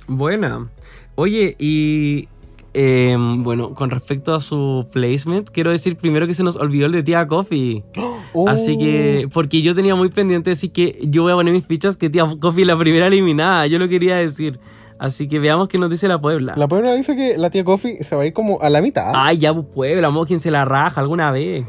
Buena. 0.07 0.69
Oye, 1.15 1.55
y 1.59 2.29
em, 2.77 3.43
bueno, 3.43 3.73
con 3.73 3.89
respecto 3.89 4.35
a 4.35 4.39
su 4.39 4.87
placement, 4.91 5.49
quiero 5.49 5.71
decir 5.71 5.97
primero 5.97 6.27
que 6.27 6.33
se 6.35 6.43
nos 6.43 6.55
olvidó 6.55 6.85
el 6.85 6.91
de 6.91 7.01
Tía 7.03 7.27
Coffee. 7.27 7.83
Así 8.47 8.75
Oh. 8.75 8.79
que, 8.79 9.27
porque 9.33 9.61
yo 9.63 9.73
tenía 9.73 9.95
muy 9.95 10.09
pendiente 10.09 10.51
decir 10.51 10.71
que 10.71 10.99
yo 11.01 11.23
voy 11.23 11.31
a 11.31 11.35
poner 11.35 11.53
mis 11.53 11.65
fichas 11.65 11.97
que 11.97 12.09
Tía 12.09 12.25
Coffee 12.39 12.61
es 12.61 12.67
la 12.67 12.77
primera 12.77 13.07
eliminada. 13.07 13.65
Yo 13.67 13.79
lo 13.79 13.87
quería 13.89 14.17
decir. 14.17 14.59
Así 14.99 15.27
que 15.27 15.37
veamos 15.39 15.67
qué 15.67 15.77
nos 15.77 15.89
dice 15.91 16.07
la 16.07 16.19
Puebla. 16.19 16.53
La 16.57 16.67
Puebla 16.67 16.93
dice 16.95 17.15
que 17.15 17.37
la 17.37 17.51
tía 17.51 17.63
Coffee 17.63 18.03
se 18.03 18.15
va 18.15 18.23
a 18.23 18.25
ir 18.25 18.33
como 18.33 18.59
a 18.61 18.69
la 18.71 18.81
mitad. 18.81 19.11
Ay, 19.15 19.37
ya 19.37 19.53
pues, 19.53 19.67
Puebla, 19.73 20.09
mo, 20.09 20.25
quien 20.25 20.39
se 20.39 20.49
la 20.49 20.65
raja 20.65 20.99
alguna 21.01 21.29
vez. 21.29 21.65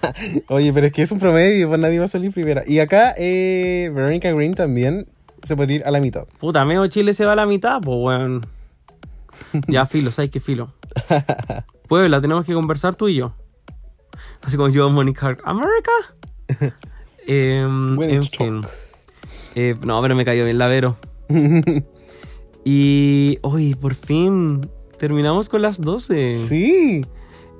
Oye, 0.48 0.72
pero 0.72 0.88
es 0.88 0.92
que 0.92 1.02
es 1.02 1.12
un 1.12 1.20
promedio, 1.20 1.68
pues 1.68 1.78
nadie 1.80 1.98
va 2.00 2.06
a 2.06 2.08
salir 2.08 2.32
primera. 2.32 2.62
Y 2.66 2.80
acá 2.80 3.14
eh, 3.16 3.90
Veronica 3.94 4.32
Green 4.32 4.54
también 4.54 5.06
se 5.44 5.54
puede 5.56 5.74
ir 5.74 5.82
a 5.84 5.90
la 5.92 6.00
mitad. 6.00 6.24
Puta, 6.40 6.64
medio 6.64 6.84
Chile 6.88 7.14
se 7.14 7.24
va 7.24 7.32
a 7.32 7.36
la 7.36 7.46
mitad, 7.46 7.80
pues 7.80 7.98
bueno. 7.98 8.40
Ya 9.68 9.86
filo, 9.86 10.12
¿sabes 10.12 10.30
qué 10.30 10.40
filo? 10.40 10.72
Puebla, 11.88 12.20
tenemos 12.20 12.44
que 12.46 12.54
conversar 12.54 12.94
tú 12.94 13.08
y 13.08 13.16
yo. 13.16 13.34
Así 14.42 14.56
como 14.56 14.68
yo, 14.68 14.90
Monica 14.90 15.26
Hart, 15.26 15.40
¿America? 15.44 15.92
Em, 17.26 18.02
en 18.02 18.22
fin. 18.24 18.62
Eh, 19.54 19.76
no, 19.84 20.02
pero 20.02 20.16
me 20.16 20.24
cayó 20.24 20.44
bien 20.44 20.58
la 20.58 20.66
Vero. 20.66 20.96
y, 22.64 23.38
hoy 23.42 23.74
por 23.74 23.94
fin, 23.94 24.68
terminamos 24.98 25.48
con 25.48 25.62
las 25.62 25.80
12. 25.80 26.48
Sí. 26.48 27.06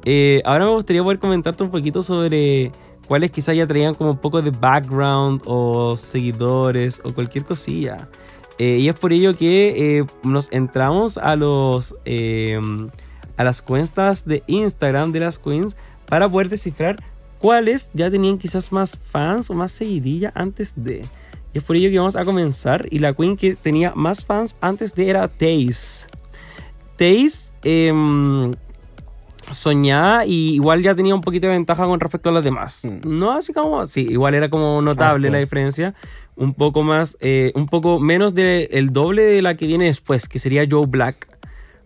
Eh, 0.05 0.43
ahora 0.45 0.65
me 0.65 0.73
gustaría 0.73 1.03
poder 1.03 1.21
comentarte 1.21 1.63
un 1.63 1.71
poquito 1.71 2.03
sobre 2.03 2.73
cuáles 3.07 3.31
quizás 3.31 3.57
ya 3.57 3.67
traían 3.67 3.95
como 3.95 4.11
un 4.11 4.19
poco 4.19 4.43
de 4.43 4.51
background 4.51 5.43
o 5.45 5.97
seguidores 5.97 7.01
o 7.05 7.15
cualquier 7.15 7.45
cosilla. 7.45 8.09
Eh, 8.59 8.79
y 8.79 8.89
es 8.89 8.99
por 8.99 9.13
ello 9.13 9.35
que 9.35 9.99
eh, 9.99 10.05
nos 10.25 10.53
entramos 10.53 11.19
a 11.19 11.37
los 11.37 11.95
eh, 12.05 12.61
a 13.37 13.45
las 13.45 13.63
cuentas 13.63 14.27
de 14.27 14.43
Instagram 14.47 15.13
de 15.13 15.21
las 15.21 15.39
queens 15.39 15.77
para 16.07 16.29
poder 16.29 16.49
descifrar 16.49 16.97
cuáles 17.39 17.91
ya 17.93 18.11
tenían 18.11 18.39
quizás 18.39 18.71
más 18.71 18.99
fans 18.99 19.51
o 19.51 19.55
más 19.55 19.73
seguidilla 19.73 20.33
antes 20.35 20.75
de. 20.77 21.05
Y 21.53 21.59
es 21.59 21.65
por 21.65 21.77
ello 21.77 21.91
que 21.91 21.99
vamos 21.99 22.17
a 22.17 22.25
comenzar. 22.25 22.87
Y 22.91 22.99
la 22.99 23.13
queen 23.13 23.37
que 23.37 23.57
tenía 23.57 23.93
más 23.95 24.25
fans 24.25 24.57
antes 24.61 24.95
de 24.95 25.11
era 25.11 25.29
Taze. 25.29 26.07
Taze 26.97 27.51
em, 27.65 28.53
soñaba 29.51 30.25
y 30.25 30.55
igual 30.55 30.83
ya 30.83 30.95
tenía 30.95 31.15
un 31.15 31.21
poquito 31.21 31.47
de 31.47 31.53
ventaja 31.53 31.85
con 31.85 32.01
respecto 32.01 32.31
a 32.31 32.33
las 32.33 32.45
demás. 32.45 32.85
Mm. 32.85 33.19
No 33.19 33.33
así 33.33 33.53
como, 33.53 33.85
sí, 33.87 34.07
igual 34.09 34.35
era 34.35 34.49
como 34.49 34.81
notable 34.81 35.27
Harto. 35.29 35.37
la 35.37 35.39
diferencia. 35.41 35.95
Un 36.43 36.55
poco 36.55 36.83
más, 36.83 37.17
eh, 37.21 37.53
un 37.55 37.67
poco 37.67 38.01
menos 38.01 38.35
del 38.35 38.69
el 38.73 38.93
doble 38.93 39.23
de 39.23 39.43
la 39.43 39.57
que 39.57 39.69
viene 39.69 39.85
después, 39.85 40.29
que 40.29 40.41
sería 40.41 40.67
Joe 40.69 40.87
Black. 40.89 41.29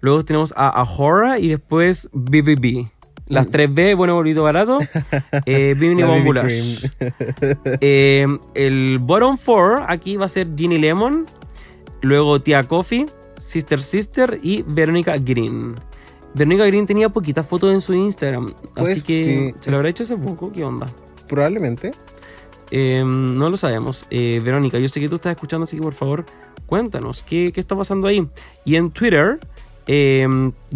Luego 0.00 0.24
tenemos 0.24 0.54
a 0.56 0.68
Ahora 0.68 1.38
y 1.38 1.48
después 1.48 2.08
BBB. 2.14 2.88
Las 3.26 3.50
3B, 3.50 3.94
bueno, 3.94 4.14
bonito, 4.14 4.42
barato. 4.42 4.78
Eh, 5.44 5.74
Bimini. 5.78 6.02
Cream. 6.02 7.58
Eh, 7.82 8.26
el 8.54 8.98
bottom 8.98 9.36
4 9.36 9.84
aquí 9.88 10.16
va 10.16 10.24
a 10.24 10.30
ser 10.30 10.48
Ginny 10.56 10.78
Lemon, 10.78 11.26
luego 12.00 12.40
Tia 12.40 12.62
Coffee, 12.62 13.04
Sister 13.36 13.82
Sister 13.82 14.40
y 14.42 14.62
Verónica 14.66 15.16
Green. 15.18 15.74
Verónica 16.32 16.64
Green 16.64 16.86
tenía 16.86 17.10
poquitas 17.10 17.46
fotos 17.46 17.74
en 17.74 17.82
su 17.82 17.92
Instagram, 17.92 18.54
Pues, 18.74 18.88
así 18.88 19.02
que 19.02 19.52
sí, 19.52 19.60
se 19.60 19.70
lo 19.70 19.76
habrá 19.76 19.90
hecho 19.90 20.04
hace 20.04 20.16
poco. 20.16 20.50
¿Qué 20.50 20.64
onda? 20.64 20.86
Probablemente. 21.28 21.90
Eh, 22.70 23.02
no 23.04 23.50
lo 23.50 23.56
sabemos. 23.56 24.06
Eh, 24.10 24.40
Verónica, 24.42 24.78
yo 24.78 24.88
sé 24.88 25.00
que 25.00 25.08
tú 25.08 25.16
estás 25.16 25.32
escuchando, 25.32 25.64
así 25.64 25.76
que 25.76 25.82
por 25.82 25.94
favor, 25.94 26.24
cuéntanos 26.66 27.22
qué, 27.22 27.52
qué 27.52 27.60
está 27.60 27.76
pasando 27.76 28.08
ahí. 28.08 28.26
Y 28.64 28.76
en 28.76 28.90
Twitter, 28.90 29.38
eh, 29.86 30.26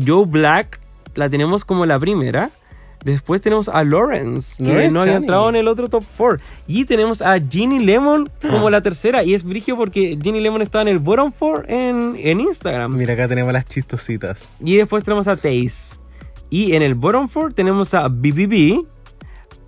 Joe 0.04 0.26
Black 0.26 0.80
la 1.14 1.28
tenemos 1.28 1.64
como 1.64 1.86
la 1.86 1.98
primera. 1.98 2.50
Después 3.04 3.40
tenemos 3.40 3.68
a 3.70 3.82
Lawrence, 3.82 4.62
que 4.62 4.90
no 4.90 5.00
había 5.00 5.16
entrado 5.16 5.48
en 5.48 5.56
el 5.56 5.68
otro 5.68 5.88
top 5.88 6.04
4. 6.18 6.38
Y 6.66 6.84
tenemos 6.84 7.22
a 7.22 7.38
Ginny 7.40 7.78
Lemon 7.78 8.28
como 8.42 8.68
la 8.68 8.82
tercera. 8.82 9.24
Y 9.24 9.32
es 9.32 9.42
brigio 9.42 9.74
porque 9.74 10.18
Ginny 10.22 10.40
Lemon 10.40 10.60
estaba 10.60 10.82
en 10.82 10.88
el 10.88 10.98
bottom 10.98 11.32
4 11.36 11.64
en, 11.66 12.14
en 12.18 12.40
Instagram. 12.40 12.94
Mira, 12.94 13.14
acá 13.14 13.26
tenemos 13.26 13.54
las 13.54 13.64
chistositas. 13.64 14.50
Y 14.60 14.76
después 14.76 15.02
tenemos 15.02 15.28
a 15.28 15.36
Taze. 15.36 15.96
Y 16.50 16.74
en 16.74 16.82
el 16.82 16.94
bottom 16.94 17.26
4 17.32 17.54
tenemos 17.54 17.94
a 17.94 18.08
BBB, 18.08 18.84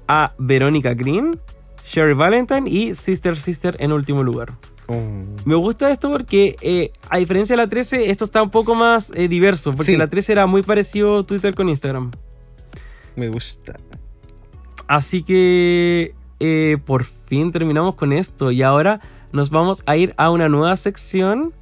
a 0.08 0.34
Verónica 0.36 0.92
Green, 0.92 1.38
Sherry 1.84 2.14
Valentine 2.14 2.68
y 2.68 2.94
Sister 2.94 3.36
Sister 3.36 3.76
en 3.80 3.92
último 3.92 4.22
lugar. 4.22 4.52
Mm. 4.88 5.22
Me 5.44 5.54
gusta 5.54 5.90
esto 5.90 6.10
porque, 6.10 6.56
eh, 6.60 6.92
a 7.08 7.18
diferencia 7.18 7.54
de 7.56 7.62
la 7.62 7.68
13, 7.68 8.10
esto 8.10 8.26
está 8.26 8.42
un 8.42 8.50
poco 8.50 8.74
más 8.74 9.12
eh, 9.14 9.28
diverso. 9.28 9.70
Porque 9.72 9.92
Sí. 9.92 9.96
la 9.96 10.06
13 10.08 10.32
era 10.32 10.46
muy 10.46 10.62
parecido 10.62 11.24
Twitter 11.24 11.54
con 11.54 11.68
Instagram. 11.68 12.10
Me 13.16 13.28
gusta. 13.28 13.78
Así 14.88 15.22
que 15.22 16.14
eh, 16.40 16.76
por 16.84 17.04
fin 17.04 17.52
terminamos 17.52 17.94
con 17.94 18.12
esto. 18.12 18.50
Y 18.50 18.62
ahora 18.62 19.00
nos 19.32 19.50
vamos 19.50 19.82
a 19.86 19.96
ir 19.96 20.14
a 20.16 20.30
una 20.30 20.48
nueva 20.48 20.76
sección. 20.76 21.52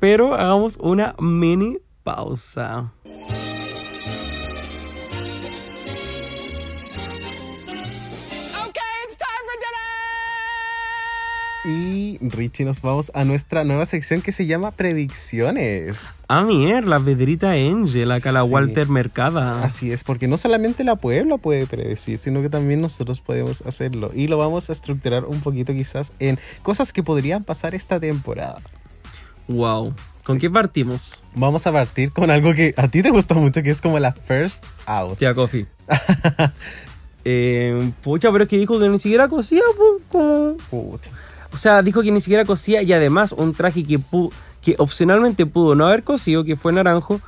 pero 0.00 0.34
hagamos 0.34 0.76
una 0.80 1.14
mini 1.20 1.78
pausa. 2.02 2.92
Y 11.66 12.18
Richie, 12.20 12.66
nos 12.66 12.82
vamos 12.82 13.10
a 13.14 13.24
nuestra 13.24 13.64
nueva 13.64 13.86
sección 13.86 14.20
que 14.20 14.32
se 14.32 14.44
llama 14.44 14.70
Predicciones. 14.72 15.98
Ah, 16.28 16.42
mierda, 16.42 16.90
la 16.90 17.00
Pedrita 17.00 17.52
Angel, 17.52 18.10
acá 18.12 18.32
la 18.32 18.42
Sí. 18.44 18.50
Walter 18.50 18.88
Mercada. 18.90 19.64
Así 19.64 19.90
es, 19.90 20.04
porque 20.04 20.28
no 20.28 20.36
solamente 20.36 20.84
la 20.84 20.96
Puebla 20.96 21.38
puede 21.38 21.66
predecir, 21.66 22.18
sino 22.18 22.42
que 22.42 22.50
también 22.50 22.82
nosotros 22.82 23.22
podemos 23.22 23.62
hacerlo. 23.62 24.10
Y 24.14 24.26
lo 24.26 24.36
vamos 24.36 24.68
a 24.68 24.74
estructurar 24.74 25.24
un 25.24 25.40
poquito 25.40 25.72
quizás 25.72 26.12
en 26.18 26.38
cosas 26.62 26.92
que 26.92 27.02
podrían 27.02 27.44
pasar 27.44 27.74
esta 27.74 27.98
temporada. 27.98 28.60
Wow. 29.48 29.94
¿Con 30.22 30.34
Sí. 30.36 30.40
qué 30.42 30.50
partimos? 30.50 31.22
Vamos 31.34 31.66
a 31.66 31.72
partir 31.72 32.12
con 32.12 32.30
algo 32.30 32.52
que 32.52 32.74
a 32.76 32.88
ti 32.88 33.02
te 33.02 33.08
gusta 33.10 33.34
mucho, 33.34 33.62
que 33.62 33.70
es 33.70 33.80
como 33.80 33.98
la 33.98 34.12
first 34.12 34.64
out. 34.84 35.16
Tía 35.18 35.34
Coffee. 35.34 35.66
eh, 37.24 37.90
pucha, 38.02 38.30
pero 38.32 38.44
es 38.44 38.50
que 38.50 38.58
dijo 38.58 38.78
que 38.78 38.88
ni 38.90 38.98
siquiera 38.98 39.28
po, 39.28 39.40
como- 40.10 40.56
Pucha. 40.70 41.10
O 41.54 41.56
sea, 41.56 41.82
dijo 41.82 42.02
que 42.02 42.10
ni 42.10 42.20
siquiera 42.20 42.44
cosía 42.44 42.82
y 42.82 42.92
además 42.92 43.30
un 43.32 43.54
traje 43.54 43.84
que, 43.84 43.98
pu- 44.00 44.32
que 44.60 44.74
opcionalmente 44.78 45.46
pudo 45.46 45.76
no 45.76 45.86
haber 45.86 46.02
cosido, 46.02 46.42
que 46.42 46.56
fue 46.56 46.72
naranjo, 46.72 47.20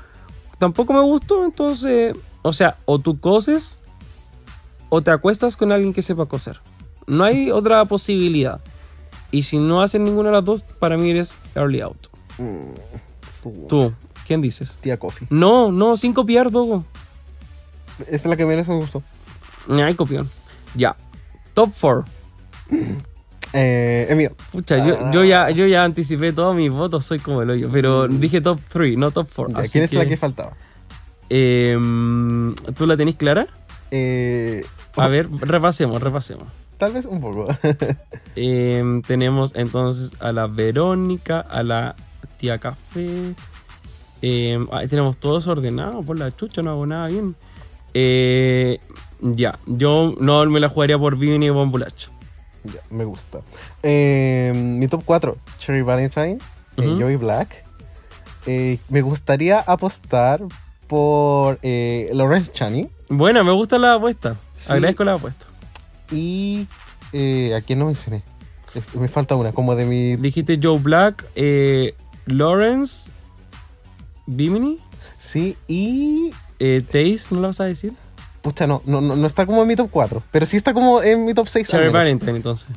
tampoco 0.59 0.93
me 0.93 1.01
gustó. 1.01 1.44
Entonces, 1.44 2.12
o 2.43 2.53
sea, 2.53 2.77
o 2.86 2.98
tú 2.98 3.20
coses 3.20 3.78
o 4.89 5.01
te 5.01 5.12
acuestas 5.12 5.57
con 5.57 5.70
alguien 5.70 5.93
que 5.93 6.03
sepa 6.03 6.27
coser. 6.27 6.61
No 7.07 7.23
hay 7.23 7.53
otra 7.53 7.85
posibilidad. 7.85 8.61
Y 9.31 9.44
si 9.44 9.59
no 9.59 9.81
hacen 9.81 10.03
ninguna 10.03 10.31
de 10.31 10.35
las 10.36 10.44
dos, 10.44 10.62
para 10.62 10.98
mí 10.98 11.11
eres 11.11 11.36
early 11.55 11.81
out. 11.81 12.09
Tú, 13.69 13.93
¿quién 14.27 14.40
dices? 14.43 14.77
Tía 14.81 14.98
Coffee. 14.98 15.28
No, 15.31 15.70
no, 15.70 15.97
sin 15.97 16.12
copiar, 16.12 16.51
Dogo. 16.51 16.85
Esa 18.01 18.15
es 18.15 18.27
la 18.27 18.36
que 18.36 18.44
menos 18.44 18.66
me 18.66 18.74
gustó. 18.74 19.03
Ay, 19.69 19.94
copión. 19.94 20.28
Ya. 20.74 20.97
Top 21.55 21.70
4. 21.81 22.05
Eh, 23.59 24.07
es 24.11 24.16
mío. 24.16 24.31
Pucha, 24.53 24.77
yo, 24.87 25.11
yo, 25.12 25.24
ya, 25.24 25.49
yo 25.51 25.66
ya 25.66 25.83
anticipé 25.85 26.33
todos 26.33 26.55
mis 26.55 26.70
votos, 26.70 27.05
soy 27.07 27.19
como 27.19 27.41
el 27.43 27.49
hoyo. 27.51 27.69
Pero 27.73 28.07
dije 28.07 28.41
top 28.43 28.61
3, 28.69 28.99
no 28.99 29.11
top 29.11 29.28
4. 29.35 29.62
Ya, 29.62 29.69
¿Quién 29.70 29.85
es 29.85 29.95
la 29.95 30.05
que 30.07 30.16
faltaba? 30.19 30.53
Em, 31.31 32.55
¿Tú 32.77 32.87
la 32.87 32.97
tenés 32.97 33.16
clara? 33.16 33.47
Eh, 33.91 34.65
A 34.97 35.09
ver, 35.09 35.28
repasemos, 35.41 36.01
repasemos. 36.03 36.45
tal 36.77 36.93
vez 36.93 37.07
un 37.07 37.20
poco. 37.20 37.47
Em, 38.37 39.01
tenemos 39.03 39.53
entonces 39.55 40.12
a 40.20 40.31
la 40.33 40.47
Verónica, 40.47 41.41
a 41.41 41.62
la 41.62 41.97
tía 42.39 42.59
Café. 42.59 43.35
Em, 44.23 44.66
ahí 44.70 44.87
tenemos 44.89 45.16
todos 45.16 45.47
ordenados 45.47 46.05
por 46.05 46.19
la 46.19 46.35
chucha, 46.37 46.61
no 46.62 46.70
hago 46.73 46.87
nada 46.87 47.09
bien. 47.09 47.35
Eh, 47.95 48.78
ya, 49.20 49.59
yo 49.66 50.15
no 50.20 50.45
me 50.47 50.61
la 50.61 50.69
jugaría 50.69 50.99
por 50.99 51.16
Vivi 51.16 51.39
ni 51.39 51.49
Bombulacho. 51.49 52.11
Ya, 52.66 52.80
me 52.90 53.05
gusta. 53.05 53.40
Eh, 53.82 54.52
mi 54.55 54.86
top 54.88 55.02
4, 55.05 55.36
Cherry 55.59 55.82
Valentine, 55.82 56.38
eh, 56.76 56.80
Ujú. 56.88 57.01
Joey 57.01 57.16
Black. 57.16 57.64
Eh, 58.47 58.78
me 58.88 59.02
gustaría 59.02 59.59
apostar 59.60 60.40
por 60.86 61.59
eh, 61.62 62.10
Lawrence 62.12 62.52
Chani 62.52 62.88
Buena, 63.09 63.43
me 63.43 63.52
gusta 63.52 63.76
la 63.78 63.94
apuesta. 63.94 64.36
Sí. 64.56 64.72
Agradezco 64.72 65.05
la 65.05 65.14
apuesta. 65.14 65.47
y... 66.10 66.66
Eh, 67.12 67.55
¿A 67.56 67.60
quién 67.60 67.78
no 67.78 67.86
mencioné? 67.86 68.22
Me 68.94 69.09
falta 69.09 69.36
una, 69.36 69.52
como 69.52 69.74
de 69.74 69.84
mi... 69.86 70.16
Dijiste 70.16 70.59
Joe 70.62 70.78
Black, 70.78 71.24
eh, 71.36 71.94
Lawrence, 72.26 73.10
Bimini, 74.26 74.78
Sí, 75.18 75.56
y... 75.66 76.30
eh, 76.59 76.82
Taze, 76.84 77.34
¿no 77.34 77.40
la 77.40 77.47
vas 77.48 77.60
a 77.60 77.64
decir? 77.64 77.94
Pucha, 78.47 78.68
no, 78.68 78.81
no, 78.86 79.01
no 79.01 79.16
no 79.16 79.27
está 79.27 79.44
como 79.44 79.62
en 79.62 79.66
mi 79.66 79.74
top 79.74 79.90
4, 79.90 80.23
pero 80.31 80.47
sí 80.47 80.56
está 80.56 80.73
como 80.73 81.02
en 81.02 81.24
mi 81.24 81.35
top 81.35 81.48
6. 81.48 81.66
Cherry 81.66 81.89
Valentine, 81.89 82.36
entonces. 82.36 82.68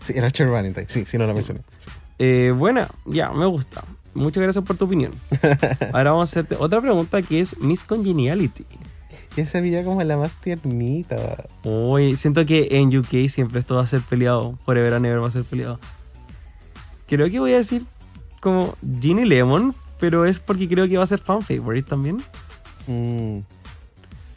Sí, 0.00 0.12
era 0.14 0.30
Cherry 0.30 0.52
Valentine, 0.52 0.86
sí, 0.88 1.04
sí, 1.04 1.18
no 1.18 1.26
la 1.26 1.34
mencioné. 1.34 1.62
Sí. 1.80 1.90
Eh, 2.20 2.54
buena, 2.56 2.86
ya, 3.06 3.32
me 3.32 3.44
gusta. 3.46 3.82
Muchas 4.14 4.40
gracias 4.40 4.64
por 4.64 4.76
tu 4.76 4.84
opinión. 4.84 5.14
Ahora 5.92 6.12
vamos 6.12 6.28
a 6.28 6.30
hacerte 6.30 6.54
otra 6.56 6.80
pregunta 6.80 7.22
que 7.22 7.40
es 7.40 7.58
Miss 7.58 7.82
Congeniality. 7.82 8.66
Esa 9.36 9.60
veía 9.60 9.82
como 9.82 10.00
la 10.04 10.16
más 10.16 10.32
tiernita. 10.34 11.48
Uy, 11.64 12.14
siento 12.14 12.46
que 12.46 12.68
en 12.70 12.96
UK 12.96 13.28
siempre 13.28 13.58
esto 13.58 13.74
va 13.74 13.82
a 13.82 13.86
ser 13.88 14.02
peleado. 14.02 14.56
Forever 14.64 14.94
and 14.94 15.06
Ever 15.06 15.22
va 15.24 15.26
a 15.26 15.30
ser 15.30 15.42
peleado. 15.42 15.80
Creo 17.08 17.28
que 17.28 17.40
voy 17.40 17.52
a 17.52 17.56
decir 17.56 17.84
como 18.40 18.76
Ginny 19.00 19.24
Lemon, 19.24 19.74
pero 19.98 20.24
es 20.24 20.38
porque 20.38 20.68
creo 20.68 20.88
que 20.88 20.98
va 20.98 21.02
a 21.02 21.08
ser 21.08 21.18
fan 21.18 21.42
favorite 21.42 21.88
también. 21.88 22.18
Mm, 22.86 23.40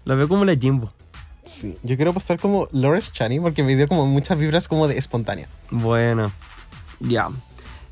La 0.10 0.16
veo 0.16 0.28
como 0.28 0.44
la 0.44 0.56
Jimbo. 0.56 0.92
sí, 1.44 1.78
yo 1.84 1.96
quiero 1.98 2.10
apostar 2.10 2.40
como 2.40 2.68
Lawrence 2.72 3.12
Chani 3.14 3.40
porque 3.40 3.62
me 3.62 3.76
dio 3.76 3.88
como 3.88 4.08
muchas 4.08 4.40
vibras 4.40 4.68
como 4.68 4.88
de 4.88 4.98
espontánea. 4.98 5.48
Bueno, 5.70 6.32
ya. 7.00 7.28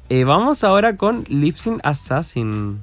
Eh, 0.09 0.23
vamos 0.23 0.63
ahora 0.63 0.95
con 0.97 1.25
Lipsyn 1.27 1.79
Assassin. 1.83 2.79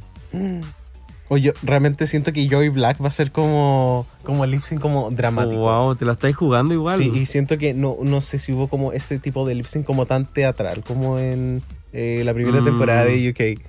O 1.28 1.36
yo 1.36 1.51
realmente 1.65 2.06
siento 2.06 2.32
que 2.32 2.48
Joey 2.48 2.69
Black 2.69 3.02
va 3.02 3.09
a 3.09 3.11
ser 3.11 3.32
como, 3.32 4.06
como 4.23 4.47
lip 4.47 4.61
sync 4.62 4.81
como 4.81 5.11
dramático. 5.11 5.56
Wow, 5.62 5.97
te 5.97 6.05
la 6.05 6.12
estáis 6.12 6.36
jugando 6.36 6.73
igual. 6.74 6.98
Sí, 6.98 7.11
y 7.12 7.27
siento 7.27 7.59
que 7.59 7.74
no, 7.74 7.97
no 8.02 8.20
sé 8.20 8.39
si 8.39 8.52
hubo 8.52 8.69
como 8.69 8.93
ese 8.93 9.19
tipo 9.19 9.44
de 9.47 9.55
lip 9.56 9.66
sync 9.66 9.85
como 9.85 10.06
tan 10.06 10.27
teatral 10.27 10.85
como 10.85 11.19
en 11.19 11.62
eh, 11.93 12.23
la 12.24 12.35
primera 12.35 12.61
Mm. 12.61 12.65
temporada 12.66 13.05
de 13.06 13.31
UK. 13.31 13.61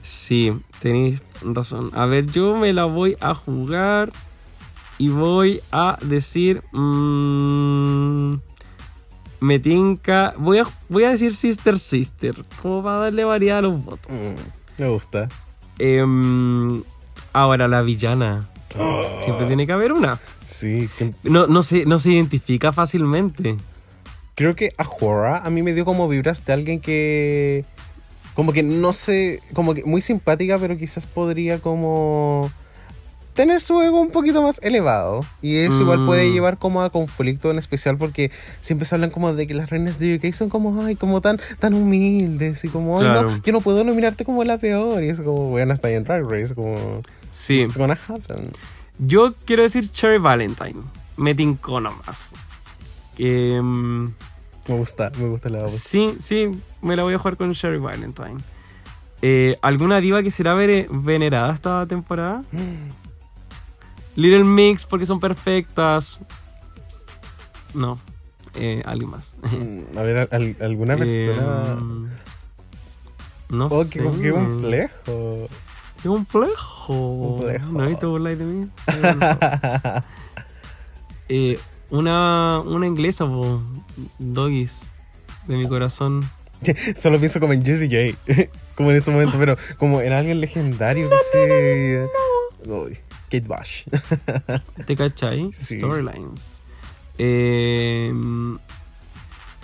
Sí, 0.00 0.52
tenéis 0.80 1.22
razón. 1.42 1.90
A 1.92 2.06
ver, 2.06 2.26
yo 2.32 2.56
me 2.56 2.72
la 2.72 2.84
voy 2.84 3.16
a 3.20 3.34
jugar 3.34 4.12
y 5.00 5.08
voy 5.08 5.60
a 5.72 5.96
decir. 6.02 6.62
mm, 6.72 8.34
me 9.40 9.58
tinca. 9.58 10.34
Voy 10.36 10.58
a, 10.58 10.64
voy 10.88 11.04
a 11.04 11.10
decir 11.10 11.34
Sister 11.34 11.78
Sister, 11.78 12.34
como 12.62 12.82
para 12.82 12.98
darle 12.98 13.24
variedad 13.24 13.58
a 13.58 13.62
los 13.62 13.82
votos. 13.82 14.12
Mm, 14.12 14.82
me 14.82 14.88
gusta. 14.88 15.28
Em, 15.78 16.82
ahora, 17.32 17.66
la 17.66 17.80
villana. 17.82 18.48
Siempre 19.24 19.46
tiene 19.46 19.66
que 19.66 19.72
haber 19.72 19.92
una. 19.92 20.20
Sí, 20.46 20.88
que- 20.98 21.14
No, 21.24 21.46
no, 21.46 21.62
se, 21.62 21.86
no 21.86 21.98
se 21.98 22.10
identifica 22.10 22.72
fácilmente. 22.72 23.56
creo 24.34 24.54
que 24.54 24.70
Ahura 24.76 25.38
a 25.38 25.50
mí 25.50 25.62
me 25.62 25.72
dio 25.72 25.84
como 25.84 26.08
vibras 26.08 26.44
de 26.44 26.52
alguien 26.52 26.80
que 26.80 27.64
como 28.34 28.52
que 28.52 28.62
no 28.62 28.92
sé, 28.92 29.40
como 29.54 29.74
que 29.74 29.84
muy 29.84 30.00
simpática, 30.00 30.58
pero 30.58 30.76
quizás 30.78 31.06
podría 31.06 31.58
como 31.58 32.50
tener 33.34 33.60
su 33.60 33.80
ego 33.80 34.00
un 34.00 34.10
poquito 34.10 34.42
más 34.42 34.58
elevado 34.62 35.20
y 35.40 35.56
eso 35.58 35.80
igual 35.80 36.04
puede 36.04 36.28
Mm. 36.28 36.32
llevar 36.32 36.58
como 36.58 36.82
a 36.82 36.90
conflicto 36.90 37.50
en 37.50 37.58
especial 37.58 37.96
porque 37.96 38.30
siempre 38.60 38.86
se 38.86 38.94
hablan 38.96 39.10
como 39.10 39.32
de 39.32 39.46
que 39.46 39.54
las 39.54 39.70
reinas 39.70 39.98
de 39.98 40.16
UK 40.16 40.32
son 40.34 40.48
como 40.50 40.84
ay 40.84 40.96
como 40.96 41.20
tan 41.20 41.38
tan 41.58 41.74
humildes 41.74 42.64
y 42.64 42.68
como 42.68 42.98
ay 43.00 43.06
Claro. 43.06 43.30
no 43.30 43.42
yo 43.42 43.52
no 43.52 43.60
puedo 43.60 43.84
nominarte 43.84 44.24
como 44.24 44.42
la 44.44 44.58
peor 44.58 45.02
y 45.04 45.08
es 45.10 45.18
como 45.20 45.50
bueno 45.50 45.72
hasta 45.72 45.88
ahí 45.88 45.94
en 45.94 46.04
Drag 46.04 46.24
Race 46.28 46.54
como 46.54 47.00
Sí. 47.32 47.60
it's 47.62 47.76
gonna 47.76 47.98
happen 48.08 48.50
Yo 48.98 49.34
quiero 49.46 49.62
decir 49.62 49.90
Cherry 49.92 50.18
Valentine. 50.18 50.76
Me 51.16 51.34
tincó 51.34 51.80
nomás. 51.80 52.34
Em, 53.16 54.04
me 54.68 54.76
gusta 54.76 55.10
me 55.18 55.28
gusta 55.28 55.48
la 55.48 55.60
voz 55.62 55.70
Sí, 55.72 56.14
sí, 56.18 56.48
me 56.82 56.96
la 56.96 57.02
voy 57.04 57.14
a 57.14 57.18
jugar 57.18 57.36
con 57.36 57.52
Sherry 57.52 57.78
Valentine. 57.78 58.38
Eh, 59.22 59.56
¿Alguna 59.62 60.00
diva 60.00 60.22
que 60.22 60.30
será 60.30 60.54
venerada 60.54 61.52
esta 61.54 61.86
temporada? 61.86 62.42
Little 64.20 64.44
Mix, 64.44 64.84
porque 64.86 65.06
son 65.06 65.18
perfectas. 65.20 66.18
No, 67.74 67.98
eh, 68.54 68.82
alguien 68.84 69.10
más. 69.10 69.36
Mm, 69.42 69.96
a 69.98 70.02
ver 70.02 70.28
al- 70.30 70.56
alguna 70.60 70.96
persona 70.96 71.76
Em, 71.78 72.08
no 73.48 73.66
oh 73.70 73.84
sé. 73.84 73.90
qué, 73.90 74.10
qué 74.20 74.30
complejo 74.32 75.48
Qué 76.02 76.08
complejo. 76.08 77.36
Complejo. 77.36 77.66
¿No 77.72 77.86
viste 77.88 78.06
burlar 78.06 78.36
de 78.36 78.44
mí? 78.44 78.68
Eh, 81.28 81.58
una, 81.90 82.58
una 82.60 82.86
inglesa, 82.88 83.24
po, 83.26 83.62
Doggies, 84.18 84.90
de 85.46 85.56
mi 85.56 85.68
corazón. 85.68 86.28
Solo 86.98 87.18
pienso 87.20 87.38
como 87.38 87.52
en 87.52 87.64
Jessie 87.64 87.88
J. 88.26 88.48
como 88.74 88.90
en 88.90 88.96
este 88.96 89.10
momento, 89.12 89.38
pero 89.38 89.56
como 89.78 90.00
en 90.00 90.12
alguien 90.12 90.40
legendario 90.40 91.08
que 91.08 91.16
se. 91.30 92.08
Kate 93.30 93.46
Bush. 93.46 93.84
¿Te 94.86 94.96
cachai? 94.96 95.50
Sí. 95.52 95.78
Storylines. 95.78 96.56
Eh, 97.18 98.12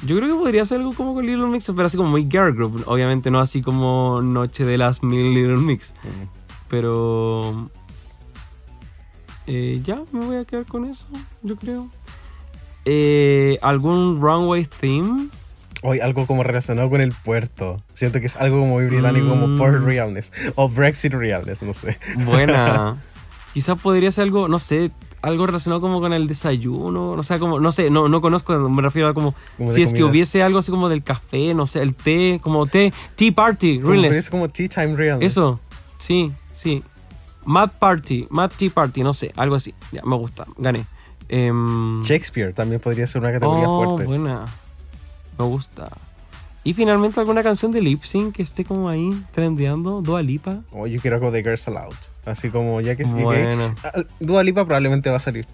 yo 0.04 0.16
creo 0.16 0.28
que 0.28 0.34
podría 0.34 0.64
ser 0.64 0.78
algo 0.78 0.92
como 0.94 1.14
con 1.14 1.26
Little 1.26 1.46
Mix, 1.46 1.70
pero 1.74 1.86
así 1.86 1.96
como 1.96 2.10
muy 2.10 2.28
girl 2.30 2.52
group. 2.54 2.84
Obviamente 2.86 3.30
no 3.30 3.40
así 3.40 3.62
como 3.62 4.20
Noche 4.22 4.64
de 4.64 4.78
las 4.78 5.02
Mil 5.02 5.32
Little 5.34 5.56
Mix. 5.56 5.94
Pero... 6.68 7.70
eh, 9.46 9.80
ya, 9.84 10.02
me 10.12 10.26
voy 10.26 10.36
a 10.36 10.44
quedar 10.44 10.66
con 10.66 10.84
eso, 10.84 11.06
yo 11.42 11.56
creo. 11.56 11.88
Eh, 12.84 13.58
¿Algún 13.62 14.20
runway 14.20 14.64
theme? 14.66 15.28
Hoy 15.82 16.00
algo 16.00 16.26
como 16.26 16.42
relacionado 16.42 16.90
con 16.90 17.00
el 17.00 17.12
puerto. 17.12 17.76
Siento 17.94 18.20
que 18.20 18.26
es 18.26 18.36
algo 18.36 18.60
como 18.60 18.74
muy 18.74 18.86
británico, 18.86 19.28
como 19.28 19.46
Mm. 19.48 19.56
Port 19.58 19.82
Realness. 19.84 20.32
O 20.56 20.68
Brexit 20.68 21.12
Realness, 21.12 21.62
no 21.62 21.74
sé. 21.74 21.98
Buena. 22.24 22.96
Quizás 23.56 23.80
podría 23.80 24.12
ser 24.12 24.24
algo, 24.24 24.48
no 24.48 24.58
sé, 24.58 24.90
algo 25.22 25.46
relacionado 25.46 25.80
como 25.80 25.98
con 25.98 26.12
el 26.12 26.26
desayuno, 26.26 27.12
o 27.12 27.22
sea, 27.22 27.38
como, 27.38 27.58
no 27.58 27.72
sé, 27.72 27.88
no, 27.88 28.06
no 28.06 28.20
conozco, 28.20 28.52
me 28.68 28.82
refiero 28.82 29.08
a 29.08 29.14
como, 29.14 29.34
si 29.66 29.80
es 29.80 29.94
que 29.94 30.04
hubiese 30.04 30.42
algo 30.42 30.58
así 30.58 30.70
como 30.70 30.90
del 30.90 31.02
café, 31.02 31.54
no 31.54 31.66
sé, 31.66 31.80
el 31.80 31.94
té, 31.94 32.38
como 32.42 32.66
té, 32.66 32.92
tea 33.14 33.32
party, 33.32 33.80
realness. 33.80 34.14
es 34.14 34.28
como 34.28 34.46
Tea 34.46 34.68
Time 34.68 34.94
Realness. 34.94 35.32
Eso, 35.32 35.58
sí, 35.96 36.32
sí. 36.52 36.84
Mad 37.46 37.70
party, 37.78 38.26
mad 38.28 38.50
tea 38.54 38.68
party, 38.68 39.02
no 39.02 39.14
sé, 39.14 39.32
algo 39.36 39.54
así. 39.54 39.72
Ya, 39.90 40.02
me 40.04 40.16
gusta, 40.16 40.44
gané. 40.58 40.84
Em, 41.30 42.02
Shakespeare 42.02 42.52
también 42.52 42.82
podría 42.82 43.06
ser 43.06 43.22
una 43.22 43.32
categoría 43.32 43.70
oh, 43.70 43.84
fuerte. 43.86 44.04
buena. 44.04 44.44
Me 45.38 45.46
gusta. 45.46 45.96
Y 46.66 46.74
finalmente 46.74 47.20
alguna 47.20 47.44
canción 47.44 47.70
de 47.70 47.80
lip 47.80 48.02
sync 48.02 48.34
que 48.34 48.42
esté 48.42 48.64
como 48.64 48.88
ahí 48.88 49.10
trendeando, 49.32 50.02
Dua 50.02 50.20
Lipa. 50.22 50.62
O 50.72 50.86
yo 50.88 51.00
quiero 51.00 51.16
algo 51.16 51.30
de 51.30 51.42
Girls 51.44 51.68
Aloud. 51.68 51.94
Así 52.24 52.50
como 52.50 52.80
ya 52.80 52.96
que 52.96 53.04
es 53.04 53.12
Bueno. 53.12 53.66
UK, 53.96 54.06
Dua 54.18 54.42
Lipa 54.42 54.64
probablemente 54.64 55.08
va 55.08 55.16
a 55.18 55.20
salir. 55.20 55.46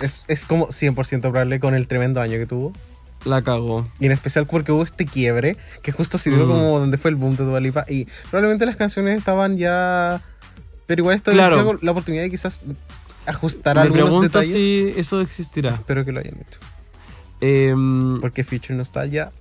Es, 0.00 0.24
es 0.28 0.44
como 0.44 0.68
100% 0.68 1.20
probable 1.22 1.58
con 1.58 1.74
el 1.74 1.88
tremendo 1.88 2.20
año 2.20 2.36
que 2.36 2.44
tuvo. 2.44 2.72
La 3.24 3.40
cagó. 3.40 3.88
Y 3.98 4.06
en 4.06 4.12
especial 4.12 4.46
porque 4.46 4.72
hubo 4.72 4.82
este 4.82 5.06
quiebre, 5.06 5.56
que 5.80 5.90
justo 5.90 6.18
se 6.18 6.28
dio 6.28 6.44
Mm. 6.44 6.48
como 6.50 6.78
donde 6.80 6.98
fue 6.98 7.10
el 7.12 7.16
boom 7.16 7.34
de 7.36 7.44
Dua 7.44 7.58
Lipa. 7.60 7.86
Y 7.88 8.06
probablemente 8.30 8.66
las 8.66 8.76
canciones 8.76 9.16
estaban 9.18 9.56
ya... 9.56 10.20
Pero 10.86 11.00
igual 11.00 11.14
esto 11.16 11.30
Claro. 11.30 11.62
dio 11.62 11.78
la 11.80 11.92
oportunidad 11.92 12.24
de 12.24 12.30
quizás 12.30 12.60
ajustar 13.24 13.76
Me 13.76 13.82
algunos 13.82 14.20
detalles. 14.20 14.52
si 14.52 14.92
eso 14.98 15.22
existirá. 15.22 15.70
Espero 15.74 16.04
que 16.04 16.12
lo 16.12 16.20
hayan 16.20 16.34
hecho. 16.34 16.58
Em, 17.40 18.20
Porque 18.20 18.44
Feature 18.44 18.74
Nostalgia... 18.74 19.32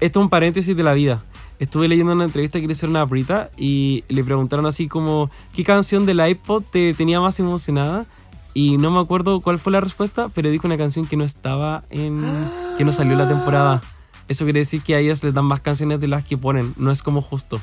esto 0.00 0.20
es 0.20 0.24
un 0.24 0.30
paréntesis 0.30 0.76
de 0.76 0.82
la 0.82 0.94
vida. 0.94 1.22
Estuve 1.58 1.88
leyendo 1.88 2.12
una 2.12 2.24
entrevista 2.24 2.60
que 2.60 2.66
le 2.66 2.72
hicieron 2.72 2.96
a 2.96 3.04
Brita 3.04 3.50
y 3.56 4.04
le 4.08 4.24
preguntaron 4.24 4.64
así 4.66 4.88
como, 4.88 5.30
¿qué 5.54 5.62
canción 5.62 6.06
del 6.06 6.26
iPod 6.26 6.62
te 6.62 6.94
tenía 6.94 7.20
más 7.20 7.38
emocionada? 7.38 8.06
Y 8.54 8.78
no 8.78 8.90
me 8.90 8.98
acuerdo 8.98 9.40
cuál 9.40 9.58
fue 9.58 9.72
la 9.72 9.80
respuesta, 9.80 10.30
pero 10.30 10.50
dijo 10.50 10.66
una 10.66 10.78
canción 10.78 11.06
que 11.06 11.16
no 11.16 11.24
estaba 11.24 11.84
en... 11.90 12.22
que 12.78 12.84
no 12.84 12.92
salió 12.92 13.14
la 13.16 13.28
temporada. 13.28 13.82
Eso 14.26 14.44
quiere 14.44 14.60
decir 14.60 14.80
que 14.82 14.94
a 14.94 14.98
ellos 15.00 15.22
les 15.22 15.34
dan 15.34 15.44
más 15.44 15.60
canciones 15.60 16.00
de 16.00 16.08
las 16.08 16.24
que 16.24 16.38
ponen. 16.38 16.72
No 16.76 16.90
es 16.90 17.02
como 17.02 17.20
justo. 17.20 17.60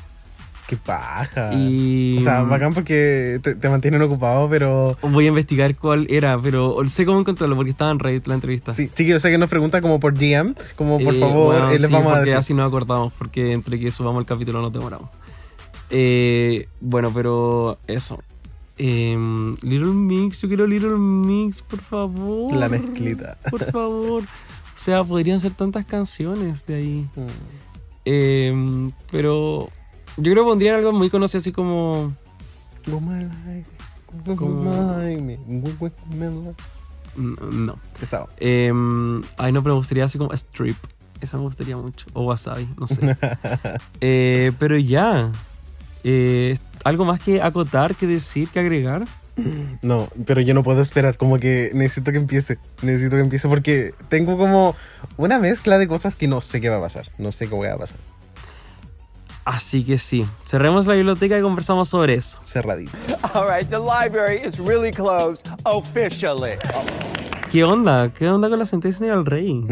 ¡Qué 0.68 0.76
paja! 0.76 1.54
Y... 1.54 2.18
O 2.18 2.20
sea, 2.20 2.42
bacán 2.42 2.74
porque 2.74 3.40
te, 3.42 3.54
te 3.54 3.68
mantienen 3.70 4.02
ocupado, 4.02 4.48
pero... 4.50 4.98
Voy 5.00 5.24
a 5.24 5.28
investigar 5.28 5.74
cuál 5.76 6.06
era, 6.10 6.38
pero 6.40 6.76
sé 6.88 7.06
cómo 7.06 7.18
encontrarlo 7.20 7.56
porque 7.56 7.70
estaba 7.70 7.90
en 7.90 7.98
Reddit 7.98 8.26
la 8.26 8.34
entrevista. 8.34 8.74
Sí, 8.74 8.88
chiquillos, 8.94 9.16
o 9.16 9.20
sea 9.20 9.30
que 9.30 9.38
nos 9.38 9.48
pregunta 9.48 9.80
como 9.80 9.98
por 9.98 10.12
GM, 10.12 10.54
como 10.76 10.98
por 11.00 11.14
Eh, 11.14 11.18
favor, 11.20 11.46
bueno, 11.54 11.70
eh, 11.70 11.78
les 11.78 11.86
sí, 11.88 11.92
vamos 11.92 12.12
a 12.12 12.20
decir. 12.20 12.36
así 12.36 12.52
nos 12.54 12.68
acordamos, 12.68 13.14
porque 13.14 13.52
entre 13.52 13.80
que 13.80 13.90
subamos 13.90 14.20
el 14.20 14.26
capítulo 14.26 14.60
nos 14.60 14.70
demoramos. 14.72 15.08
Eh, 15.90 16.68
bueno, 16.82 17.10
pero 17.14 17.78
eso. 17.86 18.22
Em, 18.76 19.56
Little 19.62 19.86
Mix, 19.94 20.42
yo 20.42 20.48
quiero 20.48 20.66
Little 20.66 20.98
Mix, 20.98 21.62
por 21.62 21.80
favor. 21.80 22.54
La 22.54 22.68
mezclita. 22.68 23.38
Por 23.50 23.64
favor. 23.72 24.22
O 24.22 24.80
sea, 24.80 25.02
podrían 25.02 25.40
ser 25.40 25.52
tantas 25.54 25.86
canciones 25.86 26.66
de 26.66 26.74
ahí. 26.74 27.08
Mm. 27.16 28.10
Em, 28.10 28.92
pero 29.10 29.68
yo 30.18 30.32
creo 30.32 30.44
que 30.44 30.50
pondrían 30.50 30.76
algo 30.76 30.92
muy 30.92 31.10
conocido 31.10 31.38
así 31.38 31.52
como... 31.52 32.14
Life. 32.86 33.66
No. 37.16 37.78
Pesado. 37.98 38.28
Em, 38.38 39.22
ay, 39.36 39.52
no, 39.52 39.62
pero 39.62 39.74
me 39.74 39.78
gustaría 39.78 40.04
así 40.04 40.18
como 40.18 40.32
Strip. 40.32 40.76
Esa 41.20 41.36
me 41.36 41.42
gustaría 41.44 41.76
mucho. 41.76 42.06
O 42.12 42.24
Wasabi, 42.24 42.68
no 42.78 42.86
sé. 42.86 43.16
Eh, 44.00 44.52
pero 44.58 44.78
ya. 44.78 45.32
Eh, 46.04 46.56
¿Algo 46.84 47.04
más 47.04 47.20
que 47.20 47.42
acotar, 47.42 47.94
que 47.94 48.06
decir, 48.06 48.48
que 48.48 48.60
agregar? 48.60 49.04
No, 49.82 50.08
pero 50.26 50.40
yo 50.40 50.52
no 50.52 50.64
puedo 50.64 50.80
esperar, 50.80 51.16
como 51.16 51.38
que 51.38 51.70
necesito 51.72 52.10
que 52.10 52.18
empiece, 52.18 52.58
necesito 52.82 53.16
que 53.16 53.22
empiece 53.22 53.48
porque 53.48 53.94
tengo 54.08 54.36
como 54.36 54.74
una 55.16 55.38
mezcla 55.38 55.78
de 55.78 55.86
cosas 55.86 56.16
que 56.16 56.26
no 56.26 56.40
sé 56.40 56.60
qué 56.60 56.68
va 56.68 56.78
a 56.78 56.80
pasar, 56.80 57.10
no 57.18 57.30
sé 57.30 57.48
qué 57.48 57.56
va 57.56 57.72
a 57.74 57.78
pasar. 57.78 57.98
Así 59.48 59.82
que 59.82 59.96
sí. 59.96 60.26
Cerremos 60.44 60.84
la 60.84 60.92
biblioteca 60.92 61.38
y 61.38 61.40
conversamos 61.40 61.88
sobre 61.88 62.12
eso. 62.12 62.38
Cerradito. 62.42 62.92
All 63.32 63.48
right, 63.48 63.66
the 63.70 63.78
library 63.78 64.46
is 64.46 64.58
really 64.58 64.90
closed 64.90 65.48
officially. 65.64 66.58
¿Qué 67.50 67.64
onda? 67.64 68.12
¿Qué 68.12 68.28
onda 68.28 68.50
con 68.50 68.58
la 68.58 68.66
sentencia 68.66 69.06
del 69.06 69.24
rey? 69.24 69.64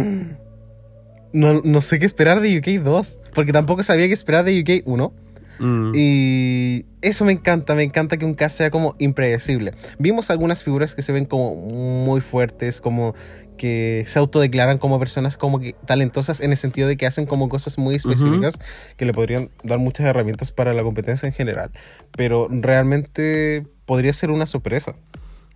No, 1.35 1.61
no 1.63 1.83
sé 1.83 1.99
qué 1.99 2.07
esperar 2.07 2.41
de 2.41 2.59
UK 2.59 2.83
2, 2.83 3.19
porque 3.35 3.53
tampoco 3.53 3.83
sabía 3.83 4.07
qué 4.07 4.15
esperar 4.15 4.47
de 4.47 4.59
UK 4.63 4.87
1. 4.87 5.13
Mm. 5.59 5.93
Y 5.95 6.87
eso 7.03 7.25
me 7.25 7.33
encanta, 7.33 7.75
me 7.75 7.83
encanta 7.83 8.17
que 8.17 8.25
un 8.25 8.35
cast 8.35 8.57
sea 8.59 8.71
como 8.71 8.95
impredecible. 8.99 9.73
Vimos 9.99 10.31
algunas 10.31 10.63
figuras 10.63 10.95
que 10.95 11.03
se 11.03 11.13
ven 11.13 11.25
como 11.25 11.55
muy 11.55 12.21
fuertes, 12.21 12.81
como 12.81 13.15
que 13.57 14.05
se 14.07 14.19
autodeclaran 14.19 14.79
como 14.79 14.99
personas 14.99 15.37
como 15.37 15.59
que 15.61 15.75
talentosas 15.87 16.41
en 16.41 16.51
el 16.51 16.59
sentido 16.59 16.89
de 16.89 16.97
que 16.97 17.07
hacen 17.07 17.27
como 17.27 17.49
cosas 17.49 17.79
muy 17.79 17.95
específicas 17.95 18.59
que 18.97 19.07
le 19.07 19.15
podrían 19.15 19.51
dar 19.65 19.79
muchas 19.79 20.07
herramientas 20.07 20.53
para 20.53 20.75
la 20.75 20.83
competencia 20.83 21.27
en 21.27 21.33
general. 21.33 21.71
Pero 22.17 22.49
realmente 22.51 23.67
podría 23.87 24.13
ser 24.13 24.31
una 24.31 24.47
sorpresa. 24.47 24.97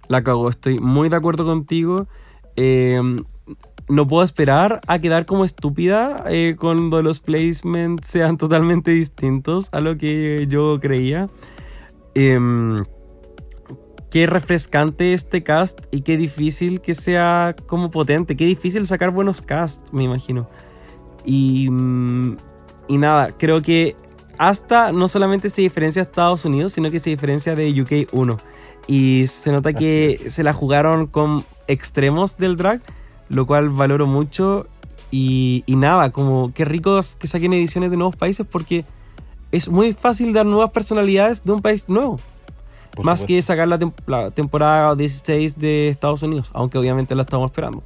La 0.08 0.24
cago, 0.24 0.48
estoy 0.48 0.78
muy 0.78 1.08
de 1.08 1.16
acuerdo 1.16 1.44
contigo. 1.44 2.08
Eh, 2.56 3.00
no 3.90 4.06
puedo 4.06 4.22
esperar 4.22 4.80
a 4.86 4.98
quedar 4.98 5.26
como 5.26 5.44
estúpida 5.44 6.24
eh, 6.28 6.56
cuando 6.58 7.02
los 7.02 7.20
placements 7.20 8.08
sean 8.08 8.36
totalmente 8.36 8.90
distintos 8.92 9.68
a 9.72 9.80
lo 9.80 9.98
que 9.98 10.46
yo 10.48 10.78
creía. 10.80 11.28
Em, 12.14 12.84
qué 14.10 14.26
refrescante 14.26 15.12
este 15.12 15.42
cast 15.42 15.80
y 15.90 16.02
qué 16.02 16.16
difícil 16.16 16.80
que 16.80 16.94
sea 16.94 17.54
como 17.66 17.90
potente. 17.90 18.36
Qué 18.36 18.46
difícil 18.46 18.86
sacar 18.86 19.10
buenos 19.10 19.42
casts, 19.42 19.92
me 19.92 20.04
imagino. 20.04 20.48
Y, 21.24 21.68
mm, 21.70 22.36
y 22.88 22.98
nada, 22.98 23.28
creo 23.36 23.60
que 23.62 23.96
hasta 24.38 24.92
no 24.92 25.06
solamente 25.06 25.50
se 25.50 25.60
diferencia 25.62 26.00
a 26.00 26.04
Estados 26.04 26.44
Unidos, 26.44 26.72
sino 26.72 26.90
que 26.90 26.98
se 26.98 27.10
diferencia 27.10 27.54
de 27.54 27.80
UK 27.80 28.12
1. 28.12 28.36
Y 28.86 29.26
se 29.26 29.52
nota 29.52 29.72
que 29.72 30.18
se 30.30 30.42
la 30.42 30.52
jugaron 30.52 31.06
con 31.06 31.44
extremos 31.66 32.36
del 32.36 32.56
drag, 32.56 32.80
lo 33.30 33.46
cual 33.46 33.70
valoro 33.70 34.06
mucho. 34.06 34.66
Y, 35.10 35.64
y 35.66 35.74
nada, 35.76 36.10
como 36.12 36.52
qué 36.54 36.64
ricos 36.66 37.16
que 37.16 37.26
saquen 37.26 37.52
ediciones 37.54 37.90
de 37.90 37.96
nuevos 37.96 38.14
países 38.14 38.46
porque 38.46 38.84
es 39.50 39.68
muy 39.68 39.92
fácil 39.94 40.32
dar 40.32 40.44
nuevas 40.46 40.70
personalidades 40.70 41.42
de 41.44 41.52
un 41.52 41.62
país 41.62 41.88
nuevo. 41.88 42.20
por 42.94 43.04
más 43.06 43.20
supuesto. 43.20 43.26
que 43.26 43.42
sacar 43.42 43.66
la, 43.66 43.78
tem- 43.78 43.92
la 44.06 44.30
temporada 44.30 44.94
16 44.94 45.58
de 45.58 45.88
Estados 45.88 46.22
Unidos, 46.22 46.50
aunque 46.54 46.76
obviamente 46.78 47.14
la 47.14 47.22
estamos 47.22 47.50
esperando. 47.50 47.82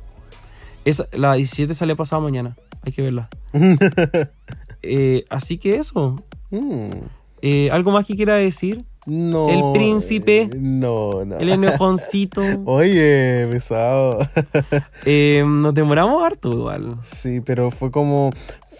Esa- 0.85 1.07
la 1.13 1.33
17 1.35 1.73
sale 1.73 1.97
pasado 1.97 2.21
mañana, 2.21 2.57
hay 2.83 2.93
que 2.93 3.01
verla. 3.03 3.29
Eh, 4.87 5.25
así 5.31 5.57
que 5.59 5.77
eso. 5.77 6.15
Mm, 6.51 6.91
Eh, 7.41 7.71
¿Algo 7.71 7.91
más 7.91 8.07
que 8.07 8.17
quiera 8.17 8.35
decir? 8.37 8.85
No. 9.07 9.49
El 9.51 9.73
príncipe. 9.73 10.49
No, 10.57 11.25
no. 11.25 11.39
El 11.39 11.51
enojoncito. 11.51 12.43
Oye, 12.65 13.47
pesado. 13.51 14.19
Eh, 15.07 15.45
nos 15.47 15.75
demoramos 15.75 16.25
harto 16.25 16.51
igual. 16.53 16.97
Sí, 17.03 17.41
pero 17.41 17.71
fue 17.71 17.91
como. 17.91 18.31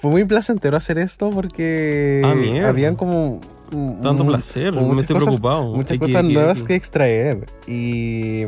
Fue 0.01 0.11
muy 0.11 0.25
placentero 0.25 0.77
hacer 0.77 0.99
esto 0.99 1.31
porque. 1.31 2.23
Ah. 2.25 2.69
Habían 2.69 2.97
como. 2.97 3.41
Tanto 4.03 4.25
placer, 4.27 4.71
como 4.73 4.83
me 4.83 4.95
muchas 4.95 5.03
estoy 5.03 5.15
cosas- 5.15 5.41
preocupado. 5.41 5.75
Muchas 5.75 5.91
Hay 5.93 5.99
cosas 5.99 6.23
que- 6.23 6.33
nuevas 6.33 6.61
que- 6.63 6.67
que 6.69 6.75
extraer. 6.77 7.47
Y. 7.67 8.43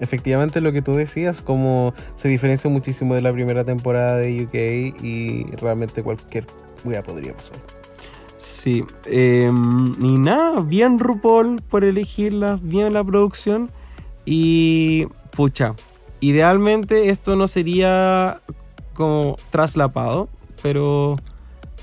Efectivamente, 0.00 0.62
lo 0.62 0.72
que 0.72 0.80
tú 0.80 0.94
decías, 0.94 1.42
como 1.42 1.92
se 2.14 2.28
diferencia 2.28 2.70
muchísimo 2.70 3.14
de 3.14 3.20
la 3.20 3.32
primera 3.34 3.64
temporada 3.64 4.16
de 4.16 4.44
UK 4.44 5.04
y 5.04 5.44
realmente 5.60 6.02
cualquier 6.02 6.46
podría 7.04 7.34
pasar. 7.34 7.58
Sí. 8.40 8.84
eh, 9.04 9.50
y 10.00 10.18
nada, 10.18 10.60
bien 10.60 10.98
RuPaul 10.98 11.60
por 11.68 11.84
elegirla, 11.84 12.58
bien 12.62 12.94
la 12.94 13.04
producción. 13.04 13.70
Y. 14.24 15.06
Pucha. 15.36 15.74
Idealmente 16.20 17.10
esto 17.10 17.36
no 17.36 17.46
sería 17.46 18.40
como 18.94 19.36
traslapado, 19.50 20.28
pero 20.62 21.16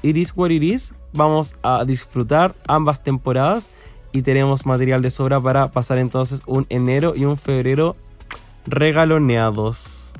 it 0.02 0.18
is 0.18 0.34
what 0.36 0.50
it 0.50 0.64
is. 0.64 0.94
Vamos 1.14 1.56
a 1.64 1.86
disfrutar 1.86 2.56
ambas 2.68 3.04
temporadas 3.04 3.70
y 4.12 4.22
tenemos 4.22 4.66
material 4.66 5.02
de 5.02 5.10
sobra 5.10 5.40
para 5.42 5.72
pasar 5.72 5.98
entonces 5.98 6.42
un 6.46 6.66
enero 6.70 7.14
y 7.16 7.26
un 7.26 7.38
febrero 7.38 7.96
regaloneados. 8.66 10.14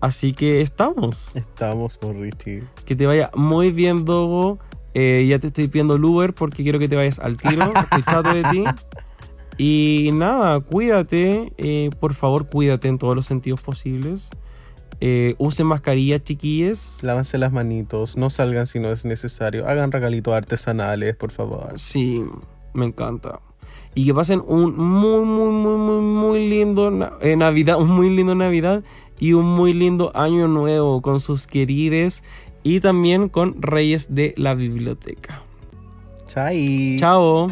Así 0.00 0.34
que 0.34 0.60
estamos. 0.60 1.34
Estamos 1.34 1.96
con 1.98 2.20
Richie. 2.20 2.62
Que 2.84 2.94
te 2.94 3.06
vaya 3.06 3.30
muy 3.34 3.70
bien, 3.70 4.04
Dogo. 4.04 4.58
Eh, 4.94 5.26
ya 5.28 5.38
te 5.38 5.48
estoy 5.48 5.66
pidiendo 5.68 5.94
el 5.96 6.04
Uber 6.04 6.32
porque 6.34 6.62
quiero 6.62 6.78
que 6.78 6.88
te 6.88 6.96
vayas 6.96 7.18
al 7.18 7.36
tiro. 7.36 7.72
Estoy 7.82 8.02
chato 8.04 8.32
de 8.32 8.42
ti. 8.44 8.64
Y 9.58 10.10
nada, 10.14 10.60
cuídate. 10.60 11.52
eh, 11.58 11.90
por 12.00 12.14
favor, 12.14 12.48
cuídate 12.48 12.88
en 12.88 12.98
todos 12.98 13.14
los 13.14 13.26
sentidos 13.26 13.60
posibles. 13.60 14.30
Eh, 15.00 15.34
usen 15.38 15.66
mascarillas, 15.66 16.22
chiquilles. 16.22 16.98
Lávanse 17.02 17.38
las 17.38 17.52
manitos, 17.52 18.16
no 18.16 18.30
salgan 18.30 18.66
si 18.66 18.78
no 18.78 18.90
es 18.90 19.04
necesario. 19.04 19.68
Hagan 19.68 19.92
regalitos 19.92 20.34
artesanales, 20.34 21.16
por 21.16 21.30
favor. 21.30 21.72
Sí, 21.78 22.22
me 22.72 22.86
encanta. 22.86 23.40
Y 23.96 24.06
que 24.06 24.14
pasen 24.14 24.42
un 24.46 24.76
muy, 24.76 25.24
muy, 25.24 25.50
muy, 25.52 25.76
muy, 25.78 26.00
muy 26.00 26.48
lindo 26.48 26.90
na- 26.90 27.12
Navidad, 27.36 27.78
un 27.78 27.88
muy 27.90 28.10
lindo 28.10 28.34
Navidad 28.34 28.82
y 29.20 29.34
un 29.34 29.44
muy 29.46 29.72
lindo 29.72 30.10
Año 30.16 30.48
Nuevo 30.48 31.00
con 31.02 31.20
sus 31.20 31.46
querides 31.46 32.24
y 32.64 32.80
también 32.80 33.28
con 33.28 33.62
Reyes 33.62 34.14
de 34.14 34.34
la 34.36 34.54
Biblioteca. 34.54 35.42
Chai. 36.26 36.96
Chao. 36.98 37.48